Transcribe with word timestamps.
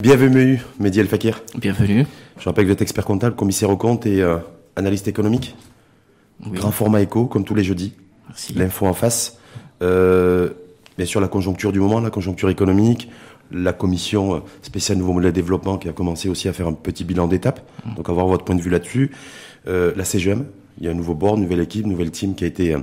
Bienvenue, 0.00 0.60
Mehdi 0.80 1.00
El 1.00 1.06
Fakir. 1.06 1.42
Bienvenue. 1.56 2.06
Je 2.38 2.44
rappelle 2.44 2.64
que 2.64 2.68
vous 2.68 2.72
êtes 2.72 2.82
expert 2.82 3.04
comptable, 3.04 3.36
commissaire 3.36 3.70
au 3.70 3.76
compte 3.76 4.04
et 4.04 4.20
euh, 4.20 4.38
analyste 4.76 5.08
économique. 5.08 5.54
Grand 6.50 6.72
format 6.72 7.00
éco, 7.02 7.26
comme 7.26 7.44
tous 7.44 7.54
les 7.54 7.62
jeudis. 7.62 7.92
Merci. 8.28 8.54
L'info 8.54 8.86
en 8.86 8.94
face. 8.94 9.38
Euh, 9.82 10.50
bien 10.96 11.06
sûr, 11.06 11.20
la 11.20 11.28
conjoncture 11.28 11.72
du 11.72 11.80
moment, 11.80 12.00
la 12.00 12.10
conjoncture 12.10 12.50
économique, 12.50 13.08
la 13.50 13.72
commission 13.72 14.34
euh, 14.34 14.38
spéciale 14.62 14.98
nouveau 14.98 15.12
modèle 15.12 15.30
de 15.30 15.36
développement 15.36 15.78
qui 15.78 15.88
a 15.88 15.92
commencé 15.92 16.28
aussi 16.28 16.48
à 16.48 16.52
faire 16.52 16.66
un 16.66 16.72
petit 16.72 17.04
bilan 17.04 17.28
d'étape. 17.28 17.60
Mm. 17.84 17.94
Donc, 17.94 18.08
avoir 18.08 18.26
votre 18.26 18.44
point 18.44 18.56
de 18.56 18.62
vue 18.62 18.70
là-dessus. 18.70 19.12
Euh, 19.68 19.92
la 19.96 20.04
CGM, 20.04 20.46
il 20.78 20.86
y 20.86 20.88
a 20.88 20.90
un 20.90 20.94
nouveau 20.94 21.14
board, 21.14 21.38
nouvelle 21.38 21.60
équipe, 21.60 21.86
nouvelle 21.86 22.10
team 22.10 22.34
qui 22.34 22.44
a 22.44 22.46
été, 22.46 22.76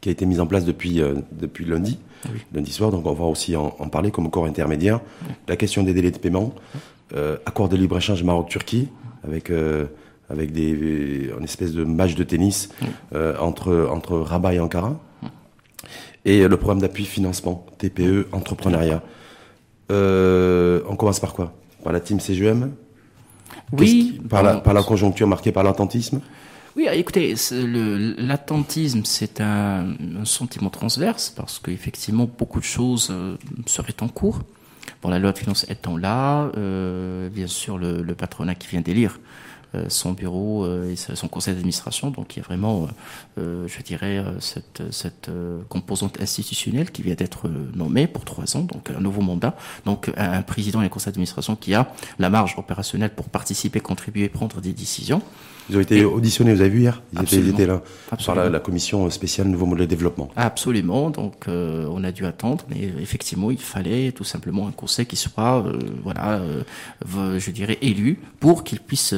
qui 0.00 0.08
a 0.08 0.12
été 0.12 0.26
mise 0.26 0.40
en 0.40 0.46
place 0.46 0.64
depuis, 0.64 1.00
depuis 1.32 1.64
lundi, 1.64 1.98
Oui. 2.24 2.40
lundi 2.52 2.72
soir. 2.72 2.90
Donc, 2.90 3.06
on 3.06 3.12
va 3.12 3.24
aussi 3.24 3.56
en, 3.56 3.74
en 3.78 3.88
parler 3.88 4.10
comme 4.10 4.30
corps 4.30 4.46
intermédiaire. 4.46 5.00
La 5.48 5.56
question 5.56 5.82
des 5.82 5.94
délais 5.94 6.10
de 6.10 6.18
paiement, 6.18 6.54
euh, 7.14 7.36
accord 7.46 7.68
de 7.68 7.76
libre-échange 7.76 8.22
Maroc-Turquie, 8.24 8.88
avec, 9.24 9.50
euh, 9.50 9.86
avec 10.30 10.52
des, 10.52 11.30
une 11.38 11.44
espèce 11.44 11.72
de 11.72 11.84
match 11.84 12.14
de 12.14 12.24
tennis 12.24 12.68
euh, 13.14 13.36
entre, 13.38 13.88
entre 13.92 14.18
Rabat 14.18 14.54
et 14.54 14.60
Ankara. 14.60 14.98
Et 16.24 16.48
le 16.48 16.56
programme 16.56 16.80
d'appui 16.80 17.04
financement, 17.04 17.64
TPE, 17.78 18.26
entrepreneuriat. 18.32 19.02
Euh, 19.92 20.80
on 20.88 20.96
commence 20.96 21.20
par 21.20 21.32
quoi? 21.34 21.52
Par 21.84 21.92
la 21.92 22.00
team 22.00 22.18
CGM 22.18 22.72
Oui, 23.72 24.20
par, 24.28 24.42
la, 24.42 24.56
par 24.56 24.74
la 24.74 24.82
conjoncture 24.82 25.28
marquée 25.28 25.52
par 25.52 25.62
l'attentisme? 25.62 26.20
Oui, 26.76 26.86
écoutez, 26.92 27.34
l'attentisme, 28.18 29.00
c'est 29.06 29.40
un, 29.40 29.94
sentiment 30.24 30.68
transverse 30.68 31.30
parce 31.30 31.58
qu'effectivement, 31.58 32.28
beaucoup 32.38 32.60
de 32.60 32.66
choses 32.66 33.08
euh, 33.10 33.36
seraient 33.64 34.02
en 34.02 34.08
cours. 34.08 34.42
Bon, 35.00 35.08
la 35.08 35.18
loi 35.18 35.32
de 35.32 35.38
finances 35.38 35.64
étant 35.70 35.96
là, 35.96 36.50
euh, 36.58 37.30
bien 37.30 37.46
sûr, 37.46 37.78
le, 37.78 38.04
patronat 38.14 38.54
qui 38.54 38.68
vient 38.68 38.82
d'élire 38.82 39.18
son 39.88 40.12
bureau 40.12 40.64
euh, 40.64 40.92
et 40.92 40.96
son 40.96 41.28
conseil 41.28 41.54
d'administration, 41.54 42.10
donc 42.10 42.36
il 42.36 42.38
y 42.38 42.42
a 42.42 42.44
vraiment, 42.44 42.84
euh, 42.84 43.40
euh, 43.40 43.68
je 43.68 43.82
dirais, 43.82 44.18
euh, 44.18 44.40
cette, 44.40 44.82
cette 44.90 45.28
euh, 45.28 45.60
composante 45.68 46.20
institutionnelle 46.20 46.90
qui 46.90 47.02
vient 47.02 47.14
d'être 47.14 47.46
euh, 47.46 47.70
nommée 47.74 48.06
pour 48.06 48.24
trois 48.24 48.56
ans, 48.56 48.62
donc 48.62 48.90
un 48.90 49.00
nouveau 49.00 49.22
mandat, 49.22 49.56
donc 49.84 50.10
un, 50.16 50.42
président 50.42 50.80
et 50.82 50.86
un 50.86 50.88
conseil 50.88 51.12
d'administration 51.12 51.56
qui 51.56 51.74
a 51.74 51.88
la 52.18 52.30
marge 52.30 52.54
opérationnelle 52.58 53.10
pour 53.14 53.28
participer, 53.28 53.80
contribuer, 53.80 54.28
prendre 54.28 54.60
des 54.60 54.72
décisions. 54.72 55.20
Ils 55.68 55.76
ont 55.76 55.80
été 55.80 56.04
auditionnés, 56.04 56.54
vous 56.54 56.60
avez 56.60 56.70
vu 56.70 56.80
hier? 56.82 57.02
Ils 57.12 57.22
étaient, 57.22 57.36
ils 57.36 57.50
Absolument. 57.50 57.58
étaient 57.58 57.66
là, 57.66 57.82
par 58.24 58.34
la, 58.36 58.48
la 58.48 58.60
commission 58.60 59.10
spéciale 59.10 59.48
nouveau 59.48 59.66
modèle 59.66 59.86
de 59.86 59.90
développement. 59.90 60.30
Absolument, 60.36 61.10
donc 61.10 61.48
euh, 61.48 61.88
on 61.90 62.04
a 62.04 62.12
dû 62.12 62.24
attendre, 62.24 62.64
mais 62.70 62.80
effectivement 63.00 63.50
il 63.50 63.58
fallait 63.58 64.12
tout 64.12 64.24
simplement 64.24 64.68
un 64.68 64.72
conseil 64.72 65.06
qui 65.06 65.16
soit, 65.16 65.66
euh, 65.66 65.78
voilà, 66.04 66.38
euh, 66.38 67.38
je 67.38 67.50
dirais 67.50 67.78
élu 67.82 68.20
pour 68.38 68.62
qu'il 68.62 68.80
puisse 68.80 69.14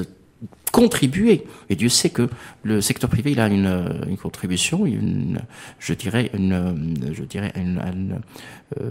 contribuer. 0.70 1.44
Et 1.70 1.76
Dieu 1.76 1.88
sait 1.88 2.10
que 2.10 2.28
le 2.62 2.80
secteur 2.80 3.08
privé 3.10 3.32
il 3.32 3.40
a 3.40 3.48
une, 3.48 3.66
euh, 3.66 3.88
une 4.08 4.16
contribution, 4.16 4.86
une, 4.86 5.38
je 5.78 5.92
dirais 5.94 6.30
une, 6.34 6.52
euh, 6.52 7.12
je 7.12 7.22
dirais 7.24 7.52
une- 7.56 7.80
une, 7.92 8.20
euh, 8.80 8.90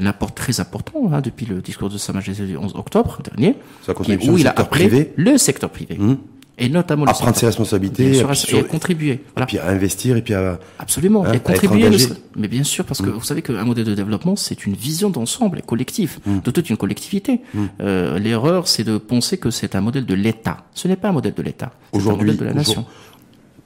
un 0.00 0.06
apport 0.06 0.34
très 0.34 0.60
important 0.60 1.10
hein, 1.12 1.20
depuis 1.20 1.46
le 1.46 1.60
discours 1.60 1.88
de 1.90 1.98
Sa 1.98 2.12
Majesté 2.12 2.46
du 2.46 2.56
11 2.56 2.74
octobre 2.74 3.20
dernier, 3.22 3.56
Sa 3.82 3.92
où 3.98 4.38
il 4.38 4.46
a 4.46 4.50
appelé 4.50 4.86
privé. 4.88 5.12
le 5.16 5.38
secteur 5.38 5.70
privé 5.70 5.96
Hum. 5.98 6.18
Et 6.56 6.68
notamment 6.68 7.04
À 7.06 7.12
prendre 7.12 7.34
ses 7.36 7.46
responsabilités, 7.46 8.10
bien 8.10 8.28
et 8.28 8.30
et 8.30 8.34
sur- 8.34 8.66
contribuer. 8.68 9.20
Voilà. 9.34 9.46
puis 9.46 9.58
à 9.58 9.68
investir, 9.68 10.16
et 10.16 10.22
puis 10.22 10.34
à... 10.34 10.58
Absolument, 10.78 11.24
Hein, 11.24 11.30
à 11.32 11.36
et 11.36 11.40
contribuer. 11.40 11.90
ne- 11.90 11.96
Mais 12.36 12.48
bien 12.48 12.62
sûr, 12.62 12.84
parce 12.84 13.02
que 13.02 13.10
vous 13.10 13.22
savez 13.24 13.42
qu'un 13.42 13.64
modèle 13.64 13.84
de 13.84 13.94
développement, 13.94 14.36
c'est 14.36 14.64
une 14.66 14.74
vision 14.74 15.10
d'ensemble, 15.10 15.62
collective, 15.62 16.18
de 16.26 16.50
toute 16.50 16.70
une 16.70 16.76
collectivité. 16.76 17.40
Euh, 17.80 18.18
L'erreur, 18.18 18.68
c'est 18.68 18.84
de 18.84 18.98
penser 18.98 19.38
que 19.38 19.50
c'est 19.50 19.74
un 19.74 19.80
modèle 19.80 20.06
de 20.06 20.14
l'État. 20.14 20.58
Ce 20.74 20.86
n'est 20.88 20.96
pas 20.96 21.08
un 21.08 21.12
modèle 21.12 21.34
de 21.34 21.42
l'État. 21.42 21.72
C'est 21.92 21.96
un 21.96 22.00
Aujourd'hui, 22.00 22.26
modèle 22.26 22.36
de 22.40 22.44
la 22.44 22.54
nation. 22.54 22.72
aujourd'hui, 22.82 22.94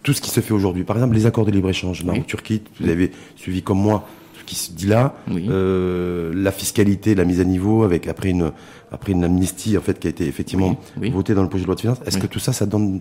tout 0.05 0.13
ce 0.15 0.21
qui 0.23 0.31
se 0.31 0.41
fait 0.41 0.53
aujourd'hui, 0.55 0.85
par 0.85 0.97
exemple 0.97 1.15
les 1.17 1.27
accords 1.27 1.45
de 1.45 1.51
libre-échange 1.51 2.05
Maroc-Turquie, 2.05 2.63
vous 2.81 2.89
avez 2.89 3.11
suivi 3.37 3.63
comme 3.63 3.79
moi 3.81 4.09
qui 4.49 4.55
se 4.55 4.73
dit 4.73 4.87
là, 4.87 5.15
Oui. 5.31 5.47
euh, 5.51 6.33
la 6.35 6.51
fiscalité, 6.53 7.15
la 7.15 7.25
mise 7.27 7.39
à 7.41 7.45
niveau, 7.45 7.83
avec 7.83 8.07
après 8.09 8.31
une 8.31 8.53
après 8.91 9.13
une 9.13 9.23
amnistie 9.25 9.77
en 9.77 9.83
fait 9.83 9.99
qui 10.01 10.07
a 10.07 10.11
été 10.11 10.27
effectivement 10.27 10.81
Oui, 11.01 11.11
votée 11.11 11.35
dans 11.35 11.43
le 11.43 11.49
projet 11.51 11.65
de 11.65 11.67
loi 11.67 11.75
de 11.77 11.81
finances. 11.81 11.99
Est-ce 12.07 12.17
que 12.19 12.27
tout 12.27 12.39
ça, 12.39 12.53
ça 12.55 12.65
donne 12.65 13.01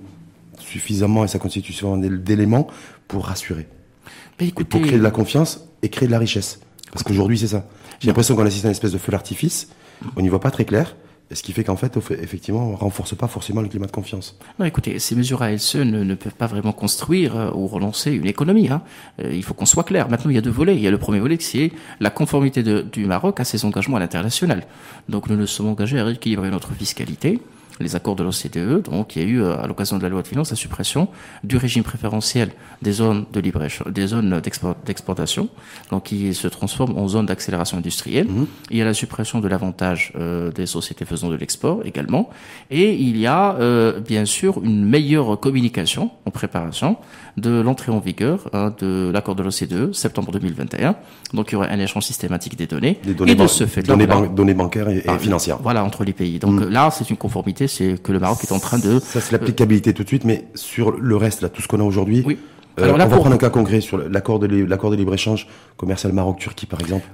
suffisamment 0.60 1.24
et 1.24 1.28
ça 1.30 1.40
constitue 1.40 1.72
suffisamment 1.72 1.98
d'éléments 1.98 2.68
pour 3.08 3.26
rassurer, 3.26 3.68
et 4.40 4.48
écoutez, 4.48 4.70
pour 4.70 4.82
créer 4.82 4.98
de 4.98 5.04
la 5.04 5.12
confiance 5.12 5.66
et 5.82 5.90
créer 5.90 6.08
de 6.08 6.12
la 6.12 6.20
richesse? 6.20 6.60
Parce 6.92 7.04
qu'aujourd'hui 7.04 7.38
c'est 7.38 7.48
ça. 7.48 7.66
J'ai 8.00 8.08
l'impression 8.08 8.36
qu'on 8.36 8.46
assiste 8.46 8.66
à 8.66 8.68
une 8.68 8.72
espèce 8.72 8.92
de 8.92 8.98
feu 8.98 9.12
d'artifice. 9.12 9.70
On 10.16 10.22
n'y 10.22 10.30
voit 10.30 10.40
pas 10.42 10.52
très 10.52 10.66
clair. 10.66 10.96
Ce 11.32 11.44
qui 11.44 11.52
fait 11.52 11.66
qu'en 11.66 11.76
fait, 11.76 11.98
effectivement, 12.12 12.70
on 12.70 12.76
renforce 12.76 13.14
pas 13.16 13.28
forcément 13.28 13.62
le 13.62 13.68
climat 13.68 13.86
de 13.86 13.92
confiance. 13.92 14.38
non, 14.60 14.66
écoutez, 14.66 14.98
ces 15.00 15.14
mesures 15.14 15.44
seules 15.58 15.90
ne, 15.90 16.04
ne 16.04 16.16
peuvent 16.16 16.36
pas 16.36 16.48
vraiment 16.48 16.72
construire 16.72 17.36
euh, 17.36 17.52
ou 17.54 17.68
relancer 17.68 18.14
une 18.14 18.28
économie. 18.28 18.70
Hein. 18.70 18.82
Euh, 19.22 19.34
il 19.34 19.44
faut 19.44 19.54
qu'on 19.54 19.66
soit 19.66 19.84
clair. 19.84 20.08
Maintenant, 20.10 20.32
il 20.32 20.36
y 20.36 20.38
a 20.38 20.42
deux 20.42 20.50
volets. 20.50 20.76
Il 20.76 20.82
y 20.82 20.88
a 20.88 20.92
le 20.92 20.98
premier 20.98 21.20
volet, 21.20 21.38
c'est 21.40 21.72
la 22.00 22.10
conformité 22.10 22.64
du 22.64 23.06
Maroc 23.06 23.40
à 23.42 23.44
ses 23.44 23.66
engagements 23.66 23.98
à 23.98 24.00
l'international. 24.00 24.66
Donc, 25.10 25.30
nous 25.30 25.36
nous 25.36 25.48
sommes 25.48 25.68
engagés 25.68 26.00
à 26.00 26.06
rééquilibrer 26.06 26.50
notre 26.50 26.74
fiscalité. 26.74 27.42
Les 27.80 27.96
accords 27.96 28.16
de 28.16 28.24
l'OCDE, 28.24 28.82
donc 28.90 29.16
il 29.16 29.22
y 29.22 29.26
a 29.26 29.28
eu 29.28 29.42
euh, 29.42 29.58
à 29.62 29.68
l'occasion 29.68 29.98
de 29.98 30.04
la 30.04 30.10
loi 30.10 30.22
de 30.24 30.28
finances 30.28 30.50
la 30.50 30.56
suppression 30.56 31.10
du 31.44 31.58
régime 31.58 31.84
préférentiel 31.84 32.50
des 32.82 32.92
zones 32.92 33.26
de 33.32 33.40
libre 33.40 33.62
des 33.90 34.08
zones 34.08 34.40
d'export- 34.40 34.76
d'exportation, 34.86 35.50
donc 35.92 36.04
qui 36.04 36.34
se 36.34 36.48
transforment 36.48 36.98
en 36.98 37.08
zones 37.08 37.28
d'accélération 37.28 37.78
industrielle. 37.78 38.28
Il 38.72 38.78
y 38.78 38.82
a 38.82 38.86
la 38.86 38.94
suppression 38.94 39.40
de 39.40 39.48
l'avantage 39.48 40.12
euh, 40.16 40.52
des 40.52 40.66
sociétés 40.66 41.06
faisant 41.06 41.30
de 41.30 41.36
l'export 41.36 41.82
également, 41.86 42.30
et 42.72 42.94
il 42.96 43.18
y 43.18 43.28
a 43.28 43.56
euh, 43.56 44.00
bien 44.00 44.26
sûr 44.26 44.64
une 44.64 44.84
meilleure 44.86 45.40
communication 45.40 46.10
en 46.26 46.32
préparation 46.32 46.98
de 47.38 47.62
l'entrée 47.62 47.92
en 47.92 48.00
vigueur 48.00 48.50
hein, 48.54 48.74
de 48.80 49.12
l'accord 49.14 49.36
de 49.36 49.44
l'OCDE 49.44 49.94
septembre 49.94 50.32
2021. 50.32 50.96
Donc 51.34 51.52
il 51.52 51.54
y 51.54 51.56
aura 51.56 51.68
un 51.68 51.80
échange 51.80 52.04
systématique 52.04 52.58
des 52.58 52.66
données, 52.68 53.00
et 53.28 53.36
de 53.36 53.48
ce 53.48 53.66
fait 53.68 53.84
données, 53.84 54.08
ban- 54.08 54.26
données 54.28 54.54
bancaires 54.56 54.90
et, 54.90 55.04
et 55.06 55.20
financières. 55.20 55.58
Voilà, 55.62 55.84
entre 55.84 56.04
les 56.04 56.14
pays. 56.14 56.40
Donc 56.40 56.62
euh, 56.62 56.70
là, 56.70 56.90
c'est 56.92 57.10
une 57.10 57.18
conformité, 57.18 57.68
c'est 57.68 58.02
que 58.02 58.12
le 58.12 58.20
Maroc 58.20 58.40
est 58.44 58.52
en 58.52 58.60
train 58.60 58.80
de... 58.80 59.00
Ça, 59.00 59.22
c'est 59.22 59.32
l'applicabilité 59.32 59.94
tout 59.94 60.04
de 60.04 60.08
suite, 60.08 60.26
mais 60.26 60.46
sur 60.56 60.92
le 60.92 61.16
reste, 61.16 61.42
là, 61.42 61.50
tout 61.50 61.62
ce 61.62 61.68
qu'on 61.68 61.80
a 61.80 61.84
aujourd'hui. 61.84 62.24
Oui. 62.26 62.40
euh, 62.80 62.84
Alors 62.86 62.98
là, 62.98 63.06
on 63.06 63.08
va 63.10 63.14
pour- 63.16 63.22
prendre 63.24 63.36
un 63.36 63.40
cas 63.40 63.50
concret 63.52 63.82
sur 63.82 63.98
l'accord 64.00 64.40
de, 64.40 64.48
l'accord 64.48 64.90
de 64.90 64.96
libre-échange 64.96 65.48
commercial 65.78 66.14
Maroc-Turquie, 66.14 66.66
par 66.66 66.80
exemple. 66.82 67.06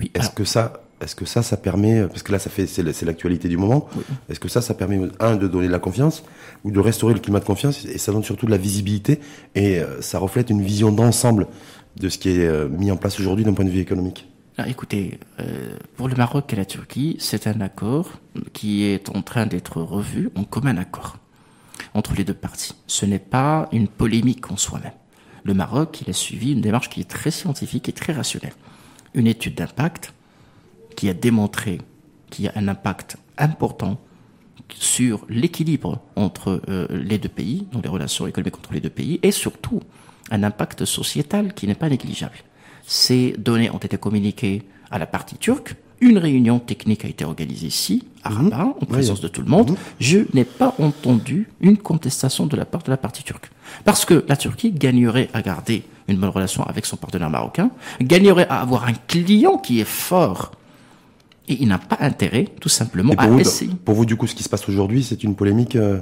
Oui, 0.00 0.10
Est-ce 0.14 0.30
que 0.30 0.44
ça, 0.44 0.83
est-ce 1.00 1.14
que 1.14 1.24
ça, 1.24 1.42
ça 1.42 1.56
permet, 1.56 2.06
parce 2.06 2.22
que 2.22 2.32
là, 2.32 2.38
ça 2.38 2.50
fait, 2.50 2.66
c'est, 2.66 2.82
l'actualité 2.82 3.48
du 3.48 3.56
moment. 3.56 3.88
Est-ce 4.28 4.40
que 4.40 4.48
ça, 4.48 4.60
ça 4.60 4.74
permet, 4.74 5.00
un, 5.20 5.36
de 5.36 5.48
donner 5.48 5.66
de 5.66 5.72
la 5.72 5.78
confiance, 5.78 6.24
ou 6.64 6.70
de 6.70 6.80
restaurer 6.80 7.14
le 7.14 7.20
climat 7.20 7.40
de 7.40 7.44
confiance, 7.44 7.84
et 7.84 7.98
ça 7.98 8.12
donne 8.12 8.24
surtout 8.24 8.46
de 8.46 8.50
la 8.50 8.58
visibilité, 8.58 9.20
et 9.54 9.80
euh, 9.80 10.00
ça 10.00 10.18
reflète 10.18 10.50
une 10.50 10.62
vision 10.62 10.92
d'ensemble 10.92 11.46
de 11.96 12.08
ce 12.08 12.18
qui 12.18 12.30
est 12.30 12.46
euh, 12.46 12.68
mis 12.68 12.90
en 12.90 12.96
place 12.96 13.18
aujourd'hui 13.20 13.44
d'un 13.44 13.52
point 13.52 13.64
de 13.64 13.70
vue 13.70 13.80
économique? 13.80 14.28
ah, 14.56 14.68
écoutez, 14.68 15.18
euh, 15.40 15.76
pour 15.96 16.08
le 16.08 16.14
Maroc 16.14 16.52
et 16.52 16.56
la 16.56 16.64
Turquie, 16.64 17.16
c'est 17.18 17.48
un 17.48 17.60
accord 17.60 18.08
qui 18.52 18.84
est 18.84 19.08
en 19.08 19.20
train 19.22 19.46
d'être 19.46 19.82
revu 19.82 20.30
en 20.36 20.44
commun 20.44 20.76
accord 20.76 21.16
entre 21.92 22.14
les 22.14 22.22
deux 22.22 22.34
parties. 22.34 22.74
Ce 22.86 23.04
n'est 23.04 23.18
pas 23.18 23.68
une 23.72 23.88
polémique 23.88 24.50
en 24.52 24.56
soi-même. 24.56 24.92
Le 25.42 25.54
Maroc, 25.54 26.02
il 26.02 26.10
a 26.10 26.12
suivi 26.12 26.52
une 26.52 26.60
démarche 26.60 26.88
qui 26.88 27.00
est 27.00 27.10
très 27.10 27.32
scientifique 27.32 27.88
et 27.88 27.92
très 27.92 28.12
rationnelle. 28.12 28.54
Une 29.14 29.26
étude 29.26 29.56
d'impact 29.56 30.14
qui 30.96 31.08
a 31.08 31.14
démontré 31.14 31.78
qu'il 32.30 32.44
y 32.44 32.48
a 32.48 32.52
un 32.56 32.68
impact 32.68 33.16
important 33.38 34.00
sur 34.74 35.24
l'équilibre 35.28 36.00
entre 36.16 36.60
euh, 36.68 36.86
les 36.90 37.18
deux 37.18 37.28
pays, 37.28 37.66
dans 37.72 37.80
les 37.80 37.88
relations 37.88 38.26
économiques 38.26 38.56
entre 38.56 38.72
les 38.72 38.80
deux 38.80 38.90
pays, 38.90 39.20
et 39.22 39.30
surtout 39.30 39.80
un 40.30 40.42
impact 40.42 40.84
sociétal 40.84 41.54
qui 41.54 41.66
n'est 41.66 41.74
pas 41.74 41.88
négligeable. 41.88 42.36
Ces 42.86 43.34
données 43.38 43.70
ont 43.70 43.78
été 43.78 43.96
communiquées 43.98 44.62
à 44.90 44.98
la 44.98 45.06
partie 45.06 45.36
turque. 45.36 45.74
Une 46.00 46.18
réunion 46.18 46.58
technique 46.58 47.04
a 47.04 47.08
été 47.08 47.24
organisée 47.24 47.68
ici, 47.68 48.04
à 48.24 48.30
Rabat, 48.30 48.74
en 48.80 48.84
présence 48.84 49.20
de 49.20 49.28
tout 49.28 49.40
le 49.40 49.48
monde. 49.48 49.76
Je 50.00 50.20
n'ai 50.34 50.44
pas 50.44 50.74
entendu 50.78 51.48
une 51.60 51.78
contestation 51.78 52.46
de 52.46 52.56
la 52.56 52.64
part 52.64 52.82
de 52.82 52.90
la 52.90 52.96
partie 52.96 53.22
turque. 53.22 53.50
Parce 53.84 54.04
que 54.04 54.24
la 54.28 54.36
Turquie 54.36 54.72
gagnerait 54.72 55.30
à 55.32 55.40
garder 55.40 55.84
une 56.08 56.18
bonne 56.18 56.30
relation 56.30 56.62
avec 56.64 56.84
son 56.84 56.96
partenaire 56.96 57.30
marocain, 57.30 57.70
gagnerait 58.00 58.46
à 58.48 58.60
avoir 58.60 58.84
un 58.84 58.92
client 58.92 59.56
qui 59.56 59.80
est 59.80 59.88
fort. 59.88 60.52
Et 61.48 61.58
il 61.60 61.68
n'a 61.68 61.78
pas 61.78 61.98
intérêt, 62.00 62.48
tout 62.60 62.68
simplement, 62.70 63.12
pour 63.14 63.22
à 63.22 63.26
vous, 63.26 63.38
essayer. 63.40 63.70
pour 63.84 63.94
vous, 63.94 64.06
du 64.06 64.16
coup, 64.16 64.26
ce 64.26 64.34
qui 64.34 64.42
se 64.42 64.48
passe 64.48 64.66
aujourd'hui, 64.68 65.02
c'est 65.02 65.24
une 65.24 65.34
polémique 65.34 65.76
euh, 65.76 66.00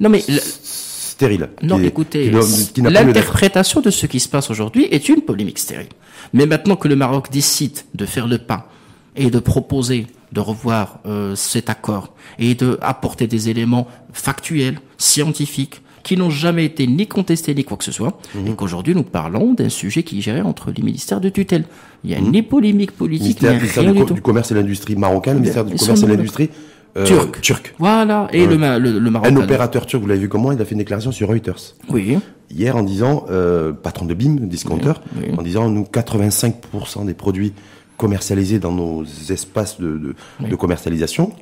Non, 0.00 0.08
mais 0.08 0.24
le- 0.28 0.40
stérile. 0.40 1.50
Non, 1.62 1.78
qui 1.78 1.86
écoutez, 1.86 2.30
l'interprétation 2.78 3.80
de 3.80 3.90
ce 3.90 4.06
qui 4.06 4.18
se 4.18 4.28
passe 4.28 4.50
aujourd'hui 4.50 4.88
est 4.90 5.08
une 5.08 5.20
polémique 5.20 5.58
stérile. 5.58 5.88
Mais 6.32 6.46
maintenant 6.46 6.76
que 6.76 6.88
le 6.88 6.96
Maroc 6.96 7.30
décide 7.30 7.78
de 7.94 8.06
faire 8.06 8.26
le 8.26 8.38
pas 8.38 8.68
et 9.14 9.30
de 9.30 9.38
proposer 9.38 10.06
de 10.32 10.40
revoir 10.40 10.98
euh, 11.04 11.36
cet 11.36 11.68
accord 11.68 12.14
et 12.38 12.54
de 12.54 12.78
apporter 12.80 13.26
des 13.26 13.50
éléments 13.50 13.86
factuels, 14.12 14.80
scientifiques, 14.96 15.81
qui 16.02 16.16
n'ont 16.16 16.30
jamais 16.30 16.64
été 16.64 16.86
ni 16.86 17.06
contestés 17.06 17.54
ni 17.54 17.64
quoi 17.64 17.76
que 17.76 17.84
ce 17.84 17.92
soit, 17.92 18.18
Mhm. 18.34 18.46
et 18.48 18.54
qu'aujourd'hui 18.54 18.94
nous 18.94 19.02
parlons 19.04 19.54
d'un 19.54 19.68
sujet 19.68 20.02
qui 20.02 20.18
est 20.18 20.20
géré 20.22 20.40
entre 20.42 20.70
les 20.70 20.82
ministères 20.82 21.20
de 21.20 21.28
tutelle. 21.28 21.64
Il 22.04 22.10
y 22.10 22.14
a 22.14 22.20
ni 22.20 22.42
polémique 22.42 22.90
politique, 22.92 23.40
Mhm. 23.42 23.48
Ni 23.50 23.56
ministère 23.56 23.82
rien 23.84 23.92
du, 23.92 23.98
du 24.00 24.04
co- 24.06 24.14
du 24.14 24.20
commerce 24.22 24.50
et 24.50 24.54
de 24.54 24.60
l'industrie 24.60 24.96
marocain, 24.96 25.32
le 25.34 25.40
ministère 25.40 25.64
du 25.64 25.76
commerce 25.76 26.02
et 26.02 26.06
l'industrie 26.06 26.50
euh, 26.96 27.06
Turc. 27.06 27.40
turc. 27.40 27.74
Voilà, 27.78 28.28
et 28.32 28.46
le, 28.46 28.58
Ma- 28.58 28.78
le, 28.78 28.98
le 28.98 29.10
Maroc. 29.10 29.26
Un 29.30 29.36
opérateur 29.36 29.86
turc, 29.86 30.02
vous 30.02 30.08
l'avez 30.08 30.20
vu 30.20 30.28
comment 30.28 30.52
Il 30.52 30.60
a 30.60 30.64
fait 30.66 30.72
une 30.72 30.78
déclaration 30.78 31.10
sur 31.10 31.28
Reuters 31.28 31.74
Oui, 31.88 32.18
hier 32.54 32.76
en 32.76 32.82
disant, 32.82 33.24
euh, 33.30 33.72
patron 33.72 34.04
de 34.04 34.12
BIM, 34.12 34.36
discounter, 34.46 34.92
Oui, 35.16 35.28
oui. 35.30 35.34
en 35.38 35.42
disant 35.42 35.70
nous 35.70 35.84
85% 35.84 37.04
des 37.06 37.14
produits 37.14 37.52
commercialisés 37.96 38.58
dans 38.58 38.72
nos 38.72 39.04
espaces 39.30 39.80
de, 39.80 40.14
de, 40.40 40.48
de 40.48 40.56
commercialisation 40.56 41.32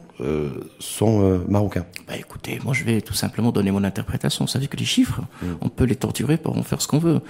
sont 0.79 1.23
euh, 1.23 1.39
marocains. 1.49 1.85
Bah 2.09 2.15
écoutez, 2.19 2.59
moi 2.65 2.75
je 2.75 2.85
vais 2.85 3.01
tout 3.01 3.15
simplement 3.15 3.53
donner 3.53 3.71
mon 3.71 3.85
interprétation. 3.85 4.45
Vous 4.45 4.51
savez 4.51 4.67
que 4.67 4.77
les 4.77 4.85
chiffres, 4.85 5.21
Mm. 5.43 5.47
on 5.63 5.69
peut 5.69 5.85
les 5.85 5.97
torturer 5.97 6.37
pour 6.37 6.57
en 6.59 6.63
faire 6.63 6.81
ce 6.83 6.89
qu'on 6.89 6.99
veut. 6.99 7.15
Euh, 7.17 7.21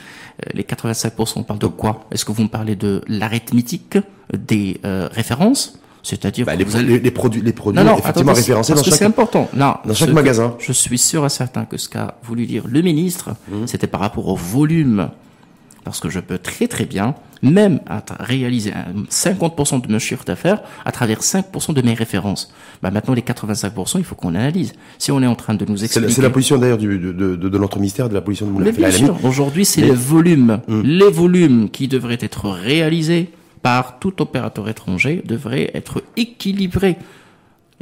les 0.54 0.62
85%, 0.64 1.40
on 1.40 1.42
parle 1.44 1.58
de 1.60 1.66
quoi? 1.66 2.06
Est-ce 2.10 2.25
que 2.25 2.32
vous 2.32 2.42
me 2.42 2.48
parlez 2.48 2.76
de 2.76 3.02
l'arithmétique 3.08 3.98
des 4.37 4.81
euh, 4.84 5.08
références? 5.12 5.78
C'est-à-dire 6.02 6.46
Bah, 6.46 6.54
les, 6.56 6.64
vous 6.64 6.70
pro- 6.70 6.78
allez- 6.81 6.88
les, 6.94 6.98
les 7.00 7.10
produits, 7.10 7.42
les 7.42 7.52
produits 7.52 7.78
Non, 7.84 7.90
non, 7.92 7.98
effectivement 7.98 8.32
référencés 8.32 8.72
parce 8.72 8.82
dans 8.82 8.90
que 8.90 8.96
c'est 8.96 9.04
chaque, 9.04 9.08
important. 9.08 9.48
Non, 9.54 9.75
dans 9.84 9.92
chaque 9.94 10.08
que- 10.08 10.14
magasin. 10.14 10.54
Je 10.58 10.72
suis 10.72 10.96
sûr 10.98 11.26
et 11.26 11.28
certain 11.28 11.66
que 11.66 11.76
ce 11.76 11.88
qu'a 11.90 12.14
voulu 12.22 12.46
dire 12.46 12.64
le 12.66 12.81
ministre, 12.81 13.31
Mmh. 13.48 13.66
c'était 13.66 13.87
par 13.87 14.00
rapport 14.00 14.26
au 14.28 14.34
volume. 14.37 15.10
Parce 15.84 16.00
que 16.00 16.08
je 16.08 16.20
peux 16.20 16.38
très 16.38 16.68
très 16.68 16.84
bien, 16.84 17.14
même 17.42 17.80
à 17.88 18.02
réaliser 18.20 18.72
un 18.72 19.04
50% 19.10 19.80
de 19.86 19.92
mon 19.92 19.98
chiffre 19.98 20.24
d'affaires 20.24 20.60
à 20.84 20.92
travers 20.92 21.20
5% 21.20 21.72
de 21.72 21.82
mes 21.82 21.94
références. 21.94 22.52
Bah 22.82 22.90
maintenant, 22.90 23.14
les 23.14 23.22
85%, 23.22 23.98
il 23.98 24.04
faut 24.04 24.14
qu'on 24.14 24.34
analyse. 24.34 24.72
Si 24.98 25.10
on 25.10 25.22
est 25.22 25.26
en 25.26 25.34
train 25.34 25.54
de 25.54 25.64
nous 25.64 25.82
expliquer... 25.82 26.10
c'est 26.10 26.22
la 26.22 26.30
position 26.30 26.58
d'ailleurs 26.58 26.78
de, 26.78 26.96
de, 26.96 27.36
de, 27.36 27.58
notre 27.58 27.78
ministère, 27.78 28.08
de 28.08 28.14
la 28.14 28.20
position 28.20 28.46
de 28.46 28.52
Moulin 28.52 28.70
bien 28.72 28.90
sûr, 28.90 29.24
aujourd'hui, 29.24 29.64
c'est 29.64 29.80
Mais- 29.80 29.88
les 29.88 29.94
volumes. 29.94 30.60
Mm. 30.68 30.80
Les 30.82 31.10
volumes 31.10 31.70
qui 31.70 31.88
devraient 31.88 32.18
être 32.20 32.48
réalisés 32.48 33.30
par 33.62 33.98
tout 33.98 34.22
opérateur 34.22 34.68
étranger 34.68 35.22
devraient 35.24 35.70
être 35.74 36.02
équilibrés. 36.16 36.96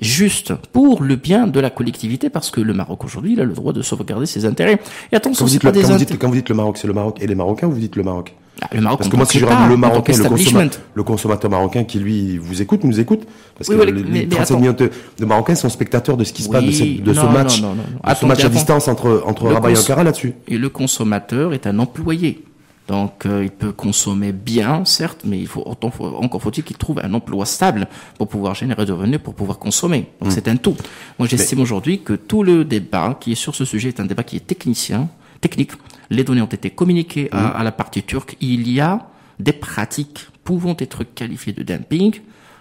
Juste 0.01 0.55
pour 0.73 1.03
le 1.03 1.17
bien 1.17 1.47
de 1.49 1.59
la 1.59 1.71
collectivité, 1.71 2.31
parce 2.31 2.51
que 2.51 2.61
le 2.61 2.73
Maroc 2.73 3.05
aujourd'hui, 3.05 3.33
il 3.33 3.41
a 3.41 3.45
le 3.45 3.53
droit 3.53 3.73
de 3.73 3.83
sauvegarder 3.83 4.27
ses 4.27 4.45
intérêts. 4.45 4.75
Et 4.75 4.79
Quand 5.11 5.17
attention, 5.17 5.45
vous, 5.45 5.49
c'est 5.49 5.55
dites 5.55 5.63
pas 5.63 5.69
le, 5.71 5.75
des 5.75 5.83
quand, 5.83 5.89
vous 5.93 5.99
dites, 5.99 6.19
quand 6.19 6.29
vous 6.29 6.35
dites 6.35 6.49
le 6.49 6.55
Maroc, 6.55 6.79
c'est 6.79 6.87
le 6.87 6.93
Maroc 6.93 7.19
et 7.21 7.27
les 7.27 7.35
Marocains, 7.35 7.67
ou 7.67 7.73
vous 7.73 7.81
dites 7.81 7.97
le 7.97 8.05
Maroc 8.05 8.33
Ah, 8.63 8.69
le 8.73 8.81
Maroc, 8.81 8.99
Parce 8.99 9.11
que 9.11 9.17
moi, 9.17 9.27
si 9.27 9.39
je 9.41 9.45
le 9.47 9.77
Marocain, 9.77 9.99
le, 10.13 10.19
qu'establishment. 10.19 10.61
consomma- 10.67 10.79
le 10.95 11.03
consommateur 11.03 11.51
marocain 11.51 11.83
qui 11.85 11.99
lui 11.99 12.39
vous 12.39 12.63
écoute, 12.63 12.85
nous 12.85 13.01
écoute, 13.01 13.23
parce 13.57 13.69
Oui, 13.71 13.77
que 13.77 13.81
oui, 13.81 13.87
les, 13.87 13.93
mais- 13.93 14.03
les 14.03 14.11
mais 14.21 14.27
35 14.29 14.43
attends. 14.43 14.61
millions 14.61 14.73
de, 14.73 14.91
de 15.19 15.25
Marocains 15.25 15.55
sont 15.57 15.69
spectateurs 15.69 16.17
de 16.17 16.23
ce 16.25 16.33
qui 16.33 16.43
se 16.43 16.49
passe, 16.49 16.63
de, 16.65 16.71
ce, 16.71 17.27
match, 17.33 17.61
non, 17.61 17.75
non, 17.75 17.83
de 18.09 18.15
ce 18.17 18.27
match 18.27 18.45
à 18.45 18.49
distance 18.49 18.87
entre, 18.87 19.23
entre 19.27 19.47
Rabat 19.49 19.71
et 19.73 19.79
Ankara 19.79 20.05
là-dessus. 20.05 20.35
Et 20.47 20.59
le 20.59 20.69
consommateur 20.69 21.55
est 21.55 21.67
un 21.67 21.79
employé. 21.81 22.45
Donc, 22.89 23.27
euh, 23.27 23.45
il 23.45 23.51
peut 23.51 23.71
consommer 23.71 24.33
bien, 24.33 24.85
certes, 24.87 25.21
mais 25.25 25.39
il 25.39 25.47
faut, 25.47 25.63
autant 25.65 25.93
encore 26.01 26.43
faut-il 26.43 26.65
qu'il 26.65 26.79
trouve 26.79 27.01
un 27.05 27.13
emploi 27.13 27.45
stable 27.45 27.87
pour 28.17 28.29
pouvoir 28.29 28.55
générer 28.55 28.87
de 28.87 28.93
revenus, 28.93 29.21
pour 29.23 29.35
pouvoir 29.35 29.59
consommer. 29.59 30.09
Donc, 30.21 30.33
c'est 30.33 30.49
un 30.49 30.57
tout. 30.57 30.75
Moi, 31.19 31.29
j'estime 31.29 31.61
aujourd'hui 31.61 32.01
que 32.03 32.15
tout 32.15 32.43
le 32.43 32.65
débat 32.65 33.17
qui 33.21 33.33
est 33.33 33.37
sur 33.37 33.55
ce 33.55 33.67
sujet 33.67 33.89
est 33.89 34.01
un 34.01 34.07
débat 34.07 34.25
qui 34.25 34.37
est 34.37 34.47
technicien, 34.47 35.09
technique. 35.43 35.73
Les 36.09 36.25
données 36.25 36.41
ont 36.41 36.47
été 36.47 36.71
communiquées 36.71 37.29
à, 37.31 37.49
à 37.49 37.63
la 37.63 37.73
partie 37.73 38.03
turque. 38.03 38.37
Il 38.41 38.71
y 38.71 38.81
a 38.81 39.07
des 39.39 39.53
pratiques 39.53 40.27
pouvant 40.43 40.75
être 40.79 41.05
qualifiées 41.05 41.53
de 41.53 41.63
dumping, 41.63 42.15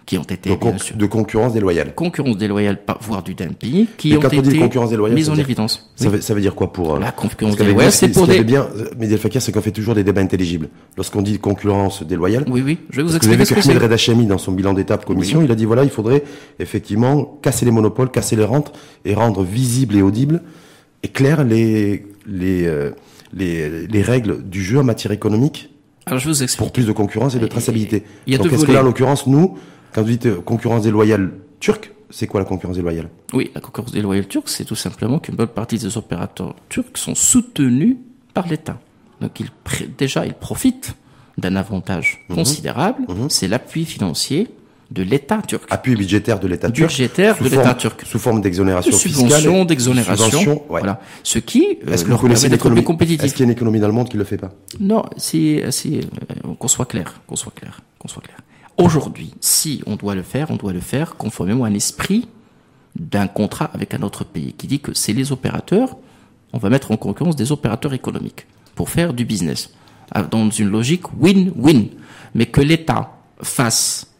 qui 0.07 0.17
ont 0.17 0.23
été, 0.23 0.49
De, 0.49 0.55
bien 0.55 0.77
sûr, 0.79 0.95
de 0.95 1.05
concurrence 1.05 1.53
déloyale. 1.53 1.93
concurrence 1.93 2.37
déloyale, 2.37 2.79
voire 3.01 3.21
du 3.21 3.35
dumping, 3.35 3.85
qui 3.97 4.09
Mais 4.11 4.17
ont 4.17 4.21
quand 4.21 4.29
on 4.33 4.41
dit 4.41 4.49
été 4.51 4.57
concurrence 4.59 4.89
déloyale, 4.89 5.15
mises 5.17 5.25
ça 5.25 5.33
en 5.33 5.35
dire- 5.35 5.43
évidence. 5.43 5.91
Ça, 5.95 6.09
veut, 6.09 6.21
ça 6.21 6.33
veut 6.33 6.39
dire 6.39 6.55
quoi 6.55 6.71
pour... 6.71 6.95
euh, 6.95 6.99
La 6.99 7.11
concurrence 7.11 7.57
déloyale, 7.57 7.91
c'est 7.91 8.07
ce 8.07 8.13
pour 8.17 8.23
y 8.31 8.37
des... 8.37 8.43
bien, 8.45 8.67
euh, 8.77 8.89
El 9.01 9.17
Fakir, 9.17 9.41
c'est 9.41 9.51
qu'on 9.51 9.61
fait 9.61 9.71
toujours 9.71 9.95
des 9.95 10.05
débats 10.05 10.21
intelligibles. 10.21 10.69
Lorsqu'on 10.95 11.21
dit 11.21 11.37
concurrence 11.39 12.03
déloyale, 12.03 12.45
Oui, 12.49 12.61
oui, 12.65 12.77
je 12.89 12.97
vais 12.97 13.03
vous 13.03 13.09
que 13.19 13.25
vous 13.25 13.31
avez 13.31 13.41
expliquer 13.41 13.41
vu 13.41 13.45
ce 13.45 13.53
que 13.53 13.59
Ahmed 13.71 13.77
c'est. 13.81 13.83
Reda 13.85 13.97
Chami, 13.97 14.25
dans 14.27 14.37
son 14.37 14.53
bilan 14.53 14.73
d'étape 14.73 15.03
commission, 15.05 15.41
il 15.43 15.51
a 15.51 15.55
dit 15.55 15.65
voilà, 15.65 15.83
il 15.83 15.89
faudrait 15.89 16.23
effectivement 16.59 17.37
casser 17.41 17.65
les 17.65 17.71
monopoles, 17.71 18.09
casser 18.09 18.35
les 18.37 18.45
rentes 18.45 18.71
et 19.05 19.13
rendre 19.13 19.43
visibles 19.43 19.95
et 19.97 20.01
audibles 20.01 20.41
et 21.03 21.09
claires 21.09 21.43
les, 21.43 22.05
les, 22.25 22.65
euh, 22.65 22.91
les, 23.33 23.87
les 23.87 24.01
règles 24.01 24.41
du 24.47 24.63
jeu 24.63 24.79
en 24.79 24.83
matière 24.83 25.11
économique 25.11 25.69
Alors, 26.05 26.19
je 26.19 26.29
vous 26.29 26.35
pour 26.35 26.43
explique. 26.43 26.73
plus 26.73 26.87
de 26.87 26.91
concurrence 26.93 27.35
et 27.35 27.39
de 27.39 27.45
Et- 27.45 27.49
traçabilité. 27.49 28.03
il 28.25 28.33
y 28.33 28.35
a 28.35 28.39
Donc 28.39 28.51
est-ce 28.53 28.65
que 28.65 28.71
là, 28.71 28.79
en 28.81 28.83
l'occurrence, 28.83 29.27
nous, 29.27 29.57
quand 29.93 30.01
vous 30.01 30.09
dites 30.09 30.25
euh, 30.27 30.41
concurrence 30.41 30.83
déloyale 30.83 31.31
turque, 31.59 31.91
c'est 32.09 32.27
quoi 32.27 32.39
la 32.39 32.45
concurrence 32.45 32.75
déloyale? 32.77 33.09
Oui, 33.33 33.51
la 33.53 33.61
concurrence 33.61 33.91
déloyale 33.91 34.27
turque, 34.27 34.49
c'est 34.49 34.65
tout 34.65 34.75
simplement 34.75 35.19
qu'une 35.19 35.35
bonne 35.35 35.47
partie 35.47 35.77
des 35.77 35.97
opérateurs 35.97 36.55
turcs 36.69 36.85
sont 36.95 37.15
soutenus 37.15 37.97
par 38.33 38.47
l'État. 38.47 38.79
Donc, 39.21 39.39
ils, 39.39 39.49
déjà, 39.97 40.25
ils 40.25 40.33
profitent 40.33 40.95
d'un 41.37 41.55
avantage 41.55 42.23
Mhm. 42.29 42.35
considérable, 42.35 43.03
c'est 43.29 43.47
l'appui 43.47 43.85
financier 43.85 44.47
de 44.89 45.03
l'État 45.03 45.41
turc. 45.45 45.63
Appui 45.69 45.95
budgétaire 45.95 46.39
de 46.39 46.47
l'État 46.47 46.71
turc. 46.71 46.89
Budgétaire 46.89 47.35
sous 47.35 47.43
de 47.43 47.49
l'État 47.49 47.73
turc. 47.73 48.03
Sous 48.05 48.19
forme 48.19 48.37
De 48.37 48.43
d'exonération 48.43 48.91
fiscale. 48.97 49.11
subventions, 49.27 49.63
et- 49.63 49.65
d'exonération, 49.65 50.51
ouais. 50.71 50.79
voilà. 50.79 51.01
Ce 51.23 51.39
qui 51.39 51.77
euh, 51.85 51.91
Est-ce 51.93 52.05
que 52.05 52.09
leur 52.09 52.17
vous 52.19 52.21
connaissez 52.23 52.43
permet 52.43 52.55
d'être 52.55 52.69
plus 52.69 52.75
l'économie 52.75 53.13
Est-ce 53.15 53.33
qu'il 53.33 53.39
y 53.41 53.43
a 53.43 53.45
une 53.45 53.51
économie 53.51 53.79
dans 53.81 53.87
le 53.87 53.93
monde 53.93 54.07
qui 54.07 54.15
le 54.17 54.23
fait 54.23 54.37
pas? 54.37 54.51
Non, 54.79 55.03
c'est, 55.17 55.65
c'est, 55.71 55.97
euh, 55.97 56.53
qu'on 56.57 56.67
soit 56.69 56.85
clair, 56.85 57.19
qu'on 57.27 57.35
soit 57.35 57.51
clair, 57.53 57.81
qu'on 57.99 58.07
soit 58.07 58.21
clair. 58.23 58.37
Aujourd'hui, 58.77 59.33
si 59.41 59.81
on 59.87 59.95
doit 59.95 60.13
le 60.13 60.21
faire, 60.21 60.51
on 60.51 60.55
doit 60.55 60.73
le 60.73 60.79
faire 60.79 61.15
conformément 61.15 61.63
à 61.63 61.67
un 61.67 61.73
esprit 61.73 62.27
d'un 62.95 63.27
contrat 63.27 63.71
avec 63.73 63.93
un 63.93 64.03
autre 64.03 64.23
pays 64.23 64.53
qui 64.53 64.67
dit 64.67 64.79
que 64.79 64.93
c'est 64.93 65.13
les 65.13 65.31
opérateurs, 65.31 65.97
on 66.53 66.59
va 66.59 66.69
mettre 66.69 66.91
en 66.91 66.97
concurrence 66.97 67.35
des 67.35 67.51
opérateurs 67.51 67.93
économiques 67.93 68.45
pour 68.75 68.89
faire 68.89 69.13
du 69.13 69.25
business. 69.25 69.73
Ah, 70.11 70.23
dans 70.23 70.49
une 70.49 70.69
logique 70.69 71.11
win-win, 71.19 71.87
mais 72.33 72.45
que 72.45 72.61
l'État 72.61 73.17
fasse 73.41 74.13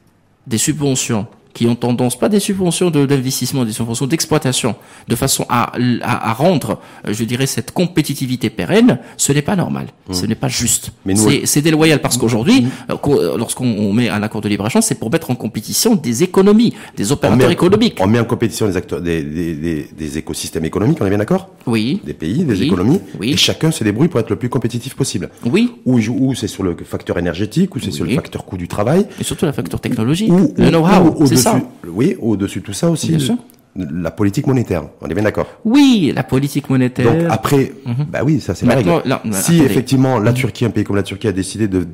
des 0.47 0.57
subventions 0.57 1.27
qui 1.57 1.65
ont 1.65 1.75
tendance, 1.75 2.15
pas 2.19 2.29
des 2.29 2.39
subventions 2.39 2.91
de- 2.91 3.07
d'investissement, 3.07 3.65
des 3.65 3.71
subventions 3.71 4.05
d'exploitation, 4.05 4.75
de 5.07 5.15
façon 5.15 5.43
à, 5.49 5.71
à, 6.03 6.29
à 6.29 6.33
rendre, 6.33 6.79
euh, 7.07 7.13
je 7.13 7.23
dirais, 7.23 7.47
cette 7.47 7.71
compétitivité 7.71 8.51
pérenne, 8.51 8.99
ce 9.17 9.31
n'est 9.33 9.41
pas 9.41 9.55
normal, 9.55 9.87
ce 10.11 10.27
n'est 10.27 10.35
pas 10.35 10.49
juste. 10.49 10.91
Mmh. 11.05 11.11
Mmh. 11.13 11.45
C'est- 11.45 11.61
déloyal 11.67 11.99
parce 11.99 12.17
qu'aujourd'hui, 12.17 12.67
euh, 12.91 12.95
qu'au- 12.97 13.19
euh, 13.19 13.37
lorsqu'on 13.39 13.65
on 13.65 13.91
met 13.91 14.07
un 14.07 14.21
accord 14.21 14.41
de 14.41 14.49
libre-échange, 14.49 14.83
c'est 14.83 14.99
pour 14.99 15.09
mettre 15.11 15.31
en 15.31 15.35
compétition 15.35 15.95
des 15.95 16.21
économies, 16.21 16.75
des 16.95 17.09
on 17.11 17.13
opérateurs 17.15 17.49
économiques. 17.49 17.97
on 17.99 18.07
met 18.07 18.19
en 18.19 18.25
compétition 18.25 18.67
des, 18.67 18.77
acteurs, 18.77 19.01
des, 19.01 19.23
des, 19.23 19.55
des, 19.55 19.89
des 19.97 20.17
écosystèmes 20.19 20.65
économiques, 20.65 20.99
on 21.01 21.05
est 21.07 21.09
bien 21.09 21.17
d'accord? 21.17 21.49
Oui, 21.65 21.99
Des 22.05 22.13
pays, 22.13 22.43
des 22.45 22.53
Oui, 22.59 22.67
économies, 22.67 22.99
oui. 23.19 23.31
et 23.31 23.37
chacun 23.37 23.71
se 23.71 23.83
débrouille 23.83 24.07
pour 24.09 24.19
être 24.19 24.29
le 24.29 24.35
plus 24.35 24.49
compétitif 24.49 24.93
possible. 24.95 25.29
oui, 25.45 25.71
Ou, 25.87 26.35
c'est 26.35 26.47
sur 26.47 26.61
le 26.63 26.77
facteur 26.85 27.17
énergétique, 27.17 27.75
ou 27.75 27.79
c'est 27.79 27.91
sur 27.91 28.05
le 28.05 28.13
facteur 28.13 28.45
coût 28.45 28.57
du 28.57 28.67
travail, 28.67 29.07
et 29.19 29.23
surtout 29.23 29.45
la 29.45 29.53
facteur 29.53 29.81
technologique, 29.81 30.31
ou, 30.31 30.53
le 30.55 30.69
know-how, 30.69 31.15
ça. 31.51 31.61
Oui, 31.87 32.15
au-dessus 32.19 32.59
de 32.59 32.65
tout 32.65 32.73
ça 32.73 32.89
aussi, 32.89 33.09
Bien 33.09 33.19
sûr. 33.19 33.35
la 33.75 34.11
politique 34.11 34.47
monétaire. 34.47 34.83
On 35.01 35.07
est 35.07 35.13
bien 35.13 35.23
d'accord. 35.23 35.47
Oui, 35.65 36.11
la 36.15 36.23
politique 36.23 36.69
monétaire. 36.69 37.05
Donc 37.13 37.27
après, 37.31 37.71
bah 38.11 38.19
oui, 38.25 38.39
ça 38.39 38.55
c'est 38.55 38.65
la 38.65 38.75
Maintenant, 38.75 38.95
règle. 38.97 39.09
là, 39.09 39.21
là, 39.23 39.31
si 39.33 39.55
attendez. 39.55 39.65
effectivement 39.71 40.19
la 40.19 40.33
Turquie, 40.33 40.65
un 40.65 40.69
pays 40.71 40.83
comme 40.83 40.95
la 40.95 41.03
Turquie, 41.03 41.27
a 41.27 41.31
décidé 41.31 41.67
de 41.67 41.87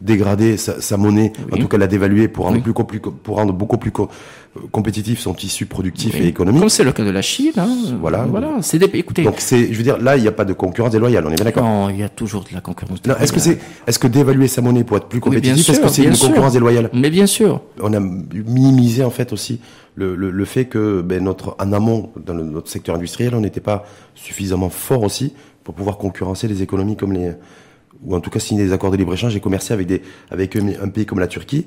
dégrader 0.00 0.56
sa, 0.58 0.80
sa 0.80 0.96
monnaie, 0.96 1.32
en 1.52 1.56
tout 1.56 1.68
cas 1.68 1.78
la 1.78 1.86
dévaluer 1.86 2.28
pour 2.28 2.44
rendre, 2.44 2.56
Oui. 2.66 2.84
plus, 2.84 3.00
pour 3.00 3.36
rendre 3.36 3.52
beaucoup 3.54 3.78
plus 3.78 3.90
co- 4.56 4.64
euh, 4.64 4.68
compétitif 4.70 5.18
son 5.20 5.34
tissu 5.34 5.66
productif 5.66 6.14
Oui. 6.14 6.24
et 6.24 6.28
économique. 6.28 6.60
Comme 6.60 6.68
c'est 6.68 6.84
le 6.84 6.92
cas 6.92 7.04
de 7.04 7.10
la 7.10 7.22
Chine, 7.22 7.52
hein. 7.56 7.68
Voilà. 8.00 8.24
Voilà, 8.24 8.56
c'est 8.62 8.78
des, 8.78 8.86
écoutez. 8.94 9.22
Donc 9.24 9.36
c'est, 9.38 9.72
je 9.72 9.76
veux 9.76 9.82
dire, 9.82 9.98
là 9.98 10.16
il 10.16 10.22
n'y 10.22 10.28
a 10.28 10.32
pas 10.32 10.44
de 10.44 10.52
concurrence 10.52 10.92
déloyale. 10.92 11.24
On 11.26 11.30
est 11.30 11.34
bien 11.36 11.44
d'accord. 11.44 11.64
non, 11.64 11.88
il 11.90 11.98
y 11.98 12.02
a 12.02 12.08
toujours 12.08 12.44
de 12.44 12.54
la 12.54 12.60
concurrence. 12.60 12.98
Non, 13.06 13.14
est-ce 13.20 13.32
que 13.32 13.40
c'est, 13.40 13.58
est-ce 13.86 13.98
que 13.98 14.06
d'évaluer 14.06 14.48
sa 14.48 14.62
monnaie 14.62 14.84
pour 14.84 14.96
être 14.96 15.08
plus 15.08 15.20
compétitif, 15.20 15.68
est-ce 15.68 15.80
que 15.80 15.88
c'est 15.88 16.04
une 16.04 16.14
sûr. 16.14 16.28
concurrence 16.28 16.52
déloyale? 16.52 16.90
Mais 16.92 17.10
bien 17.10 17.26
sûr. 17.26 17.60
On 17.82 17.92
a 17.92 18.00
minimisé 18.00 19.04
en 19.04 19.10
fait 19.10 19.32
aussi 19.32 19.60
le, 19.94 20.14
le, 20.14 20.30
le 20.30 20.44
fait 20.44 20.66
que 20.66 21.00
ben, 21.00 21.22
notre 21.24 21.56
en 21.58 21.72
amont 21.72 22.10
dans 22.24 22.34
le- 22.34 22.44
notre 22.44 22.68
secteur 22.70 22.94
industriel, 22.96 23.34
on 23.34 23.40
n'était 23.40 23.60
pas 23.60 23.84
suffisamment 24.14 24.68
fort 24.68 25.02
aussi 25.02 25.32
pour 25.64 25.74
pouvoir 25.74 25.96
concurrencer 25.98 26.48
les 26.48 26.62
économies 26.62 26.96
comme 26.96 27.12
les 27.12 27.32
ou 28.04 28.14
en 28.14 28.20
tout 28.20 28.28
cas 28.28 28.38
signer 28.38 28.62
des 28.62 28.72
accords 28.74 28.90
de 28.90 28.96
libre 28.98 29.14
échange 29.14 29.34
et 29.34 29.40
commercer 29.40 29.72
avec 29.72 29.86
des 29.86 30.02
avec 30.30 30.54
un 30.56 30.88
pays 30.88 31.06
comme 31.06 31.18
la 31.18 31.26
Turquie. 31.28 31.66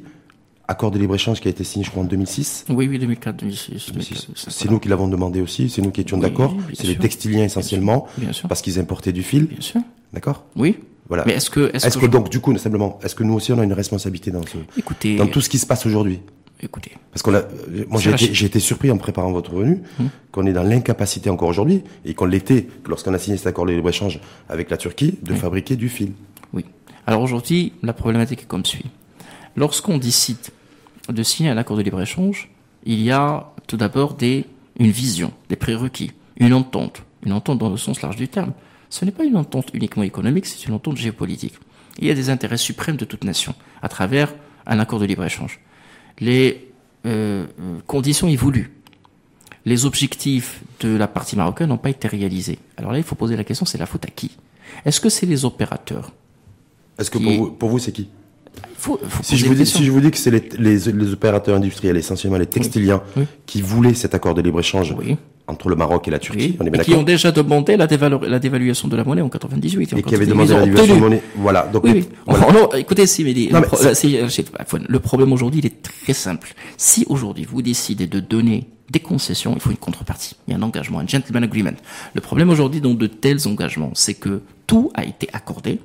Accord 0.72 0.92
de 0.92 1.00
libre 1.00 1.16
échange 1.16 1.40
qui 1.42 1.48
a 1.48 1.52
été 1.52 1.64
signé, 1.64 1.84
je 1.84 1.90
crois, 1.90 2.04
en 2.04 2.06
2006. 2.06 2.66
Oui, 2.70 2.88
oui, 2.88 3.00
2004, 3.00 3.38
2006. 3.38 3.92
2004, 3.92 4.28
C'est 4.36 4.70
nous 4.70 4.78
qui 4.80 4.88
l'avons 4.88 5.08
demandé 5.08 5.42
aussi, 5.42 5.68
c'est 5.68 5.82
nous 5.82 5.90
qui 5.90 6.02
étions 6.02 6.18
Oui, 6.18 6.22
d'accord. 6.24 6.56
C'est 6.76 6.86
les 6.86 6.96
textiliens 6.96 7.44
essentiellement, 7.46 8.06
Bien 8.20 8.32
sûr. 8.34 8.48
parce 8.48 8.62
qu'ils 8.62 8.78
importaient 8.80 9.12
du 9.12 9.24
fil, 9.24 9.48
Bien 9.48 9.62
sûr. 9.62 9.82
d'accord? 10.14 10.46
Oui. 10.56 10.78
Voilà. 11.08 11.24
Mais 11.26 11.34
est-ce 11.34 11.50
que, 11.50 11.72
est-ce 11.74 11.88
que, 11.90 11.96
que 11.96 12.06
je- 12.06 12.12
donc, 12.12 12.30
du 12.30 12.40
coup, 12.40 12.56
simplement, 12.60 13.00
est-ce 13.02 13.16
que 13.16 13.24
nous 13.24 13.34
aussi 13.34 13.52
on 13.52 13.58
a 13.58 13.64
une 13.64 13.74
responsabilité 13.74 14.30
dans, 14.30 14.44
ce, 14.44 14.58
écoutez, 14.78 15.16
dans 15.16 15.26
tout 15.26 15.42
ce 15.42 15.50
qui 15.50 15.58
se 15.58 15.66
passe 15.66 15.88
aujourd'hui? 15.88 16.20
Écoutez, 16.62 16.92
Parce 17.12 17.24
qu'on 17.24 17.34
a, 17.34 17.38
euh, 17.40 17.86
moi 17.90 18.00
j'ai 18.00 18.46
été, 18.46 18.60
surpris 18.60 18.92
en 18.92 18.98
préparant 18.98 19.32
votre 19.32 19.56
venue 19.56 19.82
Hum. 20.00 20.10
qu'on 20.32 20.46
est 20.46 20.54
dans 20.54 20.62
l'incapacité 20.62 21.32
encore 21.32 21.48
aujourd'hui 21.50 21.82
et 22.06 22.14
qu'on 22.14 22.26
l'était 22.26 22.68
lorsqu'on 22.86 23.14
a 23.16 23.18
signé 23.18 23.38
cet 23.38 23.48
accord 23.48 23.66
de 23.66 23.72
libre 23.72 23.90
échange 23.90 24.20
avec 24.50 24.70
la 24.70 24.78
Turquie 24.78 25.18
de 25.24 25.34
fabriquer 25.34 25.76
du 25.78 25.90
fil. 25.90 26.12
oui. 26.54 26.64
Alors 27.08 27.22
aujourd'hui, 27.24 27.74
la 27.82 27.94
problématique 27.94 28.42
est 28.44 28.48
comme 28.48 28.66
suit. 28.66 28.86
Lorsqu'on 29.56 29.98
décide 29.98 30.38
de 31.10 31.24
signer 31.24 31.50
un 31.50 31.58
accord 31.58 31.78
de 31.78 31.82
libre-échange, 31.82 32.50
il 32.86 33.02
y 33.02 33.12
a 33.12 33.52
tout 33.68 33.78
d'abord 33.78 34.14
des, 34.14 34.46
une 34.80 34.92
vision, 34.92 35.32
des 35.50 35.56
prérequis, 35.56 36.12
une 36.38 36.54
entente 36.54 37.04
une 37.24 37.34
entente 37.34 37.60
dans 37.60 37.70
le 37.70 37.78
sens 37.78 38.02
large 38.02 38.16
du 38.16 38.28
terme. 38.28 38.54
Ce 38.90 39.06
n'est 39.06 39.12
pas 39.12 39.24
une 39.24 39.38
entente 39.38 39.70
uniquement 39.74 40.04
économique, 40.04 40.46
c'est 40.46 40.66
une 40.66 40.74
entente 40.74 40.98
géopolitique. 40.98 41.56
Il 42.00 42.08
y 42.08 42.12
a 42.12 42.14
des 42.14 42.30
intérêts 42.30 42.58
suprêmes 42.58 42.96
de 42.96 43.06
toute 43.06 43.24
nation 43.24 43.54
à 43.82 43.90
travers 43.90 44.34
un 44.66 44.80
accord 44.80 45.00
de 45.00 45.06
libre-échange. 45.06 45.60
Les 46.20 46.72
euh, 47.06 47.46
conditions 47.88 48.28
y 48.28 48.36
voulues, 48.36 48.72
les 49.66 49.86
objectifs 49.86 50.62
de 50.80 50.96
la 50.96 51.08
partie 51.08 51.36
marocaine 51.36 51.70
n'ont 51.70 51.78
pas 51.78 51.90
été 51.90 52.08
réalisés. 52.08 52.60
Alors 52.78 52.92
là, 52.92 52.98
il 52.98 53.04
faut 53.04 53.16
poser 53.16 53.36
la 53.36 53.44
question, 53.44 53.66
c'est 53.66 53.78
la 53.78 53.86
faute 53.86 54.06
à 54.06 54.10
qui? 54.10 54.32
Est-ce 54.86 55.00
que 55.00 55.10
c'est 55.10 55.26
les 55.26 55.46
opérateurs 55.46 56.12
Est-ce 56.98 57.12
que 57.12 57.18
pour 57.18 57.32
vous, 57.32 57.52
pour 57.52 57.70
vous 57.70 57.80
c'est 57.80 57.92
qui? 57.92 58.10
Faut, 58.78 59.00
faut 59.08 59.24
si, 59.24 59.38
je 59.38 59.46
vous 59.46 59.54
dis, 59.56 59.66
si 59.66 59.84
je 59.84 59.92
vous 59.92 60.00
dis 60.00 60.12
que 60.12 60.18
c'est 60.18 60.32
les, 60.32 60.44
les, 60.58 60.92
les, 60.92 61.14
opérateurs 61.14 61.56
industriels, 61.58 61.98
essentiellement 61.98 62.38
les 62.38 62.46
textiliens, 62.46 63.02
Oui. 63.18 63.24
qui 63.46 63.62
voulaient 63.62 63.94
cet 63.94 64.16
accord 64.16 64.34
de 64.34 64.42
libre-échange 64.42 64.96
Oui. 64.98 65.18
entre 65.48 65.70
le 65.70 65.76
Maroc 65.76 66.08
et 66.08 66.12
la 66.12 66.20
Turquie, 66.20 66.52
Oui. 66.52 66.58
on 66.60 66.66
est 66.66 66.70
bien 66.70 66.82
Et 66.82 66.86
qui 66.86 66.94
ont 66.94 67.04
déjà 67.04 67.32
demandé 67.32 67.76
la, 67.78 67.88
la 67.88 68.40
dévaluation 68.40 68.88
de 68.88 68.96
la 68.96 69.04
monnaie 69.04 69.22
en 69.22 69.30
98. 69.30 69.82
Et 69.84 69.86
qui 69.86 70.16
avaient 70.16 70.26
98, 70.26 70.28
demandé 70.28 70.54
la 70.54 70.60
dévaluation 70.66 70.86
de 70.86 70.92
obtenu. 70.92 71.02
monnaie. 71.02 71.24
Voilà. 71.36 71.64
Donc. 71.72 71.84
Oh, 72.28 72.34
non, 72.54 72.70
écoutez, 72.78 73.06
si, 73.08 73.24
mais, 73.24 73.34
Non, 73.52 73.60
le, 73.60 73.68
pro- 73.68 75.00
problème 75.00 75.34
aujourd'hui, 75.34 75.60
il 75.60 75.66
est 75.66 75.82
très 75.82 76.14
simple. 76.14 76.54
Si 76.78 77.06
aujourd'hui 77.10 77.46
vous 77.50 77.62
décidez 77.62 78.08
de 78.08 78.20
donner 78.20 78.68
des 78.90 79.00
concessions, 79.00 79.54
il 79.56 79.62
faut 79.62 79.72
une 79.72 79.78
contrepartie. 79.78 80.36
Il 80.48 80.52
y 80.52 80.54
a 80.56 80.58
un 80.58 80.62
engagement, 80.62 81.00
un 81.00 81.08
gentleman 81.08 81.44
agreement. 81.44 81.74
Le 82.14 82.22
problème 82.22 82.50
aujourd'hui 82.50 82.82
dans 82.82 82.94
de 82.94 83.08
tels 83.08 83.48
engagements, 83.48 83.92
c'est 83.94 84.16
que 84.16 84.42
tout 84.68 84.92
a 84.96 85.04
été 85.06 85.28
accordé, 85.34 85.80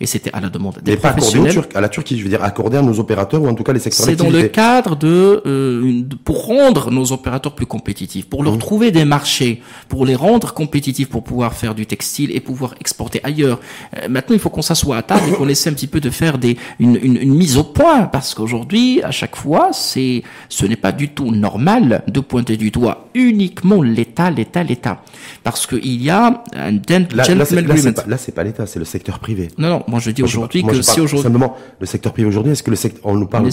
et 0.00 0.06
c'était 0.06 0.30
à 0.32 0.40
la 0.40 0.48
demande 0.48 0.78
des 0.82 0.92
Mais 0.92 0.96
pas 0.96 1.08
accordé 1.10 1.38
professionnels. 1.38 1.68
À 1.74 1.80
la 1.80 1.88
Turquie, 1.88 2.18
je 2.18 2.22
veux 2.24 2.28
dire 2.28 2.42
accordé 2.42 2.76
à 2.76 2.82
nos 2.82 2.98
opérateurs 3.00 3.42
ou 3.42 3.48
en 3.48 3.54
tout 3.54 3.62
cas 3.62 3.72
les 3.72 3.78
secteurs 3.80 4.06
C'est 4.06 4.16
dans 4.16 4.30
le 4.30 4.42
cadre 4.48 4.96
de, 4.96 5.42
euh, 5.46 6.02
pour 6.24 6.46
rendre 6.46 6.90
nos 6.90 7.12
opérateurs 7.12 7.54
plus 7.54 7.66
compétitifs, 7.66 8.26
pour 8.28 8.42
leur 8.42 8.54
Mmh. 8.54 8.58
trouver 8.58 8.90
des 8.90 9.04
marchés, 9.04 9.60
pour 9.88 10.06
les 10.06 10.14
rendre 10.14 10.52
compétitifs, 10.54 11.08
pour 11.08 11.22
pouvoir 11.24 11.52
faire 11.54 11.74
du 11.74 11.86
textile 11.86 12.30
et 12.34 12.40
pouvoir 12.40 12.74
exporter 12.80 13.20
ailleurs. 13.24 13.60
Euh, 13.96 14.08
maintenant, 14.08 14.34
il 14.34 14.38
faut 14.40 14.50
qu'on 14.50 14.62
s'assoie 14.62 14.96
à 14.96 15.02
table 15.02 15.22
et 15.28 15.32
qu'on 15.32 15.48
essaie 15.48 15.70
un 15.70 15.74
petit 15.74 15.86
peu 15.86 16.00
de 16.00 16.10
faire 16.10 16.38
des 16.38 16.56
une, 16.78 16.98
une, 17.02 17.16
une 17.16 17.34
mise 17.34 17.56
au 17.58 17.64
point, 17.64 18.02
parce 18.04 18.34
qu'aujourd'hui, 18.34 19.02
à 19.02 19.10
chaque 19.10 19.36
fois, 19.36 19.70
c'est 19.72 20.22
ce 20.48 20.64
n'est 20.66 20.76
pas 20.76 20.92
du 20.92 21.08
tout 21.10 21.30
normal 21.30 22.02
de 22.08 22.20
pointer 22.20 22.56
du 22.56 22.70
doigt 22.70 23.08
uniquement 23.14 23.82
l'État, 23.82 24.30
l'État, 24.30 24.62
l'État, 24.62 25.02
parce 25.44 25.66
qu'il 25.66 26.02
y 26.02 26.10
a 26.10 26.42
un 26.54 26.72
Là, 27.14 27.24
c'est- 27.44 27.92
pas, 27.92 28.04
là, 28.06 28.16
c'est 28.16 28.32
pas 28.32 28.44
l'État, 28.44 28.66
c'est 28.66 28.78
le 28.78 28.84
secteur 28.84 29.18
privé. 29.18 29.48
Non, 29.58 29.68
non, 29.70 29.84
moi 29.88 30.00
je 30.00 30.10
dis 30.10 30.22
aujourd'hui 30.22 30.62
que 30.62 30.82
si 30.82 31.00
aujourd'hui 31.00 31.22
Simplement, 31.32 31.56
le 31.80 31.86
secteur 31.86 32.12
privé 32.12 32.28
aujourd'hui, 32.28 32.52
est-ce 32.52 32.62
que 32.62 32.70
le 32.70 32.76
secteur, 32.76 33.02
on 33.06 33.14
nous 33.16 33.26
parle 33.26 33.44
de, 33.44 33.50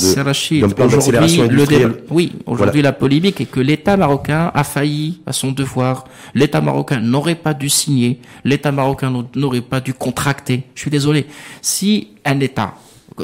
aujourd'hui, 0.97 1.37
le 1.49 1.65
débat- 1.89 1.95
oui, 2.09 2.31
aujourd'hui 2.45 2.81
la 2.81 2.91
polémique 2.93 3.41
est 3.41 3.45
que 3.45 3.59
l'État 3.59 3.97
marocain 3.97 4.51
a 4.53 4.63
failli 4.63 5.21
à 5.25 5.33
son 5.33 5.51
devoir. 5.51 6.05
L'État 6.33 6.61
marocain 6.61 6.99
n'aurait 6.99 7.35
pas 7.35 7.53
dû 7.53 7.69
signer. 7.69 8.19
L'État 8.43 8.71
marocain 8.71 9.09
n'au- 9.09 9.25
n'aurait 9.35 9.61
pas 9.61 9.79
dû 9.81 9.93
contracter. 9.93 10.63
Je 10.75 10.81
suis 10.81 10.91
désolé. 10.91 11.25
Si 11.61 12.09
un 12.25 12.39
État 12.39 12.75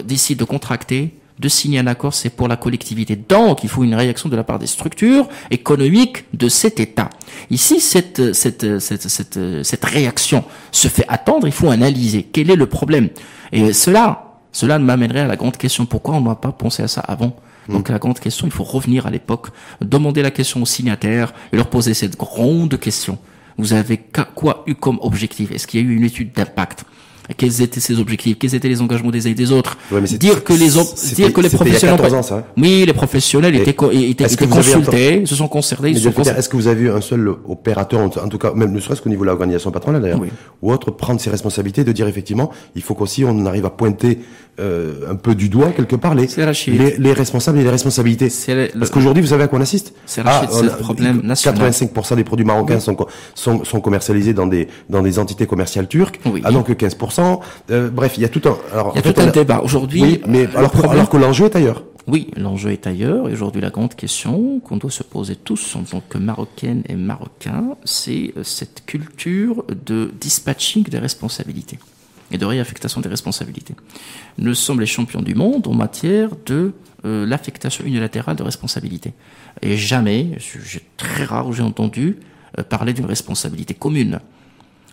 décide 0.06 0.40
de 0.40 0.44
contracter, 0.44 1.12
de 1.40 1.48
signer 1.48 1.80
un 1.80 1.88
accord, 1.88 2.14
c'est 2.14 2.30
pour 2.30 2.48
la 2.48 2.58
collectivité. 2.58 3.16
Donc, 3.16 3.64
il 3.64 3.70
faut 3.70 3.84
une 3.84 3.96
réaction 3.96 4.28
de 4.28 4.36
la 4.36 4.44
part 4.44 4.60
des 4.60 4.68
structures 4.68 5.28
économiques 5.50 6.26
de 6.34 6.50
cet 6.50 6.80
État. 6.80 7.10
Ici, 7.50 7.80
cette, 7.80 8.34
cette, 8.34 8.80
cette, 8.80 9.08
cette, 9.08 9.64
cette 9.64 9.86
réaction 9.86 10.44
se 10.72 10.90
fait 10.90 11.06
attendre. 11.08 11.48
Il 11.48 11.54
faut 11.54 11.70
analyser 11.70 12.24
quel 12.24 12.52
est 12.52 12.58
le 12.58 12.66
problème. 12.66 13.10
Et 13.54 13.72
cela, 13.72 14.36
cela 14.52 14.80
m'amènerait 14.80 15.22
à 15.22 15.28
la 15.28 15.38
grande 15.38 15.56
question. 15.56 15.86
Pourquoi 15.86 16.16
on 16.16 16.22
n'a 16.22 16.36
pas 16.36 16.52
pensé 16.52 16.84
à 16.84 16.88
ça 16.88 17.02
avant 17.02 17.36
donc 17.70 17.90
la 17.90 18.00
grande 18.00 18.20
question, 18.20 18.48
il 18.48 18.52
faut 18.52 18.64
revenir 18.64 19.06
à 19.06 19.12
l'époque, 19.12 19.50
demander 19.80 20.24
la 20.24 20.32
question 20.32 20.60
aux 20.64 20.66
signataires 20.66 21.34
et 21.54 21.56
leur 21.56 21.70
poser 21.70 21.94
cette 21.94 22.18
grande 22.18 22.80
question. 22.80 23.20
Vous 23.60 23.74
avez 23.74 24.02
quoi 24.34 24.64
eu 24.66 24.74
comme 24.74 24.98
objectif? 25.04 25.52
Est-ce 25.52 25.68
qu'il 25.68 25.80
y 25.80 25.84
a 25.84 25.88
eu 25.88 25.96
une 25.96 26.04
étude 26.04 26.32
d'impact? 26.34 26.86
Quels 27.38 27.62
étaient 27.62 27.80
ces 27.80 28.00
objectifs? 28.00 28.38
Quels 28.40 28.56
étaient 28.56 28.68
les 28.70 28.82
engagements 28.82 29.12
des 29.12 29.28
uns 29.28 29.32
et 29.32 29.34
des 29.36 29.52
autres? 29.52 29.78
Ouais, 29.92 30.02
mais 30.02 30.08
c'est- 30.08 30.18
Dire 30.18 30.44
que 30.44 30.54
les 30.54 30.70
dire 30.70 30.82
que 30.82 30.82
les 30.82 30.96
c'était 30.96 31.22
il 31.22 31.24
y 31.24 31.28
a 31.28 31.32
professionnels 31.32 31.98
14 31.98 32.14
ont 32.14 32.18
ans, 32.18 32.22
pas- 32.22 32.28
ça, 32.28 32.36
hein. 32.38 32.44
oui, 32.58 32.84
les 32.86 32.94
professionnels 32.94 33.56
Et 33.56 33.60
étaient, 33.60 33.70
étaient, 33.72 34.26
étaient 34.34 34.48
consultés, 34.48 35.26
se 35.26 35.36
sont 35.36 35.48
concertés. 35.48 35.92
Est-ce 35.92 36.50
que 36.50 36.56
vous 36.58 36.68
avez 36.68 36.82
vu 36.82 36.92
un 36.92 37.02
seul 37.02 37.30
opérateur, 37.48 38.00
en 38.02 38.06
en 38.06 38.28
tout 38.30 38.38
cas, 38.38 38.54
même 38.54 38.72
ne 38.74 38.80
serait-ce 38.80 39.02
qu'au 39.02 39.10
niveau 39.10 39.22
de 39.24 39.28
l'organisation 39.28 39.72
patronale 39.72 40.02
d'ailleurs, 40.02 40.20
Oui. 40.20 40.30
ou 40.62 40.72
autre, 40.72 40.92
prendre 40.92 41.20
ses 41.22 41.30
responsabilités, 41.30 41.84
de 41.84 41.92
dire 41.92 42.08
effectivement, 42.08 42.52
il 42.76 42.82
faut 42.82 42.96
qu'aussi 42.96 43.24
on 43.26 43.46
arrive 43.46 43.66
à 43.66 43.70
pointer 43.70 44.20
euh, 44.60 45.10
un 45.10 45.16
peu 45.16 45.36
du 45.36 45.48
doigt 45.50 45.72
quelque 45.72 45.96
part 45.96 46.16
les, 46.16 46.28
les, 46.68 46.98
les 46.98 47.14
responsables 47.14 47.60
et 47.60 47.64
les 47.64 47.70
responsabilités. 47.70 48.30
Le- 48.48 48.68
Parce 48.78 48.92
qu'aujourd'hui, 48.92 49.22
vous 49.22 49.30
savez 49.30 49.44
à 49.44 49.48
quoi 49.48 49.60
on 49.60 49.62
assiste 49.62 49.94
C'est 50.06 50.22
on 50.22 50.62
le 50.62 50.70
problème 50.78 51.22
national. 51.24 51.72
85% 51.72 52.16
des 52.16 52.24
produits 52.24 52.46
marocains 52.46 52.80
sont, 52.80 52.96
sont, 53.36 53.64
sont 53.64 53.82
commercialisés 53.82 54.34
dans 54.34 54.48
des, 54.48 54.68
dans 54.90 55.02
des 55.02 55.18
entités 55.20 55.46
commerciales 55.48 55.88
turques. 55.88 56.20
Oui. 56.26 56.42
Ah 56.44 56.52
non, 56.52 56.64
que 56.64 56.74
15%. 56.74 57.40
Euh, 57.72 57.90
bref, 57.90 58.14
il 58.18 58.22
y 58.22 58.26
a 58.26 58.30
tout 58.30 58.42
un... 58.46 58.58
Alors, 58.74 58.92
Il 58.94 58.98
y 58.98 59.00
a 59.00 59.02
fait, 59.04 59.14
tout 59.14 59.22
un 59.22 59.28
débat. 59.28 59.62
Aujourd'hui, 59.64 60.02
Oui, 60.02 60.22
mais 60.28 60.44
euh, 60.46 60.58
alors, 60.58 60.72
problème- 60.72 60.92
alors 60.94 61.10
que 61.10 61.18
l'enjeu 61.18 61.46
est 61.46 61.56
ailleurs. 61.56 61.84
Oui, 62.08 62.32
l'enjeu 62.36 62.72
est 62.72 62.88
ailleurs. 62.88 63.30
Et 63.30 63.34
aujourd'hui, 63.34 63.62
la 63.62 63.70
grande 63.70 63.94
question 63.94 64.60
qu'on 64.62 64.78
doit 64.78 64.90
se 64.92 65.04
poser 65.04 65.36
tous 65.36 65.76
en 65.76 65.84
tant 65.84 66.02
que 66.10 66.18
Marocaines 66.18 66.82
et 66.90 66.96
Marocains, 66.96 67.76
c'est 67.86 68.34
euh, 68.36 68.44
cette 68.44 68.84
culture 68.88 69.64
de 69.86 70.10
dispatching 70.20 70.84
des 70.86 70.98
responsabilités 71.00 71.78
et 72.32 72.38
de 72.38 72.46
réaffectation 72.46 73.02
des 73.02 73.10
responsabilités. 73.10 73.76
Nous 74.38 74.54
sommes 74.54 74.80
les 74.80 74.86
champions 74.86 75.22
du 75.22 75.36
monde 75.36 75.68
en 75.68 75.74
matière 75.74 76.30
de 76.46 76.74
euh, 77.06 77.26
l'affectation 77.26 77.86
unilatérale 77.86 78.36
de 78.36 78.44
responsabilités. 78.44 79.14
Et 79.62 79.78
jamais, 79.78 80.38
j'ai 80.38 80.82
très 80.98 81.24
rare 81.24 81.48
où 81.48 81.54
j'ai 81.54 81.64
entendu 81.64 82.18
euh, 82.58 82.64
parler 82.64 82.94
d'une 82.94 83.06
responsabilité 83.06 83.74
commune. 83.74 84.20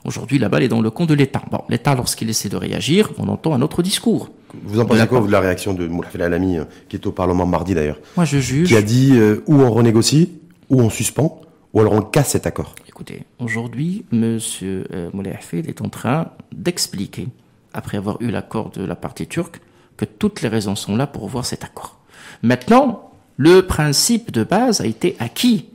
Aujourd'hui, 0.05 0.39
la 0.39 0.49
balle 0.49 0.63
est 0.63 0.69
dans 0.69 0.81
le 0.81 0.91
camp 0.91 1.05
de 1.05 1.15
l'État. 1.15 1.43
Bon, 1.51 1.63
l'État, 1.69 1.97
lorsqu'il 1.97 2.31
essaie 2.31 2.49
de 2.49 2.57
réagir, 2.57 3.11
on 3.19 3.27
entend 3.27 3.55
un 3.55 3.61
autre 3.61 3.83
discours. 3.83 4.31
Vous 4.63 4.79
en 4.79 4.85
pensez 4.85 5.05
quoi, 5.09 5.19
vous, 5.19 5.27
de 5.27 5.33
la 5.33 5.41
réaction 5.41 5.75
de 5.75 5.89
Moulafel 5.89 6.23
Alami, 6.23 6.59
euh, 6.59 6.65
qui 6.89 6.97
est 6.97 7.07
au 7.07 7.13
Parlement 7.13 7.45
mardi 7.45 7.75
d'ailleurs? 7.75 7.99
Moi, 8.17 8.25
je 8.25 8.39
juge. 8.39 8.69
qui 8.69 8.77
a 8.77 8.83
dit 8.83 9.13
euh, 9.15 9.43
ou 9.47 9.61
on 9.61 9.71
renégocie, 9.71 10.33
ou 10.71 10.81
on 10.81 10.91
suspend, 10.91 11.41
ou 11.77 11.81
alors 11.81 11.93
on 11.93 12.01
casse 12.01 12.31
cet 12.31 12.47
accord. 12.47 12.75
Écoutez, 12.89 13.25
aujourd'hui, 13.39 14.07
Monsieur 14.11 14.87
euh, 14.95 15.11
Moulay 15.13 15.39
est 15.53 15.83
en 15.83 15.91
train 15.91 16.31
d'expliquer, 16.51 17.29
après 17.75 17.99
avoir 17.99 18.17
eu 18.23 18.31
l'accord 18.31 18.71
de 18.71 18.83
la 18.83 18.97
partie 18.97 19.27
turque, 19.27 19.61
que 19.99 20.07
toutes 20.07 20.41
les 20.41 20.49
raisons 20.49 20.75
sont 20.75 20.97
là 20.97 21.07
pour 21.07 21.29
voir 21.29 21.45
cet 21.45 21.65
accord. 21.65 21.99
Maintenant, 22.43 23.11
le 23.37 23.67
principe 23.67 24.31
de 24.31 24.43
base 24.43 24.81
a 24.81 24.87
été 24.87 25.17
acquis. 25.19 25.69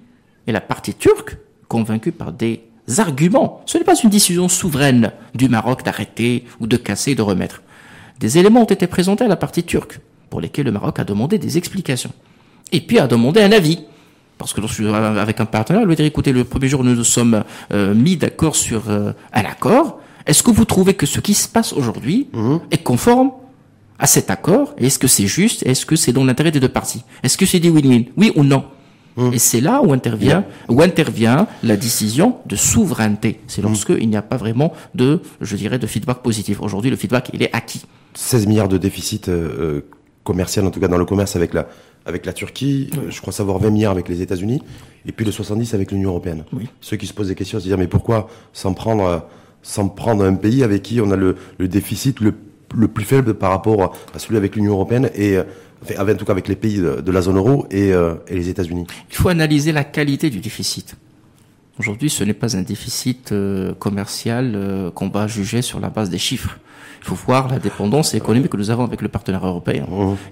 Et 0.48 0.52
la 0.52 0.60
partie 0.60 0.96
turque, 0.96 1.38
convaincue 1.68 2.12
par 2.12 2.32
des 2.32 2.64
arguments, 2.98 3.62
ce 3.68 3.78
n'est 3.78 3.84
pas 3.84 4.02
une 4.02 4.10
décision 4.10 4.50
souveraine 4.50 5.12
du 5.36 5.50
Maroc 5.50 5.84
d'arrêter 5.84 6.46
ou 6.60 6.66
de 6.66 6.78
casser 6.78 7.14
de 7.14 7.22
remettre. 7.22 7.62
Des 8.20 8.40
éléments 8.40 8.64
ont 8.64 8.66
été 8.66 8.88
présentés 8.88 9.26
à 9.26 9.28
la 9.28 9.36
partie 9.36 9.64
turque, 9.64 10.00
pour 10.32 10.42
lesquels 10.42 10.66
le 10.66 10.72
Maroc 10.72 10.98
a 10.98 11.04
demandé 11.04 11.38
des 11.38 11.60
explications. 11.60 12.12
Et 12.72 12.82
puis 12.82 12.98
a 12.98 13.06
demandé 13.06 13.44
un 13.44 13.52
avis. 13.52 13.86
Parce 14.42 14.54
que 14.54 14.62
lorsque, 14.62 14.82
avec 14.82 15.40
un 15.40 15.46
partenaire, 15.46 15.84
il 15.84 15.88
lui 15.88 15.96
dit, 15.96 16.04
écoutez, 16.04 16.32
le 16.32 16.44
premier 16.44 16.68
jour, 16.68 16.84
nous 16.84 16.96
nous 16.96 17.04
sommes 17.04 17.44
euh, 17.72 17.94
mis 17.94 18.18
d'accord 18.18 18.56
sur 18.56 18.90
euh, 18.90 19.14
un 19.34 19.42
accord. 19.42 20.00
Est-ce 20.26 20.44
que 20.44 20.52
vous 20.52 20.66
trouvez 20.66 20.94
que 20.94 21.06
ce 21.06 21.20
qui 21.20 21.34
se 21.34 21.48
passe 21.48 21.74
aujourd'hui 21.74 22.28
est 22.70 22.84
conforme 22.84 23.32
à 23.98 24.08
cet 24.08 24.30
accord? 24.30 24.74
Est-ce 24.78 25.00
que 25.00 25.08
c'est 25.08 25.28
juste? 25.28 25.66
Est-ce 25.66 25.86
que 25.86 25.96
c'est 25.96 26.12
dans 26.12 26.24
l'intérêt 26.24 26.52
des 26.52 26.60
deux 26.60 26.70
parties? 26.70 27.04
Est-ce 27.24 27.38
que 27.38 27.46
c'est 27.46 27.60
des 27.60 27.70
win-win? 27.70 28.06
Oui 28.18 28.32
ou 28.36 28.44
non? 28.44 28.66
Et 29.34 29.40
c'est 29.40 29.62
là 29.62 29.82
où 29.84 29.94
intervient, 29.94 30.46
où 30.70 30.82
intervient 30.82 31.48
la 31.64 31.76
décision 31.76 32.38
de 32.46 32.56
souveraineté. 32.56 33.42
C'est 33.48 33.62
lorsque 33.62 33.90
il 33.90 34.10
n'y 34.10 34.16
a 34.16 34.22
pas 34.22 34.38
vraiment 34.38 34.74
de, 34.96 35.22
je 35.42 35.56
dirais, 35.56 35.80
de 35.80 35.88
feedback 35.88 36.20
positif. 36.20 36.62
Aujourd'hui, 36.62 36.90
le 36.90 36.96
feedback, 36.96 37.30
il 37.34 37.44
est 37.44 37.54
acquis. 37.54 37.84
16 38.14 38.48
milliards 38.48 38.70
de 38.70 38.78
déficit 38.78 39.28
euh, 39.30 39.82
commercial, 40.24 40.66
en 40.66 40.72
tout 40.72 40.80
cas 40.80 40.88
dans 40.88 40.98
le 40.98 41.06
commerce 41.06 41.36
avec 41.36 41.54
la, 41.54 41.68
avec 42.06 42.26
la 42.26 42.34
Turquie, 42.34 42.90
euh, 42.98 43.10
je 43.12 43.22
crois 43.22 43.34
savoir 43.34 43.60
20 43.60 43.70
milliards 43.70 43.92
avec 43.92 44.10
les 44.10 44.22
États-Unis, 44.22 44.62
et 45.06 45.12
puis 45.12 45.26
le 45.26 45.32
70 45.32 45.74
avec 45.74 45.92
l'Union 45.92 46.10
Européenne. 46.10 46.44
Oui. 46.54 46.68
Ceux 46.82 46.98
qui 46.98 47.08
se 47.08 47.14
posent 47.14 47.28
des 47.28 47.36
questions, 47.36 47.60
se 47.60 47.66
dire 47.66 47.78
mais 47.78 47.88
pourquoi 47.88 48.28
s'en 48.54 48.74
prendre, 48.74 49.04
à- 49.06 49.30
s'en 49.62 49.88
prendre 49.90 50.24
un 50.24 50.34
pays 50.36 50.64
avec 50.64 50.82
qui 50.82 51.00
on 51.02 51.12
a 51.12 51.16
le, 51.16 51.36
le 51.60 51.68
déficit 51.68 52.20
le, 52.20 52.34
le 52.76 52.88
plus 52.88 53.06
faible 53.06 53.34
par 53.36 53.52
rapport 53.52 53.94
à 54.14 54.20
celui 54.20 54.38
avec 54.38 54.56
l'Union 54.56 54.74
Européenne 54.74 55.10
et 55.16 55.38
euh, 55.38 55.44
enfin, 55.84 55.96
en 56.12 56.16
tout 56.16 56.26
cas 56.26 56.32
avec 56.32 56.48
les 56.48 56.56
pays 56.56 56.78
de, 56.80 57.02
de 57.02 57.12
la 57.12 57.22
zone 57.22 57.38
euro 57.38 57.66
et, 57.70 57.94
euh, 57.94 58.16
et 58.28 58.36
les 58.36 58.50
États-Unis? 58.50 58.88
Il 59.10 59.16
faut 59.16 59.30
analyser 59.30 59.72
la 59.72 59.84
qualité 59.84 60.30
du 60.30 60.40
déficit. 60.40 60.96
Aujourd'hui, 61.80 62.10
ce 62.10 62.24
n'est 62.24 62.34
pas 62.34 62.56
un 62.58 62.62
déficit 62.62 63.32
euh, 63.32 63.74
commercial 63.74 64.54
euh, 64.56 64.92
qu'on 64.92 65.10
va 65.10 65.28
juger 65.28 65.62
sur 65.62 65.80
la 65.80 65.90
base 65.90 66.10
des 66.10 66.18
chiffres. 66.20 66.60
Il 67.04 67.08
faut 67.08 67.16
voir 67.16 67.48
la 67.50 67.58
dépendance 67.60 68.14
économique 68.14 68.50
que 68.50 68.58
nous 68.58 68.70
avons 68.70 68.84
avec 68.84 69.02
le 69.02 69.08
partenaire 69.08 69.46
européen. 69.46 69.86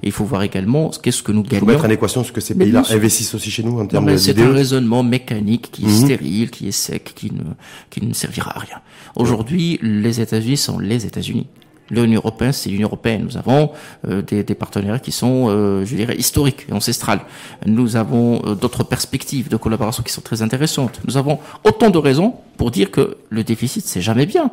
Et 0.03 0.07
il 0.07 0.11
faut 0.11 0.23
voir 0.23 0.43
également 0.43 0.91
qu'est-ce 1.01 1.23
que 1.23 1.31
nous 1.31 1.41
Il 1.41 1.49
faut 1.49 1.65
gagnons. 1.65 1.65
mettre 1.65 1.85
en 1.85 1.89
équation 1.89 2.23
ce 2.23 2.31
que 2.31 2.41
ces 2.41 2.55
pays-là 2.55 2.83
investissent 2.91 3.33
aussi 3.33 3.49
chez 3.49 3.63
nous 3.63 3.73
en 3.79 3.81
Non, 3.83 3.88
termes 3.88 4.05
mais 4.05 4.13
de 4.13 4.17
c'est 4.17 4.39
un 4.39 4.53
raisonnement 4.53 5.01
mécanique 5.01 5.69
qui 5.71 5.83
est 5.83 5.88
Mhm. 5.88 6.05
stérile, 6.05 6.49
qui 6.51 6.67
est 6.67 6.71
sec, 6.71 7.13
qui 7.15 7.31
ne, 7.33 7.41
qui 7.89 8.05
ne 8.05 8.13
servira 8.13 8.55
à 8.55 8.59
rien. 8.59 8.77
Aujourd'hui, 9.15 9.79
les 9.81 10.21
États-Unis 10.21 10.57
sont 10.57 10.77
les 10.79 11.05
États-Unis. 11.05 11.47
L'Union 11.91 12.19
européenne, 12.19 12.53
c'est 12.53 12.69
l'Union 12.69 12.88
européenne. 12.88 13.23
Nous 13.23 13.35
avons 13.38 13.71
euh, 14.07 14.21
des, 14.21 14.43
des, 14.43 14.53
partenaires 14.53 15.01
qui 15.01 15.11
sont, 15.11 15.47
euh, 15.49 15.83
je 15.85 15.95
dirais, 15.95 16.15
historiques 16.17 16.67
et 16.69 16.73
ancestrales. 16.73 17.21
Nous 17.65 17.95
avons 17.95 18.43
euh, 18.45 18.53
d'autres 18.53 18.83
perspectives 18.83 19.49
de 19.49 19.57
collaboration 19.57 20.03
qui 20.03 20.13
sont 20.13 20.21
très 20.21 20.43
intéressantes. 20.43 21.01
Nous 21.07 21.17
avons 21.17 21.39
autant 21.63 21.89
de 21.89 21.97
raisons 21.97 22.35
pour 22.57 22.69
dire 22.69 22.91
que 22.91 23.17
le 23.29 23.43
déficit, 23.43 23.83
c'est 23.88 24.01
jamais 24.01 24.27
bien. 24.27 24.51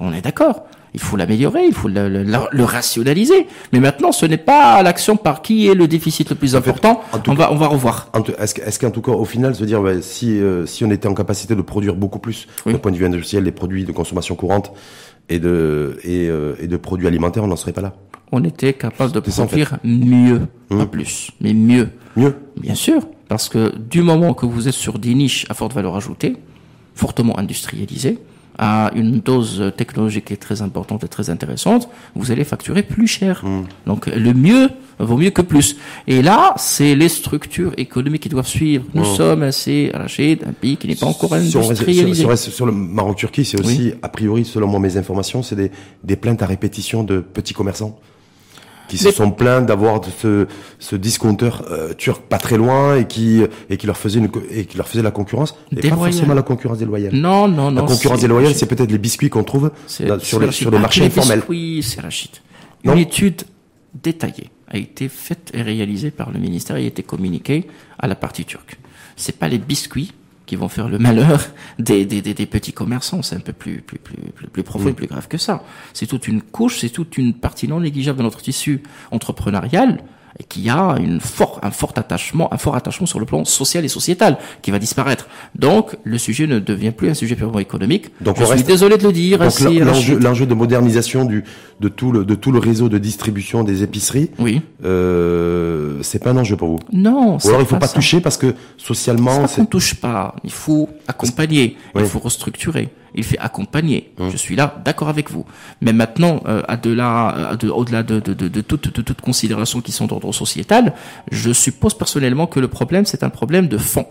On 0.00 0.14
est 0.14 0.22
d'accord. 0.22 0.64
Il 0.94 1.00
faut 1.00 1.16
l'améliorer, 1.16 1.64
il 1.66 1.74
faut 1.74 1.88
le, 1.88 2.08
le, 2.08 2.24
le, 2.24 2.64
rationaliser. 2.64 3.46
Mais 3.72 3.80
maintenant, 3.80 4.12
ce 4.12 4.26
n'est 4.26 4.36
pas 4.38 4.82
l'action 4.82 5.16
par 5.16 5.42
qui 5.42 5.68
est 5.68 5.74
le 5.74 5.86
déficit 5.86 6.30
le 6.30 6.36
plus 6.36 6.56
important. 6.56 7.02
on 7.26 7.34
va, 7.34 7.52
on 7.52 7.56
va 7.56 7.66
revoir. 7.66 8.10
Est-ce 8.38 8.78
qu'en 8.78 8.90
tout 8.90 9.02
cas, 9.02 9.12
au 9.12 9.24
final, 9.24 9.54
se 9.54 9.64
dire, 9.64 9.82
bah, 9.82 10.00
si, 10.00 10.38
euh, 10.40 10.66
si 10.66 10.84
on 10.84 10.90
était 10.90 11.08
en 11.08 11.14
capacité 11.14 11.54
de 11.54 11.62
produire 11.62 11.94
beaucoup 11.94 12.18
plus, 12.18 12.48
oui. 12.66 12.72
d'un 12.72 12.78
point 12.78 12.92
de 12.92 12.96
vue 12.96 13.06
industriel, 13.06 13.44
des 13.44 13.52
produits 13.52 13.84
de 13.84 13.92
consommation 13.92 14.34
courante 14.34 14.72
et 15.28 15.38
de, 15.38 15.98
et, 16.04 16.28
euh, 16.28 16.54
et 16.60 16.66
de 16.66 16.76
produits 16.76 17.06
alimentaires, 17.06 17.44
on 17.44 17.48
n'en 17.48 17.56
serait 17.56 17.72
pas 17.72 17.82
là 17.82 17.94
On 18.32 18.42
était 18.44 18.72
capable 18.72 19.12
de 19.12 19.20
produire 19.20 19.74
en 19.74 19.76
fait. 19.76 19.84
mieux, 19.84 20.42
hum. 20.70 20.78
pas 20.78 20.86
plus, 20.86 21.30
mais 21.40 21.52
mieux. 21.52 21.88
Mieux 22.16 22.34
Bien 22.56 22.74
sûr, 22.74 23.02
parce 23.28 23.48
que 23.48 23.76
du 23.76 24.02
moment 24.02 24.34
que 24.34 24.46
vous 24.46 24.68
êtes 24.68 24.74
sur 24.74 24.98
des 24.98 25.14
niches 25.14 25.46
à 25.48 25.54
forte 25.54 25.74
valeur 25.74 25.96
ajoutée, 25.96 26.36
fortement 26.94 27.38
industrialisées, 27.38 28.18
à 28.58 28.90
une 28.94 29.20
dose 29.20 29.72
technologique 29.76 30.26
qui 30.26 30.32
est 30.34 30.36
très 30.36 30.62
importante 30.62 31.04
et 31.04 31.08
très 31.08 31.30
intéressante, 31.30 31.88
vous 32.14 32.32
allez 32.32 32.44
facturer 32.44 32.82
plus 32.82 33.06
cher. 33.06 33.44
Mmh. 33.44 33.64
Donc 33.86 34.06
le 34.06 34.34
mieux 34.34 34.68
vaut 34.98 35.16
mieux 35.16 35.30
que 35.30 35.42
plus. 35.42 35.76
Et 36.08 36.22
là, 36.22 36.54
c'est 36.56 36.96
les 36.96 37.08
structures 37.08 37.72
économiques 37.76 38.22
qui 38.24 38.28
doivent 38.28 38.48
suivre. 38.48 38.84
Nous 38.94 39.02
mmh. 39.02 39.16
sommes 39.16 39.42
assez 39.44 39.90
arrachés 39.94 40.36
d'un 40.36 40.52
pays 40.52 40.76
qui 40.76 40.88
n'est 40.88 40.96
pas 40.96 41.06
encore 41.06 41.32
industrialisé. 41.32 42.22
Sur, 42.22 42.36
sur, 42.36 42.52
sur 42.52 42.66
le 42.66 42.72
Maroc-Turquie, 42.72 43.44
c'est 43.44 43.60
aussi, 43.60 43.92
oui. 43.92 43.94
a 44.02 44.08
priori, 44.08 44.44
selon 44.44 44.66
moi, 44.66 44.80
mes 44.80 44.96
informations, 44.96 45.42
c'est 45.42 45.56
des, 45.56 45.70
des 46.02 46.16
plaintes 46.16 46.42
à 46.42 46.46
répétition 46.46 47.04
de 47.04 47.20
petits 47.20 47.54
commerçants 47.54 48.00
qui 48.88 48.98
se 48.98 49.10
sont 49.10 49.30
plaints 49.30 49.62
d'avoir 49.62 50.00
ce, 50.04 50.46
ce 50.78 50.96
discounter 50.96 51.50
euh, 51.70 51.94
turc 51.94 52.22
pas 52.22 52.38
très 52.38 52.56
loin 52.56 52.96
et 52.96 53.06
qui 53.06 53.42
et 53.70 53.76
qui 53.76 53.86
leur 53.86 53.96
faisait 53.96 54.18
une 54.18 54.30
et 54.50 54.64
qui 54.64 54.76
leur 54.76 54.88
faisait 54.88 55.02
la 55.02 55.10
concurrence 55.10 55.54
et 55.76 55.88
pas 55.88 55.96
forcément 55.96 56.34
la 56.34 56.42
concurrence 56.42 56.78
déloyale. 56.78 57.14
Non 57.14 57.46
non 57.48 57.70
non. 57.70 57.82
La 57.82 57.86
concurrence 57.86 58.20
déloyale, 58.20 58.54
c'est 58.54 58.66
peut-être 58.66 58.90
les 58.90 58.98
biscuits 58.98 59.30
qu'on 59.30 59.44
trouve 59.44 59.70
dans, 60.00 60.18
sur 60.18 60.40
les 60.40 60.50
sur 60.52 60.70
les 60.70 60.78
marchés 60.78 61.04
informels. 61.04 61.42
Oui, 61.48 61.82
c'est 61.82 62.00
Rachid. 62.00 62.30
Une 62.84 62.98
étude 62.98 63.42
détaillée 63.94 64.50
a 64.68 64.76
été 64.76 65.08
faite 65.08 65.50
et 65.54 65.62
réalisée 65.62 66.10
par 66.10 66.30
le 66.30 66.38
ministère 66.38 66.76
et 66.76 66.84
a 66.84 66.86
été 66.86 67.02
communiquée 67.02 67.66
à 67.98 68.06
la 68.06 68.14
partie 68.14 68.44
turque. 68.44 68.78
C'est 69.16 69.38
pas 69.38 69.48
les 69.48 69.58
biscuits 69.58 70.12
qui 70.48 70.56
vont 70.56 70.68
faire 70.68 70.88
le 70.88 70.98
malheur 70.98 71.40
des, 71.78 72.04
des, 72.04 72.22
des, 72.22 72.34
des 72.34 72.46
petits 72.46 72.72
commerçants. 72.72 73.22
C'est 73.22 73.36
un 73.36 73.40
peu 73.40 73.52
plus, 73.52 73.82
plus, 73.82 73.98
plus, 73.98 74.16
plus, 74.34 74.48
plus 74.48 74.62
profond 74.64 74.88
et 74.88 74.94
plus 74.94 75.06
grave 75.06 75.28
que 75.28 75.38
ça. 75.38 75.62
C'est 75.92 76.06
toute 76.06 76.26
une 76.26 76.42
couche, 76.42 76.80
c'est 76.80 76.88
toute 76.88 77.16
une 77.18 77.34
partie 77.34 77.68
non 77.68 77.80
négligeable 77.80 78.18
de 78.18 78.24
notre 78.24 78.40
tissu 78.40 78.82
entrepreneurial 79.12 80.00
et 80.40 80.44
qui 80.44 80.68
a 80.68 80.96
une 81.00 81.20
fort, 81.20 81.58
un 81.62 81.70
fort 81.70 81.92
attachement, 81.96 82.52
un 82.52 82.58
fort 82.58 82.76
attachement 82.76 83.06
sur 83.06 83.18
le 83.18 83.26
plan 83.26 83.44
social 83.44 83.84
et 83.84 83.88
sociétal 83.88 84.38
qui 84.62 84.70
va 84.70 84.78
disparaître. 84.78 85.28
Donc, 85.54 85.96
le 86.04 86.16
sujet 86.18 86.46
ne 86.46 86.58
devient 86.58 86.92
plus 86.92 87.08
un 87.10 87.14
sujet 87.14 87.34
purement 87.34 87.58
économique. 87.58 88.12
Donc, 88.20 88.38
je 88.38 88.44
suis 88.44 88.54
reste... 88.54 88.66
désolé 88.66 88.98
de 88.98 89.04
le 89.04 89.12
dire. 89.12 89.40
l'enjeu, 89.40 90.18
l'enjeu 90.18 90.46
de 90.46 90.54
modernisation 90.54 91.24
du, 91.24 91.44
de 91.80 91.88
tout 91.88 92.12
le, 92.12 92.24
de 92.24 92.34
tout 92.34 92.52
le 92.52 92.58
réseau 92.58 92.88
de 92.88 92.98
distribution 92.98 93.64
des 93.64 93.82
épiceries. 93.82 94.30
Oui. 94.38 94.60
Euh, 94.84 95.98
c'est 96.02 96.22
pas 96.22 96.30
un 96.30 96.36
enjeu 96.36 96.56
pour 96.56 96.68
vous? 96.68 96.78
Non. 96.92 97.38
Ou 97.44 97.48
alors 97.48 97.60
il 97.60 97.66
faut 97.66 97.76
pas, 97.76 97.88
pas 97.88 97.88
toucher 97.88 98.20
parce 98.20 98.36
que 98.36 98.54
socialement. 98.76 99.48
Ça 99.48 99.56
qu'on 99.56 99.66
touche 99.66 99.94
pas. 99.94 100.36
Il 100.44 100.52
faut 100.52 100.88
accompagner. 101.08 101.76
Oui. 101.94 102.02
Il 102.02 102.08
faut 102.08 102.20
restructurer 102.20 102.90
il 103.14 103.24
fait 103.24 103.38
accompagner. 103.38 104.12
Mmh. 104.18 104.30
Je 104.30 104.36
suis 104.36 104.56
là, 104.56 104.80
d'accord 104.84 105.08
avec 105.08 105.30
vous. 105.30 105.44
Mais 105.80 105.92
maintenant, 105.92 106.42
euh, 106.46 106.62
au-delà 106.68 107.56
de, 107.58 107.68
au-delà 107.68 108.02
de, 108.02 108.20
de, 108.20 108.34
de, 108.34 108.48
de, 108.48 108.60
toutes, 108.60 108.94
de 108.94 109.02
toutes 109.02 109.20
considérations 109.20 109.80
qui 109.80 109.92
sont 109.92 110.06
d'ordre 110.06 110.32
sociétal, 110.32 110.94
je 111.30 111.52
suppose 111.52 111.96
personnellement 111.96 112.46
que 112.46 112.60
le 112.60 112.68
problème, 112.68 113.04
c'est 113.06 113.22
un 113.22 113.30
problème 113.30 113.68
de 113.68 113.78
fond 113.78 114.06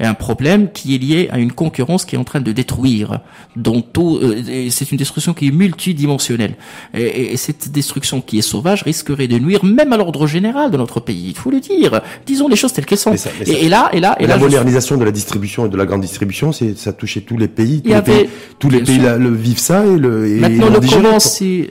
et 0.00 0.04
un 0.04 0.14
problème 0.14 0.70
qui 0.72 0.94
est 0.94 0.98
lié 0.98 1.28
à 1.30 1.38
une 1.38 1.52
concurrence 1.52 2.04
qui 2.04 2.16
est 2.16 2.18
en 2.18 2.24
train 2.24 2.40
de 2.40 2.52
détruire. 2.52 3.20
dont 3.56 3.80
tout, 3.80 4.18
euh, 4.22 4.68
c'est 4.70 4.90
une 4.92 4.98
destruction 4.98 5.32
qui 5.34 5.48
est 5.48 5.50
multidimensionnelle. 5.50 6.56
Et, 6.94 7.32
et, 7.32 7.36
cette 7.36 7.70
destruction 7.70 8.20
qui 8.20 8.38
est 8.38 8.42
sauvage 8.42 8.82
risquerait 8.82 9.28
de 9.28 9.38
nuire 9.38 9.64
même 9.64 9.92
à 9.92 9.96
l'ordre 9.96 10.26
général 10.26 10.70
de 10.70 10.76
notre 10.76 11.00
pays. 11.00 11.28
Il 11.30 11.36
faut 11.36 11.50
le 11.50 11.60
dire. 11.60 12.00
Disons 12.26 12.48
les 12.48 12.56
choses 12.56 12.72
telles 12.72 12.86
qu'elles 12.86 12.98
sont. 12.98 13.12
Mais 13.12 13.16
ça, 13.16 13.30
mais 13.38 13.46
ça, 13.46 13.52
et, 13.52 13.66
et, 13.66 13.68
là, 13.68 13.90
et 13.92 14.00
là, 14.00 14.16
et 14.20 14.26
la 14.26 14.36
là, 14.36 14.38
modernisation 14.38 14.96
je... 14.96 15.00
de 15.00 15.04
la 15.04 15.12
distribution 15.12 15.66
et 15.66 15.68
de 15.68 15.76
la 15.76 15.86
grande 15.86 16.02
distribution, 16.02 16.52
c'est 16.52 16.76
ça 16.76 16.92
touchait 16.92 17.22
tous 17.22 17.36
les 17.36 17.48
pays. 17.48 17.82
Tous 17.82 17.88
les 17.90 18.02
pays, 18.02 18.28
tous 18.58 18.70
les 18.70 18.82
pays 18.82 18.98
là, 18.98 19.16
le 19.16 19.30
vivent 19.30 19.58
ça 19.58 19.86
et 19.86 19.96
le. 19.96 20.28
Et 20.28 20.40
Maintenant, 20.40 20.70
le 20.70 20.80
comment, 20.80 21.20
c'est 21.20 21.70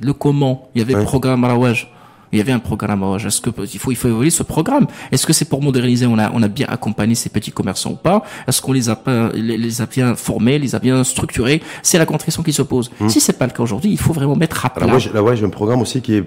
le 0.00 0.12
comment? 0.12 0.68
Il 0.74 0.80
y 0.80 0.82
avait 0.82 0.94
ouais. 0.94 1.00
le 1.00 1.06
programme 1.06 1.44
Rawaj 1.44 1.88
il 2.32 2.38
y 2.38 2.40
avait 2.40 2.52
un 2.52 2.58
programme. 2.58 3.02
Est-ce 3.16 3.40
que 3.40 3.50
il 3.72 3.78
faut 3.78 3.90
il 3.90 3.96
faut 3.96 4.08
évoluer 4.08 4.30
ce 4.30 4.42
programme? 4.42 4.86
Est-ce 5.12 5.26
que 5.26 5.32
c'est 5.32 5.48
pour 5.48 5.62
moderniser 5.62 6.06
On 6.06 6.18
a 6.18 6.30
on 6.32 6.42
a 6.42 6.48
bien 6.48 6.66
accompagné 6.68 7.14
ces 7.14 7.28
petits 7.30 7.52
commerçants 7.52 7.92
ou 7.92 7.96
pas? 7.96 8.22
Est-ce 8.46 8.60
qu'on 8.60 8.72
les 8.72 8.88
a 8.88 8.96
pas 8.96 9.30
les, 9.34 9.56
les, 9.56 9.80
a 9.80 9.86
bien 9.86 10.14
formés, 10.14 10.58
les 10.58 10.74
a 10.74 10.78
bien 10.78 11.04
structurés? 11.04 11.62
C'est 11.82 11.98
la 11.98 12.06
question 12.06 12.42
qui 12.42 12.52
se 12.52 12.62
pose. 12.62 12.90
Mmh. 13.00 13.08
Si 13.08 13.20
c'est 13.20 13.38
pas 13.38 13.46
le 13.46 13.52
cas 13.52 13.62
aujourd'hui, 13.62 13.90
il 13.90 13.98
faut 13.98 14.12
vraiment 14.12 14.36
mettre 14.36 14.64
à 14.66 14.70
plat. 14.70 14.86
Moi, 14.86 14.98
là, 15.12 15.22
ouais, 15.22 15.36
j'ai 15.36 15.44
un 15.44 15.50
programme 15.50 15.80
aussi 15.80 16.00
qui 16.00 16.14
est 16.14 16.24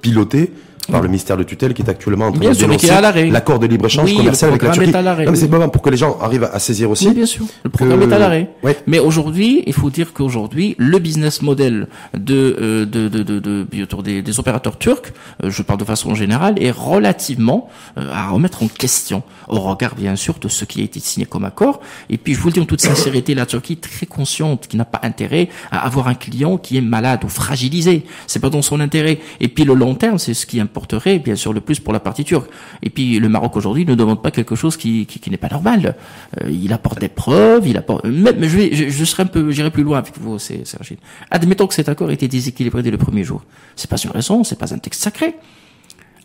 piloté 0.00 0.52
par 0.90 1.02
le 1.02 1.08
ministère 1.08 1.36
de 1.36 1.42
tutelle 1.42 1.74
qui 1.74 1.82
est 1.82 1.88
actuellement 1.88 2.26
en 2.26 2.32
train 2.32 2.40
bien 2.40 2.50
de 2.50 2.56
dénoncer 2.56 3.30
l'accord 3.30 3.58
de 3.58 3.66
libre-échange 3.66 4.10
oui, 4.10 4.16
commercial 4.16 4.50
avec 4.50 4.62
la 4.62 4.70
Turquie. 4.70 4.92
Non, 4.92 5.30
mais 5.30 5.36
c'est 5.36 5.48
pas 5.48 5.68
pour 5.68 5.82
que 5.82 5.90
les 5.90 5.96
gens 5.96 6.18
arrivent 6.20 6.48
à 6.52 6.58
saisir 6.58 6.90
aussi. 6.90 7.08
Oui, 7.08 7.14
bien 7.14 7.26
sûr. 7.26 7.44
Le 7.64 7.70
programme 7.70 8.00
que... 8.00 8.10
est 8.10 8.14
à 8.14 8.18
l'arrêt. 8.18 8.50
Ouais. 8.62 8.76
Mais 8.86 8.98
aujourd'hui, 8.98 9.62
il 9.66 9.72
faut 9.72 9.90
dire 9.90 10.12
qu'aujourd'hui, 10.12 10.74
le 10.78 10.98
business 10.98 11.42
model 11.42 11.88
de, 12.16 12.56
euh, 12.60 12.86
de, 12.86 13.08
de, 13.08 13.22
de, 13.22 13.38
de, 13.40 13.66
de 13.70 14.02
des, 14.02 14.22
des, 14.22 14.40
opérateurs 14.40 14.78
turcs, 14.78 15.12
euh, 15.42 15.50
je 15.50 15.62
parle 15.62 15.78
de 15.78 15.84
façon 15.84 16.14
générale, 16.14 16.62
est 16.62 16.70
relativement 16.70 17.68
euh, 17.98 18.10
à 18.12 18.28
remettre 18.28 18.62
en 18.62 18.68
question 18.68 19.22
au 19.48 19.60
regard, 19.60 19.94
bien 19.94 20.16
sûr, 20.16 20.34
de 20.40 20.48
ce 20.48 20.64
qui 20.64 20.80
a 20.80 20.84
été 20.84 21.00
signé 21.00 21.26
comme 21.26 21.44
accord. 21.44 21.80
Et 22.10 22.18
puis, 22.18 22.34
je 22.34 22.40
vous 22.40 22.48
le 22.48 22.54
dis 22.54 22.60
en 22.60 22.64
toute 22.64 22.80
sincérité, 22.80 23.34
la 23.34 23.46
Turquie 23.46 23.74
est 23.74 23.80
très 23.80 24.06
consciente 24.06 24.66
qui 24.68 24.76
n'a 24.76 24.84
pas 24.84 25.00
intérêt 25.02 25.48
à 25.70 25.84
avoir 25.86 26.08
un 26.08 26.14
client 26.14 26.58
qui 26.58 26.76
est 26.76 26.80
malade 26.80 27.24
ou 27.24 27.28
fragilisé. 27.28 28.04
C'est 28.26 28.40
pas 28.40 28.50
dans 28.50 28.62
son 28.62 28.80
intérêt. 28.80 29.18
Et 29.40 29.48
puis, 29.48 29.64
le 29.64 29.74
long 29.74 29.94
terme, 29.94 30.18
c'est 30.18 30.34
ce 30.34 30.46
qui 30.46 30.60
importerait, 30.76 31.18
bien 31.18 31.36
sûr, 31.36 31.52
le 31.52 31.60
plus 31.60 31.80
pour 31.80 31.92
la 31.92 32.00
partie 32.00 32.24
turque. 32.24 32.50
Et 32.82 32.90
puis 32.90 33.18
le 33.18 33.28
Maroc 33.28 33.56
aujourd'hui 33.56 33.86
ne 33.86 33.94
demande 33.94 34.22
pas 34.22 34.30
quelque 34.30 34.54
chose 34.54 34.76
qui, 34.76 35.06
qui, 35.06 35.20
qui 35.20 35.30
n'est 35.30 35.38
pas 35.38 35.48
normal. 35.48 35.96
Euh, 36.42 36.50
il 36.50 36.72
apporte 36.72 37.00
des 37.00 37.08
preuves, 37.08 37.66
il 37.66 37.76
apporte. 37.76 38.04
Même, 38.04 38.42
je 38.42 38.56
vais, 38.56 38.74
je, 38.74 38.88
je 38.88 39.04
serai 39.04 39.22
un 39.22 39.26
peu, 39.26 39.50
j'irai 39.50 39.70
plus 39.70 39.82
loin 39.82 39.98
avec 39.98 40.18
vous, 40.18 40.32
Rachid. 40.32 40.98
Admettons 41.30 41.66
que 41.66 41.74
cet 41.74 41.88
accord 41.88 42.10
était 42.10 42.28
déséquilibré 42.28 42.82
dès 42.82 42.90
le 42.90 42.98
premier 42.98 43.24
jour. 43.24 43.42
C'est 43.74 43.88
pas 43.88 43.96
une 43.96 44.10
raison, 44.10 44.44
c'est 44.44 44.58
pas 44.58 44.74
un 44.74 44.78
texte 44.78 45.02
sacré. 45.02 45.34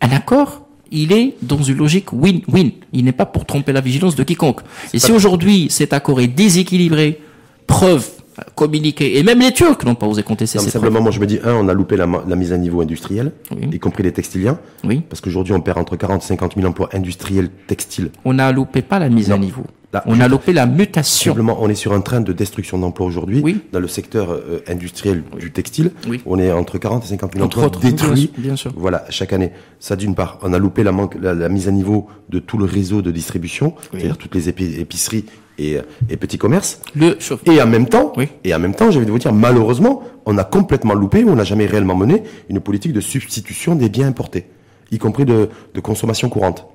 Un 0.00 0.10
accord 0.10 0.66
il 0.94 1.10
est 1.12 1.36
dans 1.40 1.62
une 1.62 1.78
logique 1.78 2.12
win-win. 2.12 2.70
Il 2.92 3.04
n'est 3.04 3.12
pas 3.12 3.24
pour 3.24 3.46
tromper 3.46 3.72
la 3.72 3.80
vigilance 3.80 4.14
de 4.14 4.24
quiconque. 4.24 4.60
Et 4.92 4.98
si 4.98 5.10
aujourd'hui 5.10 5.68
cet 5.70 5.94
accord 5.94 6.20
est 6.20 6.28
déséquilibré, 6.28 7.18
preuve 7.66 8.06
communiquer. 8.54 9.18
Et 9.18 9.22
même 9.22 9.40
les 9.40 9.52
Turcs 9.52 9.84
n'ont 9.84 9.94
pas 9.94 10.06
osé 10.06 10.22
contester 10.22 10.58
non, 10.58 10.64
Simplement, 10.64 11.00
moi, 11.00 11.10
je 11.10 11.20
me 11.20 11.26
dis, 11.26 11.38
un, 11.44 11.54
on 11.54 11.68
a 11.68 11.74
loupé 11.74 11.96
la, 11.96 12.06
la 12.26 12.36
mise 12.36 12.52
à 12.52 12.58
niveau 12.58 12.80
industrielle, 12.80 13.32
oui. 13.50 13.68
y 13.72 13.78
compris 13.78 14.02
les 14.02 14.12
textiliens. 14.12 14.58
Oui. 14.84 15.02
Parce 15.08 15.20
qu'aujourd'hui, 15.20 15.52
on 15.52 15.60
perd 15.60 15.78
entre 15.78 15.96
40 15.96 16.22
et 16.22 16.26
50 16.26 16.54
000 16.56 16.66
emplois 16.66 16.88
industriels 16.92 17.50
textiles. 17.66 18.10
On 18.24 18.38
a 18.38 18.50
loupé 18.52 18.82
pas 18.82 18.98
la 18.98 19.08
mise 19.08 19.28
non. 19.28 19.36
à 19.36 19.38
niveau. 19.38 19.64
On 20.06 20.20
a 20.20 20.28
loupé 20.28 20.52
la 20.52 20.66
mutation. 20.66 21.32
Simplement, 21.32 21.58
on 21.60 21.68
est 21.68 21.74
sur 21.74 21.92
un 21.92 22.00
train 22.00 22.20
de 22.20 22.32
destruction 22.32 22.78
d'emplois 22.78 23.06
aujourd'hui 23.06 23.42
oui. 23.44 23.60
dans 23.72 23.80
le 23.80 23.88
secteur 23.88 24.32
euh, 24.32 24.62
industriel 24.66 25.22
oui. 25.34 25.40
du 25.40 25.52
textile. 25.52 25.90
Oui. 26.08 26.22
On 26.24 26.38
est 26.38 26.50
entre 26.50 26.78
40 26.78 27.04
et 27.04 27.08
50 27.08 27.34
000 27.34 27.44
entre 27.44 27.58
emplois 27.58 27.66
autres, 27.66 27.80
détruits. 27.80 28.30
Bien 28.38 28.56
sûr. 28.56 28.72
Voilà, 28.74 29.04
chaque 29.10 29.32
année. 29.32 29.52
Ça, 29.80 29.96
d'une 29.96 30.14
part, 30.14 30.38
on 30.42 30.52
a 30.54 30.58
loupé 30.58 30.82
la, 30.82 30.92
manque, 30.92 31.16
la, 31.20 31.34
la, 31.34 31.48
mise 31.50 31.68
à 31.68 31.72
niveau 31.72 32.06
de 32.30 32.38
tout 32.38 32.56
le 32.56 32.64
réseau 32.64 33.02
de 33.02 33.10
distribution, 33.10 33.74
c'est-à-dire 33.90 34.16
toutes 34.16 34.34
les 34.34 34.48
épi 34.48 34.64
épiceries 34.78 35.26
et, 35.58 35.78
et 36.08 36.16
petits 36.16 36.38
commerces. 36.38 36.80
Le... 36.94 37.16
Et 37.46 37.62
en 37.62 37.66
même 37.66 37.88
temps, 37.88 38.12
oui. 38.16 38.28
et 38.44 38.54
en 38.54 38.58
même 38.58 38.74
temps, 38.74 38.90
j'ai 38.90 38.98
envie 38.98 39.06
de 39.06 39.10
vous 39.10 39.18
dire, 39.18 39.32
malheureusement, 39.32 40.02
on 40.26 40.38
a 40.38 40.44
complètement 40.44 40.94
loupé, 40.94 41.24
on 41.24 41.34
n'a 41.34 41.44
jamais 41.44 41.66
réellement 41.66 41.96
mené 41.96 42.22
une 42.48 42.60
politique 42.60 42.92
de 42.92 43.00
substitution 43.00 43.74
des 43.74 43.88
biens 43.88 44.08
importés, 44.08 44.46
y 44.90 44.98
compris 44.98 45.24
de, 45.24 45.48
de 45.74 45.80
consommation 45.80 46.28
courante. 46.28 46.66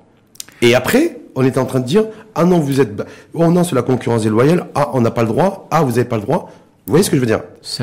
Et 0.62 0.74
après, 0.74 1.20
on 1.34 1.44
est 1.44 1.56
en 1.56 1.64
train 1.66 1.80
de 1.80 1.86
dire, 1.86 2.04
ah 2.34 2.44
non, 2.44 2.58
vous 2.58 2.80
êtes, 2.80 3.00
oh 3.32 3.46
non, 3.48 3.62
c'est 3.64 3.76
la 3.76 3.82
concurrence 3.82 4.22
déloyale, 4.22 4.66
ah, 4.74 4.90
on 4.94 5.00
n'a 5.00 5.10
pas 5.10 5.22
le 5.22 5.28
droit, 5.28 5.68
ah, 5.70 5.82
vous 5.82 5.90
n'avez 5.90 6.04
pas 6.04 6.16
le 6.16 6.22
droit. 6.22 6.50
Vous 6.88 6.92
voyez 6.92 7.04
ce 7.04 7.10
que 7.10 7.16
je 7.16 7.20
veux 7.20 7.26
dire 7.26 7.42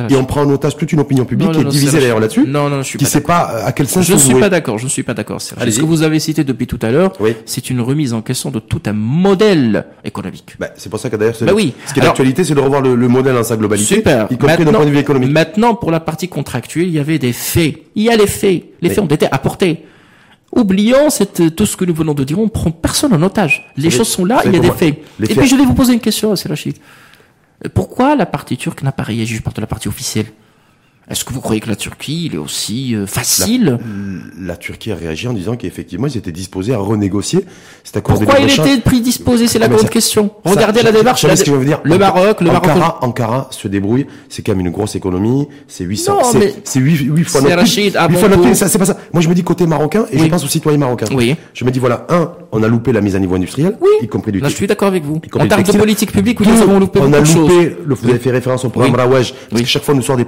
Et 0.09 0.15
on 0.15 0.25
prend 0.25 0.41
en 0.41 0.49
otage 0.49 0.77
toute 0.77 0.91
une 0.91 0.99
opinion 0.99 1.25
publique 1.25 1.49
non, 1.49 1.53
qui 1.53 1.61
est 1.61 1.69
divisée 1.69 1.99
d'ailleurs 1.99 2.19
là-dessus. 2.19 2.43
Non, 2.47 2.69
non, 2.71 2.77
je 2.77 2.87
suis 2.87 2.97
qui 2.97 3.05
pas 3.05 3.11
sait 3.11 3.21
pas 3.21 3.41
à 3.63 3.71
quel 3.71 3.87
sens. 3.87 4.03
Je 4.03 4.13
ne 4.13 4.17
suis 4.17 4.33
pas 4.33 4.49
d'accord. 4.49 4.79
Je 4.79 4.85
ne 4.85 4.89
suis 4.89 5.03
pas 5.03 5.13
d'accord. 5.13 5.39
Ce 5.39 5.53
que 5.53 5.85
vous 5.85 6.01
avez 6.01 6.19
cité 6.19 6.43
depuis 6.43 6.65
tout 6.65 6.79
à 6.81 6.89
l'heure, 6.89 7.13
oui. 7.19 7.35
c'est 7.45 7.69
une 7.69 7.81
remise 7.81 8.13
en 8.13 8.23
question 8.23 8.49
de 8.49 8.57
tout 8.57 8.81
un 8.87 8.93
modèle 8.93 9.85
économique. 10.03 10.55
Bah, 10.59 10.69
c'est 10.75 10.89
pour 10.89 10.99
ça 10.99 11.11
que 11.11 11.17
d'ailleurs, 11.17 11.35
bah 11.41 11.51
oui. 11.53 11.75
ce 11.85 11.93
qui 11.93 11.99
est 11.99 12.03
l'actualité, 12.03 12.43
c'est 12.43 12.55
de 12.55 12.59
revoir 12.59 12.81
le, 12.81 12.95
le, 12.95 13.07
modèle 13.07 13.35
dans 13.35 13.43
sa 13.43 13.57
globalité, 13.57 13.95
super. 13.95 14.25
y 14.31 14.37
compris 14.37 14.65
d'un 14.65 14.73
point 14.73 14.85
de 14.85 14.89
vue 14.89 14.97
économique. 14.97 15.29
Maintenant, 15.29 15.75
pour 15.75 15.91
la 15.91 15.99
partie 15.99 16.27
contractuelle, 16.27 16.87
il 16.87 16.93
y 16.93 16.99
avait 16.99 17.19
des 17.19 17.31
faits. 17.33 17.75
Il 17.93 18.01
y 18.01 18.09
a 18.09 18.15
les 18.15 18.25
faits. 18.25 18.63
Les 18.81 18.89
faits 18.89 19.03
ont 19.03 19.07
été 19.07 19.27
apportés. 19.31 19.85
Oublions 20.51 21.11
cette, 21.11 21.55
tout 21.55 21.67
ce 21.67 21.77
que 21.77 21.85
nous 21.85 21.93
venons 21.93 22.15
de 22.15 22.23
dire, 22.23 22.39
on 22.39 22.47
prend 22.47 22.71
personne 22.71 23.13
en 23.13 23.21
otage. 23.21 23.71
Les 23.77 23.91
choses 23.91 24.07
sont 24.07 24.25
là, 24.25 24.41
il 24.45 24.53
y 24.53 24.57
a 24.57 24.59
des 24.59 24.71
faits. 24.71 24.95
Et 25.21 25.35
puis 25.35 25.47
je 25.47 25.55
vais 25.55 25.65
vous 25.65 25.75
poser 25.75 25.93
une 25.93 25.99
question, 25.99 26.35
c'est 26.35 26.49
Rachid. 26.49 26.75
Pourquoi 27.73 28.15
la 28.15 28.25
partie 28.25 28.57
turque 28.57 28.81
n'a 28.83 28.91
pas 28.91 29.03
réagi 29.03 29.39
de 29.39 29.61
la 29.61 29.67
partie 29.67 29.87
officielle? 29.87 30.27
Est-ce 31.09 31.23
que 31.23 31.33
vous 31.33 31.41
croyez 31.41 31.61
que 31.61 31.69
la 31.69 31.75
Turquie, 31.75 32.25
il 32.25 32.35
est 32.35 32.39
aussi 32.39 32.95
euh, 32.95 33.05
facile 33.05 33.77
la, 34.39 34.47
la, 34.47 34.57
Turquie 34.57 34.91
a 34.91 34.95
réagi 34.95 35.27
en 35.27 35.33
disant 35.33 35.55
qu'effectivement, 35.55 36.07
ils 36.07 36.17
étaient 36.17 36.31
disposés 36.31 36.73
à 36.73 36.79
renégocier 36.79 37.45
cet 37.83 37.97
accord 37.97 38.15
Pourquoi 38.17 38.39
il 38.39 38.49
était 38.51 38.79
prédisposé 38.81 39.47
C'est 39.47 39.59
la 39.59 39.67
grande 39.67 39.89
question. 39.89 40.31
Regardez 40.43 40.81
la 40.81 40.91
démarche. 40.91 41.21
ce 41.21 41.43
que 41.43 41.51
je 41.51 41.55
veux 41.55 41.65
dire. 41.65 41.79
Le 41.83 41.97
Maroc, 41.99 42.41
le 42.41 42.49
Ankara, 42.49 42.75
Maroc. 42.75 43.03
Ankara 43.03 43.47
se 43.51 43.67
débrouille. 43.67 44.07
C'est 44.29 44.41
quand 44.41 44.53
même 44.55 44.65
une 44.65 44.71
grosse 44.71 44.95
économie. 44.95 45.47
C'est 45.67 45.83
800. 45.83 46.13
Non, 46.13 46.39
mais 46.39 46.55
C'est 46.63 46.79
8, 46.79 46.97
8 47.01 47.23
fois 47.25 47.41
c'est 47.41 47.47
notre 47.49 47.59
Rachid, 47.59 47.83
PIB. 47.93 47.97
à 47.97 48.07
8 48.07 48.13
mon 48.13 48.19
fois 48.19 48.29
notre 48.29 48.53
ça, 48.55 48.67
c'est 48.67 48.79
pas 48.79 48.85
ça. 48.85 48.97
Moi, 49.13 49.21
je 49.21 49.29
me 49.29 49.35
dis 49.35 49.43
côté 49.43 49.67
marocain 49.67 50.05
et 50.11 50.17
Oui. 50.17 50.23
je 50.25 50.27
pense 50.29 50.43
aux 50.43 50.47
citoyens 50.47 50.79
marocains. 50.79 51.05
Oui. 51.13 51.35
Je 51.53 51.65
me 51.65 51.71
dis 51.71 51.77
voilà, 51.79 52.07
un, 52.09 52.31
on 52.51 52.63
a 52.63 52.67
loupé 52.67 52.91
la 52.91 53.01
mise 53.01 53.15
à 53.15 53.19
niveau 53.19 53.35
industriel, 53.35 53.77
Oui. 53.79 53.89
y 54.01 54.07
compris 54.07 54.31
du 54.31 54.39
Là, 54.39 54.49
je 54.49 54.55
suis 54.55 54.65
d'accord 54.67 54.87
avec 54.87 55.03
vous. 55.03 55.21
En 55.35 55.47
termes 55.47 55.61
de 55.63 55.71
politique 55.77 56.11
publique, 56.11 56.39
nous 56.39 56.61
avons 56.61 56.79
loupé 56.79 56.99
on 56.99 57.13
a 57.13 57.19
loupé, 57.19 57.75
vous 57.87 58.09
avez 58.09 58.19
fait 58.19 58.31
référence 58.31 58.65
au 58.65 58.69
programme. 58.69 58.95
Rawaj, 58.95 59.33
parce 59.33 59.43
Oui. 59.53 59.61
que 59.61 59.67
chaque 59.67 59.83
fois 59.83 59.93
nous 59.93 60.01
sort 60.01 60.17
des, 60.17 60.25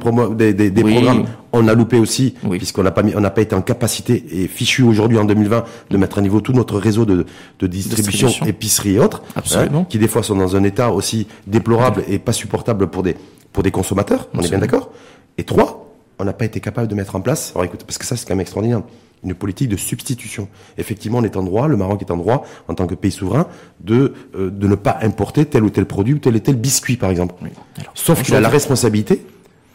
des, 0.70 0.82
des, 0.82 0.84
Oui. 0.84 0.94
programmes, 0.96 1.26
on 1.54 1.68
a 1.68 1.74
loupé 1.74 1.98
aussi, 2.00 2.36
Oui. 2.44 2.58
puisqu'on 2.58 2.84
n'a 2.84 2.92
pas 2.92 3.04
mis, 3.04 3.14
on 3.16 3.20
n'a 3.22 3.30
pas 3.30 3.42
été 3.42 3.56
en 3.56 3.62
capacité 3.62 4.24
et 4.32 4.48
fichu 4.48 4.84
aujourd'hui 4.84 5.18
en 5.18 5.26
2020 5.26 5.64
de 5.90 5.98
mettre 5.98 6.18
à 6.18 6.22
niveau 6.22 6.42
tout 6.42 6.54
notre 6.54 6.78
réseau 6.80 7.06
de, 7.06 7.26
de 7.60 7.68
distribution, 7.68 8.28
Distribution. 8.28 8.46
épicerie 8.46 8.96
et 8.96 9.00
autres, 9.00 9.24
hein, 9.36 9.86
qui 9.90 9.98
des 10.00 10.08
fois 10.08 10.24
sont 10.24 10.36
dans 10.36 10.56
un 10.56 10.64
état 10.64 10.92
aussi 10.92 11.28
déplorable 11.48 12.04
et 12.08 12.20
pas 12.20 12.34
supportable 12.34 12.88
pour 12.88 13.04
des, 13.04 13.16
pour 13.54 13.64
des 13.64 13.72
consommateurs, 13.72 14.28
on 14.34 14.42
est 14.42 14.50
bien 14.50 14.60
d'accord. 14.60 14.92
Et 15.38 15.44
trois, 15.44 15.90
on 16.20 16.26
n'a 16.26 16.34
pas 16.34 16.46
été 16.46 16.60
capable 16.60 16.88
de 16.88 16.96
mettre 16.96 17.16
en 17.16 17.22
place, 17.22 17.52
alors 17.56 17.66
écoute, 17.66 17.84
parce 17.86 17.98
que 17.98 18.06
ça 18.06 18.16
c'est 18.16 18.28
quand 18.28 18.34
même 18.34 18.42
extraordinaire, 18.42 18.82
une 19.24 19.34
politique 19.34 19.70
de 19.70 19.78
substitution. 19.78 20.48
Effectivement, 20.78 21.18
on 21.18 21.24
est 21.24 21.36
en 21.38 21.44
droit, 21.44 21.68
le 21.68 21.76
Maroc 21.76 22.02
est 22.02 22.12
en 22.12 22.18
droit, 22.18 22.46
en 22.68 22.76
tant 22.76 22.86
que 22.86 22.94
pays 22.94 23.12
souverain, 23.12 23.48
de, 23.82 24.14
euh, 24.36 24.52
de 24.52 24.68
ne 24.68 24.76
pas 24.76 24.98
importer 25.02 25.46
tel 25.46 25.64
ou 25.64 25.72
tel 25.72 25.86
produit 25.86 26.14
ou 26.14 26.20
tel 26.20 26.36
et 26.36 26.40
tel 26.40 26.56
biscuit, 26.56 26.98
par 26.98 27.10
exemple. 27.10 27.34
Oui. 27.42 27.50
Alors, 27.80 27.92
Sauf 27.96 28.22
qu'il 28.22 28.36
a 28.36 28.40
la 28.40 28.48
responsabilité 28.50 29.26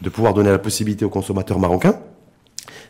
de 0.03 0.09
pouvoir 0.09 0.33
donner 0.33 0.51
la 0.51 0.59
possibilité 0.59 1.05
aux 1.05 1.09
consommateurs 1.09 1.59
marocains 1.59 1.95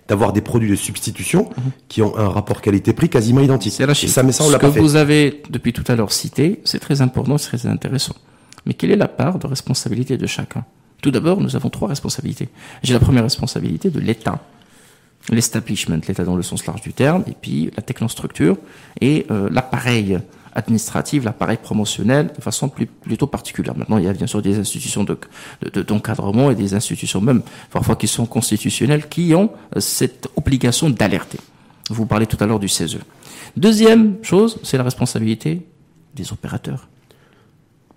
d'avoir 0.10 0.34
des 0.34 0.41
produits 0.41 0.69
de 0.69 0.76
substitution 0.76 1.49
qui 1.88 2.02
ont 2.02 2.17
un 2.17 2.28
rapport 2.28 2.60
qualité-prix 2.62 3.08
quasiment 3.08 3.39
identique. 3.39 3.80
Et 3.80 4.08
ça, 4.08 4.21
mais 4.23 4.34
ça, 4.34 4.43
on 4.43 4.47
Ce 4.47 4.52
l'a 4.52 4.60
que 4.60 4.69
fait. 4.69 4.80
vous 4.82 4.97
avez 4.97 5.41
depuis 5.49 5.71
tout 5.71 5.84
à 5.88 5.95
l'heure 5.95 6.12
cité, 6.12 6.60
c'est 6.65 6.80
très 6.80 7.02
important, 7.02 7.38
c'est 7.38 7.56
très 7.58 7.67
intéressant. 7.69 8.15
Mais 8.65 8.73
quelle 8.73 8.91
est 8.91 8.97
la 8.97 9.08
part 9.08 9.39
de 9.39 9.47
responsabilité 9.47 10.17
de 10.17 10.28
chacun? 10.28 10.65
Tout 11.02 11.12
d'abord, 11.12 11.39
nous 11.39 11.56
avons 11.56 11.69
trois 11.69 11.88
responsabilités. 11.88 12.49
J'ai 12.84 12.93
la 12.93 12.99
première 12.99 13.23
responsabilité 13.23 13.89
de 13.89 13.99
l'État, 14.02 14.39
l'establishment, 15.30 15.99
l'État 16.08 16.26
dans 16.26 16.36
le 16.36 16.43
sens 16.43 16.65
large 16.65 16.82
du 16.82 16.91
terme, 16.91 17.23
et 17.28 17.36
puis 17.39 17.71
la 17.78 17.82
technostructure 17.84 18.58
et 18.99 19.26
euh, 19.32 19.47
l'appareil 19.52 20.19
administratif, 20.56 21.24
l'appareil 21.24 21.58
promotionnel 21.62 22.32
de 22.36 22.42
façon 22.42 22.70
plus, 22.70 22.86
plutôt 22.86 23.28
particulière. 23.28 23.76
Maintenant, 23.78 23.98
il 23.98 24.06
y 24.06 24.08
a 24.08 24.13
bien 24.13 24.28
sûr 24.28 24.42
des 24.42 24.58
institutions 24.60 25.04
de- 25.04 25.18
de- 25.62 25.70
de- 25.70 25.82
d'encadrement 25.82 26.52
et 26.52 26.56
des 26.56 26.74
institutions 26.74 27.22
même 27.22 27.42
parfois 27.72 27.96
qui 27.96 28.08
sont 28.08 28.26
constitutionnelles 28.26 29.08
qui 29.10 29.34
ont 29.36 29.50
euh, 29.76 29.80
cette 29.80 30.28
obligation 30.36 30.89
d'alerter. 30.89 31.39
Vous 31.89 32.06
parlez 32.06 32.28
tout 32.28 32.38
à 32.39 32.46
l'heure 32.46 32.60
du 32.60 32.70
CESE. 32.70 33.00
Deuxième 33.58 34.18
chose, 34.24 34.60
c'est 34.63 34.78
la 34.78 34.84
responsabilité 34.84 35.66
des 36.16 36.32
opérateurs. 36.32 36.88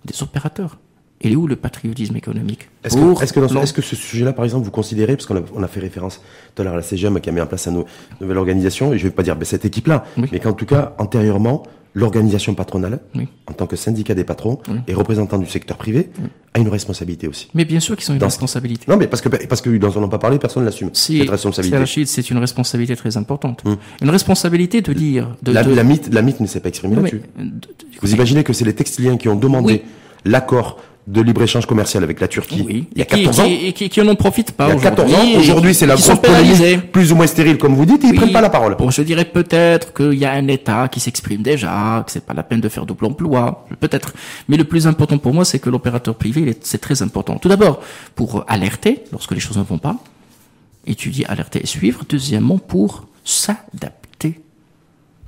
Des 0.04 0.22
opérateurs. 0.22 0.78
Est 1.22 1.34
où 1.34 1.46
le 1.46 1.56
patriotisme 1.56 2.14
économique 2.16 2.68
Est-ce 2.84 2.94
que, 2.94 3.22
est-ce 3.22 3.32
que, 3.32 3.48
ce- 3.66 3.72
que 3.72 3.80
sujet-là, 3.96 4.34
par 4.34 4.44
exemple, 4.44 4.66
vous 4.66 4.70
considérez, 4.70 5.16
parce 5.16 5.24
qu'on 5.24 5.62
a, 5.62 5.66
fait 5.66 5.80
référence 5.80 6.20
tout 6.54 6.60
à 6.60 6.64
l'heure 6.64 6.74
à 6.74 6.76
la 6.76 6.82
CGM 6.82 7.20
qui 7.20 7.30
a 7.30 7.32
mis 7.32 7.40
en 7.40 7.46
place 7.46 7.66
une 7.68 7.84
nouvelle 8.20 8.36
organisation, 8.36 8.92
et 8.92 8.98
je 8.98 9.04
ne 9.04 9.08
vais 9.08 9.14
pas 9.14 9.22
dire 9.22 9.34
ben, 9.34 9.46
cette 9.46 9.64
équipe-là, 9.64 10.04
Oui. 10.18 10.28
mais 10.30 10.40
qu'en 10.40 10.52
tout 10.52 10.66
cas, 10.66 10.94
antérieurement, 10.98 11.62
l'organisation 11.96 12.54
patronale, 12.54 13.00
Oui. 13.14 13.26
en 13.48 13.54
tant 13.54 13.66
que 13.66 13.74
syndicat 13.74 14.14
des 14.14 14.22
patrons 14.22 14.58
Oui. 14.68 14.76
et 14.86 14.92
représentant 14.94 15.38
du 15.38 15.46
secteur 15.46 15.78
privé, 15.78 16.10
a 16.54 16.58
une 16.58 16.68
responsabilité 16.68 17.26
aussi. 17.26 17.48
Mais 17.54 17.64
bien 17.64 17.80
sûr 17.80 17.96
qu'ils 17.96 18.10
ont 18.10 18.14
une 18.14 18.20
Dans- 18.20 18.26
responsabilité. 18.26 18.84
Non, 18.86 18.98
mais 18.98 19.06
parce 19.08 19.22
que 19.22 19.30
parce 19.30 19.62
que 19.62 19.70
dont 19.78 19.90
on 19.96 20.02
n'a 20.02 20.08
pas 20.08 20.18
parlé, 20.18 20.38
personne 20.38 20.62
ne 20.62 20.66
l'assume. 20.68 20.90
Si, 20.92 21.16
cette 21.18 21.24
c'est 21.26 21.30
responsabilité. 21.32 22.04
C'est 22.04 22.30
une 22.30 22.38
responsabilité 22.38 22.94
très 22.96 23.16
importante. 23.16 23.62
Hum. 23.64 23.76
Une 24.02 24.10
responsabilité 24.10 24.82
de 24.82 24.92
dire... 24.92 25.34
De, 25.42 25.52
La, 25.52 25.64
de- 25.64 25.74
la 25.74 25.84
mythe, 25.84 26.12
la 26.12 26.20
mythe 26.22 26.40
ne 26.40 26.46
s'est 26.46 26.60
pas 26.60 26.68
exprimée 26.68 26.96
là-dessus. 26.96 27.22
de- 27.38 27.44
de- 27.44 27.50
Vous 28.02 28.12
imaginez 28.14 28.44
que 28.44 28.52
c'est 28.52 28.66
les 28.66 28.74
textiliens 28.74 29.16
qui 29.16 29.28
ont 29.30 29.36
demandé 29.36 29.82
l'accord 30.26 30.78
de 31.06 31.20
libre-échange 31.20 31.66
commercial 31.66 32.02
avec 32.02 32.18
la 32.20 32.26
Turquie 32.26 32.64
Oui. 32.66 32.88
il 32.92 32.98
y 32.98 33.00
a 33.00 33.04
Et 33.04 33.06
qui- 33.06 33.22
14 33.24 33.40
ans. 33.40 33.44
Et 33.46 33.72
qui, 33.72 33.88
qui 33.88 34.02
n'en 34.02 34.16
profitent 34.16 34.50
pas 34.52 34.68
Il 34.70 34.74
y 34.74 34.78
a 34.78 34.80
14 34.90 35.14
ans. 35.14 35.18
Aujourd'hui, 35.38 35.72
c'est 35.72 35.86
la 35.86 35.94
grosse 35.94 36.18
polémique, 36.18 36.90
plus 36.90 37.12
ou 37.12 37.16
moins 37.16 37.28
stérile, 37.28 37.58
comme 37.58 37.74
vous 37.76 37.86
dites, 37.86 38.02
et 38.02 38.08
ils 38.08 38.10
Oui. 38.10 38.16
prennent 38.16 38.32
pas 38.32 38.40
la 38.40 38.50
parole. 38.50 38.76
Bon, 38.76 38.90
je 38.90 39.02
dirais 39.02 39.24
peut-être 39.24 39.92
qu'il 39.94 40.14
y 40.18 40.24
a 40.24 40.32
un 40.32 40.48
État 40.48 40.88
qui 40.88 40.98
s'exprime 40.98 41.42
déjà, 41.42 42.02
que 42.04 42.10
c'est 42.10 42.26
pas 42.26 42.34
la 42.34 42.42
peine 42.42 42.60
de 42.60 42.68
faire 42.68 42.86
double 42.86 43.04
emploi, 43.06 43.66
peut-être. 43.78 44.14
Mais 44.48 44.56
le 44.56 44.64
plus 44.64 44.88
important 44.88 45.18
pour 45.18 45.32
moi, 45.32 45.44
c'est 45.44 45.60
que 45.60 45.70
l'opérateur 45.70 46.16
privé, 46.16 46.56
c'est 46.62 46.80
très 46.80 47.00
important. 47.02 47.36
Tout 47.38 47.48
d'abord, 47.48 47.80
pour 48.16 48.44
alerter 48.48 49.04
lorsque 49.12 49.30
les 49.30 49.40
choses 49.40 49.58
ne 49.58 49.62
vont 49.62 49.78
pas, 49.78 49.96
étudier, 50.88 51.24
alerter 51.26 51.60
et 51.62 51.66
suivre. 51.66 52.02
Deuxièmement, 52.08 52.58
pour 52.58 53.06
s'adapter. 53.24 54.40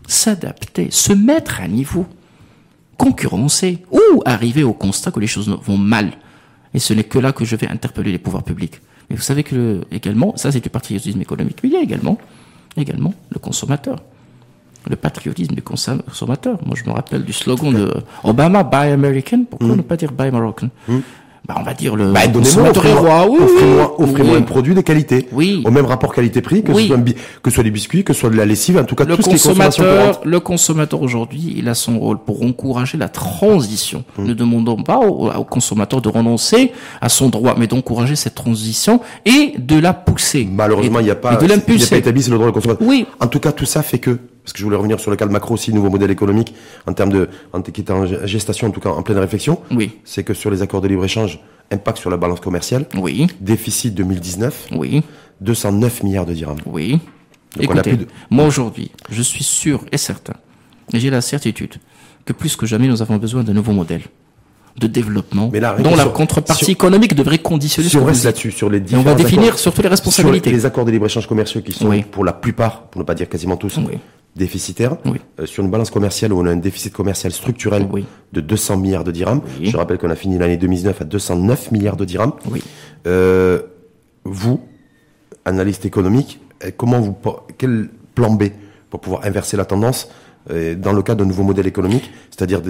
S'adapter, 0.06 0.88
se 0.90 1.12
mettre 1.12 1.60
à 1.60 1.68
niveau, 1.68 2.06
concurrencer 2.98 3.78
ou 3.90 4.22
arriver 4.26 4.62
au 4.64 4.74
constat 4.74 5.10
que 5.10 5.20
les 5.20 5.26
choses 5.26 5.48
vont 5.64 5.78
mal. 5.78 6.12
Et 6.74 6.78
ce 6.78 6.92
n'est 6.92 7.04
que 7.04 7.18
là 7.18 7.32
que 7.32 7.44
je 7.46 7.56
vais 7.56 7.68
interpeller 7.68 8.12
les 8.12 8.18
pouvoirs 8.18 8.42
publics. 8.42 8.80
Mais 9.08 9.16
vous 9.16 9.22
savez 9.22 9.42
que 9.42 9.54
le- 9.54 9.80
également, 9.90 10.36
ça 10.36 10.52
c'est 10.52 10.60
du 10.60 10.68
patriotisme 10.68 11.20
économique, 11.22 11.58
mais 11.62 11.70
il 11.70 11.72
y 11.72 11.76
a 11.78 11.80
également, 11.80 12.18
également 12.76 13.14
le 13.30 13.38
consommateur. 13.38 13.96
Le 14.88 14.96
patriotisme 14.96 15.54
du 15.54 15.62
consom- 15.62 16.02
consommateur. 16.02 16.58
Moi, 16.66 16.74
je 16.76 16.88
me 16.88 16.94
rappelle 16.94 17.24
du 17.24 17.32
slogan 17.32 17.72
de 17.72 17.92
Obama, 18.24 18.62
Buy 18.64 18.90
American. 18.92 19.44
Pourquoi 19.48 19.74
ne 19.76 19.82
pas 19.82 19.96
dire 19.96 20.12
Buy 20.12 20.30
Moroccan 20.30 20.68
bah, 21.48 21.54
On 21.58 21.62
va 21.62 21.74
dire 21.74 21.96
le 21.96 22.12
Bah, 22.12 22.26
donnez-moi, 22.26 22.70
consommateur. 22.72 23.30
Oui, 23.30 23.38
offrez-moi, 23.42 23.94
offrez-moi 24.00 24.34
oui. 24.34 24.38
un 24.38 24.42
produit 24.42 24.74
de 24.74 24.80
qualité. 24.82 25.28
Oui. 25.32 25.62
Au 25.64 25.70
même 25.70 25.86
rapport 25.86 26.14
qualité-prix, 26.14 26.62
que, 26.62 26.72
Oui. 26.72 26.82
ce 26.82 26.88
soit 26.88 26.98
que 27.42 27.50
ce 27.50 27.54
soit 27.54 27.64
des 27.64 27.70
biscuits, 27.70 28.04
que 28.04 28.12
ce 28.12 28.20
soit 28.20 28.30
de 28.30 28.36
la 28.36 28.44
lessive, 28.44 28.76
en 28.78 28.84
tout 28.84 28.94
cas, 28.94 29.04
le 29.04 29.16
tout 29.16 29.22
ce 29.22 29.28
qui 29.30 29.34
est 29.36 30.18
le 30.24 30.40
consommateur 30.40 31.00
aujourd'hui, 31.02 31.54
il 31.56 31.68
a 31.68 31.74
son 31.74 31.98
rôle 31.98 32.18
pour 32.18 32.42
encourager 32.44 32.98
la 32.98 33.08
transition. 33.08 34.04
Hum. 34.18 34.26
Ne 34.26 34.34
demandons 34.34 34.82
pas 34.82 34.98
au, 34.98 35.30
au 35.30 35.44
consommateur 35.44 36.00
de 36.02 36.08
renoncer 36.08 36.72
à 37.00 37.08
son 37.08 37.28
droit, 37.28 37.54
mais 37.58 37.66
d'encourager 37.66 38.16
cette 38.16 38.34
transition 38.34 39.00
et 39.24 39.54
de 39.58 39.78
la 39.78 39.92
pousser. 39.94 40.48
Malheureusement, 40.50 41.00
il 41.00 41.04
n'y 41.04 41.10
a 41.10 41.14
pas, 41.14 41.36
de 41.36 41.44
il 41.44 41.76
n'y 41.76 41.82
a 41.82 41.86
pas 41.86 41.96
établi, 41.96 42.22
le 42.28 42.34
droit 42.34 42.46
du 42.46 42.52
consommateur. 42.52 42.86
Oui. 42.86 43.06
En 43.20 43.26
tout 43.26 43.40
cas, 43.40 43.52
tout 43.52 43.64
ça 43.64 43.82
fait 43.82 43.98
que, 43.98 44.18
parce 44.48 44.54
que 44.54 44.60
je 44.60 44.64
voulais 44.64 44.76
revenir 44.78 44.98
sur 44.98 45.10
le 45.10 45.16
cas 45.18 45.26
de 45.26 45.30
macro 45.30 45.52
aussi, 45.54 45.74
nouveau 45.74 45.90
modèle 45.90 46.10
économique, 46.10 46.54
en 46.86 46.94
termes 46.94 47.12
de, 47.12 47.28
en, 47.52 47.60
qui 47.60 47.82
est 47.82 47.90
en 47.90 48.06
gestation, 48.24 48.68
en 48.68 48.70
tout 48.70 48.80
cas, 48.80 48.88
en 48.88 49.02
pleine 49.02 49.18
réflexion. 49.18 49.60
Oui, 49.70 49.98
C'est 50.04 50.24
que 50.24 50.32
sur 50.32 50.50
les 50.50 50.62
accords 50.62 50.80
de 50.80 50.88
libre-échange, 50.88 51.38
impact 51.70 51.98
sur 51.98 52.08
la 52.08 52.16
balance 52.16 52.40
commerciale, 52.40 52.86
oui, 52.96 53.26
déficit 53.42 53.94
2019, 53.94 54.68
oui, 54.74 55.02
209 55.42 56.02
milliards 56.02 56.24
de 56.24 56.32
dirhams. 56.32 56.56
oui. 56.64 56.92
Donc, 57.56 57.64
Écoutez, 57.64 57.96
de- 57.96 58.06
moi 58.30 58.46
aujourd'hui, 58.46 58.90
je 59.10 59.20
suis 59.20 59.44
sûr 59.44 59.84
et 59.92 59.98
certain, 59.98 60.34
et 60.94 60.98
j'ai 61.00 61.10
la 61.10 61.20
certitude, 61.20 61.74
que 62.24 62.32
plus 62.32 62.56
que 62.56 62.64
jamais 62.64 62.88
nous 62.88 63.02
avons 63.02 63.16
besoin 63.16 63.42
d'un 63.42 63.52
nouveau 63.54 63.72
modèle 63.72 64.02
de 64.78 64.86
développement 64.86 65.50
Mais 65.52 65.60
là, 65.60 65.76
dont 65.78 65.90
la 65.96 66.04
sur- 66.04 66.12
contrepartie 66.14 66.64
sur- 66.66 66.72
économie 66.72 67.08
devrait 67.08 67.38
conditionner 67.38 67.88
reste 68.06 68.24
là-dessus, 68.24 68.52
sur 68.52 68.70
les 68.70 68.78
Et 68.78 68.80
on 68.80 68.84
différents 68.84 69.02
va 69.04 69.14
définir 69.14 69.48
accords- 69.48 69.58
surtout 69.58 69.80
les 69.80 69.84
sur 69.88 69.90
responsabilités. 69.90 70.50
les 70.52 70.64
accords 70.64 70.84
de 70.86 70.90
libre-échange 70.92 71.26
commerciaux 71.26 71.60
qui 71.60 71.72
sont, 71.72 71.88
Oui. 71.88 72.02
pour 72.10 72.24
la 72.24 72.32
plupart, 72.32 72.82
pour 72.84 73.00
ne 73.00 73.04
pas 73.06 73.14
dire 73.14 73.28
quasiment 73.28 73.56
tous, 73.56 73.76
Oui. 73.78 73.98
Déficitaires, 74.38 74.96
Oui. 75.04 75.18
euh, 75.38 75.44
sur 75.46 75.62
une 75.62 75.70
balance 75.70 75.90
commerciale 75.90 76.32
où 76.32 76.40
on 76.40 76.46
a 76.46 76.50
un 76.50 76.56
déficit 76.56 76.92
commercial 76.94 77.30
structurel 77.32 77.86
Oui. 77.92 78.06
de 78.32 78.40
200 78.40 78.78
milliards 78.78 79.04
de 79.04 79.10
dirhams. 79.12 79.42
Oui. 79.60 79.66
Je 79.70 79.76
rappelle 79.76 79.98
qu'on 79.98 80.08
a 80.10 80.16
fini 80.16 80.38
l'année 80.38 80.56
2019 80.56 81.02
à 81.02 81.04
209 81.04 81.70
milliards 81.72 81.96
de 81.96 82.06
dirhams. 82.06 82.32
Oui. 82.50 82.62
Euh, 83.06 83.60
vous, 84.24 84.60
analyste 85.44 85.84
économique, 85.84 86.40
euh, 86.64 86.70
comment 86.74 87.00
vous, 87.00 87.14
quel 87.58 87.90
plan 88.14 88.30
B 88.32 88.44
pour 88.88 89.00
pouvoir 89.00 89.26
inverser 89.26 89.56
la 89.58 89.66
tendance 89.66 90.08
dans 90.78 90.94
le 90.94 91.02
cadre 91.02 91.18
d'un 91.22 91.26
nouveau 91.28 91.42
modèle 91.42 91.66
économique, 91.66 92.10
c'est-à-dire 92.30 92.62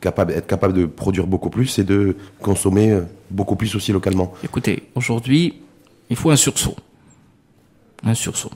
capable, 0.00 0.32
être 0.32 0.48
capable 0.48 0.74
de 0.74 0.84
produire 0.84 1.28
beaucoup 1.28 1.48
plus 1.48 1.78
et 1.78 1.84
de 1.84 2.16
consommer 2.42 2.98
beaucoup 3.30 3.54
plus 3.54 3.76
aussi 3.76 3.92
localement? 3.92 4.32
Écoutez, 4.42 4.82
aujourd'hui, 4.96 5.60
il 6.08 6.16
faut 6.16 6.32
un 6.32 6.36
sursaut. 6.36 6.74
Un 8.02 8.14
sursaut. 8.14 8.50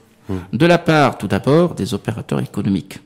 De 0.52 0.66
la 0.66 0.78
part, 0.78 1.18
tout 1.18 1.28
d'abord, 1.28 1.74
des 1.74 1.92
opérateurs 1.94 2.40
économiques. 2.40 2.98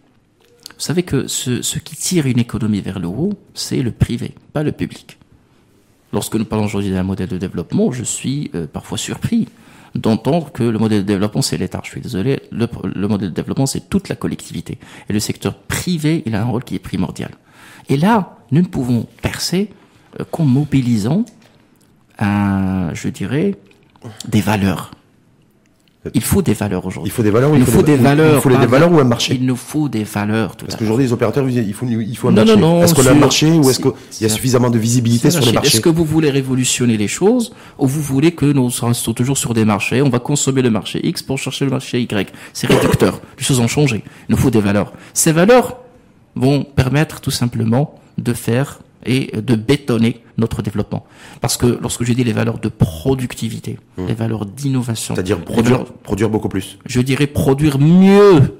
Vous 0.76 0.84
savez 0.84 1.02
que 1.02 1.26
ce, 1.26 1.78
qui 1.78 1.96
tire 1.96 2.26
une 2.26 2.38
économie 2.38 2.80
vers 2.80 3.00
le 3.00 3.08
haut, 3.08 3.32
c'est 3.54 3.82
le 3.82 3.90
privé, 3.90 4.34
pas 4.52 4.62
le 4.62 4.70
public. 4.70 5.18
Lorsque 6.12 6.36
nous 6.36 6.44
parlons 6.44 6.66
aujourd'hui 6.66 6.90
d'un 6.90 7.02
modèle 7.02 7.28
de 7.28 7.36
développement, 7.36 7.90
je 7.90 8.04
suis 8.04 8.50
euh, 8.54 8.66
parfois 8.66 8.96
surpris 8.96 9.48
d'entendre 9.94 10.52
que 10.52 10.62
le 10.62 10.78
modèle 10.78 11.00
de 11.00 11.06
développement, 11.06 11.42
c'est 11.42 11.56
l'État. 11.56 11.80
Je 11.82 11.90
suis 11.90 12.00
désolé, 12.00 12.40
le, 12.52 12.68
le 12.84 13.08
modèle 13.08 13.30
de 13.30 13.34
développement, 13.34 13.66
c'est 13.66 13.90
toute 13.90 14.08
la 14.08 14.14
collectivité. 14.14 14.78
Et 15.08 15.12
le 15.12 15.20
secteur 15.20 15.54
privé, 15.54 16.22
il 16.24 16.34
a 16.34 16.42
un 16.42 16.44
rôle 16.44 16.62
qui 16.62 16.76
est 16.76 16.78
primordial. 16.78 17.32
Et 17.88 17.96
là, 17.96 18.36
nous 18.52 18.62
ne 18.62 18.66
pouvons 18.66 19.06
percer 19.20 19.70
euh, 20.20 20.24
qu'en 20.30 20.44
mobilisant 20.44 21.24
je 22.20 23.08
dirais, 23.08 23.54
des 24.26 24.40
valeurs. 24.40 24.90
Il 26.14 26.22
faut 26.22 26.42
des 26.42 26.54
valeurs 26.54 26.86
aujourd'hui. 26.86 27.10
Il 27.10 27.12
faut 27.12 27.22
des 27.22 27.30
valeurs. 27.30 27.50
Il, 27.54 27.60
il 27.60 27.66
faut, 27.66 27.82
des, 27.82 27.96
valeurs. 27.96 28.36
Il 28.36 28.40
faut 28.40 28.56
des 28.56 28.66
valeurs 28.66 28.92
ou 28.92 29.00
un 29.00 29.04
marché. 29.04 29.34
Il 29.34 29.44
nous 29.44 29.56
faut 29.56 29.88
des 29.88 30.04
valeurs. 30.04 30.56
Tout 30.56 30.64
Parce 30.64 30.78
qu'aujourd'hui, 30.78 31.06
les 31.06 31.12
opérateurs, 31.12 31.48
il 31.48 31.74
faut, 31.74 31.86
il 31.86 32.16
faut 32.16 32.28
un 32.28 32.32
non, 32.32 32.44
marché. 32.44 32.60
Non, 32.60 32.74
non, 32.76 32.82
est-ce 32.84 32.94
qu'on 32.94 33.06
a 33.06 33.10
un 33.10 33.14
marché 33.14 33.50
ou 33.50 33.68
est-ce 33.68 33.80
qu'il 33.80 33.92
y 34.20 34.24
a 34.24 34.28
suffisamment 34.28 34.70
de 34.70 34.78
visibilité 34.78 35.30
sur 35.30 35.44
les 35.44 35.52
marchés 35.52 35.76
Est-ce 35.76 35.80
que 35.80 35.88
vous 35.88 36.04
voulez 36.04 36.30
révolutionner 36.30 36.96
les 36.96 37.08
choses 37.08 37.52
ou 37.78 37.86
vous 37.86 38.02
voulez 38.02 38.32
que 38.32 38.46
nous 38.46 38.68
restons 38.68 39.12
toujours 39.12 39.36
sur 39.36 39.54
des 39.54 39.64
marchés 39.64 40.00
On 40.00 40.08
va 40.08 40.20
consommer 40.20 40.62
le 40.62 40.70
marché 40.70 41.04
X 41.04 41.22
pour 41.22 41.38
chercher 41.38 41.64
le 41.64 41.72
marché 41.72 42.00
Y? 42.00 42.32
C'est 42.52 42.68
réducteur. 42.68 43.20
les 43.36 43.44
choses 43.44 43.58
ont 43.58 43.68
changé. 43.68 44.04
Il 44.28 44.32
nous 44.32 44.38
faut 44.38 44.50
des 44.50 44.60
valeurs. 44.60 44.92
Ces 45.14 45.32
valeurs 45.32 45.78
vont 46.36 46.62
permettre 46.62 47.20
tout 47.20 47.32
simplement 47.32 47.98
de 48.18 48.32
faire 48.32 48.78
et 49.04 49.32
de 49.40 49.56
bétonner 49.56 50.22
notre 50.38 50.62
développement. 50.62 51.04
Parce 51.40 51.56
que 51.56 51.78
lorsque 51.80 52.04
je 52.04 52.12
dis 52.12 52.24
les 52.24 52.32
valeurs 52.32 52.58
de 52.58 52.68
productivité, 52.68 53.78
Mmh. 53.96 54.06
les 54.06 54.14
valeurs 54.14 54.46
d'innovation, 54.46 55.14
c'est-à-dire 55.14 55.40
produire, 55.40 55.84
produire 55.84 56.30
beaucoup 56.30 56.48
plus. 56.48 56.78
Je 56.86 57.00
dirais 57.00 57.26
produire 57.26 57.78
mieux. 57.78 58.54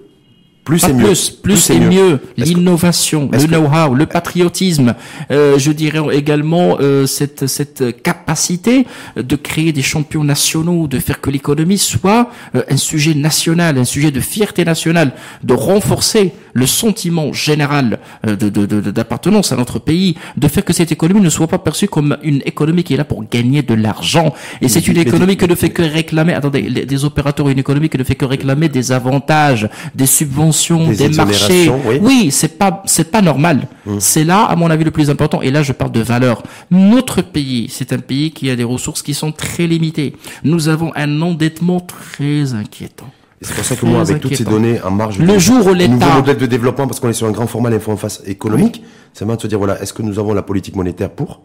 Plus 0.65 0.85
et 0.85 0.93
mieux. 0.93 1.05
Plus, 1.05 1.31
plus, 1.31 1.71
et 1.71 1.81
mieux. 1.81 2.21
L'innovation, 2.37 3.31
le 3.33 3.47
know-how, 3.47 3.95
le 3.95 4.05
patriotisme. 4.05 4.95
Euh, 5.31 5.59
je 5.59 5.73
dirais 5.73 6.01
également 6.15 6.77
euh, 6.81 7.07
cette 7.07 7.47
cette 7.47 8.03
capacité 8.03 8.87
de 9.17 9.37
créer 9.37 9.73
des 9.73 9.81
champions 9.81 10.25
nationaux, 10.25 10.87
de 10.87 10.99
faire 10.99 11.23
que 11.23 11.31
l'économie 11.31 11.79
soit 11.79 12.29
euh, 12.55 12.63
un 12.69 12.77
sujet 12.77 13.15
national, 13.15 13.79
un 13.79 13.87
sujet 13.87 14.11
de 14.11 14.21
fierté 14.21 14.67
nationale, 14.67 15.13
de 15.43 15.55
renforcer 15.55 16.35
le 16.59 16.67
sentiment 16.67 17.33
général 17.33 17.99
euh, 18.27 18.37
de 18.37 18.49
d'appartenance 18.91 19.51
de, 19.51 19.55
de, 19.55 19.57
à 19.57 19.59
notre 19.59 19.79
pays, 19.79 20.17
de 20.37 20.49
faire 20.49 20.65
que 20.65 20.73
cette 20.73 20.93
économie 20.93 21.21
ne 21.21 21.31
soit 21.31 21.47
pas 21.47 21.59
perçue 21.59 21.89
comme 21.89 22.17
une 22.23 22.43
économie 22.45 22.85
qui 22.85 22.95
est 22.95 22.97
là 22.97 23.05
pour 23.05 23.23
gagner 23.29 23.63
de 23.63 23.75
l'argent. 23.75 24.35
Et 24.61 24.69
c'est 24.69 24.87
une 24.89 24.99
économie 24.99 25.37
qui 25.37 25.47
ne 25.47 25.55
fait 25.55 25.71
que 25.71 25.83
réclamer, 25.83 26.35
attendez, 26.35 26.63
les, 26.63 26.85
des 26.85 27.05
opérateurs, 27.05 27.49
une 27.49 27.59
économie 27.59 27.89
qui 27.89 27.99
ne 27.99 28.05
fait 28.05 28.15
que 28.15 28.25
réclamer 28.25 28.69
des 28.69 28.93
avantages, 28.93 29.69
des 29.95 30.07
subventions, 30.07 30.89
des, 30.89 31.09
des 31.09 31.17
marchés. 31.17 31.71
Oui, 31.87 31.97
oui 32.01 32.19
c'est 32.31 32.59
pas 32.59 32.83
c'est 32.87 33.11
pas 33.11 33.23
normal. 33.23 33.69
Hum. 33.87 34.01
C'est 34.01 34.25
là, 34.25 34.45
à 34.45 34.57
mon 34.57 34.71
avis, 34.71 34.85
le 34.85 34.91
plus 34.91 35.11
important. 35.11 35.41
Et 35.43 35.51
là, 35.51 35.63
je 35.63 35.73
parle 35.73 35.93
de 35.93 36.01
valeur. 36.01 36.43
Notre 36.71 37.23
pays, 37.23 37.69
c'est 37.71 37.93
un 37.93 37.99
pays 37.99 38.31
qui 38.33 38.51
a 38.51 38.57
des 38.57 38.65
ressources 38.65 39.03
qui 39.03 39.15
sont 39.15 39.33
très 39.33 39.67
limitées. 39.67 40.15
Nous 40.45 40.69
avons 40.69 40.93
un 40.97 41.21
endettement 41.23 41.81
très 41.81 42.55
inquiétant. 42.55 43.11
C'est 43.41 43.55
pour 43.55 43.65
ça 43.65 43.77
que 43.77 43.87
moi, 43.87 44.01
avec 44.01 44.17
inquiétant. 44.17 44.29
toutes 44.29 44.37
ces 44.39 44.45
données 44.45 44.83
en 44.83 44.91
marge, 44.91 45.19
le 45.19 45.39
jour 45.39 45.67
où 45.67 45.75
l'État, 45.75 45.93
nouveau 45.93 46.13
modèle 46.13 46.39
de 46.39 46.47
développement, 46.47 46.87
parce 46.87 46.99
qu'on 46.99 47.09
est 47.09 47.13
sur 47.13 47.27
un 47.27 47.31
grand 47.31 47.47
format 47.47 47.71
l'info-face 47.71 48.23
économique, 48.27 48.81
oui. 48.83 48.89
c'est 49.13 49.25
vraiment 49.25 49.37
de 49.37 49.43
se 49.43 49.47
dire 49.47 49.59
voilà, 49.59 49.81
est-ce 49.81 49.93
que 49.93 50.03
nous 50.03 50.19
avons 50.19 50.35
la 50.35 50.43
politique 50.43 50.75
monétaire 50.75 51.11
pour? 51.11 51.43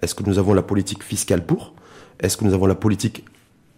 Est-ce 0.00 0.14
que 0.14 0.22
nous 0.24 0.38
avons 0.38 0.54
la 0.54 0.62
politique 0.62 1.02
fiscale 1.02 1.44
pour? 1.44 1.74
Est-ce 2.20 2.36
que 2.36 2.44
nous 2.44 2.54
avons 2.54 2.66
la 2.66 2.74
politique 2.76 3.24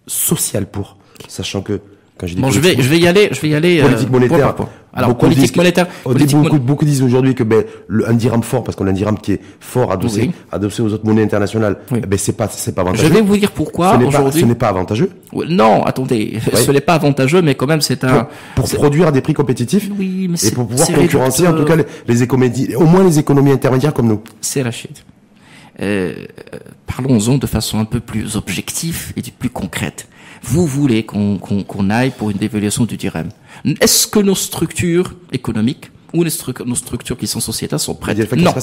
sociale 0.07 0.66
pour? 0.66 0.98
Sachant 1.29 1.62
que 1.62 1.81
quand 2.16 2.29
je 2.29 2.35
dis 2.35 2.40
bon, 2.40 2.50
je 2.50 2.61
vais, 2.61 2.77
je 2.79 2.88
vais 2.88 2.98
y 3.00 3.09
aller, 3.09 3.29
je 3.33 3.40
vais 3.40 3.48
y 3.48 3.55
aller. 3.55 3.83
Politique 3.83 4.09
euh, 4.09 4.12
monétaire. 4.12 4.55
Pour, 4.55 4.66
pour. 4.66 4.74
Alors, 4.92 5.09
beaucoup 5.09 5.22
politique 5.22 5.46
disent, 5.46 5.57
monétaire. 5.57 5.88
Politique 6.05 6.37
beaucoup, 6.37 6.57
mon... 6.57 6.62
beaucoup, 6.62 6.85
disent 6.85 7.03
aujourd'hui 7.03 7.35
que 7.35 7.42
ben, 7.42 7.64
le, 7.88 8.09
un 8.09 8.14
dirham 8.14 8.44
fort, 8.44 8.62
parce 8.62 8.77
qu'on 8.77 8.87
a 8.87 8.90
un 8.90 8.92
dirham 8.92 9.18
qui 9.18 9.33
est 9.33 9.40
fort 9.59 9.90
adossé, 9.90 10.20
oui. 10.20 10.31
adossé 10.53 10.83
aux 10.83 10.92
autres 10.92 11.05
monnaies 11.05 11.24
internationales, 11.24 11.79
oui. 11.90 12.00
ben 12.07 12.16
c'est 12.16 12.37
pas, 12.37 12.46
c'est 12.48 12.72
pas 12.72 12.83
avantageux. 12.83 13.09
Je 13.09 13.12
vais 13.12 13.20
vous 13.20 13.37
dire 13.37 13.50
pourquoi 13.50 13.96
aujourd'hui. 13.96 14.42
Ce 14.42 14.46
n'est 14.46 14.55
pas 14.55 14.68
avantageux. 14.68 15.11
Non, 15.33 15.83
attendez, 15.83 16.35
oui. 16.35 16.53
ce 16.55 16.70
n'est 16.70 16.81
pas 16.81 16.94
avantageux, 16.94 17.42
mais 17.42 17.57
quand 17.57 17.66
même 17.66 17.81
c'est 17.81 18.05
un. 18.05 18.29
Pour, 18.55 18.66
pour 18.66 18.74
produire 18.74 19.09
à 19.09 19.12
des 19.12 19.20
prix 19.20 19.35
compétitifs. 19.35 19.90
Oui, 19.98 20.29
mais 20.31 20.38
et 20.46 20.53
pour 20.53 20.68
pouvoir 20.68 20.87
concurrencer, 20.87 21.48
en 21.48 21.55
tout 21.55 21.64
cas, 21.64 21.74
les, 21.74 21.87
les 22.07 22.22
économies, 22.22 22.77
au 22.77 22.85
moins 22.85 23.03
les 23.03 23.18
économies 23.18 23.50
intermédiaires 23.50 23.92
comme 23.92 24.07
nous. 24.07 24.22
C'est 24.40 24.62
Rachid. 24.62 24.92
Euh, 25.83 26.14
parlons-en 26.87 27.38
de 27.38 27.46
façon 27.48 27.81
un 27.81 27.85
peu 27.85 27.98
plus 27.98 28.37
objective 28.37 29.12
et 29.16 29.22
plus 29.37 29.50
concrète 29.50 30.07
vous 30.44 30.66
voulez 30.66 31.04
qu'on 31.04 31.38
qu 31.38 31.64
qu 31.64 31.90
aille 31.90 32.11
pour 32.11 32.30
une 32.30 32.37
dévaluation 32.37 32.85
du 32.85 32.96
dirham. 32.96 33.28
Est-ce 33.80 34.07
que 34.07 34.18
nos 34.20 34.35
structures 34.35 35.14
économiques 35.33 35.90
ou 36.12 36.24
stru 36.28 36.52
nos 36.64 36.76
structures 36.76 37.16
qui 37.16 37.26
sont 37.26 37.40
sociétales 37.40 37.80
sont 37.80 37.94
prêtes? 37.94 38.18
Non. 38.37 38.54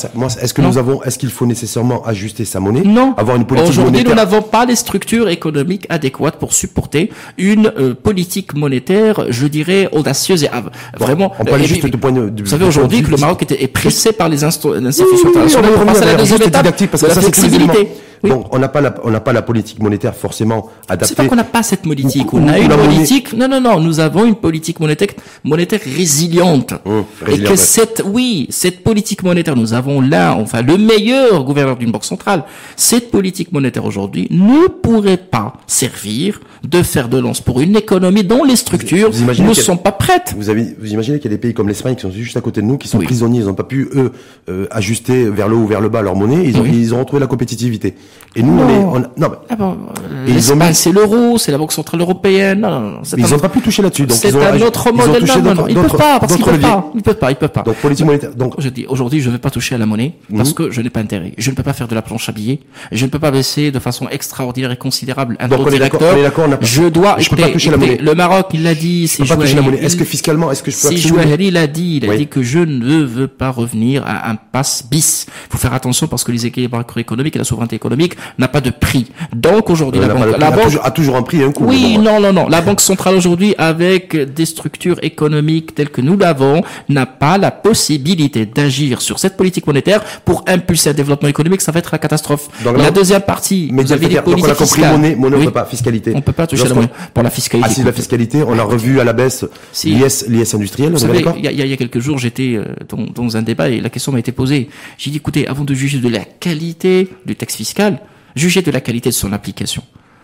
Est-ce 0.41 0.53
que 0.53 0.61
non. 0.61 0.69
nous 0.69 0.77
avons, 0.77 1.03
est-ce 1.03 1.19
qu'il 1.19 1.29
faut 1.29 1.45
nécessairement 1.45 2.03
ajuster 2.05 2.45
sa 2.45 2.59
monnaie? 2.59 2.83
Non. 2.83 3.13
Avoir 3.17 3.35
une 3.35 3.45
politique 3.45 3.71
Aujourd'hui, 3.71 4.03
nous 4.03 4.13
n'avons 4.13 4.41
pas 4.41 4.65
les 4.65 4.77
structures 4.77 5.27
économiques 5.27 5.85
adéquates 5.89 6.37
pour 6.37 6.53
supporter 6.53 7.11
une 7.37 7.67
euh, 7.77 7.93
politique 7.93 8.53
monétaire, 8.53 9.25
je 9.29 9.47
dirais, 9.47 9.89
audacieuse 9.91 10.43
et 10.45 10.49
vraiment. 10.97 11.33
On 11.39 11.57
juste 11.57 11.97
point 11.97 12.11
de, 12.11 12.31
vous 12.41 12.49
savez 12.49 12.65
aujourd'hui 12.65 13.03
que 13.03 13.11
le 13.11 13.17
Maroc 13.17 13.43
était, 13.43 13.61
est 13.61 13.67
pressé 13.67 14.13
par 14.13 14.29
les 14.29 14.43
institutions 14.43 15.29
oui, 15.33 15.39
internationales 15.39 15.85
passer 15.85 16.03
à 16.03 16.05
la 16.05 16.15
deuxième 16.15 16.41
étape 16.43 16.89
parce 16.89 17.01
de 17.01 17.07
que 17.07 17.07
la 17.07 17.15
ça, 17.15 17.21
flexibilité. 17.21 17.89
Oui. 18.23 18.29
Donc 18.29 18.53
on 18.53 18.59
n'a 18.59 18.67
pas 18.67 18.81
la, 18.81 18.93
on 19.03 19.09
n'a 19.11 19.19
pas 19.19 19.33
la 19.33 19.41
politique 19.41 19.81
monétaire 19.81 20.15
forcément 20.15 20.69
adaptée. 20.87 21.07
C'est 21.07 21.15
pas 21.15 21.27
qu'on 21.27 21.35
n'a 21.35 21.43
pas 21.43 21.63
cette 21.63 21.81
politique. 21.81 22.31
Ou, 22.33 22.37
on 22.37 22.47
a 22.47 22.59
une 22.59 22.69
politique. 22.69 23.33
Non, 23.33 23.47
non, 23.47 23.59
non. 23.61 23.79
Nous 23.79 23.99
avons 23.99 24.25
une 24.25 24.35
politique 24.35 24.79
monétaire, 24.79 25.09
monétaire 25.43 25.79
résiliente. 25.83 26.73
Mmh, 26.85 26.89
et 26.89 27.25
résiliente, 27.25 27.51
que 27.51 27.55
cette, 27.59 28.03
oui, 28.05 28.47
cette 28.49 28.83
politique 28.83 29.23
monétaire, 29.23 29.55
nous 29.55 29.73
avons 29.73 30.01
là, 30.01 30.35
enfin, 30.37 30.61
le 30.61 30.77
meilleur 30.77 31.43
gouverneur 31.43 31.77
d'une 31.77 31.91
banque 31.91 32.05
centrale. 32.05 32.43
Cette 32.75 33.11
politique 33.11 33.51
monétaire 33.51 33.85
aujourd'hui 33.85 34.27
ne 34.29 34.67
pourrait 34.67 35.17
pas 35.17 35.53
servir 35.67 36.39
de 36.63 36.83
fer 36.83 37.09
de 37.09 37.17
lance 37.17 37.41
pour 37.41 37.59
une 37.61 37.75
économie 37.75 38.23
dont 38.23 38.43
les 38.43 38.55
structures 38.55 39.09
Vous 39.11 39.43
ne 39.43 39.53
sont 39.53 39.77
pas 39.77 39.91
prêtes. 39.91 40.35
Vous 40.37 40.49
avez, 40.49 40.75
vous 40.79 40.93
imaginez 40.93 41.17
qu'il 41.19 41.31
y 41.31 41.33
a 41.33 41.37
des 41.37 41.41
pays 41.41 41.53
comme 41.53 41.67
l'Espagne 41.67 41.95
qui 41.95 42.01
sont 42.01 42.11
juste 42.11 42.37
à 42.37 42.41
côté 42.41 42.61
de 42.61 42.67
nous, 42.67 42.77
qui 42.77 42.87
sont 42.87 42.99
Oui. 42.99 43.05
prisonniers, 43.05 43.39
ils 43.39 43.45
n'ont 43.45 43.55
pas 43.55 43.63
pu 43.63 43.89
eux 43.95 44.11
euh, 44.49 44.67
ajuster 44.69 45.25
vers 45.29 45.47
le 45.47 45.55
haut 45.55 45.61
ou 45.63 45.67
vers 45.67 45.81
le 45.81 45.89
bas 45.89 46.01
leur 46.03 46.15
monnaie, 46.15 46.43
ils 46.47 46.57
ont, 46.57 46.61
Oui. 46.61 46.69
ils 46.73 46.93
ont 46.93 46.99
retrouvé 46.99 47.19
la 47.19 47.27
compétitivité. 47.27 47.95
Et 48.33 48.43
nous, 48.43 48.53
on 48.53 48.55
Non. 48.55 48.69
est, 48.69 48.77
on, 48.77 48.99
non, 48.99 49.07
mais 49.19 49.27
Ah 49.49 49.55
bon, 49.57 49.77
l'Espagne, 50.25 50.73
c'est 50.73 50.91
l'euro, 50.93 51.37
c'est 51.37 51.51
la 51.51 51.57
Banque 51.57 51.73
Centrale 51.73 51.99
Européenne. 51.99 52.61
Non, 52.61 52.69
non, 52.79 53.01
mais 53.17 53.23
ils 53.23 53.29
n'ont 53.29 53.39
pas 53.39 53.49
pu 53.49 53.59
toucher 53.59 53.81
là-dessus. 53.81 54.05
C'est 54.09 54.33
un 54.35 54.61
autre 54.61 54.89
modèle. 54.93 55.25
Non, 55.25 55.53
non, 55.55 55.67
ils 55.67 55.75
peuvent 55.75 55.97
pas, 55.97 56.19
parce 56.19 56.35
qu'ils 56.35 56.45
peuvent 56.45 56.59
pas. 56.59 56.91
Ils 56.95 57.01
peuvent 57.01 57.15
pas, 57.17 57.31
ils 57.31 57.35
peuvent 57.35 57.49
pas. 57.49 57.63
Donc 57.63 57.75
politique 57.75 58.05
monétaire. 58.05 58.33
Donc 58.33 58.53
Je 58.57 58.69
dis, 58.69 58.85
aujourd'hui, 58.87 59.19
je 59.19 59.27
ne 59.27 59.33
vais 59.33 59.39
pas 59.39 59.49
toucher 59.49 59.75
à 59.75 59.77
la 59.77 59.85
monnaie 59.85 60.13
parce 60.33 60.49
Mhm. 60.49 60.55
que 60.55 60.71
je 60.71 60.79
n'ai 60.81 60.89
pas 60.89 61.01
intérêt. 61.01 61.33
Je 61.37 61.49
ne 61.51 61.55
peux 61.55 61.63
pas 61.63 61.73
faire 61.73 61.89
de 61.89 61.95
la 61.95 62.01
planche 62.01 62.29
à 62.29 62.31
billets. 62.31 62.59
Je 62.93 63.05
ne 63.05 63.09
peux 63.11 63.19
pas 63.19 63.31
baisser 63.31 63.69
de 63.71 63.79
façon 63.79 64.07
extraordinaire 64.09 64.71
et 64.71 64.77
considérable 64.77 65.35
un 65.41 65.49
taux 65.49 65.69
directeur. 65.69 66.15
Je 66.61 66.83
dois, 66.83 67.15
je 67.19 67.29
peux 67.29 67.35
pas 67.35 67.49
toucher 67.49 67.71
la 67.71 67.77
monnaie. 67.77 67.97
le 67.97 68.15
Maroc, 68.15 68.47
il 68.53 68.63
l'a 68.63 68.75
dit, 68.75 69.07
je 69.07 69.11
c'est 69.11 69.23
peux 69.23 69.29
pas 69.29 69.35
toucher 69.35 69.55
la 69.55 69.61
Jouahri. 69.61 69.75
monnaie. 69.75 69.85
Est-ce 69.85 69.97
que 69.97 70.05
fiscalement, 70.05 70.51
est-ce 70.51 70.63
que 70.63 70.71
je 70.71 70.77
peux 70.77 70.87
C'est 70.87 70.95
absolument- 70.95 71.21
Jouahri, 71.23 71.47
il 71.47 71.57
a 71.57 71.67
dit, 71.67 71.99
il 72.01 72.09
a 72.09 72.15
dit 72.15 72.27
que 72.27 72.41
je 72.41 72.59
ne 72.59 73.03
veux 73.03 73.27
pas 73.27 73.49
revenir 73.49 74.03
à 74.05 74.29
un 74.31 74.35
pass 74.35 74.85
bis. 74.89 75.25
Il 75.27 75.51
faut 75.51 75.57
faire 75.57 75.73
attention 75.73 76.07
parce 76.07 76.23
que 76.23 76.31
les 76.31 76.45
équilibres 76.45 76.77
macroéconomiques 76.77 77.35
et 77.35 77.39
la 77.39 77.43
souveraineté 77.45 77.75
économique 77.75 78.00
n'a 78.37 78.47
pas 78.47 78.61
de 78.61 78.69
prix. 78.69 79.07
Donc 79.35 79.69
aujourd'hui, 79.69 80.01
Euh, 80.01 80.07
la 80.37 80.51
banque, 80.51 80.59
a 80.59 80.63
toujours- 80.63 80.85
a 80.85 80.91
toujours 80.91 81.15
un 81.15 81.23
prix 81.23 81.41
et 81.41 81.43
un 81.43 81.51
coût. 81.51 81.65
oui, 81.65 81.97
non, 81.97 82.19
non, 82.19 82.33
non. 82.33 82.47
La 82.47 82.61
Banque 82.61 82.81
centrale 82.81 83.15
aujourd'hui, 83.15 83.55
avec 83.57 84.15
des 84.15 84.45
structures 84.45 84.97
économiques 85.01 85.75
telles 85.75 85.89
que 85.89 86.01
nous 86.01 86.17
l'avons, 86.17 86.61
n'a 86.89 87.05
pas 87.05 87.37
la 87.37 87.51
possibilité 87.51 88.45
d'agir 88.45 89.01
sur 89.01 89.19
cette 89.19 89.37
politique 89.37 89.67
monétaire 89.67 90.01
pour 90.25 90.43
impulser 90.47 90.89
un 90.89 90.93
développement 90.93 91.29
économique. 91.29 91.61
Ça 91.61 91.71
va 91.71 91.79
être 91.79 91.89
la 91.91 91.97
catastrophe. 91.97 92.49
Donc 92.63 92.77
la 92.77 92.91
deuxième 92.91 93.21
partie, 93.21 93.69
Mais 93.71 93.83
vous 93.83 93.91
avez 93.91 94.07
des 94.07 94.15
donc 94.15 94.25
on 94.27 94.43
a 94.43 94.55
compris 94.55 94.81
monnaie, 94.81 95.15
monnaie 95.15 95.35
on 95.35 95.39
Oui. 95.39 95.45
peut 95.45 95.51
pas, 95.51 95.65
fiscalité. 95.65 96.13
On 96.15 96.21
peut 96.21 96.31
pas 96.31 96.47
toucher 96.47 96.67
la 96.67 96.73
monnaie. 96.73 96.87
Pour 97.13 97.23
la 97.23 97.29
fiscalité. 97.29 97.67
Ah 97.69 97.73
si, 97.73 97.83
la 97.83 97.91
fiscalité, 97.91 98.43
on 98.45 98.57
a 98.57 98.63
revu 98.63 98.99
à 98.99 99.03
la 99.03 99.13
baisse 99.13 99.45
Si. 99.71 99.89
l'IS, 99.93 100.25
l'IS 100.27 100.53
industriel, 100.53 100.93
on 100.93 101.35
il 101.37 101.43
y 101.43 101.47
a, 101.47 101.65
y 101.65 101.77
quelques 101.77 101.99
jours, 101.99 102.17
j'étais 102.17 102.55
euh, 102.55 102.65
dans, 102.89 103.03
dans 103.13 103.37
un 103.37 103.41
débat 103.41 103.69
et 103.69 103.79
la 103.81 103.89
question 103.89 104.11
m'a 104.11 104.19
été 104.19 104.31
posée. 104.31 104.69
J'ai 104.97 105.11
dit, 105.11 105.17
écoutez, 105.17 105.47
avant 105.47 105.63
de 105.63 105.73
juger 105.73 105.99
de 105.99 106.09
la 106.09 106.19
qualité 106.19 107.09
du 107.25 107.35
texte 107.35 107.57
fiscal, 107.57 107.90
jugez 108.35 108.61
de 108.61 108.71
la 108.71 108.81
qualité 108.81 109.09
de 109.09 109.15
son 109.15 109.33
application. 109.33 109.83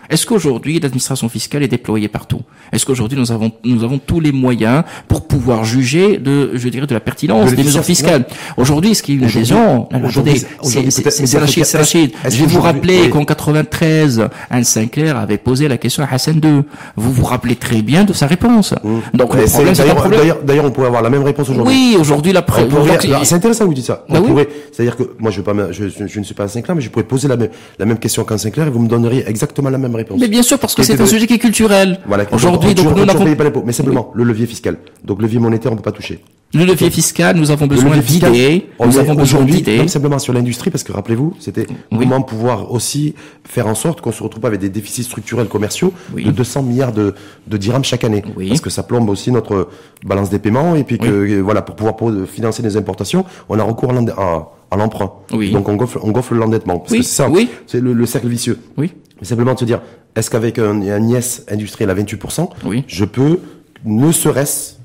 Est-ce 0.09 0.25
qu'aujourd'hui 0.25 0.79
l'administration 0.79 1.27
fiscale 1.29 1.63
est 1.63 1.67
déployée 1.67 2.07
partout? 2.07 2.41
Est-ce 2.71 2.85
qu'aujourd'hui 2.85 3.17
nous 3.17 3.31
avons 3.31 3.51
nous 3.63 3.83
avons 3.83 3.97
tous 3.97 4.19
les 4.19 4.31
moyens 4.31 4.83
pour 5.07 5.27
pouvoir 5.27 5.65
juger 5.65 6.17
de 6.17 6.51
je 6.53 6.69
dirais 6.69 6.87
de 6.87 6.93
la 6.93 6.99
pertinence 6.99 7.51
De 7.51 7.55
des 7.55 7.63
mesures 7.63 7.83
fiscales? 7.83 8.25
Aujourd'hui, 8.57 8.95
qu'il 9.03 9.15
y 9.15 9.17
a 9.17 9.21
une 9.21 9.27
adhésion 9.29 9.87
aujourd'hui, 10.05 10.39
c'est- 10.63 11.37
Rachid, 11.37 11.65
c'est 11.65 11.77
Rachid. 11.77 12.11
Je 12.29 12.37
vais 12.37 12.45
vous 12.45 12.61
rappeler 12.61 13.01
oui. 13.03 13.09
qu'en 13.09 13.25
93, 13.25 14.27
Anne 14.49 14.63
Sinclair 14.63 15.17
avait 15.17 15.37
posé 15.37 15.67
la 15.67 15.77
question 15.77 16.03
à 16.03 16.07
Hassan 16.13 16.39
II. 16.43 16.63
Vous 16.95 17.11
vous 17.11 17.23
rappelez 17.25 17.55
très 17.55 17.81
bien 17.81 18.03
de 18.03 18.13
sa 18.13 18.27
réponse. 18.27 18.73
Donc 19.13 19.33
le 19.35 19.45
problème, 19.45 19.75
c'est 19.75 19.89
un 19.89 20.35
D'ailleurs, 20.45 20.65
on 20.65 20.71
pourrait 20.71 20.87
avoir 20.87 21.01
la 21.01 21.09
même 21.09 21.23
réponse 21.23 21.49
aujourd'hui. 21.49 21.73
Oui, 21.73 21.97
aujourd'hui 21.99 22.33
la 22.33 22.41
donc, 22.41 23.05
alors, 23.05 23.25
c'est 23.25 23.35
intéressant 23.35 23.63
que 23.65 23.69
vous 23.69 23.73
dites 23.75 23.85
ça. 23.85 24.05
Bah 24.09 24.19
oui. 24.21 24.27
pourrait, 24.27 24.47
c'est-à-dire 24.71 24.95
que 24.95 25.03
moi 25.19 25.31
je, 25.31 25.37
veux 25.37 25.43
pas, 25.43 25.53
me- 25.53 25.71
je, 25.71 25.89
je- 25.89 26.07
je 26.07 26.19
ne 26.19 26.23
suis 26.23 26.33
pas 26.33 26.45
un 26.45 26.47
Sinclair, 26.47 26.75
mais 26.75 26.81
je 26.81 26.89
pourrais 26.89 27.03
poser 27.05 27.27
la 27.27 27.35
même, 27.37 27.49
la 27.79 27.85
même 27.85 27.99
question 27.99 28.23
qu'un 28.23 28.37
Sinclair 28.37 28.67
et 28.67 28.69
vous 28.69 28.79
me 28.79 28.87
donneriez 28.87 29.23
exactement 29.27 29.69
la 29.69 29.77
même 29.77 29.95
réponse. 29.97 30.19
Mais 30.21 30.27
bien 30.29 30.41
sûr, 30.43 30.57
parce 30.59 30.73
que 30.75 30.83
c'est 30.83 30.99
un 30.99 31.05
sujet 31.05 31.27
qui 31.27 31.33
est 31.33 31.39
culturel. 31.39 31.99
Voilà. 32.07 32.25
Aujourd'hui, 32.31 32.71
on, 32.71 32.83
donc 32.83 32.97
nous 32.97 33.05
n'avons 33.05 33.35
pas 33.35 33.43
l'impôt. 33.43 33.63
Mais 33.65 33.73
simplement, 33.73 34.11
le 34.15 34.23
levier 34.23 34.45
fiscal. 34.45 34.77
Donc 35.03 35.21
levier 35.21 35.39
monétaire, 35.39 35.71
on 35.71 35.75
peut 35.75 35.81
pas 35.81 35.91
toucher. 35.91 36.19
le 36.53 36.63
levier 36.65 36.89
fiscal, 36.89 37.35
nous 37.35 37.51
avons 37.51 37.67
besoin 37.67 37.97
d'idées, 37.97 38.67
on 38.79 38.87
nous 38.87 38.97
avons 38.97 39.15
besoin 39.15 39.41
aujourd'hui, 39.41 39.55
d'idées. 39.61 39.87
simplement 39.89 40.17
sur 40.19 40.31
l'industrie, 40.33 40.69
parce 40.71 40.83
que 40.83 40.93
rappelez-vous, 40.93 41.35
c'était 41.39 41.67
Oui. 41.91 41.97
comment 41.99 42.21
pouvoir 42.21 42.71
aussi 42.71 43.15
faire 43.43 43.67
en 43.67 43.75
sorte 43.75 43.99
qu'on 44.01 44.11
se 44.13 44.23
retrouve 44.23 44.41
pas 44.41 44.47
avec 44.47 44.61
des 44.61 44.69
déficits 44.69 45.03
structurels 45.03 45.47
commerciaux 45.49 45.91
Oui. 46.15 46.23
de 46.23 46.31
200 46.31 46.63
milliards 46.63 46.93
de, 46.93 47.13
de 47.47 47.57
dirhams 47.57 47.83
chaque 47.83 48.03
année. 48.05 48.23
Oui. 48.37 48.47
Parce 48.47 48.61
que 48.61 48.69
ça 48.69 48.83
plombe 48.83 49.09
aussi 49.09 49.29
notre 49.31 49.67
balance 50.05 50.29
des 50.29 50.39
paiements 50.39 50.75
et 50.75 50.83
puis 50.85 50.97
que, 50.97 51.07
euh, 51.09 51.41
voilà, 51.41 51.61
pour 51.61 51.75
pouvoir 51.75 51.95
financer 52.27 52.63
les 52.63 52.77
importations, 52.77 53.25
on 53.49 53.59
a 53.59 53.63
recours 53.63 53.91
à 53.91 53.95
à, 54.21 54.51
à 54.71 54.77
l'emprunt. 54.77 55.11
Oui. 55.33 55.51
Donc 55.51 55.67
on 55.69 55.75
gonfle, 55.75 55.99
on 56.01 56.11
gonfle 56.11 56.35
l'endettement. 56.35 56.79
Parce 56.79 56.91
Oui, 56.91 56.99
que 56.99 57.03
c'est 57.05 57.15
ça. 57.15 57.29
oui. 57.29 57.49
C'est 57.67 57.81
le, 57.81 57.93
le 57.93 58.05
cercle 58.05 58.27
vicieux. 58.27 58.57
Oui. 58.77 58.91
Mais 59.19 59.25
simplement 59.27 59.53
de 59.53 59.59
se 59.59 59.65
dire, 59.65 59.81
est-ce 60.15 60.29
qu'avec 60.29 60.59
un, 60.59 60.81
un 60.81 60.99
nièce 60.99 61.43
industriel 61.49 61.89
à 61.89 61.95
28%, 61.95 62.49
Oui. 62.65 62.83
je 62.87 63.05
peux, 63.05 63.39
ne 63.85 64.11
serait-ce 64.11 64.75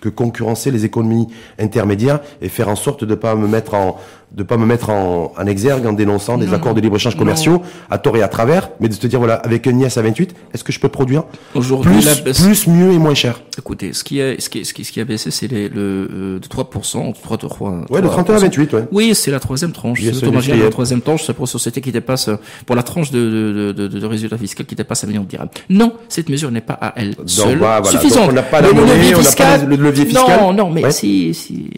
que 0.00 0.08
concurrencer 0.08 0.70
les 0.70 0.84
économies 0.84 1.26
intermédiaires 1.58 2.20
et 2.40 2.48
faire 2.48 2.68
en 2.68 2.76
sorte 2.76 3.04
de 3.04 3.14
pas 3.14 3.34
me 3.34 3.48
mettre 3.48 3.74
en 3.74 3.98
de 4.30 4.42
pas 4.42 4.56
me 4.56 4.66
mettre 4.66 4.90
en, 4.90 5.32
en 5.36 5.46
exergue 5.46 5.86
en 5.86 5.92
dénonçant 5.92 6.36
des 6.38 6.52
accords 6.52 6.74
de 6.74 6.80
libre-échange 6.80 7.14
non. 7.14 7.20
commerciaux 7.20 7.62
à 7.90 7.98
tort 7.98 8.16
et 8.16 8.22
à 8.22 8.28
travers, 8.28 8.70
mais 8.78 8.88
de 8.88 8.94
se 8.94 9.06
dire 9.06 9.18
voilà, 9.18 9.34
avec 9.36 9.66
un 9.66 9.72
nièce 9.72 9.96
à 9.96 10.02
28, 10.02 10.34
est-ce 10.54 10.62
que 10.64 10.72
je 10.72 10.78
peux 10.80 10.88
produire 10.90 11.24
plus, 11.52 12.04
la 12.04 12.14
baisse- 12.14 12.42
plus, 12.42 12.66
mieux 12.66 12.92
et 12.92 12.98
moins 12.98 13.14
cher? 13.14 13.40
Écoutez, 13.58 13.92
ce 13.92 14.04
qui 14.04 14.20
a, 14.20 14.38
ce 14.38 14.48
qui, 14.48 14.64
ce 14.64 14.74
qui, 14.74 14.84
ce 14.84 14.92
qui 14.92 15.00
a 15.00 15.04
baissé, 15.04 15.30
c'est 15.30 15.48
les- 15.48 15.68
le 15.68 16.08
euh, 16.12 16.38
de 16.38 16.46
3%, 16.46 17.14
3, 17.20 17.38
3, 17.38 17.84
Ouais, 17.90 18.02
de 18.02 18.06
31 18.06 18.36
à 18.36 18.38
28, 18.38 18.72
ouais. 18.74 18.84
Oui, 18.92 19.14
c'est 19.14 19.30
la 19.30 19.40
troisième 19.40 19.72
tranche. 19.72 20.00
C'est 20.02 20.12
l'automarginal 20.12 20.58
de 20.58 20.64
la 20.64 20.70
troisième 20.70 21.00
tranche, 21.00 21.24
c'est 21.26 21.32
pour 21.32 21.44
une 21.44 21.46
société 21.48 21.80
qui 21.80 21.90
dépasse, 21.90 22.28
euh, 22.28 22.36
pour 22.66 22.76
la 22.76 22.82
tranche 22.82 23.10
de, 23.10 23.18
de, 23.18 23.72
de, 23.72 23.88
de, 23.88 23.98
de 23.98 24.06
résultat 24.06 24.36
fiscal 24.38 24.66
qui 24.66 24.74
dépasse 24.74 25.04
un 25.04 25.06
million 25.06 25.22
de 25.22 25.28
dirhams. 25.28 25.48
Non, 25.70 25.94
cette 26.08 26.28
mesure 26.28 26.50
n'est 26.50 26.60
pas 26.60 26.74
à 26.74 26.92
elle 26.96 27.14
seule 27.26 27.58
bah, 27.58 27.80
voilà. 27.82 27.98
suffisante. 27.98 28.22
Donc, 28.24 28.30
on 28.30 28.34
n'a 28.34 28.42
pas 28.42 28.60
Le 28.60 28.72
monnaie, 28.72 28.94
levier 28.94 29.06
on 29.14 29.18
n'a 29.18 29.24
pas 29.24 29.24
fiscal- 29.24 29.68
le 29.68 29.76
levier 29.76 30.04
fiscal. 30.04 30.40
Non, 30.40 30.52
non, 30.52 30.70
mais 30.70 30.84
Ouais. 30.84 30.90
si, 30.92 31.32
si, 31.34 31.70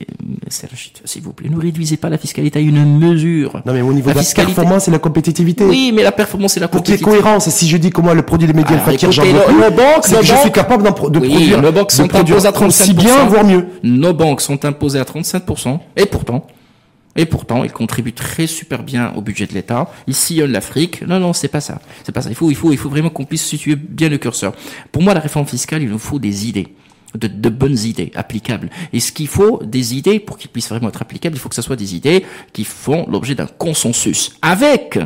s'il 1.04 1.22
vous 1.22 1.32
plaît, 1.32 1.48
ne 1.48 1.58
réduisez 1.58 1.96
pas 1.96 2.08
la 2.10 2.18
fiscalité 2.18 2.39
à 2.56 2.60
une 2.60 2.98
mesure. 2.98 3.62
Non, 3.66 3.72
mais 3.72 3.80
au 3.82 3.92
niveau 3.92 4.08
La 4.08 4.14
de 4.14 4.18
la 4.18 4.24
fiscalité- 4.24 4.54
performance 4.54 4.88
et 4.88 4.90
la 4.90 4.98
compétitivité. 4.98 5.64
Oui, 5.64 5.92
mais 5.94 6.02
la 6.02 6.12
performance 6.12 6.56
et 6.56 6.60
la 6.60 6.68
Pour 6.68 6.82
qu'il 6.82 6.94
y 6.94 6.96
ait 6.96 7.00
compétitivité. 7.00 7.22
cohérence, 7.24 7.48
si 7.50 7.68
je 7.68 7.76
dis 7.76 7.90
que 7.90 8.00
moi 8.00 8.14
le 8.14 8.22
produit 8.22 8.46
des 8.46 8.54
médias 8.54 8.72
Alors, 8.74 8.84
Fakir, 8.86 9.12
j'en 9.12 9.22
écoutez, 9.22 9.38
veux 9.38 9.46
le- 9.52 9.54
plus, 9.54 9.64
le 9.64 9.70
banque, 9.76 10.04
c'est 10.04 10.14
le 10.14 10.20
que 10.20 10.26
je 10.26 10.34
suis 10.36 10.50
capable 10.52 10.82
d'en 10.84 10.92
pro- 10.92 11.10
de 11.10 11.18
Oui, 11.18 11.28
produire, 11.28 11.60
le 11.62 11.70
banque 11.70 11.88
de 11.88 11.92
sont 11.92 12.04
imposées 12.04 12.46
à 12.46 12.50
aussi 12.50 12.92
35%. 12.92 12.94
bien, 12.94 13.24
voire 13.26 13.44
mieux. 13.44 13.66
Nos 13.82 14.12
banques 14.14 14.40
sont 14.40 14.64
imposées 14.64 14.98
à 14.98 15.04
35%, 15.04 15.80
et 15.96 16.06
pourtant, 16.06 16.46
et 17.16 17.26
pourtant, 17.26 17.64
ils 17.64 17.72
contribuent 17.72 18.12
très 18.12 18.46
super 18.46 18.82
bien 18.82 19.12
au 19.16 19.20
budget 19.20 19.46
de 19.46 19.52
l'État. 19.52 19.90
Ils 20.06 20.14
sillonnent 20.14 20.52
l'Afrique. 20.52 21.02
Non, 21.06 21.18
non, 21.18 21.32
c'est 21.32 21.48
pas 21.48 21.60
ça. 21.60 21.80
C'est 22.04 22.12
pas 22.12 22.22
ça. 22.22 22.28
Il 22.30 22.36
faut, 22.36 22.50
il 22.50 22.54
faut, 22.56 22.70
il 22.72 22.78
faut 22.78 22.88
vraiment 22.88 23.10
qu'on 23.10 23.24
puisse 23.24 23.44
situer 23.44 23.74
bien 23.76 24.08
le 24.08 24.16
curseur. 24.18 24.52
Pour 24.92 25.02
moi, 25.02 25.12
la 25.12 25.20
réforme 25.20 25.46
fiscale, 25.46 25.82
il 25.82 25.88
nous 25.90 25.98
faut 25.98 26.18
des 26.20 26.46
idées. 26.48 26.68
De, 27.18 27.26
de 27.26 27.48
bonnes 27.48 27.76
idées 27.78 28.12
applicables. 28.14 28.70
Et 28.92 29.00
ce 29.00 29.10
qu'il 29.10 29.26
faut, 29.26 29.60
des 29.64 29.96
idées, 29.96 30.20
pour 30.20 30.38
qu'ils 30.38 30.48
puissent 30.50 30.68
vraiment 30.68 30.88
être 30.90 31.02
applicables, 31.02 31.34
il 31.34 31.40
faut 31.40 31.48
que 31.48 31.56
ce 31.56 31.62
soit 31.62 31.74
des 31.74 31.96
idées 31.96 32.24
qui 32.52 32.62
font 32.64 33.04
l'objet 33.10 33.34
d'un 33.34 33.46
consensus. 33.48 34.36
Avec 34.42 34.96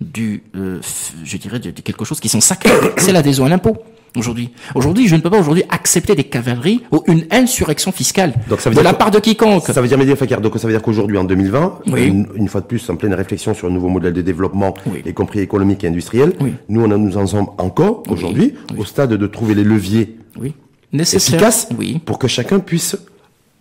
du, 0.00 0.42
euh, 0.56 0.78
je 1.24 1.36
dirais, 1.36 1.58
de, 1.58 1.70
de 1.70 1.80
quelque 1.82 2.04
chose 2.06 2.20
qui 2.20 2.28
sont 2.30 2.40
sacrés. 2.40 2.70
C'est 2.96 3.12
l'adhésion 3.12 3.44
à 3.44 3.48
l'impôt. 3.50 3.76
Aujourd'hui, 4.16 4.50
aujourd'hui, 4.74 5.06
je 5.06 5.16
ne 5.16 5.20
peux 5.20 5.28
pas 5.28 5.38
aujourd'hui 5.38 5.64
accepter 5.68 6.14
des 6.14 6.24
cavaleries 6.24 6.80
ou 6.92 7.02
une 7.08 7.26
insurrection 7.30 7.92
fiscale 7.92 8.32
Donc 8.48 8.60
ça 8.62 8.70
veut 8.70 8.74
de 8.74 8.80
dire 8.80 8.90
la 8.90 8.94
part 8.96 9.10
de 9.10 9.18
quiconque. 9.20 9.64
Ça 9.66 9.82
veut 9.82 9.86
dire 9.86 9.98
donc 10.40 10.58
ça 10.58 10.66
veut 10.66 10.72
dire 10.72 10.80
qu'aujourd'hui, 10.80 11.18
en 11.18 11.24
2020, 11.24 11.80
Oui. 11.88 12.06
une, 12.06 12.26
une 12.34 12.48
fois 12.48 12.62
de 12.62 12.66
plus, 12.66 12.88
en 12.88 12.96
pleine 12.96 13.12
réflexion 13.12 13.52
sur 13.52 13.68
un 13.68 13.70
nouveau 13.70 13.90
modèle 13.90 14.14
de 14.14 14.22
développement, 14.22 14.72
Oui. 14.86 15.02
y 15.04 15.12
compris 15.12 15.40
économique 15.40 15.84
et 15.84 15.88
industriel, 15.88 16.32
Oui. 16.40 16.54
nous, 16.70 16.80
on 16.80 16.90
en- 16.90 16.96
nous 16.98 17.18
en 17.18 17.26
sommes 17.26 17.48
encore, 17.58 18.02
aujourd'hui, 18.08 18.54
au 18.78 18.84
stade 18.86 19.10
de 19.12 19.26
trouver 19.26 19.54
les 19.54 19.62
leviers 19.64 20.16
Oui, 20.40 20.54
nécessaire. 20.92 21.50
Oui, 21.78 21.98
pour 22.04 22.18
que 22.18 22.28
chacun 22.28 22.58
puisse 22.60 22.96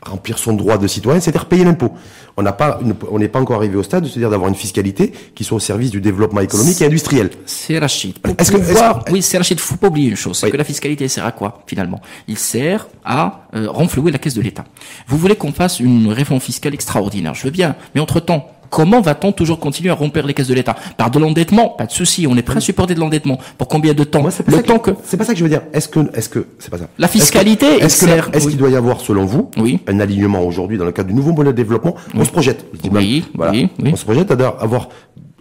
remplir 0.04 0.38
son 0.38 0.54
droit 0.54 0.78
de 0.78 0.88
citoyen, 0.88 1.20
c'est-à-dire 1.20 1.46
payer 1.46 1.64
l'impôt. 1.66 1.92
On 2.38 2.44
n'a 2.44 2.54
pas, 2.54 2.80
une- 2.84 2.94
on 3.12 3.18
n'est 3.18 3.28
pas 3.28 3.40
encore 3.42 3.58
arrivé 3.58 3.76
au 3.76 3.84
stade, 3.84 4.06
c'est-à-dire 4.06 4.30
d'avoir 4.30 4.48
une 4.48 4.56
fiscalité 4.56 5.12
qui 5.34 5.44
soit 5.44 5.58
au 5.58 5.60
service 5.60 5.90
du 5.90 6.00
développement 6.00 6.40
économique 6.42 6.80
et 6.82 6.86
industriel. 6.86 7.32
c'est 7.48 7.80
Rachid. 7.80 8.16
Est-ce 8.38 8.52
que- 8.52 8.58
pouvoir- 8.58 9.04
oui, 9.12 9.22
c'est 9.24 9.38
Rachid. 9.38 9.60
Faut 9.60 9.76
pas 9.76 9.88
oublier 9.88 10.10
une 10.12 10.16
chose, 10.16 10.38
c'est 10.38 10.46
Oui. 10.46 10.52
que 10.52 10.58
la 10.58 10.64
fiscalité 10.64 11.08
sert 11.08 11.26
à 11.26 11.32
quoi 11.32 11.64
finalement? 11.66 12.00
Il 12.28 12.38
sert 12.38 12.88
à 13.04 13.48
euh, 13.56 13.68
renflouer 13.70 14.12
la 14.12 14.20
caisse 14.20 14.36
de 14.36 14.42
l'État. 14.42 14.66
Vous 15.08 15.18
voulez 15.18 15.36
qu'on 15.36 15.52
fasse 15.52 15.80
une 15.80 16.10
réforme 16.12 16.40
fiscale 16.40 16.76
extraordinaire 16.76 17.34
Je 17.34 17.44
veux 17.44 17.52
bien, 17.52 17.76
mais 17.96 18.00
entre 18.02 18.20
temps. 18.20 18.52
Comment 18.70 19.02
va-t-on 19.02 19.32
toujours 19.32 19.60
continuer 19.60 19.90
à 19.90 19.94
rompre 19.94 20.20
les 20.22 20.34
caisses 20.34 20.48
de 20.48 20.54
l'État? 20.54 20.76
Par 20.98 21.12
de 21.12 21.20
l'endettement, 21.20 21.70
pas 21.70 21.86
de 21.86 21.92
souci, 21.92 22.28
on 22.28 22.36
est 22.38 22.42
prêt 22.42 22.58
à 22.58 22.62
supporter 22.62 22.96
de 22.96 23.00
l'endettement. 23.00 23.38
Pour 23.58 23.68
combien 23.68 23.94
de 23.94 24.04
temps? 24.04 24.22
Moi, 24.22 24.32
c'est 24.32 24.44
pas, 24.44 24.52
Le 24.52 24.58
ça 24.58 24.64
temps 24.64 24.80
que, 24.80 24.92
que 24.92 24.98
c'est 25.04 25.18
pas 25.18 25.24
ça 25.24 25.34
que 25.34 25.40
je 25.40 25.44
veux 25.44 25.50
dire. 25.50 25.62
Est-ce 25.74 25.88
que, 25.88 26.00
est-ce 26.14 26.30
que, 26.30 26.46
c'est 26.60 26.70
pas 26.70 26.78
ça. 26.78 26.88
La 26.98 27.08
fiscalité, 27.08 27.66
Est-ce 27.80 28.06
oui. 28.06 28.48
qu'il 28.50 28.58
doit 28.58 28.70
y 28.70 28.76
avoir, 28.76 29.00
selon 29.02 29.26
vous, 29.26 29.50
Oui. 29.58 29.80
un 29.88 30.00
alignement 30.00 30.42
aujourd'hui 30.42 30.78
dans 30.78 30.86
le 30.86 30.92
cadre 30.92 31.10
du 31.10 31.14
nouveau 31.16 31.32
modèle 31.32 31.54
de 31.54 31.58
développement? 31.58 31.96
On 32.16 32.24
se 32.26 32.32
projette. 32.32 32.66
Oui, 32.92 33.26
voilà. 33.34 33.54
On 33.84 33.96
se 33.96 34.04
projette 34.04 34.32
à 34.32 34.48
avoir, 34.60 34.90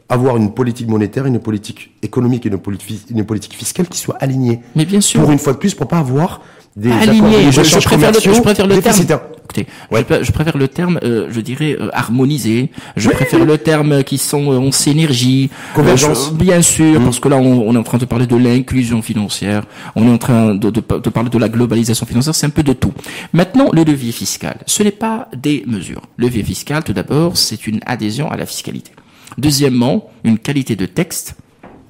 avoir 0.08 0.36
une 0.36 0.52
politique 0.52 0.88
monétaire, 0.88 1.26
une 1.26 1.40
politique 1.40 1.90
économique 2.02 2.46
et 2.46 2.48
une 2.48 2.58
politique, 2.58 3.06
une 3.10 3.24
politique 3.24 3.54
fiscale 3.54 3.88
qui 3.88 3.98
soit 3.98 4.16
alignée. 4.20 4.60
Mais 4.74 4.84
bien 4.84 5.00
sûr. 5.00 5.20
Pour 5.20 5.30
une 5.32 5.38
fois 5.38 5.52
de 5.52 5.58
plus, 5.58 5.74
pour 5.74 5.88
pas 5.88 5.98
avoir 5.98 6.40
des 6.76 6.90
accords 6.90 7.04
de 7.04 7.08
aligné. 7.10 7.52
Je, 7.52 7.60
préfère 7.80 8.12
le, 8.12 8.20
je 8.20 8.40
préfère 8.42 8.66
le 8.66 8.74
terme. 8.74 8.82
déficitaires. 8.84 9.20
Écoutez, 9.44 9.66
Ouais. 9.90 10.00
je, 10.00 10.04
pré- 10.04 10.24
je 10.24 10.32
préfère 10.32 10.56
le 10.58 10.68
terme, 10.68 10.98
euh, 11.04 11.28
je 11.30 11.40
dirais 11.40 11.76
euh, 11.80 11.88
harmonisé. 11.92 12.70
Je 12.96 13.08
préfère 13.10 13.44
le 13.44 13.56
terme 13.58 14.02
qui 14.04 14.18
sont 14.18 14.50
euh, 14.52 14.56
en 14.58 14.72
synergie. 14.72 15.50
Convergence. 15.74 16.30
Euh, 16.32 16.36
bien 16.36 16.60
sûr, 16.62 17.00
parce 17.02 17.20
que 17.20 17.28
là, 17.28 17.36
on, 17.36 17.68
on 17.68 17.74
est 17.74 17.78
en 17.78 17.82
train 17.84 17.98
de 17.98 18.04
parler 18.04 18.26
de 18.26 18.36
l'inclusion 18.36 19.02
financière. 19.02 19.62
On 19.94 20.06
est 20.06 20.10
en 20.12 20.18
train 20.18 20.54
de, 20.54 20.70
de, 20.70 20.80
de 20.80 21.10
parler 21.10 21.30
de 21.30 21.38
la 21.38 21.48
globalisation 21.48 22.06
financière. 22.06 22.34
C'est 22.34 22.46
un 22.46 22.50
peu 22.50 22.62
de 22.64 22.72
tout. 22.72 22.92
Maintenant, 23.32 23.70
le 23.72 23.84
levier 23.84 24.12
fiscal, 24.12 24.58
ce 24.66 24.82
n'est 24.82 24.90
pas 24.90 25.28
des 25.36 25.62
mesures. 25.66 26.02
Le 26.16 26.26
levier 26.26 26.42
fiscal, 26.42 26.82
tout 26.84 26.92
d'abord, 26.92 27.36
c'est 27.36 27.66
une 27.68 27.80
adhésion 27.86 28.28
à 28.30 28.36
la 28.36 28.46
fiscalité. 28.46 28.90
Deuxièmement, 29.38 30.10
une 30.24 30.38
qualité 30.38 30.76
de 30.76 30.86
texte 30.86 31.34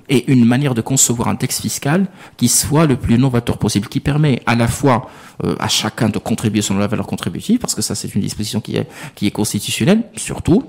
et 0.09 0.31
une 0.31 0.45
manière 0.45 0.75
de 0.75 0.81
concevoir 0.81 1.29
un 1.29 1.37
texte 1.37 1.61
fiscal 1.63 2.07
qui 2.37 2.49
soit 2.49 2.87
le 2.87 2.97
plus 2.97 3.19
novateur 3.19 3.59
possible, 3.59 3.89
qui 3.89 4.01
permet 4.01 4.43
à 4.47 4.55
la 4.55 4.69
fois 4.69 5.11
euh, 5.45 5.57
à 5.59 5.69
chacun 5.69 6.09
de 6.09 6.19
contribuer 6.19 6.63
selon 6.63 6.79
la 6.79 6.87
valeur 6.87 7.07
contributive, 7.07 7.59
parce 7.59 7.75
que 7.75 7.83
ça 7.83 7.95
c'est 7.95 8.15
une 8.15 8.21
disposition 8.21 8.61
qui 8.61 8.77
est, 8.77 8.89
qui 9.15 9.27
est 9.27 9.31
constitutionnelle, 9.31 10.05
surtout, 10.17 10.65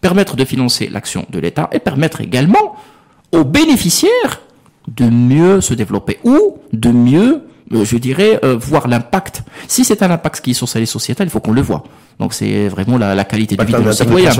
permettre 0.00 0.36
de 0.36 0.44
financer 0.44 0.88
l'action 0.88 1.26
de 1.30 1.38
l'État 1.38 1.68
et 1.72 1.78
permettre 1.78 2.20
également 2.20 2.76
aux 3.32 3.44
bénéficiaires 3.44 4.40
de 4.88 5.08
mieux 5.08 5.60
se 5.60 5.74
développer 5.74 6.18
ou 6.24 6.58
de 6.72 6.90
mieux, 6.90 7.42
je 7.72 7.96
dirais, 7.96 8.38
euh, 8.44 8.56
voir 8.56 8.88
l'impact. 8.88 9.42
Si 9.68 9.84
c'est 9.84 10.02
un 10.02 10.10
impact 10.10 10.40
qui 10.44 10.50
est 10.50 10.54
social 10.54 10.82
et 10.82 10.86
sociétal, 10.86 11.26
il 11.26 11.30
faut 11.30 11.40
qu'on 11.40 11.52
le 11.52 11.62
voit. 11.62 11.84
Donc 12.18 12.34
c'est 12.34 12.68
vraiment 12.68 12.98
la, 12.98 13.14
la 13.14 13.24
qualité 13.24 13.56
de 13.56 13.62
vie 13.64 13.72
de 13.72 13.78
nos 13.78 13.92
citoyens. 13.92 14.32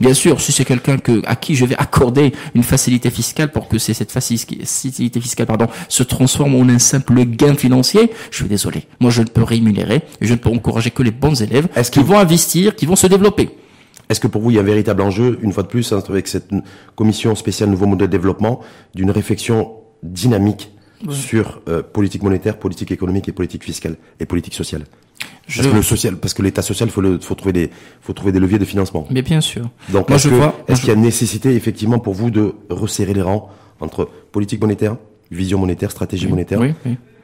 Bien 0.00 0.14
sûr, 0.14 0.40
si 0.40 0.52
c'est 0.52 0.64
quelqu'un 0.64 0.98
que, 0.98 1.22
à 1.26 1.34
qui 1.34 1.56
je 1.56 1.64
vais 1.64 1.74
accorder 1.76 2.32
une 2.54 2.62
facilité 2.62 3.10
fiscale 3.10 3.50
pour 3.50 3.66
que 3.68 3.78
c'est 3.78 3.94
cette 3.94 4.12
facilité 4.12 5.20
fiscale 5.20 5.46
pardon, 5.46 5.66
se 5.88 6.02
transforme 6.02 6.54
en 6.54 6.68
un 6.68 6.78
simple 6.78 7.24
gain 7.24 7.54
financier, 7.54 8.10
je 8.30 8.36
suis 8.36 8.48
désolé. 8.48 8.86
Moi, 9.00 9.10
je 9.10 9.22
ne 9.22 9.26
peux 9.28 9.42
rémunérer 9.42 10.02
et 10.20 10.26
je 10.26 10.32
ne 10.32 10.38
peux 10.38 10.50
encourager 10.50 10.90
que 10.90 11.02
les 11.02 11.10
bons 11.10 11.42
élèves 11.42 11.68
Est-ce 11.74 11.90
qui 11.90 12.00
que- 12.00 12.04
vont 12.04 12.18
investir, 12.18 12.76
qui 12.76 12.86
vont 12.86 12.96
se 12.96 13.06
développer. 13.06 13.50
Est-ce 14.10 14.20
que 14.20 14.26
pour 14.28 14.42
vous, 14.42 14.50
il 14.50 14.54
y 14.56 14.58
a 14.58 14.60
un 14.60 14.64
véritable 14.64 15.00
enjeu, 15.00 15.38
une 15.42 15.52
fois 15.52 15.62
de 15.62 15.68
plus, 15.68 15.90
hein, 15.92 16.02
avec 16.08 16.28
cette 16.28 16.50
commission 16.94 17.34
spéciale 17.34 17.70
nouveau 17.70 17.86
modèle 17.86 18.08
de 18.08 18.12
développement, 18.12 18.60
d'une 18.94 19.10
réflexion 19.10 19.72
dynamique 20.02 20.70
sur 21.10 21.60
euh, 21.68 21.82
politique 21.82 22.22
monétaire, 22.22 22.58
politique 22.58 22.90
économique 22.90 23.28
et 23.28 23.32
politique 23.32 23.64
fiscale 23.64 23.96
et 24.20 24.26
politique 24.26 24.54
sociale 24.54 24.84
Je- 25.46 25.58
Parce 25.62 25.68
que 25.72 25.76
le 25.76 25.82
social, 25.82 26.16
parce 26.16 26.34
que 26.34 26.42
l'État 26.42 26.62
social, 26.62 26.88
faut 26.90 27.00
le, 27.00 27.18
faut 27.18 27.34
trouver 27.34 27.52
des, 27.52 27.70
faut 28.00 28.12
trouver 28.12 28.32
des 28.32 28.40
leviers 28.40 28.58
de 28.58 28.64
financement. 28.64 29.06
Mais 29.10 29.22
bien 29.22 29.40
sûr. 29.40 29.68
Donc, 29.90 30.08
moi, 30.08 30.18
est-ce 30.68 30.80
qu'il 30.80 30.88
y 30.88 30.92
a 30.92 30.96
nécessité 30.96 31.54
effectivement 31.54 31.98
pour 31.98 32.14
vous 32.14 32.30
de 32.30 32.54
resserrer 32.70 33.14
les 33.14 33.22
rangs 33.22 33.48
entre 33.80 34.08
politique 34.32 34.60
monétaire, 34.60 34.96
vision 35.30 35.58
monétaire, 35.58 35.90
stratégie 35.90 36.26
monétaire, 36.28 36.60
Oui, 36.60 36.72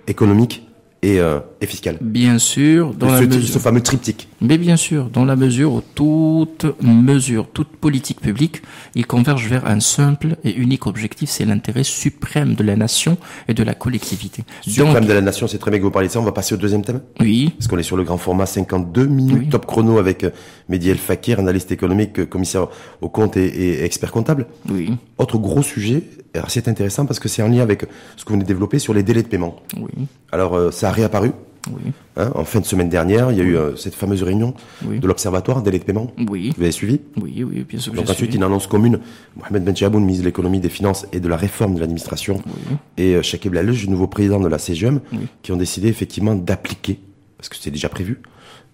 économique 0.07 0.67
et, 1.03 1.21
euh, 1.21 1.41
et 1.61 1.67
fiscale? 1.67 1.99
Bien 2.01 2.39
sûr, 2.39 2.95
dans 2.95 3.09
ce, 3.19 3.25
la 3.25 3.41
ce 3.41 3.59
fameux 3.59 3.81
triptyque. 3.83 4.29
Mais 4.43 4.57
bien 4.59 4.77
sûr, 4.77 5.11
dans 5.11 5.25
la 5.25 5.37
mesure 5.37 5.73
où 5.75 5.83
toute 5.95 6.65
mesure, 6.83 7.47
toute 7.53 7.69
politique 7.69 8.21
publique, 8.21 8.63
il 8.95 9.07
converge 9.07 9.47
vers 9.49 9.67
un 9.67 9.81
simple 9.81 10.37
et 10.45 10.55
unique 10.55 10.87
objectif, 10.87 11.29
c'est 11.29 11.45
l'intérêt 11.45 11.85
suprême 11.85 12.55
de 12.55 12.63
la 12.65 12.75
nation 12.77 13.19
et 13.49 13.55
de 13.55 13.63
la 13.63 13.75
collectivité. 13.75 14.45
Suprême 14.63 14.95
Donc, 14.95 15.07
de 15.09 15.13
la 15.13 15.21
nation, 15.21 15.47
c'est 15.47 15.59
très 15.59 15.71
bien 15.71 15.79
que 15.79 15.85
vous 15.85 15.91
parliez 15.91 16.09
de 16.09 16.13
ça. 16.13 16.21
On 16.21 16.25
va 16.25 16.33
passer 16.33 16.55
au 16.55 16.59
deuxième 16.59 16.83
thème. 16.83 17.01
oui, 17.21 17.53
Parce 17.59 17.69
qu'on 17.69 17.79
est 17.79 17.83
sur 17.83 17.97
le 17.97 18.05
grand 18.05 18.17
format 18.19 18.47
52 18.47 19.07
minutes 19.07 19.37
Oui. 19.41 19.49
top 19.51 19.67
chrono 19.67 19.99
avec 19.99 20.25
euh, 20.25 20.31
Mehdi 20.69 20.89
El 20.91 20.99
Fakir, 20.99 21.39
analyste 21.39 21.71
économique, 21.73 22.19
euh, 22.21 22.27
commissaire 22.27 22.69
au 23.03 23.09
compte 23.09 23.37
et, 23.37 23.47
et 23.47 23.85
expert 23.85 24.11
comptable. 24.11 24.47
oui, 24.71 24.93
Autre 25.19 25.37
gros 25.39 25.63
sujet, 25.63 26.03
c'est 26.49 26.67
intéressant 26.69 27.05
parce 27.05 27.19
que 27.21 27.29
c'est 27.29 27.43
en 27.43 27.49
lien 27.49 27.61
avec 27.63 27.83
ce 28.17 28.25
que 28.25 28.29
vous 28.31 28.35
venez 28.37 28.45
de 28.45 28.49
développer 28.49 28.79
sur 28.79 28.95
les 28.95 29.03
délais 29.03 29.23
de 29.23 29.29
paiement. 29.29 29.57
oui, 29.77 30.07
Alors 30.33 30.55
euh, 30.55 30.71
ça 30.71 30.89
a 30.89 30.93
réapparu 30.93 31.33
oui, 31.69 31.93
hein, 32.17 32.31
en 32.35 32.45
fin 32.45 32.61
de 32.61 32.65
semaine 32.65 32.89
dernière. 32.89 33.31
Il 33.33 33.39
y 33.39 33.41
a 33.41 33.45
eu 33.45 33.57
euh, 33.57 33.77
cette 33.77 33.95
fameuse 33.95 34.23
réunion 34.23 34.55
Oui. 34.87 34.99
de 34.99 35.07
l'Observatoire 35.07 35.63
délais 35.63 35.79
de 35.79 35.85
paiement. 35.85 36.11
oui, 36.29 36.53
Vous 36.57 36.63
avez 36.63 36.73
suivi? 36.73 37.01
Oui, 37.21 37.45
oui, 37.45 37.65
bien 37.69 37.79
sûr 37.79 37.93
que 37.93 37.97
Donc 37.99 38.05
ensuite, 38.05 38.19
suivi. 38.31 38.37
une 38.37 38.43
annonce 38.45 38.67
commune. 38.67 39.01
Mohamed 39.37 39.65
Ben 39.65 39.77
Chaboun, 39.77 40.01
ministre 40.03 40.23
de 40.25 40.29
l'économie, 40.29 40.61
des 40.61 40.69
finances 40.71 41.07
et 41.13 41.21
de 41.21 41.29
la 41.29 41.37
réforme 41.37 41.75
de 41.75 41.81
l'administration, 41.81 42.43
et 42.97 43.15
euh, 43.17 43.23
Shakib 43.23 43.53
Lalouche, 43.55 43.87
nouveau 43.89 44.07
président 44.07 44.41
de 44.41 44.49
la 44.49 44.59
CGM, 44.59 45.01
Oui. 45.13 45.19
qui 45.43 45.53
ont 45.53 45.57
décidé 45.57 45.89
effectivement 45.89 46.35
d'appliquer, 46.35 46.99
parce 47.37 47.49
que 47.49 47.57
c'était 47.57 47.71
déjà 47.73 47.89
prévu, 47.89 48.21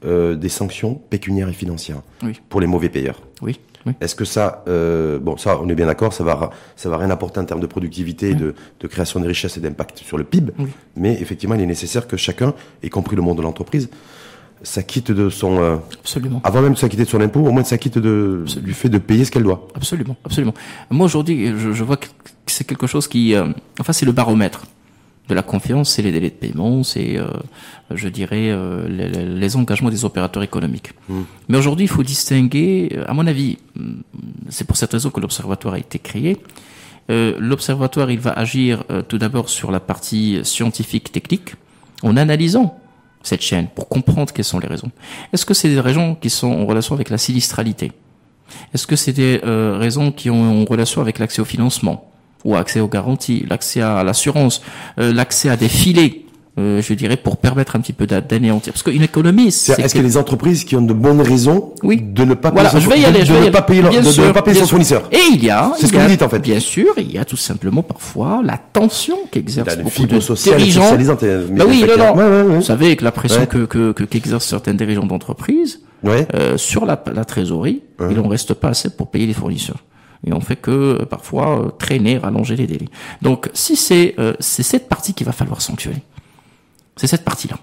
euh, 0.05 0.35
des 0.37 0.49
sanctions 0.49 0.95
pécuniaires 0.95 1.49
et 1.49 1.53
financières 1.55 2.03
pour 2.49 2.61
les 2.61 2.67
mauvais 2.67 2.89
payeurs. 2.91 3.21
Oui, 3.43 3.59
oui. 3.87 3.93
Est-ce 4.01 4.15
que 4.15 4.25
ça, 4.25 4.65
euh, 4.69 5.19
bon, 5.19 5.37
ça, 5.37 5.59
on 5.63 5.69
est 5.69 5.75
bien 5.75 5.87
d'accord, 5.87 6.13
ça 6.13 6.25
va, 6.25 6.51
ça 6.77 6.89
va 6.89 6.97
rien 6.99 7.11
apporter 7.11 7.41
en 7.41 7.45
termes 7.45 7.61
de 7.61 7.67
productivité, 7.67 8.35
de, 8.35 8.55
de 8.81 8.87
création 8.87 9.21
de 9.21 9.27
richesses 9.27 9.57
et 9.57 9.61
d'impact 9.61 9.99
sur 9.99 10.19
le 10.19 10.25
PIB. 10.25 10.53
Oui. 10.59 10.69
Mais 10.97 11.13
effectivement, 11.21 11.55
il 11.55 11.61
est 11.63 11.67
nécessaire 11.67 12.07
que 12.07 12.17
chacun, 12.17 12.53
y 12.83 12.89
compris 12.91 13.17
le 13.17 13.23
monde 13.23 13.39
de 13.39 13.43
l'entreprise, 13.43 13.89
s'acquitte 14.63 15.13
de 15.13 15.29
son, 15.29 15.61
euh, 15.61 15.77
Absolument. 16.01 16.41
avant 16.43 16.63
même 16.63 16.73
de 16.73 16.79
s'acquitter 16.79 17.05
de 17.05 17.09
son 17.09 17.21
impôt, 17.21 17.41
au 17.41 17.53
moins 17.53 17.63
de 17.63 17.67
s'acquitte 17.67 17.99
de, 17.99 18.45
du 18.63 18.73
fait 18.73 18.89
de 18.89 18.99
payer 18.99 19.25
ce 19.25 19.31
qu'elle 19.31 19.43
doit. 19.45 19.69
Absolument, 19.75 20.17
absolument. 20.25 20.55
Moi 20.91 21.05
aujourd'hui, 21.07 21.53
je, 21.57 21.73
je 21.73 21.85
vois 21.85 21.97
que 21.99 22.07
c'est 22.47 22.65
quelque 22.65 22.87
chose 22.87 23.07
qui, 23.07 23.35
euh, 23.35 23.47
enfin, 23.79 23.93
c'est 23.93 24.07
le 24.07 24.13
baromètre 24.13 24.65
de 25.29 25.35
la 25.35 25.43
confiance, 25.43 25.91
c'est 25.91 26.03
les 26.03 26.13
délais 26.13 26.31
de 26.31 26.35
paiement, 26.35 26.83
c'est, 26.83 27.17
euh, 27.17 27.27
je 27.93 28.09
dirais, 28.09 28.51
euh, 28.51 28.89
les, 28.89 29.09
les, 29.09 29.57
engagements 29.57 29.91
des 29.91 30.05
opérateurs 30.05 30.43
économiques. 30.43 30.93
Mmh. 31.09 31.23
Mais 31.49 31.59
aujourd'hui, 31.59 31.87
il 31.87 31.89
faut 31.89 32.03
distinguer, 32.03 32.97
à 33.07 33.13
mon 33.13 33.27
avis, 33.27 33.59
c'est 34.49 34.67
pour 34.67 34.77
cette 34.77 34.93
raison 34.93 35.11
que 35.11 35.21
l'observatoire 35.21 35.75
a 35.75 35.79
été 35.79 35.99
créé. 35.99 36.39
l'observatoire, 37.09 38.11
il 38.11 38.21
va 38.21 38.33
agir 38.33 38.85
tout 39.09 39.19
d'abord 39.19 39.49
sur 39.49 39.71
la 39.71 39.81
partie 39.81 40.41
scientifique 40.43 41.13
technique, 41.13 41.55
en 42.03 42.17
analysant 42.17 42.79
cette 43.27 43.43
chaîne 43.43 43.69
pour 43.69 43.89
comprendre 43.89 44.33
quelles 44.33 44.45
sont 44.45 44.59
les 44.59 44.69
raisons. 44.69 44.91
Est-ce 45.33 45.45
que 45.45 45.55
c'est 45.55 45.69
des 45.69 45.81
raisons 45.81 46.15
qui 46.15 46.31
sont 46.31 46.53
en 46.53 46.67
relation 46.67 46.95
avec 46.95 47.11
la 47.11 47.19
sinistralité? 47.19 47.93
Est-ce 48.73 48.87
que 48.87 48.97
c'est 48.97 49.13
des 49.13 49.41
euh, 49.45 49.77
raisons 49.79 50.13
qui 50.13 50.31
ont 50.31 50.63
en 50.63 50.65
relation 50.65 51.01
avec 51.01 51.19
l'accès 51.19 51.43
au 51.43 51.45
financement? 51.45 52.11
Ou 52.45 52.57
accès 52.57 52.81
aux 52.81 52.89
garanties, 52.89 53.45
l'accès 53.49 53.81
à 53.81 54.05
l'assurance, 54.05 54.63
euh, 54.99 55.13
l'accès 55.13 55.49
à 55.49 55.57
des 55.57 55.69
filets 55.69 56.27
euh, 56.59 56.81
je 56.81 56.95
dirais, 56.95 57.19
pour 57.19 57.37
permettre 57.37 57.77
un 57.77 57.81
petit 57.81 57.93
peu 57.93 58.07
d'anéantir. 58.07 58.73
Parce 58.73 58.83
qu'une 58.83 59.03
économie, 59.03 59.53
c'est. 59.53 59.79
Est-ce 59.79 59.95
que 59.95 60.01
les 60.01 60.17
entreprises 60.17 60.65
qui 60.65 60.75
ont 60.75 60.81
de 60.81 60.95
bonnes 60.95 61.21
raisons 61.21 61.75
oui. 61.83 62.01
de 62.01 62.25
ne 62.25 62.33
pas 62.33 62.51
voilà, 62.51 62.71
payer, 62.71 62.83
je 62.83 62.89
vais 62.89 63.01
y 63.01 63.05
aller, 63.05 63.21
de, 63.21 63.25
je 63.27 63.33
vais 63.35 63.45
ne 63.45 63.51
pas 63.51 63.61
payer, 63.61 63.83
leur, 63.83 63.93
de, 63.93 63.99
de, 63.99 64.27
ne 64.27 64.33
pas 64.33 64.41
payer 64.41 64.61
son 64.61 64.67
fournisseur? 64.67 65.03
Et 65.13 65.21
il 65.35 65.45
y 65.45 65.51
a. 65.51 65.73
C'est 65.79 65.87
ce 65.87 65.93
que 65.93 65.99
vous 65.99 66.09
dites 66.09 66.23
en 66.23 66.31
fait. 66.31 66.39
Bien 66.39 66.59
sûr, 66.59 66.95
il 66.97 67.13
y 67.13 67.19
a 67.19 67.27
tout 67.27 67.37
simplement 67.37 67.83
parfois 67.83 68.41
la 68.43 68.57
tension 68.57 69.19
qu'exercent 69.31 69.77
beaucoup 69.77 70.07
de 70.07 70.19
dirigeants. 70.19 70.97
Bah 71.51 71.65
oui, 71.69 71.85
non, 71.87 71.99
non. 71.99 72.17
Ouais, 72.17 72.25
ouais, 72.25 72.43
ouais. 72.43 72.57
Vous 72.57 72.63
savez, 72.63 72.87
avec 72.87 73.03
la 73.03 73.13
pression 73.13 73.45
que 73.45 73.67
que 73.67 74.05
qu'exercent 74.05 74.47
certains 74.47 74.73
dirigeants 74.73 75.05
d'entreprise 75.05 75.81
euh, 76.07 76.57
sur 76.57 76.87
la, 76.87 77.03
la 77.15 77.27
trésorerie, 77.27 77.83
il 78.11 78.19
en 78.19 78.29
reste 78.29 78.55
pas 78.55 78.69
assez 78.69 78.89
pour 78.89 79.11
payer 79.11 79.27
les 79.27 79.35
fournisseurs 79.35 79.85
et 80.27 80.33
on 80.33 80.41
fait 80.41 80.57
que 80.57 80.71
euh, 80.71 81.05
parfois 81.05 81.61
euh, 81.61 81.71
traîner, 81.71 82.19
rallonger 82.19 82.57
les 82.57 82.67
délais. 82.67 82.89
Donc 83.23 83.49
si 83.55 83.77
c'est 83.77 84.15
euh, 84.19 84.35
c'est 84.41 84.65
cette 84.65 84.89
partie 84.89 85.15
qu'il 85.15 85.27
va 85.27 85.33
falloir 85.33 85.63
sanctionner. 85.63 86.03
C'est 86.97 87.07
cette 87.07 87.25
partie-là. 87.25 87.59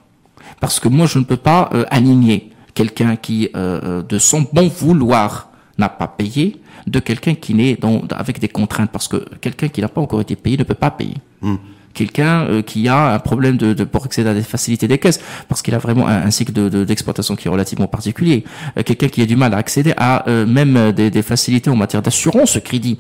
Parce 0.60 0.80
que 0.80 0.88
moi, 0.88 1.08
je 1.08 1.20
ne 1.20 1.24
peux 1.24 1.38
pas 1.38 1.72
aligner 1.90 2.52
quelqu'un 2.76 3.16
qui, 3.16 3.50
de 3.54 4.18
son 4.20 4.46
bon 4.54 4.68
vouloir, 4.68 5.50
n'a 5.80 5.90
pas 5.90 6.08
payé, 6.08 6.62
de 6.86 7.00
quelqu'un 7.00 7.34
qui 7.34 7.56
n'est 7.56 7.78
avec 8.12 8.40
des 8.40 8.48
contraintes. 8.48 8.92
Parce 8.92 9.08
que 9.08 9.26
quelqu'un 9.42 9.70
qui 9.70 9.82
n'a 9.82 9.88
pas 9.88 10.02
encore 10.02 10.22
été 10.22 10.36
payé 10.36 10.56
ne 10.56 10.64
peut 10.64 10.76
pas 10.76 10.92
payer. 10.92 11.18
Mmh 11.42 11.56
quelqu'un 11.94 12.46
euh, 12.48 12.62
qui 12.62 12.88
a 12.88 13.14
un 13.14 13.20
problème 13.20 13.58
de, 13.58 13.74
de, 13.74 13.84
pour 13.84 14.06
accéder 14.06 14.30
à 14.30 14.34
des 14.34 14.42
facilités 14.44 14.88
des 14.88 14.98
caisses, 14.98 15.22
parce 15.48 15.62
qu'il 15.62 15.74
a 15.76 15.78
vraiment 15.78 16.08
un, 16.08 16.24
un 16.24 16.32
cycle 16.32 16.52
d'exploitation 16.86 17.36
de, 17.36 17.40
qui 17.40 17.48
est 17.48 17.52
relativement 17.52 17.88
particulier. 17.88 18.44
Euh, 18.78 18.84
quelqu'un 18.84 19.08
qui 19.08 19.22
a 19.22 19.26
du 19.26 19.36
mal 19.36 19.54
à 19.54 19.58
accéder 19.58 19.94
à 19.98 20.28
euh, 20.30 20.46
même 20.46 20.92
des, 20.92 21.10
des, 21.10 21.22
facilités 21.22 21.70
en 21.70 21.76
matière 21.76 22.02
d'assurance 22.02 22.60
crédit, 22.64 22.98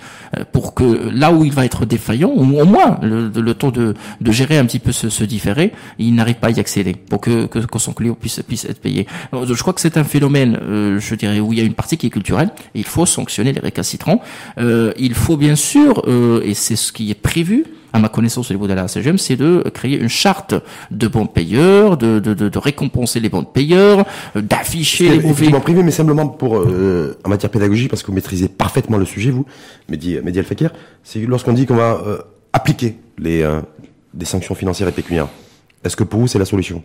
pour 0.51 0.73
que 0.73 1.09
là 1.11 1.31
où 1.31 1.43
il 1.43 1.51
va 1.51 1.65
être 1.65 1.85
défaillant, 1.85 2.29
au, 2.29 2.43
au 2.43 2.65
moins 2.65 2.99
le, 3.01 3.29
le 3.29 3.53
temps 3.53 3.71
de, 3.71 3.95
de, 4.21 4.31
gérer 4.31 4.57
un 4.57 4.65
petit 4.65 4.79
peu 4.79 4.91
ce, 4.91 5.09
ce 5.09 5.23
différé, 5.23 5.73
il 5.97 6.15
n'arrive 6.15 6.35
pas 6.35 6.47
à 6.47 6.51
y 6.51 6.59
accéder 6.59 6.93
pour 6.93 7.19
que, 7.19 7.45
que, 7.47 7.79
son 7.79 7.93
client 7.93 8.13
puisse, 8.13 8.41
puisse 8.47 8.65
être 8.65 8.79
payé. 8.79 9.07
je 9.33 9.61
crois 9.61 9.73
que 9.73 9.81
c'est 9.81 9.97
un 9.97 10.03
phénomène, 10.03 10.57
je 10.99 11.15
dirais, 11.15 11.39
où 11.39 11.51
il 11.51 11.59
y 11.59 11.61
a 11.61 11.65
une 11.65 11.73
partie 11.73 11.97
qui 11.97 12.07
est 12.07 12.09
culturelle. 12.09 12.49
Il 12.75 12.85
faut 12.85 13.05
sanctionner 13.05 13.51
les 13.51 13.59
récalcitrants. 13.59 14.21
il 14.57 15.13
faut 15.13 15.37
bien 15.37 15.55
sûr, 15.55 16.03
et 16.43 16.53
c'est 16.53 16.75
ce 16.75 16.93
qui 16.93 17.11
est 17.11 17.15
prévu, 17.15 17.65
à 17.93 17.99
ma 17.99 18.09
connaissance 18.09 18.49
au 18.49 18.53
niveau 18.53 18.67
de 18.67 18.73
la 18.73 18.87
CGM, 18.87 19.17
c'est 19.17 19.35
de 19.35 19.63
créer 19.73 19.99
une 19.99 20.09
charte 20.09 20.55
de 20.91 21.07
bons 21.07 21.27
payeurs, 21.27 21.95
de, 21.95 22.19
de, 22.19 22.33
de, 22.33 22.49
de 22.49 22.57
récompenser 22.57 23.19
les 23.19 23.29
bons 23.29 23.43
payeurs, 23.43 24.05
euh, 24.35 24.41
d'afficher 24.41 25.09
les 25.09 25.19
mauvais. 25.21 25.51
privé, 25.59 25.83
mais 25.83 25.91
simplement 25.91 26.27
pour 26.27 26.57
euh, 26.57 27.17
en 27.23 27.29
matière 27.29 27.51
pédagogique, 27.51 27.89
parce 27.89 28.01
que 28.01 28.07
vous 28.07 28.13
maîtrisez 28.15 28.47
parfaitement 28.47 28.97
le 28.97 29.05
sujet, 29.05 29.29
vous, 29.29 29.45
Mehdi, 29.89 30.17
Mehdi 30.23 30.39
Al 30.39 30.45
Fakir, 30.45 30.71
c'est 31.03 31.19
lorsqu'on 31.19 31.53
dit 31.53 31.65
qu'on 31.67 31.75
va 31.75 32.01
euh, 32.05 32.17
appliquer 32.51 32.97
les 33.17 33.47
des 34.13 34.25
sanctions 34.25 34.55
financières 34.55 34.87
et 34.87 34.91
pécuniaires. 34.91 35.27
Est-ce 35.83 35.95
que 35.95 36.03
pour 36.03 36.19
vous 36.19 36.27
c'est 36.27 36.39
la 36.39 36.45
solution? 36.45 36.83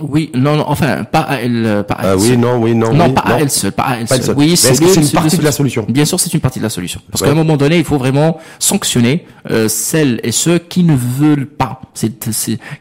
Oui, 0.00 0.30
non, 0.34 0.56
non, 0.56 0.64
enfin, 0.66 1.04
pas 1.04 1.20
à 1.20 1.36
elle, 1.36 1.84
pas 1.88 1.94
à 1.94 2.10
ah, 2.10 2.16
oui, 2.16 2.36
non, 2.36 2.58
oui, 2.58 2.74
non, 2.74 2.92
non, 2.92 3.06
oui, 3.06 3.12
pas 3.12 3.22
à 3.22 3.40
elle 3.40 3.50
seule, 3.50 3.72
pas 3.72 3.84
à 3.84 3.96
elle 3.96 4.08
seule. 4.08 4.36
Oui, 4.36 4.56
c'est 4.56 4.74
une 4.74 5.10
partie 5.10 5.38
de 5.38 5.44
la 5.44 5.52
solution? 5.52 5.86
Bien 5.88 6.04
sûr, 6.04 6.20
c'est 6.20 6.32
une 6.34 6.40
partie 6.40 6.58
de 6.58 6.64
la 6.64 6.70
solution. 6.70 7.00
Parce 7.10 7.22
qu'à 7.22 7.30
un 7.30 7.34
moment 7.34 7.56
donné, 7.56 7.78
il 7.78 7.84
faut 7.84 7.96
vraiment 7.96 8.38
sanctionner 8.58 9.24
euh, 9.50 9.68
celles 9.68 10.20
et 10.22 10.32
ceux 10.32 10.58
qui 10.58 10.84
ne 10.84 10.94
veulent 10.94 11.46
pas. 11.46 11.80
C'est, 11.94 12.12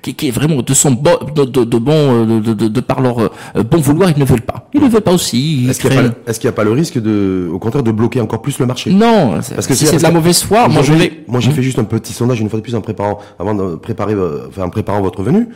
qui, 0.01 0.13
qui, 0.13 0.27
est 0.27 0.31
vraiment 0.31 0.61
de 0.61 0.73
son 0.73 0.91
bon, 0.91 1.17
de, 1.33 1.45
de, 1.45 1.63
de 1.63 1.77
bon, 1.77 2.25
de, 2.25 2.53
de, 2.53 2.67
de, 2.67 2.79
par 2.81 2.99
leur 2.99 3.19
euh, 3.19 3.63
bon 3.63 3.77
vouloir, 3.77 4.09
ils 4.09 4.19
ne 4.19 4.25
veulent 4.25 4.41
pas. 4.41 4.67
Ils 4.73 4.81
ne 4.81 4.89
veulent 4.89 5.01
pas 5.01 5.13
aussi. 5.13 5.67
Est-ce 5.69 5.79
qu'il 5.79 5.91
n'y 5.91 5.97
a, 5.97 6.11
est 6.27 6.45
a, 6.45 6.51
pas 6.51 6.63
le 6.65 6.71
risque 6.71 7.01
de, 7.01 7.49
au 7.49 7.59
contraire, 7.59 7.83
de 7.83 7.91
bloquer 7.91 8.19
encore 8.19 8.41
plus 8.41 8.59
le 8.59 8.65
marché? 8.65 8.91
Non, 8.91 9.39
parce 9.55 9.67
que 9.67 9.73
si 9.73 9.85
c'est 9.85 9.97
de 9.97 10.03
la 10.03 10.11
mauvaise 10.11 10.43
foi, 10.43 10.67
moi 10.67 10.83
je 10.83 10.93
vais. 10.93 11.23
Moi, 11.27 11.39
j'ai 11.39 11.51
fait 11.51 11.63
juste 11.63 11.79
un 11.79 11.85
petit 11.85 12.13
sondage 12.13 12.41
une 12.41 12.49
fois 12.49 12.59
de 12.59 12.63
plus 12.63 12.75
en 12.75 12.81
préparant, 12.81 13.19
avant 13.39 13.55
de 13.55 13.75
préparer, 13.75 14.13
euh, 14.13 14.47
enfin, 14.49 14.63
en 14.63 14.69
préparant 14.69 15.01
votre 15.01 15.23
venue, 15.23 15.47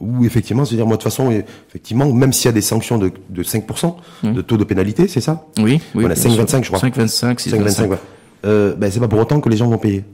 où 0.00 0.24
effectivement, 0.24 0.64
c'est 0.64 0.76
dire 0.76 0.86
moi 0.86 0.98
façon, 1.06 1.30
effectivement 1.68 2.12
même 2.12 2.32
s'il 2.32 2.46
y 2.46 2.48
a 2.48 2.52
des 2.52 2.60
sanctions 2.60 2.98
de, 2.98 3.12
de 3.30 3.42
5% 3.42 3.94
mmh. 4.22 4.32
de 4.32 4.40
taux 4.42 4.56
de 4.56 4.64
pénalité, 4.64 5.08
c'est 5.08 5.20
ça? 5.20 5.46
Oui, 5.58 5.80
oui. 5.94 6.04
On 6.06 6.10
a 6.10 6.14
5,25 6.14 6.64
je 6.64 6.68
crois. 6.68 6.80
5,25, 6.80 7.48
5,25 7.48 7.88
ouais. 7.88 7.96
euh, 8.44 8.74
ben 8.74 8.90
c'est 8.90 9.00
pas 9.00 9.08
pour 9.08 9.18
autant 9.18 9.40
que 9.40 9.48
les 9.48 9.56
gens 9.56 9.68
vont 9.68 9.78
payer. 9.78 10.04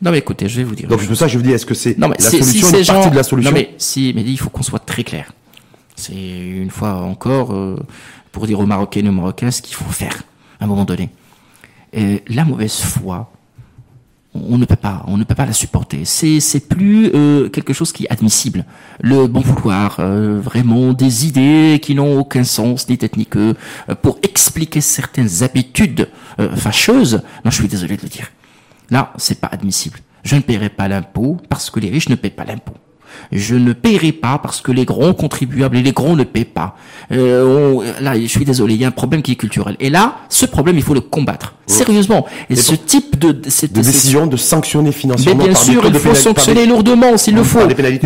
Non 0.00 0.10
mais 0.10 0.18
écoutez, 0.18 0.48
je 0.48 0.58
vais 0.58 0.64
vous 0.64 0.74
dire. 0.74 0.88
Donc 0.88 1.06
tout 1.06 1.14
ça, 1.14 1.28
je 1.28 1.36
vous 1.38 1.42
dis, 1.44 1.52
est-ce 1.52 1.66
que 1.66 1.74
c'est 1.74 1.96
la 1.98 2.08
solution, 2.18 2.68
si 2.68 2.78
une 2.78 2.84
gens... 2.84 2.94
partie 2.94 3.10
de 3.10 3.16
la 3.16 3.22
solution 3.22 3.50
Non 3.50 3.56
mais 3.56 3.74
si, 3.78 4.12
mais 4.14 4.22
il 4.22 4.36
faut 4.36 4.50
qu'on 4.50 4.62
soit 4.62 4.78
très 4.78 5.04
clair. 5.04 5.32
C'est 5.96 6.14
une 6.14 6.70
fois 6.70 6.94
encore 6.94 7.52
euh, 7.52 7.76
pour 8.32 8.46
dire 8.46 8.60
aux 8.60 8.66
Marocains 8.66 9.04
et 9.04 9.08
aux 9.08 9.12
Marocains 9.12 9.50
ce 9.50 9.62
qu'il 9.62 9.74
faut 9.74 9.90
faire 9.90 10.22
à 10.60 10.64
un 10.64 10.66
moment 10.66 10.84
donné. 10.84 11.10
Et 11.92 12.22
la 12.28 12.44
mauvaise 12.44 12.76
foi, 12.76 13.30
on 14.34 14.56
ne 14.56 14.64
peut 14.64 14.76
pas, 14.76 15.02
on 15.06 15.16
ne 15.18 15.24
peut 15.24 15.34
pas 15.34 15.46
la 15.46 15.52
supporter. 15.52 16.04
C'est 16.04 16.40
c'est 16.40 16.68
plus 16.68 17.10
euh, 17.14 17.48
quelque 17.48 17.72
chose 17.72 17.92
qui 17.92 18.04
est 18.04 18.10
admissible. 18.10 18.64
Le 19.00 19.26
bon 19.26 19.40
vouloir, 19.40 19.96
euh, 20.00 20.40
vraiment 20.40 20.92
des 20.92 21.26
idées 21.26 21.78
qui 21.82 21.94
n'ont 21.94 22.18
aucun 22.18 22.44
sens 22.44 22.88
ni 22.88 22.96
tête 22.96 23.16
ni 23.16 23.26
queue 23.26 23.54
euh, 23.88 23.94
pour 23.94 24.18
expliquer 24.22 24.80
certaines 24.80 25.42
habitudes 25.42 26.08
fâcheuses. 26.56 27.22
Non, 27.44 27.50
je 27.50 27.56
suis 27.56 27.68
désolé 27.68 27.96
de 27.96 28.02
le 28.02 28.08
dire. 28.08 28.28
Là, 28.90 29.12
c'est 29.16 29.40
pas 29.40 29.48
admissible. 29.48 29.98
Je 30.24 30.36
ne 30.36 30.40
paierai 30.40 30.70
pas 30.70 30.88
l'impôt 30.88 31.36
parce 31.48 31.70
que 31.70 31.80
les 31.80 31.90
riches 31.90 32.08
ne 32.08 32.14
paient 32.14 32.30
pas 32.30 32.44
l'impôt 32.44 32.74
je 33.30 33.54
ne 33.54 33.72
paierai 33.72 34.12
pas 34.12 34.38
parce 34.38 34.60
que 34.60 34.72
les 34.72 34.84
grands 34.84 35.14
contribuables 35.14 35.76
et 35.76 35.82
les 35.82 35.92
grands 35.92 36.16
ne 36.16 36.24
paient 36.24 36.44
pas. 36.44 36.76
Euh, 37.10 37.44
on, 37.44 38.02
là, 38.02 38.18
je 38.18 38.26
suis 38.26 38.44
désolé, 38.44 38.74
il 38.74 38.80
y 38.80 38.84
a 38.84 38.88
un 38.88 38.92
problème 38.92 39.22
qui 39.22 39.32
est 39.32 39.36
culturel. 39.36 39.76
Et 39.80 39.90
là, 39.90 40.16
ce 40.28 40.46
problème, 40.46 40.76
il 40.76 40.82
faut 40.82 40.94
le 40.94 41.00
combattre 41.00 41.54
sérieusement. 41.66 42.26
Et, 42.50 42.56
ce 42.56 42.74
type 42.74 43.18
de, 43.18 43.36
cette, 43.48 43.72
de 43.72 43.80
décision 43.80 44.26
de 44.26 44.36
sanctionner 44.36 44.92
financièrement. 44.92 45.38
Mais 45.38 45.44
bien 45.44 45.54
par 45.54 45.62
sûr, 45.62 45.82
il 45.86 45.94
faut 45.94 46.14
sanctionner 46.14 46.66
lourdement 46.66 47.16
s'il 47.16 47.34
le 47.34 47.42
faut. 47.42 47.60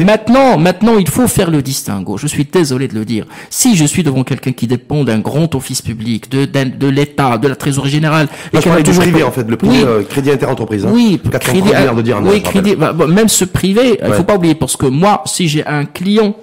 Maintenant, 0.04 0.58
maintenant, 0.58 0.98
il 0.98 1.08
faut 1.08 1.26
faire 1.26 1.50
le 1.50 1.62
distinguo. 1.62 2.16
Je 2.16 2.26
suis 2.26 2.44
désolé 2.44 2.88
de 2.88 2.94
le 2.94 3.04
dire. 3.04 3.26
Si 3.50 3.76
je 3.76 3.84
suis 3.84 4.02
devant 4.02 4.24
quelqu'un 4.24 4.52
qui 4.52 4.66
dépend 4.66 5.04
d'un 5.04 5.18
grand 5.18 5.54
office 5.54 5.82
public, 5.82 6.30
de, 6.30 6.44
de 6.44 6.86
l'État, 6.88 7.38
de 7.38 7.48
la 7.48 7.56
trésorerie 7.56 7.90
générale, 7.90 8.28
Là, 8.52 8.60
je 8.60 8.82
du 8.82 8.92
privé 8.92 9.22
en 9.22 9.30
fait, 9.30 9.48
le 9.48 9.56
privé, 9.56 9.78
oui. 9.78 9.84
euh, 9.86 10.02
crédit 10.02 10.30
interentreprise. 10.30 10.84
Hein. 10.84 10.90
Oui, 10.92 11.20
crédit, 11.40 11.62
de 11.62 12.02
dire. 12.02 12.20
Oui, 12.22 12.42
crédit, 12.42 12.76
bah, 12.76 12.92
bah, 12.92 13.06
même 13.06 13.28
ce 13.28 13.44
privé, 13.44 13.98
il 14.02 14.08
ouais. 14.08 14.16
faut 14.16 14.24
pas 14.24 14.36
oublier 14.36 14.54
parce 14.54 14.76
que 14.76 14.86
moi, 14.96 15.22
si 15.26 15.48
j'ai 15.48 15.64
un 15.66 15.84
client, 15.84 16.34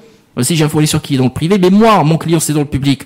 si 0.41 0.55
j'ai 0.55 0.63
un 0.63 0.69
fournisseur 0.69 1.01
qui 1.01 1.15
est 1.15 1.17
dans 1.17 1.25
le 1.25 1.29
privé, 1.29 1.57
mais 1.57 1.69
moi, 1.69 2.03
mon 2.03 2.17
client, 2.17 2.39
c'est 2.39 2.53
dans 2.53 2.61
le 2.61 2.65
public. 2.65 3.03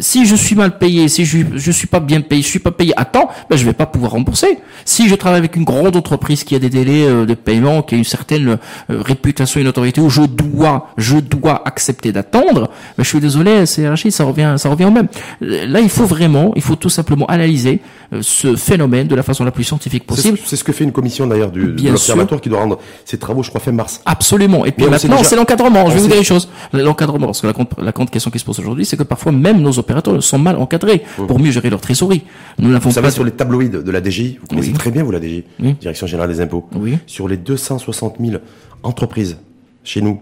Si 0.00 0.24
je 0.24 0.34
suis 0.34 0.54
mal 0.54 0.78
payé, 0.78 1.08
si 1.08 1.24
je 1.24 1.38
je 1.54 1.70
suis 1.70 1.86
pas 1.86 2.00
bien 2.00 2.20
payé, 2.20 2.42
je 2.42 2.48
suis 2.48 2.58
pas 2.58 2.70
payé 2.70 2.92
à 2.96 3.04
temps, 3.04 3.28
ben 3.50 3.56
je 3.56 3.64
vais 3.64 3.74
pas 3.74 3.86
pouvoir 3.86 4.12
rembourser. 4.12 4.58
Si 4.84 5.08
je 5.08 5.14
travaille 5.14 5.38
avec 5.38 5.56
une 5.56 5.64
grande 5.64 5.94
entreprise 5.96 6.44
qui 6.44 6.54
a 6.54 6.58
des 6.58 6.70
délais 6.70 7.26
de 7.26 7.34
paiement, 7.34 7.82
qui 7.82 7.94
a 7.94 7.98
une 7.98 8.04
certaine 8.04 8.58
réputation 8.88 9.60
et 9.60 9.62
une 9.62 9.68
autorité 9.68 10.00
où 10.00 10.08
je 10.08 10.22
dois, 10.22 10.88
je 10.96 11.18
dois 11.18 11.62
accepter 11.66 12.12
d'attendre, 12.12 12.70
ben 12.96 13.04
je 13.04 13.08
suis 13.08 13.20
désolé, 13.20 13.66
c'est 13.66 13.86
Rachid, 13.86 14.12
ça 14.12 14.24
revient, 14.24 14.54
ça 14.56 14.70
revient 14.70 14.86
au 14.86 14.90
même. 14.90 15.08
Là, 15.40 15.80
il 15.80 15.90
faut 15.90 16.06
vraiment, 16.06 16.52
il 16.56 16.62
faut 16.62 16.76
tout 16.76 16.88
simplement 16.88 17.26
analyser 17.26 17.80
ce 18.20 18.56
phénomène 18.56 19.08
de 19.08 19.14
la 19.14 19.22
façon 19.22 19.44
la 19.44 19.50
plus 19.50 19.64
scientifique 19.64 20.06
possible. 20.06 20.38
C'est 20.44 20.56
ce 20.56 20.64
que 20.64 20.72
fait 20.72 20.84
une 20.84 20.92
commission 20.92 21.26
d'ailleurs 21.26 21.50
du 21.50 21.74
de 21.74 21.88
l'observatoire 21.90 22.40
qui 22.40 22.48
doit 22.48 22.60
rendre 22.60 22.78
ses 23.04 23.18
travaux, 23.18 23.42
je 23.42 23.50
crois, 23.50 23.60
fin 23.60 23.72
mars. 23.72 24.00
Absolument. 24.06 24.64
Et 24.64 24.72
puis 24.72 24.86
maintenant, 24.86 25.22
c'est 25.22 25.36
l'encadrement. 25.36 25.90
Je 25.90 25.94
vais 25.96 26.00
vous 26.00 26.08
dire 26.08 26.18
une 26.18 26.24
chose. 26.24 26.48
L'encadrement, 26.72 27.26
parce 27.26 27.40
que 27.40 27.46
la 27.46 27.52
grande, 27.52 27.68
la 27.78 27.92
question 27.92 28.30
qui 28.30 28.38
se 28.38 28.44
pose 28.44 28.58
aujourd'hui, 28.58 28.86
c'est 28.86 28.96
que 28.96 29.02
parfois 29.02 29.32
même 29.32 29.65
nos 29.66 29.78
opérateurs 29.78 30.22
sont 30.22 30.38
mal 30.38 30.56
encadrés 30.56 31.02
pour 31.16 31.38
mieux 31.38 31.50
gérer 31.50 31.70
leur 31.70 31.80
trésorerie. 31.80 32.24
Nous 32.58 32.70
n'avons 32.70 32.92
pas 32.92 33.10
sur 33.10 33.24
les 33.24 33.32
tabloïds 33.32 33.70
de 33.70 33.90
la 33.90 34.02
DGI, 34.02 34.38
vous 34.40 34.46
connaissez 34.46 34.68
oui. 34.68 34.74
très 34.74 34.90
bien 34.90 35.02
vous 35.02 35.10
la 35.10 35.20
DGI, 35.20 35.44
oui. 35.60 35.74
Direction 35.74 36.06
générale 36.06 36.30
des 36.30 36.40
impôts. 36.40 36.68
Oui. 36.74 36.98
Sur 37.06 37.28
les 37.28 37.36
260 37.36 38.16
000 38.20 38.42
entreprises 38.82 39.38
chez 39.84 40.00
nous 40.00 40.20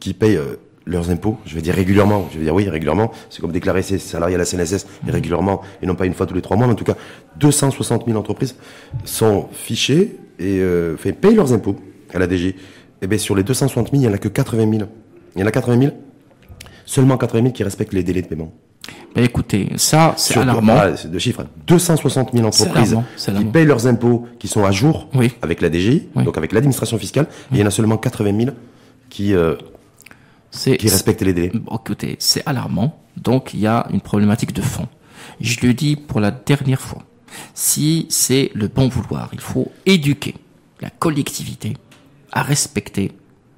qui 0.00 0.14
payent 0.14 0.36
euh, 0.36 0.56
leurs 0.86 1.10
impôts, 1.10 1.36
je 1.44 1.54
vais 1.54 1.60
dire 1.60 1.74
régulièrement, 1.74 2.26
je 2.32 2.38
vais 2.38 2.44
dire 2.44 2.54
oui 2.54 2.68
régulièrement, 2.68 3.12
c'est 3.28 3.42
comme 3.42 3.52
déclarer 3.52 3.82
ses 3.82 3.98
salariés 3.98 4.36
à 4.36 4.38
la 4.38 4.46
CNSS 4.46 4.86
régulièrement 5.06 5.60
et 5.82 5.86
non 5.86 5.94
pas 5.94 6.06
une 6.06 6.14
fois 6.14 6.26
tous 6.26 6.34
les 6.34 6.40
trois 6.40 6.56
mois, 6.56 6.66
mais 6.66 6.72
en 6.72 6.76
tout 6.76 6.84
cas 6.84 6.96
260 7.38 8.06
000 8.06 8.18
entreprises 8.18 8.56
sont 9.04 9.48
fichées 9.52 10.16
et 10.38 10.60
euh, 10.60 10.96
fait, 10.96 11.12
payent 11.12 11.34
leurs 11.34 11.52
impôts 11.52 11.76
à 12.14 12.18
la 12.18 12.26
DGI. 12.26 12.54
Et 13.02 13.06
bien 13.06 13.18
sur 13.18 13.36
les 13.36 13.42
260 13.42 13.90
000, 13.90 13.96
il 13.96 14.00
n'y 14.00 14.08
en 14.08 14.14
a 14.14 14.18
que 14.18 14.28
80 14.28 14.70
000. 14.70 14.88
Il 15.36 15.40
y 15.40 15.44
en 15.44 15.46
a 15.46 15.50
80 15.50 15.80
000 15.80 15.92
seulement 16.88 17.18
80 17.18 17.42
000 17.42 17.52
qui 17.52 17.62
respectent 17.62 17.92
les 17.92 18.02
délais 18.02 18.22
de 18.22 18.26
paiement. 18.26 18.52
Ben 19.14 19.24
écoutez, 19.24 19.70
ça, 19.76 20.14
c'est 20.16 20.36
alarmant. 20.38 20.78
de 21.04 21.18
chiffres. 21.18 21.44
260 21.66 22.32
000 22.32 22.48
C'est 22.52 22.62
entreprises 22.64 22.92
alarmant, 23.26 23.46
qui 23.46 23.52
payent 23.52 23.66
leurs 23.66 23.86
impôts, 23.86 24.26
qui 24.38 24.48
sont 24.48 24.64
à 24.64 24.70
jour 24.70 25.08
Oui. 25.14 25.32
avec 25.42 25.60
la 25.60 25.70
DGI, 25.70 26.08
Oui. 26.14 26.24
donc 26.24 26.36
avec 26.36 26.52
l'administration 26.52 26.98
fiscale. 26.98 27.26
Et 27.52 27.54
il 27.56 27.58
y 27.60 27.62
en 27.62 27.66
a 27.66 27.70
seulement 27.70 27.96
80 27.96 28.38
000 28.44 28.50
qui, 29.10 29.34
euh, 29.34 29.56
qui 30.52 30.88
respectent 30.88 31.22
les 31.22 31.32
délais. 31.32 31.50
Bon, 31.54 31.76
écoutez, 31.76 32.16
c'est 32.18 32.42
alarmant. 32.46 33.00
Donc, 33.16 33.54
il 33.54 33.60
y 33.60 33.66
a 33.66 33.86
une 33.92 34.00
problématique 34.00 34.52
de 34.52 34.62
fond. 34.62 34.86
Je 35.40 35.58
le 35.66 35.74
dis 35.74 35.96
pour 35.96 36.20
la 36.20 36.30
dernière 36.30 36.80
fois. 36.80 37.02
Si 37.54 38.06
c'est 38.08 38.50
le 38.54 38.68
bon 38.68 38.88
vouloir, 38.88 39.30
il 39.32 39.40
faut 39.40 39.70
éduquer 39.86 40.34
la 40.80 40.90
collectivité 40.90 41.76
à 42.32 42.42
respecter 42.42 43.12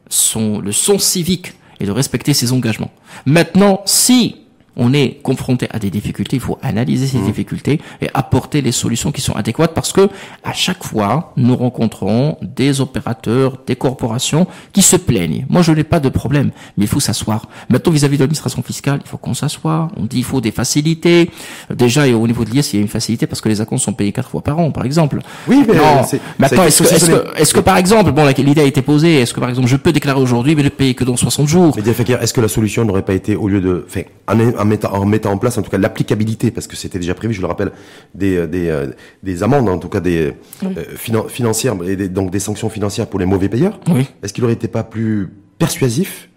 son, 0.09 0.59
le 0.61 0.73
son 0.73 0.99
civique 0.99 1.55
et 1.79 1.87
de 1.87 1.91
respecter 1.93 2.35
ses 2.35 2.53
engagements. 2.53 2.91
Maintenant, 3.27 3.83
si 3.85 4.37
on 4.83 4.93
est 4.95 5.19
confronté 5.23 5.69
à 5.71 5.79
des 5.79 5.91
difficultés, 5.91 6.37
il 6.37 6.41
faut 6.43 6.59
analyser 6.63 7.07
ces 7.07 7.19
difficultés 7.19 7.81
et 8.01 8.09
apporter 8.15 8.63
les 8.63 8.73
solutions 8.73 9.13
qui 9.13 9.21
sont 9.21 9.35
adéquates 9.35 9.75
parce 9.75 9.93
que 9.93 10.09
à 10.43 10.53
chaque 10.55 10.83
fois, 10.83 11.33
nous 11.37 11.55
rencontrons 11.55 12.37
des 12.43 12.81
opérateurs, 12.81 13.59
des 13.67 13.77
corporations 13.77 14.47
qui 14.73 14.83
se 14.83 14.97
plaignent. 14.97 15.45
Moi, 15.51 15.61
je 15.63 15.73
n'ai 15.73 15.85
pas 15.85 16.01
de 16.01 16.09
problème, 16.09 16.51
mais 16.79 16.85
il 16.85 16.89
faut 16.89 16.99
s'asseoir. 16.99 17.47
Maintenant, 17.69 17.93
vis-à-vis 17.93 18.17
de 18.17 18.23
l'administration 18.23 18.63
fiscale, 18.63 19.01
il 19.05 19.09
faut 19.09 19.19
qu'on 19.19 19.35
s'assoie. 19.35 19.89
On 19.97 20.05
dit 20.07 20.19
il 20.19 20.25
faut 20.25 20.41
des 20.41 20.51
facilités. 20.51 21.31
Déjà, 21.75 22.07
et 22.09 22.15
au 22.15 22.27
niveau 22.27 22.45
de 22.45 22.51
l'IS, 22.51 22.73
il 22.73 22.77
y 22.77 22.79
a 22.79 22.83
une 22.83 22.89
facilité 22.89 23.27
parce 23.27 23.41
que 23.43 23.49
les 23.51 23.61
acomptes 23.61 23.83
sont 23.83 23.93
payés 23.93 24.13
quatre 24.13 24.31
fois 24.31 24.41
par 24.43 24.59
an, 24.59 24.71
par 24.71 24.85
exemple. 24.87 25.21
Oui, 25.47 25.63
mais, 25.69 25.75
Non. 25.75 26.03
c'est- 26.07 26.21
Maintenant, 26.39 26.65
est-ce 26.65 26.83
que, 26.83 26.89
saucissonné. 26.89 27.19
que, 27.35 27.41
est-ce 27.41 27.53
que, 27.53 27.61
par 27.61 27.77
exemple, 27.77 28.13
bon, 28.13 28.27
l'idée 28.39 28.63
a 28.63 28.65
été 28.65 28.81
posée, 28.83 29.21
est-ce 29.21 29.35
que, 29.35 29.41
par 29.41 29.51
exemple, 29.51 29.69
je 29.69 29.77
peux 29.77 29.93
déclarer 29.93 30.21
aujourd'hui, 30.21 30.55
mais 30.57 30.63
ne 30.63 30.69
payer 30.71 30.95
que 30.95 31.05
dans 31.05 31.17
60 31.17 31.49
jours? 31.49 31.77
Mais 31.77 31.83
est-ce 32.23 32.33
que 32.33 32.41
la 32.41 32.49
solution 32.49 32.85
n'aurait 32.85 33.03
pas 33.05 33.15
été, 33.15 33.37
au 33.37 33.49
lieu 33.49 33.61
de, 33.61 33.85
enfin, 33.87 34.03
en, 34.29 34.39
en 34.59 34.70
en 34.93 35.05
mettant 35.07 35.33
en 35.33 35.39
place, 35.39 35.57
en 35.59 35.63
tout 35.63 35.71
cas, 35.71 35.79
l'applicabilité, 35.79 36.51
parce 36.51 36.67
que 36.67 36.77
c'était 36.77 36.99
déjà 36.99 37.15
prévu, 37.15 37.35
je 37.35 37.41
le 37.41 37.47
rappelle, 37.47 37.73
des, 38.15 38.37
euh, 38.37 38.47
des, 38.47 38.69
euh, 38.69 38.87
des 39.23 39.43
amendes, 39.43 39.69
en 39.69 39.79
tout 39.79 39.89
cas 39.89 40.01
des 40.01 40.33
euh, 40.65 40.75
finan- 40.97 41.29
financières, 41.29 41.77
et 41.87 41.97
des- 41.97 42.09
donc 42.09 42.31
des 42.31 42.41
sanctions 42.41 42.69
financières 42.71 43.07
pour 43.07 43.19
les 43.21 43.27
mauvais 43.27 43.49
payeurs. 43.49 43.79
Oui. 43.91 44.09
Est-ce 44.23 44.33
qu'il 44.33 44.45
aurait 44.45 44.53
été 44.55 44.69
pas 44.69 44.83
plus 44.85 45.29
persuasif 45.59 46.29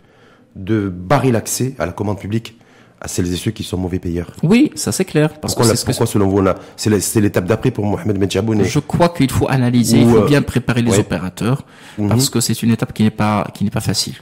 de 0.56 0.90
barrer 0.90 1.32
l'accès 1.32 1.76
à 1.80 1.86
la 1.86 1.92
commande 1.92 2.20
publique 2.20 2.58
à 3.02 3.10
celles 3.10 3.32
et 3.34 3.36
ceux 3.36 3.52
qui 3.52 3.64
sont 3.64 3.78
mauvais 3.78 4.00
payeurs? 4.00 4.32
Oui, 4.44 4.72
ça 4.76 4.92
c'est 4.94 5.04
clair. 5.04 5.30
Parce 5.40 5.56
Pourquoi, 5.56 5.74
que 5.74 5.78
la- 5.78 5.84
pourquoi 5.86 6.06
selon 6.06 6.28
vous, 6.30 6.42
c'est 6.78 7.20
l'étape 7.22 7.46
d'après 7.46 7.72
pour 7.72 7.86
Mohamed 7.86 8.18
Medjaboun 8.18 8.62
et- 8.62 8.66
Je 8.66 8.80
crois 8.80 9.10
qu'il 9.10 9.30
faut 9.32 9.50
analyser, 9.50 10.00
il 10.00 10.08
faut 10.10 10.20
euh, 10.20 10.26
bien 10.26 10.42
préparer 10.42 10.82
les 10.82 10.92
ouais. 10.92 11.00
opérateurs, 11.00 11.66
Mhm. 11.98 12.08
parce 12.10 12.30
que 12.30 12.40
c'est 12.40 12.62
une 12.64 12.72
étape 12.72 12.94
qui 12.94 13.04
n'est 13.04 13.10
pas 13.12 13.48
qui 13.54 13.64
n'est 13.66 13.72
pas 13.72 13.82
facile. 13.82 14.16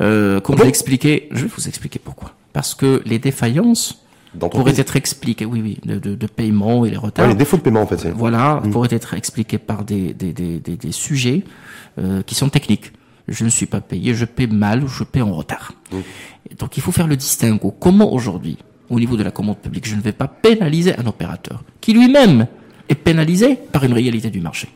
Euh, 0.00 0.40
comme 0.40 0.56
Ah 0.58 0.62
bon 0.62 0.68
expliqué, 0.68 1.28
je 1.32 1.42
vais 1.46 1.50
vous 1.56 1.66
expliquer 1.68 1.98
pourquoi. 1.98 2.32
Parce 2.52 2.74
que 2.74 3.02
les 3.06 3.18
défaillances 3.18 3.98
pourraient 4.58 4.80
être 4.80 4.96
expliquées, 4.96 5.44
oui, 5.44 5.60
oui, 5.62 5.78
de, 5.84 5.98
de, 5.98 6.14
de 6.14 6.26
paiement 6.26 6.84
et 6.86 6.90
les 6.90 6.96
retards. 6.96 7.26
Ouais, 7.26 7.32
les 7.32 7.38
défauts 7.38 7.56
de 7.58 7.62
paiement, 7.62 7.82
en 7.82 7.86
fait. 7.86 7.98
c'est- 7.98 8.10
Voilà, 8.10 8.60
Mhm. 8.64 8.70
pourraient 8.70 8.88
être 8.92 9.14
expliquées 9.14 9.58
par 9.58 9.84
des 9.84 10.12
des 10.14 10.32
des 10.32 10.58
des, 10.58 10.76
des 10.76 10.92
sujets 10.92 11.44
euh, 11.98 12.22
qui 12.22 12.34
sont 12.34 12.48
techniques. 12.48 12.92
Je 13.28 13.44
ne 13.44 13.50
suis 13.50 13.66
pas 13.66 13.80
payé, 13.80 14.14
je 14.14 14.24
paie 14.24 14.46
mal 14.46 14.82
ou 14.84 14.88
je 14.88 15.04
paie 15.04 15.20
en 15.22 15.32
retard. 15.32 15.72
Et 16.50 16.54
Donc 16.56 16.76
il 16.76 16.82
faut 16.82 16.92
faire 16.92 17.06
le 17.06 17.16
distinguo. 17.16 17.70
Comment 17.78 18.12
aujourd'hui, 18.12 18.56
au 18.90 18.98
niveau 18.98 19.16
de 19.16 19.22
la 19.22 19.30
commande 19.30 19.58
publique, 19.58 19.86
je 19.88 19.94
ne 19.94 20.00
vais 20.00 20.12
pas 20.12 20.26
pénaliser 20.28 20.98
un 20.98 21.06
opérateur 21.06 21.62
qui 21.80 21.92
lui-même 21.92 22.46
est 22.88 22.94
pénalisé 22.96 23.56
par 23.70 23.84
une 23.84 23.92
réalité 23.92 24.28
du 24.30 24.40
marché. 24.40 24.68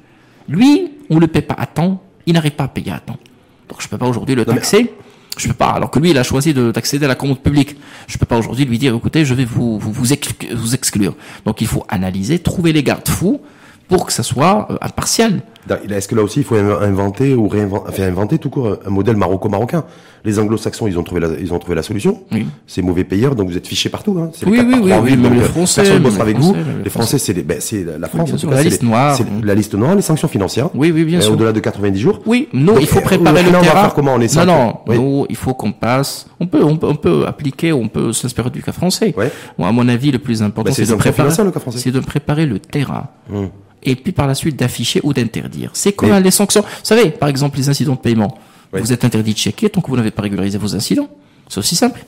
Lui, 0.49 0.93
on 1.11 1.19
le 1.19 1.27
paie 1.27 1.43
pas 1.43 1.57
à 1.59 1.67
temps, 1.67 2.03
il 2.27 2.35
n'arrive 2.35 2.53
pas 2.53 2.65
à 2.65 2.69
payer 2.69 2.93
à 2.93 3.01
temps. 3.01 3.19
Donc 3.69 3.83
je 3.83 3.89
peux 3.89 3.99
pas 3.99 4.07
aujourd'hui 4.07 4.35
le 4.37 4.43
Non, 4.45 4.53
mais- 4.53 4.61
taxer. 4.61 4.93
Je 5.37 5.49
peux 5.49 5.55
pas. 5.55 5.69
Alors 5.71 5.91
que 5.91 5.99
lui, 5.99 6.11
il 6.11 6.19
a 6.19 6.23
choisi 6.23 6.55
de 6.55 6.71
d'accéder 6.71 7.05
à 7.05 7.09
la 7.09 7.15
commande 7.15 7.41
publique. 7.43 7.77
Je 8.07 8.17
peux 8.19 8.27
pas 8.27 8.39
aujourd'hui 8.39 8.65
lui 8.65 8.79
dire, 8.79 8.95
écoutez, 8.95 9.25
je 9.25 9.35
vais 9.35 9.45
vous 9.45 9.79
vous 9.79 9.93
vous, 9.93 10.13
ex- 10.13 10.29
vous 10.55 10.75
exclure. 10.75 11.15
Donc 11.45 11.61
il 11.61 11.67
faut 11.67 11.85
analyser, 11.89 12.39
trouver 12.39 12.73
les 12.73 12.83
garde-fous 12.83 13.41
pour 13.89 14.07
que 14.07 14.13
ça 14.13 14.23
soit 14.23 14.67
euh, 14.71 14.77
impartial. 14.81 15.43
Est-ce 15.91 16.09
que 16.09 16.15
là 16.15 16.23
aussi 16.23 16.41
il 16.41 16.45
faut 16.45 16.57
inv- 16.57 16.81
inventer 16.83 17.35
ou 17.35 17.49
réinventer, 17.49 18.03
inventer 18.05 18.39
tout 18.39 18.51
court 18.51 18.79
un 18.87 18.91
modèle 18.91 19.17
maroco-marocain? 19.17 19.85
Les 20.27 20.39
Anglo-Saxons 20.39 20.87
ils 20.89 20.99
ont 20.99 21.03
trouvé 21.05 21.21
la, 21.23 21.29
ils 21.41 21.53
ont 21.55 21.59
trouvé 21.59 21.75
la 21.77 21.83
solution. 21.83 22.23
Oui. 22.33 22.47
C'est 22.67 22.83
mauvais 22.83 23.05
payeurs 23.05 23.35
donc 23.35 23.49
vous 23.49 23.57
êtes 23.57 23.67
fichés 23.67 23.89
partout. 23.89 24.17
Hein. 24.21 24.31
C'est 24.35 24.47
Oui, 24.47 24.61
oui, 24.67 24.75
oui, 24.83 25.17
même 25.17 25.35
les 25.35 25.41
Français, 25.41 25.83
Personne 25.83 26.21
avec 26.21 26.37
vous. 26.39 26.55
Les 26.85 26.91
Français 26.91 27.19
c'est 27.19 27.33
ben, 27.35 27.59
c'est 27.61 27.85
la 27.99 28.09
France. 28.09 28.33
en 28.33 28.37
sûr, 28.37 28.41
tout 28.41 28.49
cas, 28.49 28.57
la 28.57 28.63
c'est 28.63 28.69
liste 28.69 28.83
noire. 28.83 29.17
c'est 29.17 29.25
la 29.45 29.55
liste 29.55 29.75
noire, 29.75 29.95
les 29.95 30.03
sanctions 30.03 30.29
financières. 30.29 30.69
Oui, 30.75 30.91
oui, 30.93 31.05
bien 31.05 31.19
Euh, 31.19 31.23
sûr. 31.23 31.33
Au-delà 31.33 31.53
de 31.53 31.61
90 31.61 31.99
jours. 32.01 32.21
Oui, 32.27 32.49
nous, 32.53 32.67
Donc, 32.67 32.79
il 32.81 32.87
faut 32.87 32.99
euh, 32.99 33.03
préparer 33.03 33.43
le 33.43 33.51
terrain. 33.51 33.91
comment 33.95 34.15
On 34.15 34.21
est 34.21 34.35
non, 34.37 34.45
non, 34.87 35.27
il 35.31 35.37
faut 35.37 35.55
qu'on 35.55 35.73
passe. 35.73 36.27
On 36.41 36.47
peut, 36.47 36.63
on 36.63 36.77
peut, 36.77 36.87
on 36.89 36.97
peut 36.97 37.25
appliquer, 37.27 37.73
on 37.73 37.89
peut 37.89 38.13
s'inspirer 38.13 38.51
du 38.51 38.63
cas 38.63 38.73
français. 38.73 39.15
À 39.59 39.73
mon 39.73 39.89
avis, 39.89 40.11
le 40.11 40.19
plus 40.19 40.43
important, 40.43 40.69
Bah, 40.71 40.75
c'est 40.75 40.83
de 40.87 40.95
préparer, 40.95 41.13
financières, 41.29 41.45
le 41.45 41.51
cas 41.53 41.61
français. 41.61 41.79
c'est 41.79 41.91
de 41.93 42.01
préparer 42.01 42.47
le 42.47 42.59
terrain. 42.59 43.05
Hum. 43.33 43.49
Et 43.83 43.95
puis 43.95 44.11
par 44.13 44.27
la 44.27 44.35
suite 44.35 44.57
d'afficher 44.59 45.01
ou 45.05 45.13
d'interdire. 45.13 45.71
C'est 45.73 45.93
comme 45.93 46.11
Mais- 46.11 46.21
les 46.21 46.31
sanctions. 46.33 46.63
Vous 46.63 46.67
savez, 46.83 47.11
par 47.11 47.29
exemple, 47.29 47.57
les 47.59 47.69
incidents 47.69 47.93
de 47.95 47.99
paiement. 47.99 48.37
Vous 48.73 48.93
êtes 48.93 49.05
interdit 49.05 49.33
de 49.33 49.39
checker 49.39 49.71
tant 49.71 49.81
que 49.81 49.89
vous 49.89 49.97
n'avez 49.97 50.11
pas 50.11 50.23
régularisé 50.23 50.59
vos 50.59 50.75
incidents. 50.75 51.09
C'est 51.49 51.59
aussi 51.59 51.77
simple. 51.77 52.05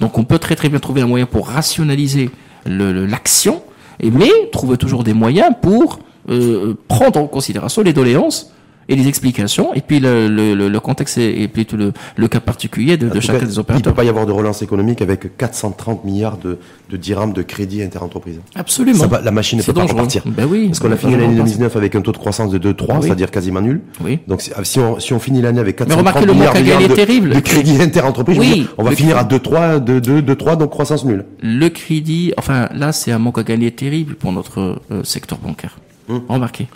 Donc 0.00 0.18
on 0.18 0.24
peut 0.24 0.38
très 0.38 0.56
très 0.56 0.68
bien 0.68 0.78
trouver 0.78 1.00
un 1.00 1.06
moyen 1.06 1.26
pour 1.26 1.48
rationaliser 1.48 2.30
l'action, 2.66 3.62
mais 4.02 4.30
trouver 4.52 4.76
toujours 4.76 5.04
des 5.04 5.14
moyens 5.14 5.52
pour 5.60 5.98
euh, 6.28 6.74
prendre 6.88 7.18
en 7.18 7.26
considération 7.26 7.82
les 7.82 7.92
doléances 7.92 8.52
et 8.92 8.96
les 8.96 9.08
explications, 9.08 9.72
et 9.74 9.80
puis 9.80 10.00
le, 10.00 10.28
le, 10.28 10.54
le- 10.54 10.68
le 10.68 10.80
contexte 10.80 11.18
et, 11.18 11.42
et 11.42 11.48
puis 11.48 11.64
tout 11.66 11.76
le, 11.76 11.92
le 12.16 12.28
cas 12.28 12.40
particulier 12.40 12.96
de, 12.96 13.08
chacun 13.20 13.38
cas, 13.40 13.44
des 13.46 13.52
Il 13.52 13.56
ne 13.56 13.60
opérateurs. 13.60 13.92
peut 13.92 13.96
pas 13.96 14.04
y 14.04 14.08
avoir 14.08 14.26
de 14.26 14.32
relance 14.32 14.62
économique 14.62 15.00
avec 15.02 15.36
430 15.36 16.04
milliards 16.04 16.36
de, 16.38 16.58
de 16.90 16.96
dirhams 16.96 17.32
de 17.32 17.42
crédit 17.42 17.82
interentreprise. 17.82 18.40
Absolument. 18.54 18.98
Ça 19.00 19.06
va- 19.06 19.20
la 19.20 19.30
machine 19.30 19.58
ne 19.58 19.64
peut 19.64 19.72
pas 19.72 19.84
repartir. 19.84 20.22
Ben 20.26 20.46
oui. 20.50 20.66
Parce 20.68 20.80
qu'on 20.80 20.92
a 20.92 20.96
fini 20.96 21.12
l'année 21.12 21.24
repartir. 21.24 21.44
2019 21.44 21.76
avec 21.76 21.94
un 21.94 22.00
taux 22.02 22.12
de 22.12 22.16
croissance 22.18 22.50
de 22.50 22.58
2,3, 22.72 22.96
Oui. 22.96 22.96
c'est-à-dire 23.02 23.30
quasiment 23.30 23.60
nul. 23.60 23.80
Oui. 24.04 24.18
Donc 24.28 24.42
si, 24.42 24.78
on, 24.78 25.00
si 25.00 25.12
on 25.12 25.18
finit 25.18 25.40
l'année 25.42 25.60
avec 25.60 25.80
Mais 25.80 25.86
430 25.86 25.98
remarquez, 25.98 26.26
le 26.26 26.32
milliards, 26.34 26.48
manque 26.54 26.56
à 26.56 26.60
milliards 26.62 26.78
gagner 26.80 26.88
de, 26.88 26.94
terrible. 26.94 27.30
de 27.34 27.40
crédit 27.40 27.80
interentreprise, 27.80 28.36
je 28.36 28.40
veux 28.42 28.46
Oui, 28.52 28.68
on 28.78 28.82
va 28.84 28.90
finir 28.92 29.16
à 29.16 29.24
2,3, 29.24 29.78
2, 29.82 30.00
2, 30.00 30.20
2,3, 30.22 30.56
donc 30.58 30.70
croissance 30.70 31.04
nulle. 31.04 31.24
Le 31.40 31.68
crédit, 31.68 32.32
enfin 32.36 32.68
là, 32.74 32.92
c'est 32.92 33.12
un 33.12 33.18
manque 33.18 33.38
à 33.38 33.42
gagner 33.42 33.70
terrible 33.70 34.14
pour 34.16 34.32
notre 34.32 34.80
euh, 34.90 35.02
secteur 35.04 35.38
bancaire. 35.38 35.78
Hum. 36.08 36.22
Remarquez, 36.28 36.66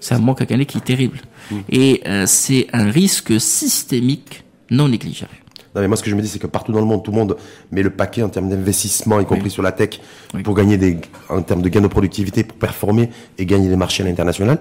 c'est 0.00 0.14
un 0.14 0.18
manque 0.18 0.40
à 0.42 0.46
gagner 0.46 0.66
qui 0.66 0.78
est 0.78 0.82
terrible. 0.84 1.18
Et 1.70 2.00
euh, 2.06 2.24
c'est 2.26 2.66
un 2.72 2.90
risque 2.90 3.40
systémique 3.40 4.44
non 4.70 4.88
négligeable. 4.88 5.32
Non, 5.72 5.80
mais 5.82 5.86
moi, 5.88 5.96
ce 5.96 6.02
que 6.02 6.10
je 6.10 6.16
me 6.16 6.20
dis, 6.22 6.26
c'est 6.26 6.40
que 6.40 6.48
partout 6.48 6.72
dans 6.72 6.80
le 6.80 6.84
monde, 6.86 7.04
tout 7.04 7.12
le 7.12 7.16
monde 7.16 7.36
met 7.70 7.82
le 7.84 7.90
paquet 7.90 8.24
en 8.24 8.28
termes 8.28 8.48
d'investissement, 8.48 9.20
y 9.20 9.24
compris 9.24 9.44
Oui. 9.44 9.50
sur 9.52 9.62
la 9.62 9.70
tech, 9.70 10.00
Oui. 10.34 10.42
pour 10.42 10.54
gagner 10.54 10.76
des, 10.78 10.98
en 11.28 11.42
termes 11.42 11.62
de 11.62 11.68
gains 11.68 11.80
de 11.80 11.86
productivité, 11.86 12.42
pour 12.42 12.58
performer 12.58 13.08
et 13.38 13.46
gagner 13.46 13.68
des 13.68 13.76
marchés 13.76 14.02
à 14.02 14.06
l'international. 14.06 14.58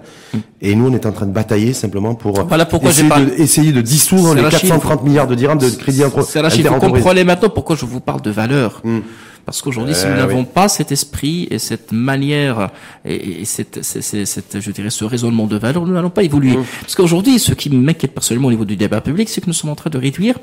Et 0.62 0.76
nous, 0.76 0.88
on 0.88 0.94
est 0.94 1.08
en 1.08 1.12
train 1.12 1.26
de 1.26 1.32
batailler 1.32 1.74
simplement 1.74 2.14
pour. 2.14 2.44
Voilà 2.46 2.68
pourquoi 2.68 2.92
essayer, 2.92 3.10
pas- 3.10 3.22
de, 3.22 3.32
essayer 3.42 3.72
de 3.72 3.82
dissoudre 3.82 4.36
les 4.36 4.42
Rachid, 4.42 4.60
430 4.70 5.04
milliards 5.04 5.26
de 5.28 5.34
dirhams 5.34 5.58
de 5.58 5.70
crédit 5.72 6.04
entre- 6.06 6.22
C'est 6.24 6.44
là, 6.44 6.50
il 6.56 6.64
faut 6.64 6.76
comprendre 6.76 7.24
maintenant 7.24 7.50
pourquoi 7.50 7.76
je 7.76 7.86
vous 7.86 8.02
parle 8.02 8.22
de 8.22 8.30
valeur. 8.30 8.84
Parce 9.50 9.64
qu'aujourd'hui, 9.64 9.96
si 9.96 10.06
nous 10.06 10.12
oui. 10.12 10.18
n'avons 10.20 10.46
pas 10.46 10.70
cet 10.70 10.92
esprit 10.92 11.48
et 11.50 11.58
cette 11.58 11.92
manière 11.92 12.70
et, 13.04 13.42
et 13.42 13.46
cette, 13.46 13.80
je 13.82 14.72
dirais, 14.72 14.92
ce 14.92 15.06
raisonnement 15.06 15.48
de 15.48 15.58
valeur, 15.58 15.88
nous 15.88 15.94
n'allons 15.94 16.12
pas 16.12 16.22
évoluer. 16.22 16.56
Parce 16.82 16.94
qu'aujourd'hui, 16.94 17.40
ce 17.40 17.54
qui 17.56 17.72
m'inquiète 17.72 18.14
personnellement 18.14 18.50
au 18.50 18.52
niveau 18.52 18.66
du 18.66 18.76
débat 18.76 19.02
public, 19.02 19.28
c'est 19.28 19.42
que 19.42 19.48
nous 19.48 19.54
sommes 19.54 19.72
en 19.72 19.76
train 19.76 19.90
de 19.90 19.98
réduire 19.98 20.36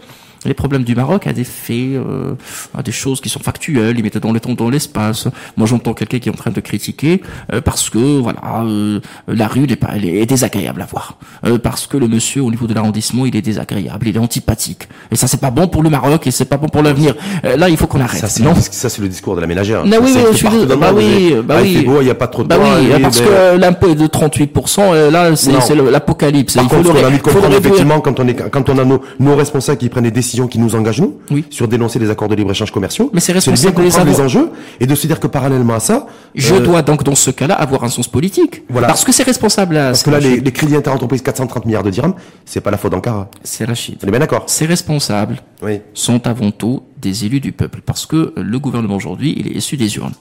les 0.47 0.55
problèmes 0.55 0.85
du 0.85 0.95
Maroc 0.95 1.27
à 1.27 1.33
des 1.33 1.45
faits, 1.45 1.77
euh, 1.77 2.35
à 2.77 2.83
des 2.83 2.93
choses 2.93 3.21
qui 3.21 3.29
sont 3.29 3.41
factuelles, 3.41 3.95
limitées 3.97 4.21
dans 4.21 4.33
le 4.33 4.41
temps, 4.41 4.55
dans 4.55 4.71
l'espace. 4.71 5.29
Moi, 5.57 5.67
j'entends 5.67 5.95
quelqu'un 5.95 6.19
qui 6.19 6.29
est 6.29 6.33
en 6.33 6.37
train 6.37 6.51
de 6.51 6.61
critiquer 6.61 7.23
euh, 7.53 7.61
parce 7.61 7.91
que 7.91 8.21
voilà, 8.21 8.41
euh, 8.65 9.01
la 9.29 9.47
rue 9.49 9.67
n'est 9.67 9.77
pas, 9.77 9.91
elle 9.95 10.05
est 10.05 10.27
désagréable 10.27 10.83
à 10.83 10.87
voir, 10.87 11.19
Euh, 11.45 11.59
parce 11.59 11.87
que 11.87 11.97
le 11.97 12.09
monsieur 12.09 12.43
au 12.43 12.51
niveau 12.51 12.67
de 12.67 12.75
l'arrondissement, 12.75 13.27
il 13.27 13.37
est 13.37 13.43
désagréable, 13.43 14.09
il 14.09 14.17
est 14.17 14.19
antipathique. 14.21 14.89
Et 15.11 15.17
ça, 15.17 15.27
c'est 15.27 15.41
pas 15.41 15.51
bon 15.51 15.69
pour 15.69 15.83
le 15.83 15.91
Maroc 15.91 16.27
et 16.27 16.31
c'est 16.31 16.45
pas 16.45 16.57
bon 16.57 16.69
pour 16.69 16.83
l'avenir. 16.83 17.15
Euh, 17.45 17.57
là, 17.57 17.69
il 17.69 17.77
faut 17.77 17.87
qu'on 17.87 18.01
arrête. 18.01 18.21
Ça, 18.21 18.29
c'est 18.29 18.43
non 18.43 18.51
le, 18.55 18.57
dis- 18.61 18.69
ça, 18.71 18.89
c'est 18.89 19.03
le 19.03 19.09
discours 19.09 19.37
de 19.37 19.41
la 19.41 19.47
ménagère. 19.47 19.85
Non, 19.85 19.99
oui, 20.03 20.13
oui, 20.15 20.21
je 20.33 20.37
suis 20.37 20.49
le 20.49 20.67
Bah 20.77 20.93
oui, 20.95 21.35
bah 21.45 21.57
ah, 21.59 21.63
oui. 21.63 21.71
Il 21.73 21.79
fait 21.81 21.85
beau, 21.85 22.01
il 22.01 22.05
n'y 22.05 22.11
a 22.11 22.15
pas 22.15 22.27
trop 22.29 22.43
de 22.43 22.49
Bah 22.49 22.57
temps, 22.57 22.63
oui, 22.79 23.03
parce 23.03 23.21
mais- 23.21 23.27
que 23.27 23.57
l'impôt 23.59 23.89
est 23.89 23.95
de 23.95 24.07
38%, 24.07 24.95
et 24.95 25.11
là, 25.11 25.35
c'est 25.37 25.75
l'apocalypse. 25.75 26.55
Par 26.55 26.65
Il 26.65 26.69
faut 26.69 26.77
le, 26.77 26.83
de 26.83 26.89
faut 27.31 27.49
le 27.49 27.55
effectivement, 27.57 28.01
quand 28.01 28.21
on 28.21 28.29
est, 28.29 28.35
quand 28.51 28.69
on 28.69 28.79
a 28.79 28.85
nos, 28.85 29.01
nos 29.19 29.37
responsables 29.37 29.79
qui 29.79 29.89
prennent 29.89 30.05
des 30.05 30.11
décisions 30.11 30.36
qui 30.47 30.59
nous 30.59 30.75
engagent 30.75 31.01
nous, 31.01 31.19
Oui. 31.31 31.45
sur 31.51 31.67
dénoncer 31.69 31.99
les 31.99 32.11
accords 32.11 32.29
de 32.29 32.35
libre-échange 32.35 32.71
commerciaux, 32.71 33.11
Mais 33.15 33.21
c'est 33.21 33.33
responsable 33.33 33.75
de 33.75 33.81
les 33.83 33.89
comprendre 33.89 34.11
les 34.11 34.21
enjeux 34.21 34.51
et 34.81 34.87
de 34.87 34.95
se 34.95 35.07
dire 35.07 35.19
que 35.19 35.27
parallèlement 35.27 35.75
à 35.75 35.81
ça, 35.81 36.07
Je 36.35 36.55
euh, 36.55 36.61
dois 36.61 36.83
donc, 36.83 37.03
dans 37.03 37.15
ce 37.15 37.31
cas-là, 37.31 37.55
avoir 37.55 37.83
un 37.85 37.89
sens 37.89 38.09
politique. 38.09 38.63
Voilà. 38.69 38.89
Parce 38.89 39.05
que 39.05 39.13
c'est 39.13 39.23
responsable 39.23 39.77
à 39.79 39.87
parce 39.87 40.03
que 40.03 40.11
là, 40.11 40.21
les, 40.21 40.41
les 40.41 40.53
crédits 40.53 40.77
interentreprise 40.77 41.23
430 41.23 41.65
milliards 41.65 41.83
de 41.83 41.91
dirhams, 41.91 42.15
c'est 42.45 42.61
pas 42.61 42.71
la 42.71 42.77
faute 42.77 42.93
d'Ankara. 42.93 43.31
C'est 43.43 43.65
Rachid. 43.65 43.97
On 44.05 44.07
est 44.09 44.11
bien 44.11 44.21
d'accord? 44.21 44.45
Ces 44.47 44.67
responsables 44.67 45.39
Oui. 45.63 45.81
sont 45.95 46.27
avant 46.27 46.51
tout 46.51 46.83
des 47.01 47.25
élus 47.25 47.41
du 47.41 47.53
peuple. 47.53 47.81
Parce 47.87 48.05
que 48.05 48.35
le 48.37 48.59
gouvernement 48.59 48.97
aujourd'hui, 48.97 49.35
il 49.39 49.47
est 49.49 49.57
issu 49.57 49.77
des 49.79 49.97
urnes. 49.97 50.13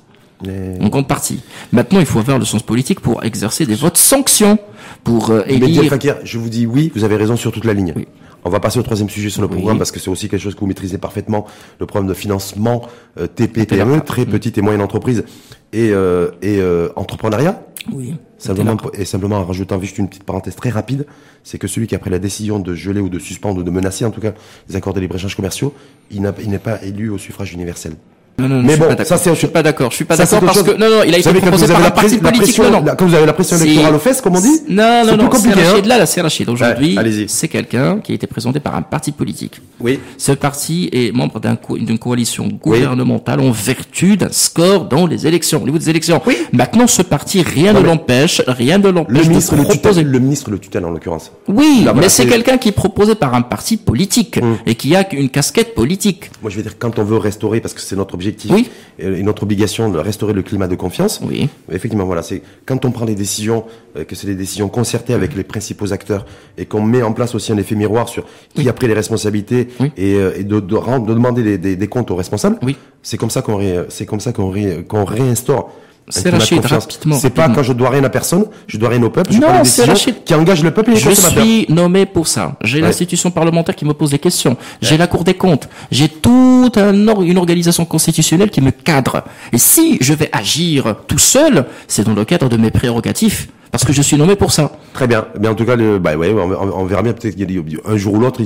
Mais- 0.46 0.78
En 0.82 0.90
grande 0.90 1.08
partie. 1.08 1.40
Maintenant, 1.72 2.00
il 2.02 2.06
faut 2.06 2.20
avoir 2.20 2.38
le 2.40 2.46
sens 2.46 2.62
politique 2.62 3.00
pour 3.00 3.24
exercer 3.24 3.66
des 3.66 3.76
votes 3.76 3.96
sanctions, 3.98 4.58
pour 5.04 5.30
euh, 5.30 5.44
élire. 5.48 5.86
Fakir, 5.86 6.18
je 6.24 6.38
vous 6.38 6.50
dis 6.50 6.66
oui, 6.66 6.92
vous 6.94 7.04
avez 7.06 7.16
raison 7.16 7.36
sur 7.38 7.52
toute 7.52 7.64
la 7.66 7.74
ligne. 7.74 7.94
Oui. 7.96 8.06
On 8.46 8.50
va 8.50 8.60
passer 8.60 8.80
au 8.80 8.84
troisième 8.84 9.10
sujet 9.10 9.30
sur 9.32 9.42
le 9.42 9.48
Oui. 9.48 9.56
programme 9.56 9.80
parce 9.80 9.92
que 9.92 10.00
c'est 10.00 10.10
aussi 10.10 10.30
quelque 10.30 10.40
chose 10.40 10.54
que 10.54 10.60
vous 10.60 10.68
maîtrisez 10.68 11.00
parfaitement, 11.00 11.46
le 11.80 11.88
problème 11.88 12.08
de 12.08 12.14
financement 12.14 12.84
euh, 13.20 13.26
TP, 13.26 13.66
TPE, 13.66 13.76
PME, 13.76 14.02
très 14.02 14.26
petite 14.28 14.58
et 14.60 14.62
moyenne 14.62 14.82
entreprise 14.82 15.26
et, 15.74 15.90
euh, 15.92 16.30
et 16.44 16.60
euh, 16.62 16.90
entrepreneuriat. 16.96 17.64
Oui. 17.92 18.16
Simplement, 18.38 18.78
et 18.94 19.06
simplement 19.06 19.38
en 19.38 19.46
rajoutant 19.46 19.80
juste 19.82 19.98
une 19.98 20.08
petite 20.08 20.24
parenthèse 20.24 20.56
très 20.56 20.70
rapide, 20.70 21.08
c'est 21.44 21.58
que 21.58 21.68
celui 21.68 21.88
qui 21.88 21.96
a 21.96 22.00
pris 22.00 22.12
la 22.12 22.20
décision 22.20 22.60
de 22.60 22.74
geler 22.76 23.00
ou 23.02 23.10
de 23.10 23.18
suspendre 23.20 23.60
ou 23.60 23.64
de 23.64 23.72
menacer 23.72 24.06
en 24.06 24.12
tout 24.12 24.22
cas 24.22 24.34
les 24.70 24.76
accords 24.76 24.94
de 24.94 25.00
libre-échange 25.00 25.36
commerciaux, 25.36 25.74
il 26.12 26.22
n'est 26.22 26.60
pas 26.60 26.84
élu 26.84 27.10
au 27.10 27.18
suffrage 27.18 27.54
universel. 27.54 27.94
Non, 28.38 28.50
non, 28.50 28.56
non, 28.58 28.62
Mais 28.64 28.70
je 28.70 28.74
suis 28.74 28.82
bon, 28.96 29.04
ça, 29.06 29.18
c'est 29.18 29.30
je 29.30 29.36
suis 29.36 29.48
pas 29.48 29.64
d'accord. 29.64 29.92
Je 29.92 29.96
suis 29.96 30.04
pas 30.06 30.18
d'accord 30.18 30.42
parce 30.42 30.58
autre 30.58 30.66
que 30.66 30.72
chose. 30.72 30.80
non, 30.80 30.90
non, 30.98 31.04
il 31.08 31.16
a 31.16 31.18
été 31.20 31.34
proposé 31.34 31.68
par 31.68 31.86
un 31.86 31.90
parti 31.92 32.18
politique. 32.18 32.60
Non, 32.60 32.70
non. 32.72 32.84
quand 32.98 33.06
vous 33.06 33.16
avez 33.16 33.26
la 33.26 33.32
pression 33.34 33.56
Si- 33.58 33.64
électorale 33.64 33.96
aux 33.96 34.00
fesses, 34.00 34.20
comme 34.20 34.36
on 34.36 34.42
dit, 34.42 34.62
Non, 34.68 35.06
non, 35.06 35.16
non, 35.18 35.30
c'est 35.34 35.48
hein. 35.50 35.54
Rachid, 35.56 35.86
là, 35.86 35.98
là, 35.98 36.06
c'est 36.06 36.20
Rachid. 36.22 36.50
Aujourd'hui, 36.50 36.98
c'est 37.30 37.48
quelqu'un 37.48 38.00
qui 38.00 38.12
a 38.12 38.16
été 38.16 38.28
présenté 38.28 38.60
par 38.60 38.76
un 38.76 38.82
parti 38.82 39.12
politique. 39.14 39.62
Oui. 39.80 40.00
Ce 40.18 40.34
parti 40.34 40.90
est 40.92 41.14
membre 41.16 41.40
d'un 41.40 41.58
d'une 41.80 41.98
coalition 41.98 42.48
gouvernementale 42.48 43.40
en 43.40 43.52
vertu 43.52 44.18
d'un 44.18 44.32
score 44.32 44.86
dans 44.86 45.08
les 45.08 45.26
élections, 45.28 45.62
au 45.62 45.66
niveau 45.66 45.78
des 45.78 45.90
élections. 45.90 46.22
Oui. 46.26 46.38
Maintenant, 46.52 46.88
ce 46.88 47.02
parti, 47.04 47.42
rien 47.42 47.72
ne 47.74 47.80
l'empêche, 47.80 48.42
rien 48.48 48.78
ne 48.80 48.84
Le 48.88 48.92
l'empêche 48.92 49.24
de 49.24 49.30
ministre 49.30 49.56
le 49.56 49.64
proposer. 49.64 50.02
tutelle, 50.02 50.08
le 50.12 50.20
ministre 50.20 50.52
le 50.52 50.60
tutelle 50.60 50.84
en 50.86 50.92
l'occurrence. 50.92 51.32
Oui, 51.48 51.86
mais 51.96 52.10
c'est 52.10 52.26
quelqu'un 52.28 52.58
qui 52.58 52.70
est 52.70 52.74
proposé 52.74 53.16
par 53.16 53.34
un 53.34 53.42
parti 53.44 53.78
politique 53.78 54.40
Hum. 54.42 54.58
et 54.66 54.76
qui 54.76 54.94
a 54.96 55.08
une 55.14 55.30
casquette 55.30 55.74
politique. 55.76 56.30
Moi, 56.42 56.52
je 56.52 56.58
vais 56.58 56.64
dire 56.64 56.78
quand 56.78 57.00
on 57.00 57.04
veut 57.06 57.18
restaurer, 57.18 57.62
parce 57.62 57.74
que 57.74 57.80
c'est 57.82 57.96
notre 57.96 58.14
objectif 58.14 58.25
Oui. 58.52 58.70
et 59.00 59.24
notre 59.24 59.44
obligation 59.44 59.90
de 59.90 59.98
restaurer 60.00 60.34
le 60.34 60.42
climat 60.42 60.68
de 60.68 60.76
confiance. 60.76 61.20
Oui. 61.24 61.50
Effectivement, 61.72 62.06
voilà, 62.06 62.22
c'est 62.22 62.42
quand 62.66 62.86
on 62.86 62.92
prend 62.92 63.06
des 63.06 63.16
décisions, 63.16 63.66
euh, 63.98 64.04
que 64.06 64.16
c'est 64.16 64.28
des 64.28 64.36
décisions 64.36 64.70
concertées 64.70 65.14
avec 65.14 65.36
les 65.36 65.44
principaux 65.44 65.92
acteurs 65.94 66.26
et 66.58 66.66
qu'on 66.66 66.82
met 66.82 67.02
en 67.04 67.12
place 67.14 67.36
aussi 67.36 67.52
un 67.52 67.58
effet 67.58 67.76
miroir 67.76 68.08
sur 68.10 68.26
qui 68.54 68.68
a 68.70 68.74
pris 68.74 68.88
les 68.88 68.94
responsabilités 68.94 69.68
Oui. 69.80 69.92
et, 69.98 70.16
euh, 70.16 70.34
et 70.38 70.44
de, 70.44 70.60
de, 70.60 70.76
rendre- 70.76 71.06
de 71.08 71.14
demander 71.14 71.44
des, 71.44 71.58
des- 71.58 71.76
des 71.76 71.88
comptes 71.88 72.10
aux 72.12 72.16
responsables. 72.16 72.58
Oui. 72.64 72.78
C'est 73.04 73.18
comme 73.18 73.30
ça 73.30 73.42
qu'on 73.42 73.58
ré- 73.58 73.86
c'est 73.90 74.06
comme 74.06 74.20
ça 74.20 74.32
qu'on 74.32 74.50
ré- 74.50 74.84
qu'on 74.88 75.06
réinstaure. 75.06 75.70
C'est 76.08 76.30
Rachid, 76.30 76.64
rapidement, 76.64 77.16
C'est 77.18 77.32
pas 77.32 77.42
rapidement. 77.44 77.56
quand 77.56 77.64
je 77.64 77.74
dois 77.74 77.90
rien 77.90 78.04
à 78.04 78.10
personne, 78.10 78.46
je 78.68 78.78
dois 78.78 78.90
rien 78.90 79.02
au 79.02 79.10
peuple, 79.10 79.34
je 79.34 79.40
Non, 79.40 79.64
c'est 79.64 79.86
Rachid. 79.86 80.24
qui 80.24 80.36
engagent 80.36 80.64
le 80.64 80.70
peuple 80.72 80.92
et 80.92 80.94
les 80.94 81.00
Je 81.00 81.10
suis 81.10 81.66
nommé 81.70 82.06
pour 82.06 82.28
ça. 82.28 82.56
J'ai 82.64 82.80
l'institution 82.80 83.32
parlementaire 83.32 83.76
qui 83.76 83.86
me 83.86 83.94
pose 83.94 84.12
des 84.12 84.20
questions. 84.20 84.56
J'ai 84.82 84.98
la 84.98 85.08
Cour 85.08 85.24
des 85.24 85.34
comptes. 85.34 85.68
J'ai 85.92 86.08
toute 86.10 86.78
un 86.78 87.08
or- 87.08 87.24
une 87.24 87.38
organisation 87.40 87.86
constitutionnelle 87.86 88.52
qui 88.52 88.62
me 88.62 88.70
cadre. 88.72 89.24
Et 89.52 89.58
si 89.58 89.98
je 90.00 90.14
vais 90.14 90.30
agir 90.32 90.96
tout 91.08 91.18
seul, 91.18 91.66
c'est 91.88 92.04
dans 92.06 92.14
le 92.14 92.24
cadre 92.24 92.50
de 92.50 92.58
mes 92.58 92.70
prérogatives. 92.72 93.48
Parce 93.72 93.84
que 93.84 93.92
je 93.94 94.02
suis 94.02 94.16
nommé 94.18 94.36
pour 94.36 94.52
ça. 94.52 94.72
Très 94.94 95.08
bien. 95.08 95.26
Mais 95.40 95.48
en 95.48 95.56
tout 95.56 95.66
cas, 95.66 95.76
le, 95.76 96.00
bah 96.00 96.16
ouais, 96.16 96.34
on, 96.34 96.86
verra 96.86 97.02
bien. 97.02 97.12
Peut-être 97.14 97.36
qu'il 97.36 97.42
y 97.54 97.60
a 97.60 97.62
des- 97.62 97.78
un 97.86 97.98
jour 97.98 98.14
ou 98.14 98.20
l'autre, 98.20 98.42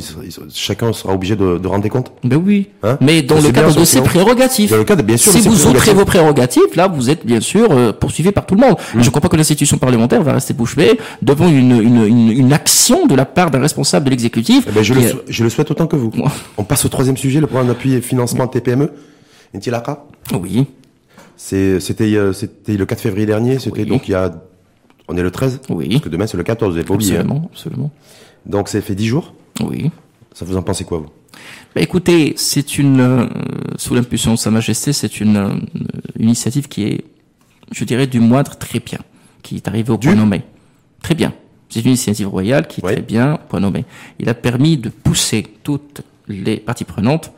chacun 0.53 0.91
sera 0.93 1.13
obligé 1.13 1.35
de, 1.35 1.57
de 1.57 1.67
rendre 1.67 1.83
des 1.83 1.89
comptes. 1.89 2.11
Ben 2.23 2.41
oui. 2.43 2.69
Hein 2.83 2.97
Mais 3.01 3.21
dans 3.21 3.35
le 3.39 3.51
cadre 3.51 3.75
de 3.79 3.85
ses 3.85 4.01
prérogatives. 4.01 4.71
Dans 4.71 4.77
le 4.77 4.83
cadre, 4.83 5.03
bien 5.03 5.17
sûr, 5.17 5.31
si 5.31 5.41
vous 5.41 5.67
outrez 5.67 5.93
vos 5.93 6.05
prérogatives, 6.05 6.75
là, 6.75 6.87
vous 6.87 7.09
êtes 7.09 7.25
bien 7.25 7.41
sûr 7.41 7.67
euh, 7.71 7.93
poursuivi 7.93 8.31
par 8.31 8.45
tout 8.45 8.55
le 8.55 8.61
monde. 8.61 8.75
Mm. 8.95 8.99
Je 9.01 9.05
ne 9.05 9.09
crois 9.09 9.21
pas 9.21 9.29
que 9.29 9.35
l'institution 9.37 9.77
parlementaire 9.77 10.23
va 10.23 10.33
rester 10.33 10.53
bouche 10.53 10.75
bée 10.75 10.99
devant 11.21 11.47
une, 11.47 11.79
une, 11.79 12.05
une, 12.05 12.31
une 12.31 12.53
action 12.53 13.05
de 13.05 13.13
la 13.15 13.25
part 13.25 13.51
d'un 13.51 13.59
responsable 13.59 14.05
de 14.05 14.09
l'exécutif. 14.11 14.65
Eh 14.67 14.71
ben, 14.71 14.83
je, 14.83 14.93
je 15.27 15.43
le 15.43 15.49
souhaite 15.49 15.69
autant 15.69 15.85
que 15.87 15.95
vous. 15.95 16.11
On 16.57 16.63
passe 16.63 16.85
au 16.85 16.89
troisième 16.89 17.17
sujet, 17.17 17.39
le 17.39 17.47
programme 17.47 17.67
d'appui 17.67 17.93
et 17.93 18.01
financement 18.01 18.47
TPME. 18.47 18.89
Intilaka. 19.55 20.03
Oui. 20.33 20.65
C'était 21.37 22.03
euh, 22.15 22.33
c'était 22.33 22.73
le 22.73 22.85
4 22.85 22.99
février 23.01 23.25
dernier. 23.25 23.59
C'était 23.59 23.81
Oui. 23.81 23.85
donc 23.85 24.07
il 24.07 24.11
y 24.11 24.15
a. 24.15 24.31
On 25.11 25.17
est 25.17 25.21
le 25.23 25.31
13 25.31 25.61
Oui. 25.69 25.89
Parce 25.89 26.03
que 26.03 26.09
demain 26.09 26.27
c'est 26.27 26.37
le 26.37 26.43
14, 26.43 26.69
vous 26.71 26.75
n'avez 26.77 26.87
pas 26.87 26.93
oublié. 26.93 27.17
hein. 27.17 27.19
Absolument, 27.21 27.49
absolument. 27.51 27.91
Donc 28.45 28.69
c'est 28.69 28.81
fait 28.81 28.95
10 28.95 29.05
jours. 29.07 29.33
Oui. 29.61 29.89
Ça 30.33 30.45
vous 30.45 30.55
en 30.55 30.61
pensez 30.61 30.85
quoi, 30.85 30.99
vous? 30.99 31.09
Bah, 31.75 31.81
écoutez, 31.81 32.33
c'est 32.37 32.77
une, 32.77 32.99
euh, 32.99 33.25
sous 33.77 33.95
l'impulsion 33.95 34.31
de 34.33 34.37
Sa 34.37 34.51
Majesté, 34.51 34.93
c'est 34.93 35.19
une 35.19 35.37
euh, 35.37 35.49
initiative 36.19 36.67
qui 36.67 36.83
est, 36.83 37.03
je 37.71 37.83
dirais, 37.83 38.07
du 38.07 38.19
moindre 38.19 38.55
très 38.55 38.79
bien, 38.79 38.99
qui 39.43 39.55
est 39.57 39.67
arrivée 39.67 39.91
au 39.91 39.97
Du 39.97 40.07
point 40.07 40.15
nommé. 40.15 40.43
Très 41.01 41.15
bien. 41.15 41.33
C'est 41.69 41.81
une 41.81 41.87
initiative 41.87 42.27
royale 42.27 42.67
qui 42.67 42.79
est 42.81 42.83
très 42.83 43.01
bien, 43.01 43.37
point 43.49 43.59
nommé. 43.59 43.85
Il 44.19 44.29
a 44.29 44.33
permis 44.33 44.77
de 44.77 44.89
pousser 44.89 45.45
toutes 45.63 46.01
les 46.27 46.57
parties 46.57 46.83
prenantes 46.85 47.31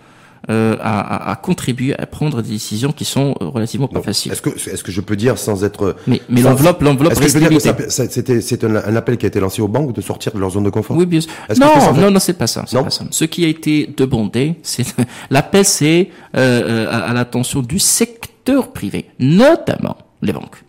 euh, 0.50 0.76
à, 0.82 1.00
à- 1.28 1.32
à 1.32 1.36
contribuer 1.36 1.94
à 1.98 2.06
prendre 2.08 2.42
des 2.42 2.50
décisions 2.50 2.92
qui 2.92 3.06
sont 3.06 3.36
euh, 3.42 3.46
relativement 3.48 3.88
pas 3.88 4.02
faciles. 4.02 4.32
Est-ce 4.32 4.42
que, 4.42 4.50
est-ce 4.50 4.84
que 4.84 4.92
je 4.92 5.02
peux 5.02 5.16
dire 5.16 5.38
sans 5.38 5.64
être. 5.64 5.96
Mais, 6.08 6.22
mais 6.30 6.42
sans- 6.42 6.50
l'enveloppe, 6.50 6.82
l'enveloppe 6.82 7.12
Est-ce 7.14 7.22
que 7.22 7.28
je 7.28 7.34
reste 7.34 7.34
peux 7.36 7.40
dire 7.58 7.76
que 7.76 7.84
limitée. 7.84 7.90
c'était 8.10 8.42
c'est 8.42 8.64
un, 8.64 8.76
un 8.76 8.96
appel 8.96 9.18
qui 9.18 9.26
a 9.26 9.28
été 9.28 9.40
lancé 9.40 9.62
aux 9.62 9.68
banques 9.68 9.94
de 9.94 10.02
sortir 10.02 10.34
de 10.34 10.40
leur 10.40 10.50
zone 10.50 10.64
de 10.64 10.70
confort? 10.70 10.98
Oui, 10.98 11.06
bien 11.06 11.22
sûr. 11.22 11.32
Non, 11.60 11.94
non, 11.94 12.10
non, 12.12 12.20
c'est 12.20 12.34
pas 12.34 12.48
ça. 12.48 12.64
c'est 12.68 12.76
Non 12.76 12.84
pas 12.84 12.90
ça. 12.90 13.06
Ce 13.12 13.26
qui 13.26 13.46
a 13.46 13.48
été 13.48 13.94
demandé, 13.96 14.56
c'est 14.64 14.86
l'appel, 15.30 15.64
c'est 15.66 16.10
euh, 16.36 16.86
euh, 16.86 16.88
à, 16.90 17.10
à 17.10 17.14
l'attention 17.14 17.62
du 17.62 17.78
secteur 17.80 18.72
privé, 18.72 19.06
notamment 19.20 19.98
les 20.24 20.34
banques, 20.34 20.64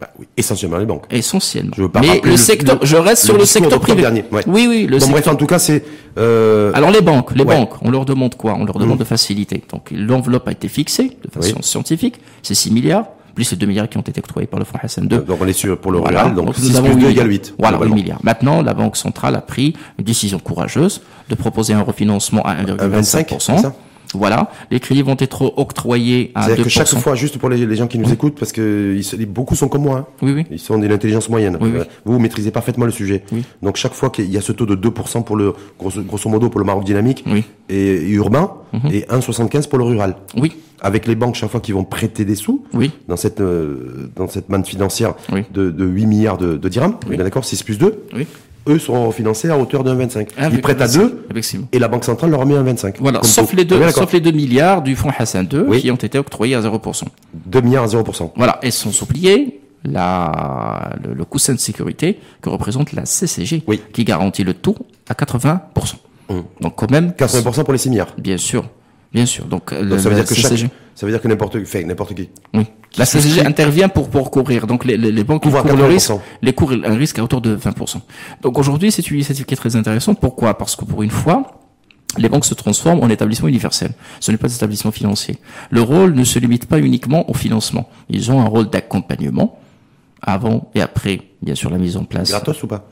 Bah 0.00 0.08
oui, 0.18 0.26
essentiellement 0.36 0.78
les 0.78 0.86
banques. 0.86 1.04
essentiellement. 1.10 1.72
Je 1.76 1.82
veux 1.82 1.88
pas 1.90 2.00
Mais 2.00 2.20
le, 2.24 2.30
le- 2.30 2.36
secteur, 2.38 2.78
le- 2.80 2.86
je 2.86 2.96
reste 2.96 3.24
le 3.24 3.26
sur 3.28 3.36
le 3.38 3.44
secteur 3.44 3.80
privé. 3.80 4.00
dernier, 4.00 4.24
ouais. 4.32 4.42
Oui, 4.46 4.66
oui, 4.68 4.86
le 4.86 4.92
Bon, 4.92 5.00
secteur. 5.00 5.10
bref, 5.10 5.28
en 5.28 5.36
tout 5.36 5.46
cas, 5.46 5.58
c'est. 5.58 5.84
Euh, 6.18 6.72
Alors 6.74 6.90
les 6.90 7.02
banques, 7.02 7.32
les 7.36 7.44
Ouais. 7.44 7.54
banques, 7.56 7.74
on 7.82 7.90
leur 7.90 8.04
demande 8.06 8.34
quoi? 8.34 8.56
On 8.58 8.64
leur 8.64 8.78
demande 8.78 8.98
de 8.98 9.04
faciliter. 9.04 9.62
Donc 9.70 9.90
l'enveloppe 9.92 10.48
a 10.48 10.52
été 10.52 10.68
fixée 10.68 11.16
de 11.24 11.30
façon 11.30 11.56
Oui. 11.56 11.62
scientifique, 11.62 12.14
c'est 12.42 12.54
6 12.54 12.70
milliards, 12.72 13.04
plus 13.34 13.50
les 13.50 13.56
2 13.58 13.66
milliards 13.66 13.88
qui 13.90 13.98
ont 13.98 14.02
été 14.02 14.18
octroyés 14.20 14.46
par 14.48 14.58
le 14.58 14.64
Fonds 14.64 14.78
Hassan 14.82 15.04
II. 15.04 15.18
donc 15.18 15.38
on 15.40 15.46
est 15.46 15.52
sur 15.52 15.78
pour 15.78 15.92
le 15.92 15.98
Voilà. 15.98 16.20
rural, 16.22 16.34
donc, 16.34 16.46
nous 16.46 16.54
6 16.54 16.76
avons 16.76 16.86
plus 16.86 16.94
2 16.96 17.00
huit 17.06 17.12
égale 17.12 17.26
milliards. 17.28 17.44
8. 17.44 17.54
Voilà, 17.58 17.76
8 17.76 17.78
globalement. 17.80 17.94
milliards. 17.94 18.20
Maintenant, 18.24 18.62
la 18.62 18.72
Banque 18.74 18.96
centrale 18.96 19.36
a 19.36 19.40
pris 19.42 19.74
une 19.98 20.04
décision 20.04 20.38
courageuse 20.38 21.02
de 21.28 21.34
proposer 21.34 21.74
un 21.74 21.82
refinancement 21.82 22.42
à 22.42 22.54
1,25%. 22.54 23.72
Voilà. 24.14 24.50
Les 24.70 24.80
crédits 24.80 25.02
vont 25.02 25.16
être 25.18 25.52
octroyés 25.56 26.32
à 26.34 26.40
2%. 26.42 26.44
C'est-à-dire 26.46 26.64
que 26.64 26.70
chaque 26.70 26.88
fois, 26.88 27.14
juste 27.14 27.38
pour 27.38 27.48
les, 27.48 27.64
les 27.66 27.76
gens 27.76 27.86
qui 27.86 27.98
nous 27.98 28.12
écoutent, 28.12 28.38
parce 28.38 28.52
que 28.52 28.98
ils 28.98 29.26
beaucoup 29.26 29.54
sont 29.54 29.68
comme 29.68 29.82
moi, 29.82 29.98
hein. 29.98 30.06
Oui, 30.22 30.32
oui. 30.32 30.46
ils 30.50 30.58
sont 30.58 30.78
d'une 30.78 30.92
intelligence 30.92 31.28
moyenne. 31.28 31.56
Oui, 31.60 31.70
oui. 31.72 31.78
Euh, 31.80 31.84
Vous, 32.04 32.14
vous 32.14 32.18
maîtrisez 32.18 32.50
parfaitement 32.50 32.86
le 32.86 32.90
sujet. 32.92 33.22
Oui. 33.32 33.44
Donc 33.62 33.76
chaque 33.76 33.94
fois 33.94 34.10
qu'il 34.10 34.30
y 34.30 34.36
a 34.36 34.40
ce 34.40 34.52
taux 34.52 34.66
de 34.66 34.74
2% 34.74 35.22
pour 35.24 35.36
le 35.36 35.52
grosso, 35.78 36.02
grosso 36.02 36.28
modo 36.28 36.48
pour 36.50 36.60
le 36.60 36.66
Maroc 36.66 36.84
dynamique 36.84 37.22
Oui. 37.26 37.32
Mhm. 37.38 37.42
et, 37.68 37.86
et 37.96 38.10
urbain 38.10 38.52
et 38.92 39.00
1,75 39.02 39.68
pour 39.68 39.78
le 39.78 39.84
rural. 39.84 40.16
Oui. 40.36 40.52
Avec 40.80 41.06
les 41.06 41.14
banques 41.14 41.34
chaque 41.34 41.50
fois 41.50 41.60
qu'ils 41.60 41.74
vont 41.74 41.84
prêter 41.84 42.24
des 42.24 42.34
sous 42.34 42.64
Oui. 42.72 42.90
dans 43.06 43.16
cette 43.16 43.40
euh, 43.40 44.10
dans 44.16 44.28
cette 44.28 44.48
manne 44.48 44.64
financière 44.64 45.14
de, 45.52 45.70
de 45.70 45.84
8 45.84 46.06
milliards 46.06 46.38
de, 46.38 46.56
de 46.56 46.68
dirhams, 46.68 46.94
on 47.06 47.12
est 47.12 47.16
d'accord, 47.18 47.44
6 47.44 47.62
plus 47.64 47.78
2, 47.78 48.02
Oui. 48.16 48.26
Eux 48.68 48.78
seront 48.78 49.06
refinancés 49.08 49.48
à 49.50 49.58
hauteur 49.58 49.82
de 49.84 49.90
1,25. 49.94 50.28
Ah, 50.36 50.48
Ils 50.52 50.60
prêtent 50.60 50.80
à 50.80 50.88
2 50.88 51.26
Effectivement. 51.30 51.66
et 51.72 51.78
la 51.78 51.88
Banque 51.88 52.04
centrale 52.04 52.30
leur 52.30 52.40
remet 52.40 52.54
1,25. 52.54 52.96
Voilà. 53.00 53.20
Comme 53.20 53.28
Sauf 53.28 53.52
les 53.54 53.64
deux, 53.64 53.88
sauf 53.90 54.12
les 54.12 54.20
2 54.20 54.30
milliards 54.32 54.82
du 54.82 54.96
Fonds 54.96 55.10
Hassan 55.18 55.48
II 55.52 55.60
Oui. 55.66 55.80
qui 55.80 55.90
ont 55.90 55.96
été 55.96 56.18
octroyés 56.18 56.54
à 56.54 56.60
0%. 56.60 57.04
2 57.46 57.60
milliards 57.62 57.84
à 57.84 57.88
0%. 57.88 58.32
Voilà. 58.36 58.58
Et 58.62 58.70
sans 58.70 59.00
oublier 59.02 59.60
la, 59.84 60.90
le, 61.02 61.14
le 61.14 61.24
coussin 61.24 61.54
de 61.54 61.58
sécurité 61.58 62.18
que 62.42 62.48
représente 62.50 62.92
la 62.92 63.06
CCG 63.06 63.62
Oui. 63.66 63.80
qui 63.92 64.04
garantit 64.04 64.44
le 64.44 64.54
taux 64.54 64.76
à 65.08 65.14
80%. 65.14 65.58
Hum. 66.28 66.44
Donc 66.60 66.76
quand 66.76 66.90
même, 66.90 67.10
80% 67.18 67.64
pour 67.64 67.72
les 67.72 67.78
6 67.78 67.90
milliards. 67.90 68.14
bien 68.18 68.36
sûr. 68.36 68.64
Bien 69.12 69.26
sûr. 69.26 69.44
Donc, 69.46 69.72
le, 69.72 69.98
ça 69.98 70.08
veut 70.08 70.16
la 70.16 70.22
dire 70.22 70.28
que 70.28 70.34
chaque, 70.34 70.52
CCG. 70.52 70.70
ça 70.94 71.06
veut 71.06 71.12
dire 71.12 71.20
que 71.20 71.28
n'importe, 71.28 71.56
enfin, 71.60 71.82
n'importe 71.82 72.14
qui. 72.14 72.28
Oui. 72.54 72.64
La 72.96 73.06
CCG 73.06 73.44
intervient 73.44 73.88
pour, 73.88 74.08
pour 74.08 74.30
courir. 74.30 74.66
Donc, 74.66 74.84
les, 74.84 74.96
les, 74.96 75.10
les 75.12 75.24
banques 75.24 75.42
courent 75.42 75.62
le 75.64 75.72
80%. 75.72 75.88
risque, 75.88 76.12
les 76.42 76.52
courent 76.52 76.72
un 76.72 76.94
risque 76.94 77.18
à 77.18 77.24
hauteur 77.24 77.40
de 77.40 77.56
20%. 77.56 77.96
Donc, 78.42 78.58
aujourd'hui, 78.58 78.92
c'est 78.92 79.08
une 79.10 79.16
initiative 79.16 79.44
qui 79.44 79.54
est 79.54 79.56
très 79.56 79.74
intéressante. 79.76 80.20
Pourquoi? 80.20 80.56
Parce 80.56 80.76
que 80.76 80.84
pour 80.84 81.02
une 81.02 81.10
fois, 81.10 81.60
les 82.18 82.28
banques 82.28 82.44
se 82.44 82.54
transforment 82.54 83.02
en 83.02 83.08
établissements 83.08 83.48
universels. 83.48 83.92
Ce 84.18 84.30
n'est 84.30 84.38
pas 84.38 84.48
des 84.48 84.54
établissements 84.56 84.90
financiers. 84.90 85.38
Le 85.70 85.82
rôle 85.82 86.14
ne 86.14 86.24
se 86.24 86.38
limite 86.38 86.66
pas 86.66 86.78
uniquement 86.78 87.28
au 87.30 87.34
financement. 87.34 87.88
Ils 88.08 88.30
ont 88.30 88.40
un 88.40 88.46
rôle 88.46 88.68
d'accompagnement 88.68 89.58
avant 90.22 90.70
et 90.74 90.80
après, 90.80 91.20
bien 91.42 91.54
sûr, 91.54 91.70
la 91.70 91.78
mise 91.78 91.96
en 91.96 92.04
place. 92.04 92.30
Gratos 92.30 92.62
ou 92.62 92.66
pas? 92.66 92.88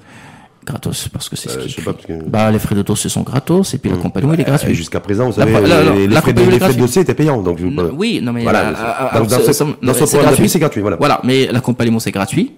Gratos, 0.69 1.09
parce 1.09 1.29
que 1.31 1.37
c'est 1.37 1.49
ce 1.49 1.59
Euh, 1.59 1.63
qui 1.63 1.69
je 1.71 1.77
sais 1.77 1.83
pas, 1.83 1.95
parce 1.95 2.05
que- 2.05 2.13
Mmh. 2.13 2.29
Bah, 2.29 2.51
les 2.51 2.59
frais 2.59 2.75
de 2.75 2.83
dossier 2.83 3.09
sont 3.09 3.23
gratos 3.23 3.73
et 3.73 3.79
puis 3.79 3.91
l'accompagnement, 3.91 4.35
il 4.35 4.41
est 4.41 4.43
Et 4.43 4.47
gratuit. 4.47 4.75
Jusqu'à 4.75 5.01
présent, 5.01 5.31
vous 5.31 5.39
La- 5.41 5.47
savez, 5.47 5.53
la- 5.67 5.83
la- 5.83 5.95
les, 5.95 6.07
les 6.07 6.17
frais, 6.17 6.33
de, 6.35 6.43
les 6.43 6.59
frais 6.59 6.75
dossier 6.75 7.03
étaient 7.03 7.15
payants. 7.15 7.41
Donc, 7.43 7.59
N- 7.61 7.91
Oui, 7.95 8.21
non 8.23 8.33
mais 8.35 8.43
Voilà, 8.43 8.61
euh, 8.69 8.75
c'est- 8.75 8.81
euh, 8.81 8.85
dans- 8.85 8.93
alors, 9.09 9.27
dans 9.27 9.37
c'est- 9.39 9.45
ce- 9.47 9.53
ça- 9.55 9.65
dans 9.65 9.73
ce 9.73 9.79
c'est 9.79 10.05
programme 10.05 10.05
d'appui, 10.05 10.23
gratuit. 10.25 10.49
c'est 10.51 10.59
gratuit, 10.59 10.81
voilà. 10.83 10.97
Voilà, 10.99 11.21
mais 11.25 11.47
l'accompagnement 11.51 11.99
c'est 12.01 12.11
gratuit 12.11 12.53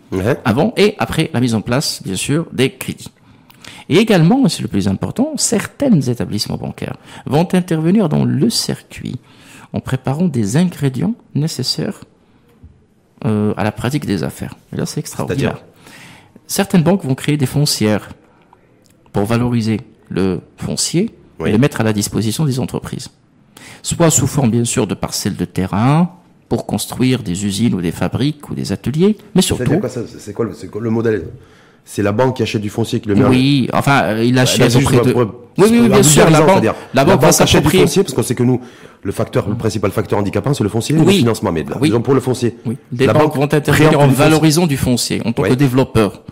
avant 0.44 0.72
et 0.76 0.96
après 0.98 1.30
la 1.32 1.40
mise 1.40 1.54
en 1.54 1.60
place, 1.60 2.02
bien 2.04 2.16
sûr, 2.16 2.46
des 2.52 2.70
crédits. 2.72 3.10
Et 3.88 3.96
également, 3.98 4.48
c'est 4.48 4.62
le 4.62 4.68
plus 4.68 4.88
important, 4.88 5.32
certains 5.36 6.00
établissements 6.00 6.56
bancaires 6.56 6.96
vont 7.26 7.46
intervenir 7.52 8.08
dans 8.08 8.24
le 8.24 8.50
circuit 8.50 9.16
en 9.72 9.78
préparant 9.80 10.26
des 10.26 10.56
ingrédients 10.56 11.14
nécessaires 11.34 12.00
euh, 13.26 13.52
à 13.56 13.64
la 13.64 13.72
pratique 13.72 14.06
des 14.06 14.22
affaires. 14.24 14.54
Et 14.72 14.76
là, 14.76 14.86
c'est 14.86 14.98
extraordinaire. 15.00 15.60
Certaines 16.50 16.82
banques 16.82 17.04
vont 17.04 17.14
créer 17.14 17.36
des 17.36 17.46
foncières 17.46 18.08
pour 19.12 19.24
valoriser 19.24 19.82
le 20.08 20.40
foncier 20.56 21.10
Oui. 21.38 21.48
et 21.48 21.52
le 21.52 21.58
mettre 21.58 21.80
à 21.80 21.84
la 21.84 21.92
disposition 21.92 22.44
des 22.44 22.58
entreprises. 22.58 23.08
Soit 23.82 24.10
sous 24.10 24.26
forme, 24.26 24.50
bien 24.50 24.64
sûr, 24.64 24.88
de 24.88 24.94
parcelles 24.94 25.36
de 25.36 25.44
terrain 25.44 26.10
pour 26.48 26.66
construire 26.66 27.22
des 27.22 27.46
usines 27.46 27.72
ou 27.74 27.80
des 27.80 27.92
fabriques 27.92 28.50
ou 28.50 28.56
des 28.56 28.72
ateliers, 28.72 29.16
mais 29.36 29.42
surtout, 29.42 29.78
quoi, 29.78 29.88
C'est 29.88 30.32
quoi, 30.32 30.44
le- 30.44 30.68
quoi 30.68 30.80
le 30.80 30.90
modèle? 30.90 31.28
C'est 31.84 32.02
la 32.02 32.10
banque 32.10 32.36
qui 32.36 32.42
achète 32.42 32.60
du 32.62 32.68
foncier 32.68 32.98
qui 32.98 33.08
le 33.08 33.14
met 33.14 33.24
Oui, 33.26 33.68
enfin, 33.72 34.02
euh, 34.06 34.24
il 34.24 34.36
achète 34.36 34.74
auprès 34.74 35.00
de... 35.02 35.12
pour- 35.12 35.22
Oui, 35.56 35.68
oui, 35.70 35.78
oui, 35.82 35.88
bien 35.88 36.02
sûr, 36.02 36.28
la 36.30 36.40
banque, 36.40 36.50
c'est-à-dire, 36.50 36.74
la 36.94 37.04
banque 37.04 37.20
va 37.20 37.28
achète 37.28 37.62
du 37.64 37.78
foncier 37.78 38.02
parce 38.02 38.12
qu'on 38.12 38.22
sait 38.24 38.34
que 38.34 38.42
nous, 38.42 38.60
le 39.04 39.12
facteur, 39.12 39.48
le 39.48 39.54
principal 39.54 39.92
facteur 39.92 40.18
handicapant, 40.18 40.52
c'est 40.52 40.64
le 40.64 40.68
foncier, 40.68 40.96
le 40.96 41.02
Oui. 41.02 41.18
financement. 41.18 41.52
Mais 41.52 41.62
là, 41.62 41.76
Oui. 41.80 41.88
disons 41.90 42.02
pour 42.02 42.14
le 42.14 42.20
foncier, 42.20 42.56
Oui, 42.66 42.76
des 42.90 43.06
la 43.06 43.12
banques 43.12 43.22
banque 43.22 43.36
vont 43.36 43.42
intervenir 43.54 44.00
en 44.00 44.08
valorisant 44.08 44.66
du 44.66 44.76
foncier 44.76 45.22
en 45.24 45.32
tant 45.32 45.44
que 45.44 45.54
développeur. 45.54 46.22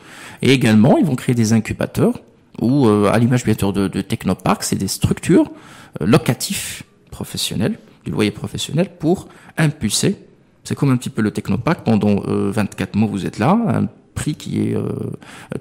Et 0.43 0.53
également, 0.53 0.97
ils 0.99 1.05
vont 1.05 1.17
créer 1.17 1.35
des 1.35 1.53
incubateurs 1.53 2.21
ou, 2.61 2.87
euh, 2.87 3.11
à 3.13 3.19
l'image 3.19 3.45
bien 3.45 3.55
sûr 3.59 3.73
de, 3.73 3.89
de 3.89 4.01
technoparks, 4.01 4.65
c'est 4.65 4.77
des 4.77 4.89
structures 4.89 5.51
euh, 6.01 6.07
locatifs 6.07 6.83
professionnels, 7.11 7.79
du 8.05 8.11
loyer 8.11 8.31
professionnel, 8.31 8.89
pour 8.99 9.29
impulser. 9.57 10.17
C'est 10.65 10.75
comme 10.77 10.91
un 10.91 10.97
petit 10.97 11.11
peu 11.11 11.23
le 11.23 11.31
technopark. 11.31 11.81
Pendant 11.85 12.23
euh, 12.29 12.51
24 12.53 12.95
mois, 12.97 13.09
vous 13.09 13.27
êtes 13.27 13.39
là, 13.39 13.59
un 13.69 13.87
prix 14.15 14.35
qui 14.35 14.61
est 14.61 14.75
euh, 14.77 14.83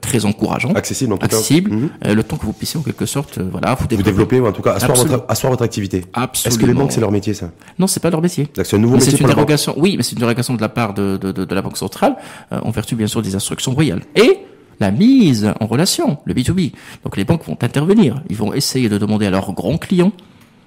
très 0.02 0.26
encourageant, 0.26 0.74
accessible 0.74 1.14
en 1.14 1.18
tout 1.18 1.28
cas. 1.28 1.36
accessible, 1.38 1.72
Mhm. 1.72 1.90
euh, 2.08 2.16
le 2.16 2.24
temps 2.24 2.38
que 2.38 2.46
vous 2.46 2.54
puissiez 2.54 2.80
en 2.80 2.84
quelque 2.84 3.06
sorte, 3.06 3.38
euh, 3.38 3.48
voilà, 3.52 3.76
vous 3.76 3.86
Vous 3.90 4.02
développer. 4.04 4.40
ou 4.40 4.48
en 4.48 4.52
tout 4.52 4.64
cas 4.64 4.72
asseoir 4.74 4.92
Absolument. 4.92 5.18
votre, 5.18 5.32
asseoir 5.32 5.52
votre 5.52 5.64
activité. 5.64 5.98
Est-ce 5.98 6.06
que 6.06 6.18
les 6.18 6.48
Absolument. 6.48 6.80
banques 6.82 6.92
c'est 6.92 7.00
leur 7.02 7.12
métier 7.12 7.36
ça? 7.36 7.52
Non, 7.78 7.86
c'est 7.86 8.00
pas 8.00 8.10
leur 8.10 8.22
métier. 8.22 8.50
C'est 8.56 8.74
un 8.76 8.80
nouveau 8.80 8.96
Mais 8.96 9.02
métier 9.02 9.18
pour 9.20 9.22
une 9.30 9.36
dérogation. 9.36 9.76
Oui, 9.78 9.96
mais 9.96 10.02
c'est 10.04 10.14
une 10.14 10.20
dérogation 10.20 10.56
de 10.56 10.62
la 10.62 10.70
part 10.70 10.96
de, 10.96 11.18
de, 11.18 11.32
de, 11.32 11.46
de 11.46 11.56
la 11.56 11.62
Banque 11.62 11.78
centrale, 11.78 12.16
euh, 12.52 12.60
en 12.64 12.72
vertu 12.72 12.96
bien 12.96 13.06
sûr 13.08 13.22
des 13.22 13.36
instructions 13.36 13.74
royales. 13.74 14.02
Et 14.16 14.40
la 14.80 14.92
mise 14.92 15.52
en 15.60 15.66
relation, 15.66 16.18
le 16.26 16.34
B2B. 16.34 16.72
Donc 17.04 17.18
les 17.18 17.26
banques 17.26 17.46
vont 17.46 17.58
intervenir. 17.62 18.22
Ils 18.30 18.38
vont 18.38 18.54
essayer 18.54 18.90
de 18.90 18.98
demander 18.98 19.26
à 19.26 19.32
leurs 19.32 19.54
grands 19.54 19.78
clients 19.78 20.12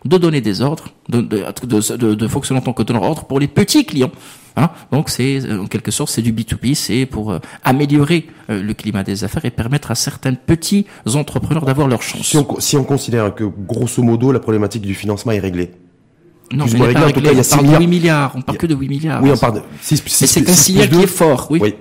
de 0.05 0.17
donner 0.17 0.41
des 0.41 0.63
ordres, 0.63 0.89
de, 1.09 1.21
de, 1.21 1.45
de, 1.67 2.15
de, 2.15 2.29
fonctionner 2.29 2.61
en 2.61 2.63
tant 2.63 2.73
que 2.73 2.83
donneur 2.83 3.03
d'ordre 3.03 3.25
pour 3.25 3.39
les 3.39 3.49
petits 3.49 3.85
clients. 3.85 4.11
Hein 4.57 4.71
Donc 4.91 5.11
c'est 5.11 5.45
euh, 5.45 5.63
en 5.63 5.67
quelque 5.67 5.91
sorte 5.91 6.11
c'est 6.11 6.23
du 6.23 6.33
B2B, 6.33 6.75
c'est 6.75 7.07
pour 7.07 7.31
euh, 7.33 7.39
améliorer 7.63 8.27
euh, 8.49 8.63
le 8.63 8.75
climat 8.75 9.03
des 9.03 9.23
affaires 9.25 9.45
et 9.45 9.51
permettre 9.51 9.91
à 9.91 9.95
certains 9.95 10.35
petits 10.35 10.87
entrepreneurs 11.15 11.65
d'avoir 11.65 11.87
leur 11.87 12.03
chance. 12.03 12.27
Si 12.27 12.37
on, 12.37 12.59
si 12.59 12.77
on 12.77 12.85
considère 12.85 13.35
que 13.35 13.45
grosso 13.45 14.03
modo 14.03 14.33
la 14.33 14.41
problématique 14.41 14.83
du 14.83 14.95
financement 14.95 15.33
est 15.33 15.39
réglée. 15.39 15.71
non, 16.53 16.65
mais 16.65 16.81
on 16.81 16.93
parle 16.93 17.45
6 17.45 17.57
de 17.59 17.79
8 17.79 17.87
milliards, 17.87 18.33
on 18.35 18.43
parle 18.43 18.59
que 18.59 18.67
de 18.67 18.75
8 18.75 18.89
milliards. 18.89 19.23
oui, 19.23 19.31
on 19.33 19.37
parle 19.37 19.57
de 19.57 19.63
6, 19.83 20.03
Mais 20.03 20.27
c'est 20.27 20.49
un 20.49 20.55
signal 20.55 20.89
qui 20.89 21.03
est 21.03 21.07
fort, 21.07 21.47
oui. 21.51 21.61
Oui. 21.63 21.75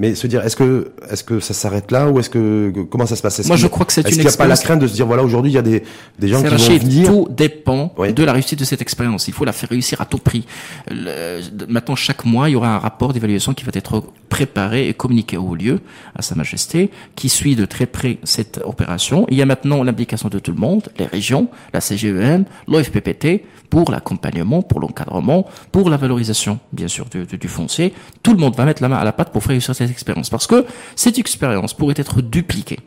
Mais 0.00 0.14
se 0.14 0.28
dire, 0.28 0.44
est-ce 0.44 0.54
que, 0.54 0.92
est-ce 1.10 1.24
que 1.24 1.40
ça 1.40 1.54
s'arrête 1.54 1.90
là 1.90 2.08
ou 2.08 2.20
est-ce 2.20 2.30
que, 2.30 2.72
comment 2.88 3.04
ça 3.04 3.16
se 3.16 3.22
passe? 3.22 3.40
Est-ce 3.40 3.48
Moi, 3.48 3.56
je 3.56 3.66
crois 3.66 3.84
que 3.84 3.92
c'est 3.92 4.02
est-ce 4.02 4.10
une 4.10 4.14
qu'il 4.22 4.28
n'y 4.28 4.32
a 4.32 4.36
pas 4.36 4.46
la 4.46 4.56
crainte 4.56 4.78
de 4.80 4.86
se 4.86 4.94
dire, 4.94 5.06
voilà, 5.06 5.24
aujourd'hui, 5.24 5.50
il 5.50 5.54
y 5.54 5.58
a 5.58 5.62
des, 5.62 5.82
des 6.20 6.28
gens 6.28 6.40
qui 6.40 6.48
vont 6.48 6.56
venir? 6.78 7.06
tout 7.08 7.26
dépend 7.30 7.92
Oui. 7.98 8.12
de 8.12 8.22
la 8.22 8.32
réussite 8.32 8.60
de 8.60 8.64
cette 8.64 8.80
expérience. 8.80 9.26
Il 9.26 9.34
faut 9.34 9.44
la 9.44 9.52
faire 9.52 9.68
réussir 9.70 10.00
à 10.00 10.04
tout 10.06 10.18
prix. 10.18 10.44
Le- 10.88 11.40
maintenant, 11.68 11.96
chaque 11.96 12.24
mois, 12.24 12.48
il 12.48 12.52
y 12.52 12.56
aura 12.56 12.76
un 12.76 12.78
rapport 12.78 13.12
d'évaluation 13.12 13.54
qui 13.54 13.64
va 13.64 13.72
être 13.74 14.04
préparé 14.28 14.88
et 14.88 14.94
communiqué 14.94 15.36
au 15.36 15.56
lieu, 15.56 15.80
à 16.14 16.22
Sa 16.22 16.36
Majesté, 16.36 16.90
qui 17.16 17.28
suit 17.28 17.56
de 17.56 17.64
très 17.64 17.86
près 17.86 18.18
cette 18.22 18.60
opération. 18.64 19.26
Il 19.30 19.36
y 19.36 19.42
a 19.42 19.46
maintenant 19.46 19.82
l'implication 19.82 20.28
de 20.28 20.38
tout 20.38 20.52
le 20.52 20.58
monde, 20.60 20.82
les 20.98 21.06
régions, 21.06 21.48
la 21.72 21.80
CGEM, 21.80 22.44
l'OFPPT, 22.68 23.42
pour 23.70 23.90
l'accompagnement, 23.90 24.62
pour 24.62 24.80
l'encadrement, 24.80 25.46
pour 25.72 25.90
la 25.90 25.96
valorisation, 25.96 26.58
bien 26.72 26.88
sûr, 26.88 27.06
du, 27.06 27.24
du- 27.26 27.36
du 27.36 27.48
foncier. 27.48 27.92
Tout 28.22 28.32
le 28.32 28.38
monde 28.38 28.54
va 28.56 28.64
mettre 28.64 28.80
la 28.80 28.88
main 28.88 28.96
à 28.96 29.04
la 29.04 29.12
pâte 29.12 29.30
pour 29.32 29.42
faire 29.42 29.50
réussir 29.50 29.74
cette 29.74 29.87
expérience. 29.90 30.30
Parce 30.30 30.46
que 30.46 30.66
cette 30.96 31.18
expérience 31.18 31.74
pourrait 31.74 31.94
être 31.96 32.20
dupliquée 32.20 32.78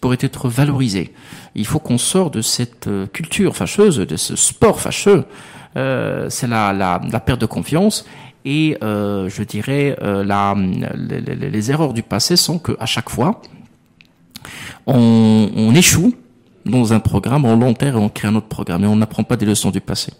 pourrait 0.00 0.18
être 0.20 0.48
valorisée. 0.48 1.14
Il 1.54 1.66
faut 1.66 1.78
qu'on 1.78 1.96
sorte 1.96 2.34
de 2.34 2.42
cette 2.42 2.88
euh, 2.88 3.06
culture 3.06 3.56
fâcheuse, 3.56 3.96
de 3.98 4.16
ce 4.16 4.36
sport 4.36 4.78
fâcheux. 4.80 5.24
Euh, 5.76 6.28
c'est 6.28 6.46
la, 6.46 6.72
la, 6.74 7.20
perte 7.20 7.40
de 7.40 7.46
confiance 7.46 8.04
et 8.44 8.76
euh, 8.82 9.30
je 9.30 9.42
dirais 9.42 9.96
la, 10.00 10.54
les 10.54 11.70
erreurs 11.70 11.94
du 11.94 12.02
passé 12.02 12.36
sont 12.36 12.58
que 12.58 12.76
à 12.78 12.86
chaque 12.86 13.08
fois 13.08 13.40
on, 14.86 15.50
on 15.56 15.74
échoue 15.74 16.14
dans 16.66 16.92
un 16.92 17.00
programme, 17.00 17.44
on 17.44 17.56
l'enterre 17.56 17.94
et 17.94 17.98
on 17.98 18.08
crée 18.08 18.28
un 18.28 18.36
autre 18.36 18.46
programme 18.46 18.84
et 18.84 18.86
on 18.86 18.96
n'apprend 18.96 19.24
pas 19.24 19.36
des 19.36 19.46
leçons 19.46 19.70
du 19.70 19.80
passé. 19.80 20.12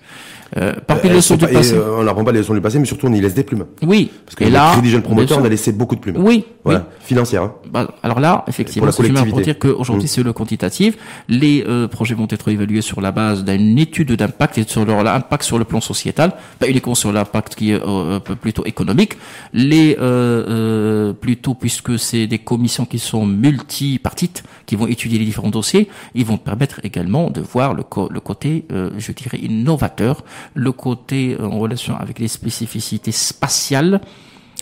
Euh, 0.56 0.72
leçons 1.04 1.20
sont 1.20 1.36
du 1.36 1.46
passé, 1.52 1.74
euh, 1.74 1.96
on 1.98 2.04
n'apprend 2.04 2.22
pas 2.24 2.32
les 2.32 2.38
leçons 2.38 2.54
du 2.54 2.60
passé, 2.60 2.78
mais 2.78 2.84
surtout 2.84 3.06
on 3.08 3.12
y 3.12 3.20
laisse 3.20 3.34
des 3.34 3.42
plumes. 3.44 3.64
oui. 3.82 4.10
Parce 4.24 4.36
que 4.36 4.44
et 4.44 4.50
là, 4.50 4.72
crédit 4.72 4.90
jeune 4.90 5.00
bien 5.00 5.08
promoteur, 5.08 5.36
sûr. 5.36 5.42
on 5.42 5.46
a 5.46 5.48
laissé 5.48 5.72
beaucoup 5.72 5.96
de 5.96 6.00
plumes. 6.00 6.16
oui, 6.18 6.44
Voilà. 6.64 6.80
oui. 6.80 6.84
Financière, 7.04 7.42
hein. 7.42 7.54
Bah, 7.70 7.88
alors 8.02 8.20
là, 8.20 8.44
effectivement, 8.46 8.86
la 8.86 8.92
c'est 8.92 9.06
humain 9.06 9.24
pour 9.24 9.40
dire 9.40 9.58
qu'aujourd'hui, 9.58 10.04
Mm. 10.04 10.08
c'est 10.08 10.22
le 10.22 10.32
quantitatif. 10.32 10.96
Les 11.28 11.64
euh, 11.66 11.88
projets 11.88 12.14
vont 12.14 12.28
être 12.30 12.48
évalués 12.48 12.82
sur 12.82 13.00
la 13.00 13.10
base 13.10 13.44
d'une 13.44 13.78
étude 13.78 14.12
d'impact 14.12 14.58
et 14.58 14.64
sur 14.66 14.84
leur 14.84 15.00
impact 15.06 15.42
sur 15.42 15.58
le 15.58 15.64
plan 15.64 15.80
sociétal, 15.80 16.32
pas 16.58 16.68
uniquement 16.68 16.94
sur 16.94 17.12
l'impact 17.12 17.54
qui 17.56 17.72
est 17.72 17.74
euh, 17.74 17.84
euh, 17.84 18.20
plutôt 18.20 18.64
économique. 18.64 19.14
Les 19.52 19.96
euh, 20.00 20.44
euh, 20.48 21.12
plutôt 21.12 21.54
puisque 21.54 21.98
c'est 21.98 22.26
des 22.26 22.38
commissions 22.38 22.86
qui 22.86 22.98
sont 23.00 23.26
multipartites, 23.26 24.44
qui 24.66 24.76
vont 24.76 24.86
étudier 24.86 25.18
les 25.18 25.24
différents 25.24 25.50
dossiers, 25.50 25.88
ils 26.14 26.24
vont 26.24 26.36
permettre 26.38 26.80
également 26.84 27.30
de 27.30 27.40
voir 27.40 27.74
le, 27.74 27.82
co- 27.82 28.08
le 28.10 28.20
côté, 28.20 28.64
euh, 28.72 28.90
je 28.98 29.12
dirais, 29.12 29.38
innovateur, 29.38 30.24
le 30.54 30.72
côté 30.72 31.36
euh, 31.40 31.46
en 31.46 31.58
relation 31.58 31.96
avec 31.96 32.18
les 32.18 32.28
spécificités 32.28 33.12
spatiales 33.12 34.00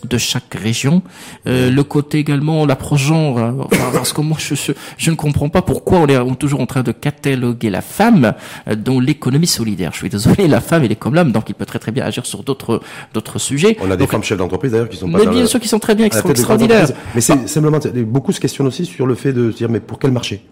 de 0.05 0.19
chaque 0.19 0.55
région, 0.55 1.01
euh, 1.47 1.71
le 1.71 1.85
côté 1.85 2.19
également 2.19 2.67
l'approche 2.67 3.03
genre, 3.03 3.37
enfin, 3.39 3.85
parce 3.93 4.13
que 4.13 4.21
moi 4.21 4.37
je, 4.41 4.57
je, 4.57 4.73
je 4.99 5.11
ne 5.13 5.15
comprends 5.17 5.49
pas 5.49 5.63
pourquoi 5.63 5.99
on 6.01 6.07
est 6.09 6.19
on 6.19 6.33
est 6.33 6.37
toujours 6.37 6.61
en 6.61 6.67
train 6.67 6.83
de 6.83 6.91
cataloguer 6.91 7.71
la 7.71 7.83
femme 7.83 8.33
euh, 8.67 8.75
dans 8.75 8.99
l'économie 8.99 9.47
solidaire. 9.47 9.93
Je 9.93 9.99
suis 9.99 10.09
désolé, 10.09 10.49
la 10.49 10.61
femme 10.61 10.83
elle 10.83 10.91
est 10.91 10.97
comme 10.97 11.15
l'homme, 11.15 11.31
donc 11.31 11.45
il 11.51 11.55
peut 11.55 11.67
très 11.67 11.79
très 11.79 11.93
bien 11.93 12.05
agir 12.05 12.27
sur 12.27 12.43
d'autres 12.43 12.81
d'autres 13.15 13.39
sujets. 13.39 13.77
On 13.81 13.91
a 13.93 13.97
des 13.97 13.99
Donc, 14.03 14.11
femmes 14.11 14.25
chefs 14.25 14.39
d'entreprise 14.39 14.73
d'ailleurs 14.73 14.89
qui 14.89 14.97
sont 14.97 15.09
pas 15.09 15.19
mais 15.19 15.27
bien 15.27 15.47
sûr 15.47 15.61
qu'ils 15.61 15.71
sont 15.71 15.79
très 15.79 15.95
bien 15.95 16.07
extra- 16.07 16.29
extraordinaires. 16.29 16.89
Mais 17.15 17.21
c'est 17.21 17.47
simplement, 17.49 17.79
beaucoup 18.05 18.33
se 18.33 18.41
questionnent 18.41 18.67
aussi 18.67 18.87
sur 18.87 19.07
le 19.07 19.15
fait 19.15 19.33
de 19.33 19.53
se 19.53 19.57
dire, 19.57 19.69
mais 19.69 19.79
pour 19.79 20.01
quel 20.01 20.11
marché? 20.11 20.43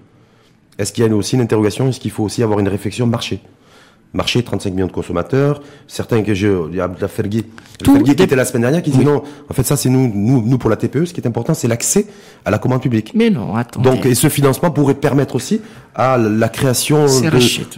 Est-ce 0.78 0.92
qu'il 0.92 1.04
y 1.04 1.08
a 1.08 1.12
aussi 1.14 1.34
une 1.34 1.42
interrogation? 1.42 1.88
Est-ce 1.88 1.98
qu'il 1.98 2.12
faut 2.12 2.22
aussi 2.22 2.44
avoir 2.44 2.60
une 2.60 2.68
réflexion 2.68 3.06
marché? 3.06 3.40
Marché, 4.12 4.42
35 4.42 4.74
millions 4.74 4.86
de 4.88 4.92
consommateurs. 4.92 5.62
Certains 5.86 6.22
que 6.22 6.34
je, 6.34 6.48
il 6.70 6.76
y 6.76 6.80
a 6.80 6.90
Fergui, 7.06 7.44
Tout 7.84 7.92
Fergui 7.94 8.16
qui 8.16 8.22
était 8.24 8.34
la 8.34 8.44
semaine 8.44 8.62
dernière, 8.62 8.82
qui 8.82 8.90
dit 8.90 8.98
Oui. 8.98 9.04
non, 9.04 9.22
en 9.48 9.54
fait 9.54 9.62
ça 9.62 9.76
c'est 9.76 9.88
nous, 9.88 10.10
nous, 10.12 10.42
nous 10.44 10.58
pour 10.58 10.68
la 10.68 10.76
TPE, 10.76 11.04
ce 11.04 11.14
qui 11.14 11.20
est 11.20 11.26
important 11.28 11.54
c'est 11.54 11.68
l'accès 11.68 12.06
à 12.44 12.50
la 12.50 12.58
commande 12.58 12.82
publique. 12.82 13.12
Mais 13.14 13.30
non, 13.30 13.54
attendez. 13.54 13.88
Donc, 13.88 14.06
et 14.06 14.14
ce 14.16 14.28
financement 14.28 14.70
pourrait 14.72 14.94
permettre 14.94 15.36
aussi 15.36 15.60
à 15.94 16.18
la 16.18 16.48
création 16.48 17.04
de, 17.04 17.30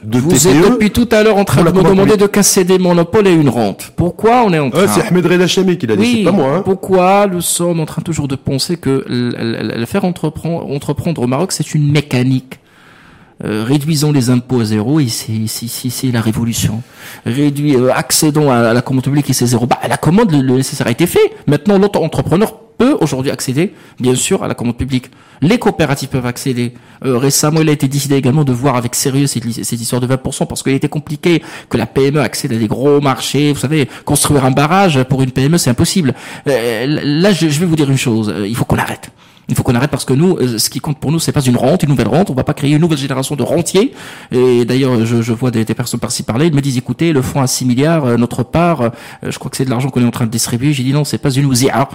de 0.04 0.18
Vous 0.18 0.30
TPE. 0.30 0.46
êtes 0.48 0.70
depuis 0.70 0.90
tout 0.90 1.08
à 1.12 1.22
l'heure 1.22 1.36
en 1.36 1.44
train 1.44 1.60
de 1.60 1.66
la 1.66 1.72
me 1.72 1.78
demander 1.82 2.02
publique. 2.12 2.20
de 2.20 2.26
casser 2.26 2.64
des 2.64 2.78
monopoles 2.78 3.26
et 3.26 3.32
une 3.34 3.48
rente. 3.50 3.92
Pourquoi 3.96 4.42
on 4.46 4.52
est 4.54 4.58
en 4.58 4.70
train 4.70 4.80
Euh, 4.80 4.86
c'est 4.88 5.02
Ahmed 5.02 5.26
Reda 5.26 5.46
Chami 5.46 5.76
qui 5.76 5.86
l'a 5.86 5.96
dit, 5.96 6.18
c'est 6.18 6.24
pas 6.24 6.32
moi. 6.32 6.56
Hein. 6.56 6.62
Pourquoi 6.62 7.26
nous 7.26 7.40
sommes 7.42 7.80
en 7.80 7.84
train 7.86 8.00
toujours 8.02 8.28
de 8.28 8.36
penser 8.36 8.76
que 8.78 9.04
le 9.06 9.84
faire 9.86 10.04
entreprendre, 10.06 10.70
entreprendre 10.70 11.20
au 11.22 11.26
Maroc, 11.26 11.52
c'est 11.52 11.74
une 11.74 11.90
mécanique? 11.92 12.58
Euh, 13.44 13.64
réduisons 13.64 14.12
les 14.12 14.30
impôts 14.30 14.60
à 14.60 14.64
zéro 14.64 15.00
et 15.00 15.08
c'est 15.08 16.12
la 16.12 16.20
révolution. 16.20 16.82
Euh, 17.26 17.90
accédons 17.94 18.50
à, 18.50 18.72
la 18.72 18.82
commande 18.82 19.04
publique 19.04 19.28
et 19.30 19.32
c'est 19.32 19.46
zéro. 19.46 19.66
Bah, 19.66 19.78
la 19.88 19.96
commande, 19.96 20.32
le, 20.32 20.56
nécessaire 20.56 20.86
a 20.86 20.90
été 20.90 21.06
fait. 21.06 21.32
Maintenant, 21.46 21.78
l'autre 21.78 22.00
entrepreneur 22.00 22.54
peut 22.78 22.96
aujourd'hui 23.00 23.30
accéder, 23.30 23.72
bien 24.00 24.14
sûr, 24.14 24.42
à 24.42 24.48
la 24.48 24.54
commande 24.54 24.76
publique. 24.76 25.10
Les 25.40 25.58
coopératives 25.58 26.08
peuvent 26.08 26.26
accéder. 26.26 26.72
Euh, 27.04 27.18
récemment, 27.18 27.60
il 27.60 27.68
a 27.68 27.72
été 27.72 27.88
décidé 27.88 28.16
également 28.16 28.44
de 28.44 28.52
voir 28.52 28.76
avec 28.76 28.94
sérieux 28.94 29.26
cette, 29.26 29.44
cette 29.50 29.80
histoire 29.80 30.00
de 30.00 30.06
20%, 30.06 30.46
parce 30.46 30.62
qu'il 30.62 30.72
était 30.72 30.88
compliqué 30.88 31.42
que 31.68 31.76
la 31.76 31.86
PME 31.86 32.20
accède 32.20 32.52
à 32.52 32.56
des 32.56 32.68
gros 32.68 33.00
marchés. 33.00 33.52
Vous 33.52 33.58
savez, 33.58 33.88
construire 34.04 34.44
un 34.44 34.50
barrage 34.50 35.02
pour 35.04 35.22
une 35.22 35.32
PME, 35.32 35.58
c'est 35.58 35.70
impossible. 35.70 36.14
Euh, 36.46 37.00
là, 37.02 37.32
je, 37.32 37.48
je 37.48 37.60
vais 37.60 37.66
vous 37.66 37.76
dire 37.76 37.90
une 37.90 37.98
chose. 37.98 38.32
Euh, 38.34 38.46
Il 38.46 38.56
faut 38.56 38.64
qu'on 38.64 38.78
arrête. 38.78 39.10
Il 39.48 39.54
faut 39.54 39.62
qu'on 39.62 39.74
arrête 39.74 39.90
parce 39.90 40.04
que 40.04 40.12
nous, 40.12 40.36
euh, 40.36 40.58
ce 40.58 40.70
qui 40.70 40.80
compte 40.80 40.98
pour 40.98 41.10
nous, 41.10 41.18
c'est 41.18 41.32
pas 41.32 41.40
une 41.40 41.56
rente, 41.56 41.82
une 41.82 41.88
nouvelle 41.88 42.08
rente. 42.08 42.30
On 42.30 42.34
va 42.34 42.44
pas 42.44 42.54
créer 42.54 42.72
une 42.72 42.80
nouvelle 42.80 42.98
génération 42.98 43.34
de 43.34 43.42
rentiers. 43.42 43.92
Et 44.30 44.64
d'ailleurs, 44.64 45.04
je, 45.04 45.32
vois 45.32 45.50
des, 45.50 45.64
personnes 45.64 46.00
par-ci 46.00 46.22
parler. 46.22 46.46
Ils 46.46 46.54
me 46.54 46.60
disent, 46.60 46.78
écoutez, 46.78 47.12
le 47.12 47.22
fonds 47.22 47.40
à 47.40 47.46
6 47.46 47.64
milliards, 47.64 48.04
euh, 48.04 48.16
notre 48.16 48.44
part, 48.44 48.82
euh, 48.82 48.90
je 49.22 49.38
crois 49.38 49.50
que 49.50 49.56
c'est 49.56 49.64
de 49.64 49.70
l'argent 49.70 49.90
qu'on 49.90 50.02
est 50.02 50.06
en 50.06 50.12
train 50.12 50.26
de 50.26 50.30
distribuer. 50.30 50.72
J'ai 50.72 50.84
dit 50.84 50.92
non, 50.92 51.04
c'est 51.04 51.18
pas 51.18 51.30
une 51.30 51.46
ousia. 51.46 51.88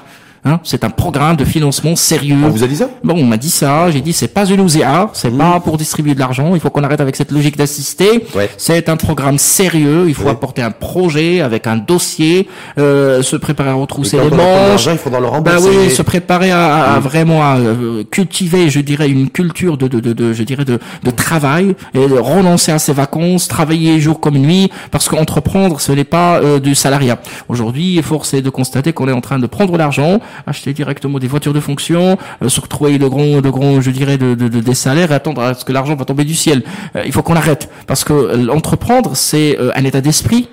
Hein, 0.48 0.60
c'est 0.64 0.84
un 0.86 0.90
programme 0.90 1.36
de 1.36 1.44
financement 1.44 1.96
sérieux. 1.96 2.38
On 2.44 2.50
vous 2.50 2.64
a 2.64 2.68
dit 2.68 2.76
ça 2.78 2.90
Bon, 3.04 3.16
on 3.18 3.24
m'a 3.26 3.38
dit 3.38 3.50
ça, 3.50 3.92
j'ai 3.92 4.00
dit 4.02 4.14
c'est 4.14 4.30
pas 4.30 4.46
une 4.46 4.62
OSEA, 4.62 5.10
c'est 5.14 5.30
pas 5.36 5.60
pour 5.60 5.78
distribuer 5.78 6.14
de 6.16 6.20
l'argent, 6.20 6.54
il 6.56 6.62
faut 6.62 6.70
qu'on 6.70 6.84
arrête 6.84 7.02
avec 7.02 7.16
cette 7.18 7.32
logique 7.32 7.58
d'assister. 7.58 8.26
Ouais. 8.36 8.50
C'est 8.58 8.88
un 8.88 8.96
programme 8.98 9.38
sérieux, 9.38 10.06
il 10.08 10.14
faut 10.16 10.30
apporter 10.30 10.62
un 10.62 10.72
projet 10.72 11.42
avec 11.42 11.68
un 11.68 11.76
dossier, 11.78 12.48
euh, 12.78 13.22
se 13.24 13.36
préparer 13.36 13.70
à 13.70 13.74
Et 13.74 13.82
retrousser 13.82 14.18
les 14.18 14.30
manches. 14.30 14.88
il 14.92 14.98
faudra 14.98 15.20
le 15.20 15.26
Bah 15.26 15.32
rembourser. 15.34 15.70
oui, 15.70 15.90
se 15.92 16.02
préparer 16.02 16.52
à, 16.52 16.66
à- 16.76 16.96
à 16.96 17.00
vraiment 17.00 17.44
à 17.44 17.58
euh, 17.58 18.04
cultiver, 18.10 18.70
je 18.70 18.80
dirais, 18.80 19.10
une 19.10 19.30
culture 19.30 19.78
de, 19.78 19.88
de, 19.88 20.00
de, 20.00 20.14
de- 20.14 20.34
je 20.34 20.44
dirais, 20.44 20.64
de, 20.66 20.80
de 21.04 21.12
travail 21.12 21.76
et 21.94 22.08
de 22.08 22.14
renoncer 22.18 22.72
à 22.72 22.80
ses 22.80 22.94
vacances, 22.94 23.48
travailler 23.48 24.00
jour 24.00 24.20
comme 24.20 24.38
nuit, 24.38 24.72
parce 24.92 25.10
qu'entreprendre, 25.10 25.82
ce 25.82 25.92
n'est 25.92 26.04
pas 26.04 26.38
euh, 26.38 26.60
du 26.60 26.74
salariat. 26.76 27.20
Aujourd'hui, 27.50 28.02
force 28.02 28.34
est 28.34 28.42
de 28.42 28.50
constater 28.50 28.94
qu'on 28.94 29.08
est 29.08 29.12
en 29.12 29.22
train 29.22 29.40
de 29.40 29.48
prendre 29.48 29.76
l'argent, 29.78 30.20
acheter 30.46 30.74
directement 30.74 31.20
des 31.20 31.28
voitures 31.28 31.54
de 31.54 31.60
fonction, 31.60 32.18
euh, 32.44 32.50
s'octroyer 32.50 33.00
de 33.00 33.08
grands, 33.08 33.42
de 33.42 33.50
grands, 33.50 33.82
je 33.82 33.92
dirais, 33.92 34.18
de, 34.18 34.36
de- 34.36 34.48
de- 34.48 34.60
des 34.60 34.76
salaires 34.76 35.12
et 35.12 35.16
attendre 35.16 35.42
à 35.42 35.54
ce 35.54 35.66
que 35.66 35.72
l'argent 35.72 35.96
va 35.96 36.06
tomber 36.06 36.26
du 36.26 36.36
ciel. 36.36 36.64
Euh, 36.96 37.04
il 37.06 37.12
faut 37.12 37.24
qu'on 37.24 37.36
arrête, 37.36 37.70
parce 37.88 38.04
que 38.04 38.14
euh, 38.14 38.38
l'entreprendre, 38.38 39.16
c'est 39.16 39.58
euh, 39.60 39.72
un 39.76 39.84
état 39.84 40.02
d'esprit 40.02 40.50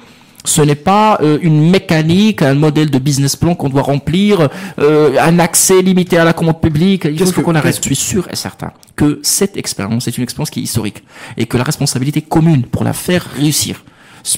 Ce 0.47 0.61
n'est 0.61 0.75
pas 0.93 1.17
euh, 1.23 1.39
une 1.41 1.71
mécanique, 1.71 2.43
un 2.43 2.53
modèle 2.55 2.91
de 2.91 2.99
business 2.99 3.35
plan 3.35 3.55
qu'on 3.55 3.71
doit 3.71 3.81
remplir, 3.83 4.49
euh, 4.79 5.17
un 5.19 5.39
accès 5.39 5.81
limité 5.81 6.19
à 6.19 6.25
la 6.25 6.35
commande 6.35 6.61
publique. 6.61 7.05
Il 7.11 7.19
faut 7.33 7.41
qu'on 7.41 7.55
arrête. 7.55 7.77
Je 7.77 7.81
suis 7.89 7.97
sûr 7.97 8.29
et 8.31 8.37
certain 8.37 8.71
que 8.95 9.21
cette 9.23 9.57
expérience 9.57 10.07
est 10.07 10.17
une 10.19 10.23
expérience 10.25 10.51
qui 10.51 10.61
est 10.61 10.65
historique 10.65 11.03
et 11.39 11.47
que 11.47 11.57
la 11.57 11.65
responsabilité 11.65 12.21
commune 12.21 12.65
pour 12.65 12.85
la 12.85 12.93
faire 12.93 13.25
réussir 13.41 13.83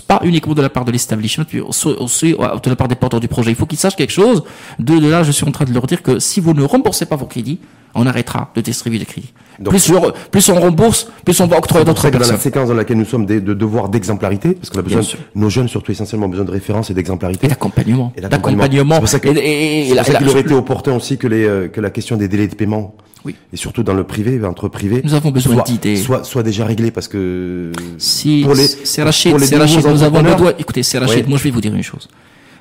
pas 0.07 0.21
uniquement 0.25 0.55
de 0.55 0.63
la 0.63 0.71
part 0.71 0.85
de 0.85 0.93
l'establishment, 0.93 1.45
puis 1.45 1.61
aussi, 1.61 2.33
de 2.33 2.69
la 2.69 2.77
part 2.77 2.89
des 2.89 2.97
porteurs 2.97 3.21
du 3.21 3.29
projet. 3.29 3.51
Il 3.51 3.57
faut 3.57 3.67
qu'ils 3.67 3.79
sachent 3.79 3.97
quelque 3.97 4.13
chose. 4.13 4.45
De, 4.79 4.99
de 4.99 5.09
là, 5.09 5.23
je 5.23 5.33
suis 5.33 5.47
en 5.47 5.53
train 5.53 5.65
de 5.65 5.73
leur 5.73 5.87
dire 5.87 6.03
que 6.03 6.19
si 6.19 6.41
vous 6.41 6.55
ne 6.55 6.63
remboursez 6.63 7.07
pas 7.07 7.17
vos 7.17 7.27
crédits, 7.27 7.61
on 7.97 8.07
arrêtera 8.07 8.51
de 8.55 8.61
distribuer 8.61 8.99
des 8.99 9.07
crédits. 9.07 9.33
plus, 9.65 9.93
plus, 10.31 10.49
on 10.51 10.61
rembourse, 10.61 11.09
plus 11.25 11.41
on 11.41 11.47
va 11.47 11.59
octroyer 11.59 11.85
d'autres 11.85 12.03
personnes. 12.03 12.29
Dans 12.29 12.33
la 12.33 12.39
séquence 12.39 12.69
dans 12.69 12.75
laquelle 12.75 12.99
nous 12.99 13.05
sommes 13.05 13.27
de, 13.27 13.41
de 13.41 13.55
devoir 13.55 13.89
d'exemplarité, 13.89 14.53
parce 14.53 14.71
qu'on 14.71 14.79
a 14.79 14.83
besoin, 14.83 15.03
nos 15.35 15.51
jeunes 15.51 15.69
surtout 15.69 15.93
essentiellement 15.93 16.29
besoin 16.29 16.45
de 16.45 16.51
référence 16.51 16.91
et 16.91 16.95
d'exemplarité. 16.95 17.47
Et 17.47 17.49
d'accompagnement. 17.49 18.13
D'accompagnement. 18.21 18.95
C'est 18.95 19.01
pour 19.01 19.09
ça 19.09 19.21
qu'il 19.21 20.29
aurait 20.29 20.41
été 20.41 20.55
opportun 20.55 20.95
aussi 20.95 21.19
que, 21.19 21.27
les, 21.27 21.45
euh, 21.45 21.69
que 21.69 21.81
la 21.81 21.91
question 21.91 22.17
des 22.17 22.29
délais 22.29 22.49
de 22.49 22.55
paiement 22.55 22.95
oui. 23.25 23.35
Et 23.53 23.57
surtout 23.57 23.83
dans 23.83 23.95
le 23.95 24.05
privé, 24.05 24.41
entre 24.45 24.69
privés. 24.69 25.01
Nous 25.03 25.15
avons 25.15 25.33
besoin 25.33 25.65
d'idées. 25.65 25.97
Soit, 25.97 26.23
soit 26.23 26.45
déjà 26.45 26.65
réglé 26.65 26.93
parce 26.93 27.09
que. 27.09 27.73
Si, 27.99 28.43
pour 28.45 28.55
les, 28.55 28.69
c'est 28.69 29.03
Rachid, 29.03 29.37
c'est 29.41 29.57
Rachid, 29.57 29.85
nous 29.85 30.05
avons 30.05 30.23
besoin, 30.23 30.53
écoutez, 30.59 30.85
c'est 30.85 30.99
Rachid, 30.99 31.29
moi 31.29 31.37
je 31.37 31.43
vais 31.43 31.51
vous 31.51 31.61
dire 31.61 31.75
une 31.75 31.83
chose. 31.83 32.09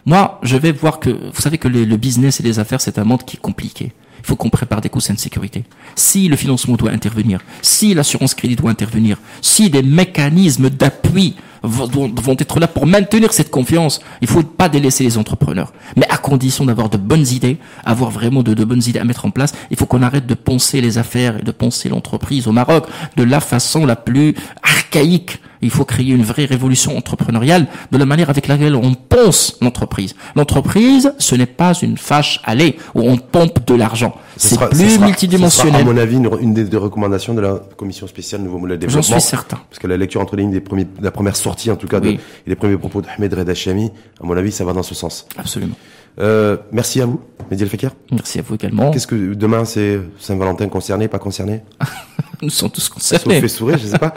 Moi, 0.07 0.39
je 0.41 0.57
vais 0.57 0.71
voir 0.71 0.99
que, 0.99 1.09
vous 1.09 1.41
savez 1.41 1.57
que 1.59 1.67
le 1.67 1.97
business 1.97 2.39
et 2.39 2.43
les 2.43 2.57
affaires, 2.57 2.81
c'est 2.81 2.97
un 2.97 3.03
monde 3.03 3.23
qui 3.23 3.37
est 3.37 3.39
compliqué 3.39 3.91
faut 4.25 4.35
qu'on 4.35 4.49
prépare 4.49 4.81
des 4.81 4.89
coussins 4.89 5.13
de 5.13 5.19
sécurité. 5.19 5.63
Si 5.95 6.27
le 6.27 6.35
financement 6.35 6.75
doit 6.75 6.91
intervenir, 6.91 7.39
si 7.61 7.93
l'assurance 7.93 8.33
crédit 8.33 8.55
doit 8.55 8.71
intervenir, 8.71 9.17
si 9.41 9.69
des 9.69 9.83
mécanismes 9.83 10.69
d'appui 10.69 11.35
vont, 11.63 12.37
être 12.37 12.59
là 12.59 12.67
pour 12.67 12.85
maintenir 12.85 13.33
cette 13.33 13.49
confiance, 13.49 13.99
il 14.21 14.27
faut 14.27 14.43
pas 14.43 14.69
délaisser 14.69 15.03
les 15.03 15.17
entrepreneurs. 15.17 15.73
Mais 15.95 16.07
à 16.09 16.17
condition 16.17 16.65
d'avoir 16.65 16.89
de 16.89 16.97
bonnes 16.97 17.27
idées, 17.27 17.57
avoir 17.83 18.11
vraiment 18.11 18.43
de, 18.43 18.53
de 18.53 18.63
bonnes 18.63 18.83
idées 18.85 18.99
à 18.99 19.03
mettre 19.03 19.25
en 19.25 19.31
place, 19.31 19.53
il 19.71 19.77
faut 19.77 19.85
qu'on 19.85 20.03
arrête 20.03 20.27
de 20.27 20.35
penser 20.35 20.81
les 20.81 20.97
affaires 20.97 21.39
et 21.39 21.43
de 21.43 21.51
penser 21.51 21.89
l'entreprise 21.89 22.47
au 22.47 22.51
Maroc 22.51 22.85
de 23.17 23.23
la 23.23 23.39
façon 23.39 23.85
la 23.85 23.95
plus 23.95 24.35
archaïque 24.61 25.39
il 25.61 25.69
faut 25.69 25.85
créer 25.85 26.11
une 26.11 26.23
vraie 26.23 26.45
révolution 26.45 26.97
entrepreneuriale 26.97 27.67
de 27.91 27.97
la 27.97 28.05
manière 28.05 28.29
avec 28.29 28.47
laquelle 28.47 28.75
on 28.75 28.93
pense 28.93 29.57
l'entreprise. 29.61 30.15
L'entreprise, 30.35 31.13
ce 31.17 31.35
n'est 31.35 31.45
pas 31.45 31.73
une 31.73 31.97
fâche 31.97 32.39
allée 32.43 32.77
où 32.93 33.01
on 33.01 33.17
pompe 33.17 33.65
de 33.65 33.73
l'argent. 33.75 34.14
C'est 34.37 34.59
plus 34.69 34.99
multidimensionnel. 34.99 35.81
à 35.81 35.83
mon 35.83 35.97
avis, 35.97 36.15
une, 36.15 36.53
des, 36.53 36.77
recommandations 36.77 37.33
de 37.33 37.41
la 37.41 37.61
commission 37.77 38.07
spéciale 38.07 38.41
Nouveau 38.41 38.57
Modèle 38.57 38.79
Développement. 38.79 39.01
J'en 39.01 39.19
suis 39.19 39.29
certain. 39.29 39.59
Parce 39.69 39.79
que 39.79 39.87
la 39.87 39.97
lecture 39.97 40.21
entre 40.21 40.35
les 40.35 40.43
lignes 40.43 40.51
des 40.51 40.61
premiers, 40.61 40.87
la 41.01 41.11
première 41.11 41.35
sortie, 41.35 41.71
en 41.71 41.75
tout 41.75 41.87
cas, 41.87 41.99
et 42.03 42.19
les 42.47 42.55
premiers 42.55 42.77
propos 42.77 43.01
de 43.01 43.07
Ahmed 43.07 43.33
Redachami, 43.33 43.91
à 44.21 44.25
mon 44.25 44.35
avis, 44.35 44.51
ça 44.51 44.65
va 44.65 44.73
dans 44.73 44.83
ce 44.83 44.95
sens. 44.95 45.27
Absolument. 45.37 45.75
Euh, 46.19 46.57
merci 46.71 47.01
à 47.01 47.05
vous, 47.05 47.19
Mehdi 47.51 47.65
Fekir. 47.65 47.91
Merci 48.11 48.39
à 48.39 48.41
vous 48.41 48.55
également. 48.55 48.91
Qu'est-ce 48.91 49.07
que 49.07 49.33
demain 49.33 49.65
c'est 49.65 49.99
Saint-Valentin 50.19 50.67
concerné, 50.69 51.07
pas 51.07 51.19
concerné? 51.19 51.61
Nous 52.41 52.49
sommes 52.49 52.69
tous 52.69 52.89
concernés. 52.89 53.35
Ça 53.35 53.41
fait 53.41 53.47
sourire, 53.47 53.77
je 53.77 53.87
sais 53.87 53.99
pas. 53.99 54.13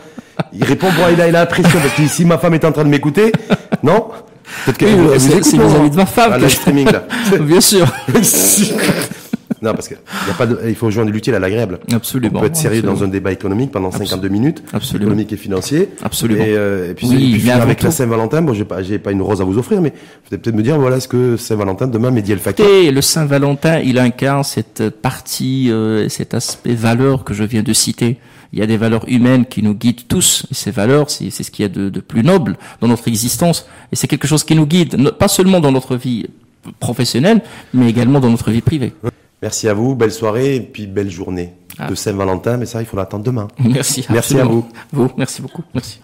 Il 0.52 0.64
répond 0.64 0.88
bon, 0.88 1.04
il 1.12 1.20
a, 1.20 1.28
il 1.28 1.34
a 1.34 1.40
l'impression 1.40 1.78
parce 1.80 1.94
que 1.94 2.06
si 2.06 2.24
ma 2.24 2.38
femme 2.38 2.54
est 2.54 2.64
en 2.64 2.72
train 2.72 2.84
de 2.84 2.88
m'écouter, 2.88 3.32
non? 3.82 4.08
Peut-être 4.64 4.78
que 4.78 4.86
oui, 4.86 5.20
c'est 5.20 5.56
vis-à-vis 5.56 5.90
de 5.90 5.96
ma 5.96 6.06
femme. 6.06 6.32
Ah, 6.34 6.38
que 6.38 6.48
je... 6.48 6.54
streaming 6.54 6.90
là. 6.90 7.04
Bien 7.40 7.60
sûr. 7.60 7.86
Non, 9.62 9.72
parce 9.72 9.88
qu'il 9.88 9.96
pas 10.36 10.46
de, 10.46 10.58
il 10.66 10.74
faut 10.74 10.90
joindre 10.90 11.10
l'utile 11.10 11.34
à 11.34 11.38
l'agréable. 11.38 11.80
Absolument. 11.92 12.38
On 12.38 12.40
peut 12.40 12.46
être 12.46 12.56
sérieux 12.56 12.82
dans 12.82 13.02
un 13.02 13.08
débat 13.08 13.32
économique 13.32 13.70
pendant 13.70 13.90
52 13.90 14.28
minutes. 14.28 14.62
Absolument. 14.72 15.10
Économique 15.10 15.32
et 15.32 15.36
financier. 15.36 15.90
Absolument. 16.02 16.44
Et, 16.44 16.56
euh, 16.56 16.90
et 16.90 16.94
puis, 16.94 17.06
oui, 17.08 17.34
et 17.34 17.38
puis 17.38 17.50
avec 17.50 17.82
la 17.82 17.90
Saint-Valentin, 17.90 18.42
bon, 18.42 18.54
j'ai 18.54 18.64
pas, 18.64 18.82
j'ai 18.82 18.98
pas 18.98 19.12
une 19.12 19.22
rose 19.22 19.40
à 19.40 19.44
vous 19.44 19.58
offrir, 19.58 19.80
mais 19.80 19.90
vous 19.90 20.28
allez 20.32 20.38
peut-être 20.38 20.56
me 20.56 20.62
dire, 20.62 20.78
voilà, 20.78 20.96
est-ce 20.98 21.08
que 21.08 21.36
Saint-Valentin, 21.36 21.86
demain, 21.86 22.10
Mehdi 22.10 22.32
El 22.32 22.38
Fakir. 22.38 22.64
Et 22.66 22.90
le 22.90 23.02
Saint-Valentin, 23.02 23.80
il 23.80 23.98
incarne 23.98 24.44
cette 24.44 24.90
partie, 24.90 25.70
euh, 25.70 26.08
cet 26.08 26.34
aspect 26.34 26.74
valeur 26.74 27.24
que 27.24 27.34
je 27.34 27.44
viens 27.44 27.62
de 27.62 27.72
citer. 27.72 28.18
Il 28.52 28.58
y 28.58 28.62
a 28.62 28.66
des 28.66 28.78
valeurs 28.78 29.06
humaines 29.08 29.44
qui 29.44 29.62
nous 29.62 29.74
guident 29.74 30.08
tous. 30.08 30.46
Et 30.50 30.54
ces 30.54 30.70
valeurs, 30.70 31.10
c'est, 31.10 31.30
c'est 31.30 31.42
ce 31.42 31.50
qu'il 31.50 31.64
y 31.64 31.66
a 31.66 31.68
de, 31.68 31.90
de 31.90 32.00
plus 32.00 32.22
noble 32.22 32.56
dans 32.80 32.88
notre 32.88 33.08
existence. 33.08 33.68
Et 33.92 33.96
c'est 33.96 34.06
quelque 34.06 34.26
chose 34.26 34.44
qui 34.44 34.54
nous 34.54 34.66
guide, 34.66 35.10
pas 35.12 35.28
seulement 35.28 35.60
dans 35.60 35.72
notre 35.72 35.96
vie 35.96 36.26
professionnelle, 36.80 37.42
mais 37.74 37.88
également 37.88 38.20
dans 38.20 38.30
notre 38.30 38.50
vie 38.50 38.60
privée. 38.60 38.92
Merci 39.42 39.68
à 39.68 39.74
vous, 39.74 39.94
belle 39.94 40.12
soirée 40.12 40.56
et 40.56 40.60
puis 40.60 40.86
belle 40.86 41.10
journée 41.10 41.54
ah. 41.78 41.88
de 41.88 41.94
Saint-Valentin, 41.94 42.56
mais 42.56 42.66
ça 42.66 42.82
il 42.82 42.86
faudra 42.86 43.04
attendre 43.04 43.24
demain. 43.24 43.48
Merci. 43.58 44.04
Merci 44.10 44.38
à 44.38 44.44
vous. 44.44 44.66
Vous, 44.92 45.10
merci 45.16 45.42
beaucoup. 45.42 45.62
Merci. 45.74 46.00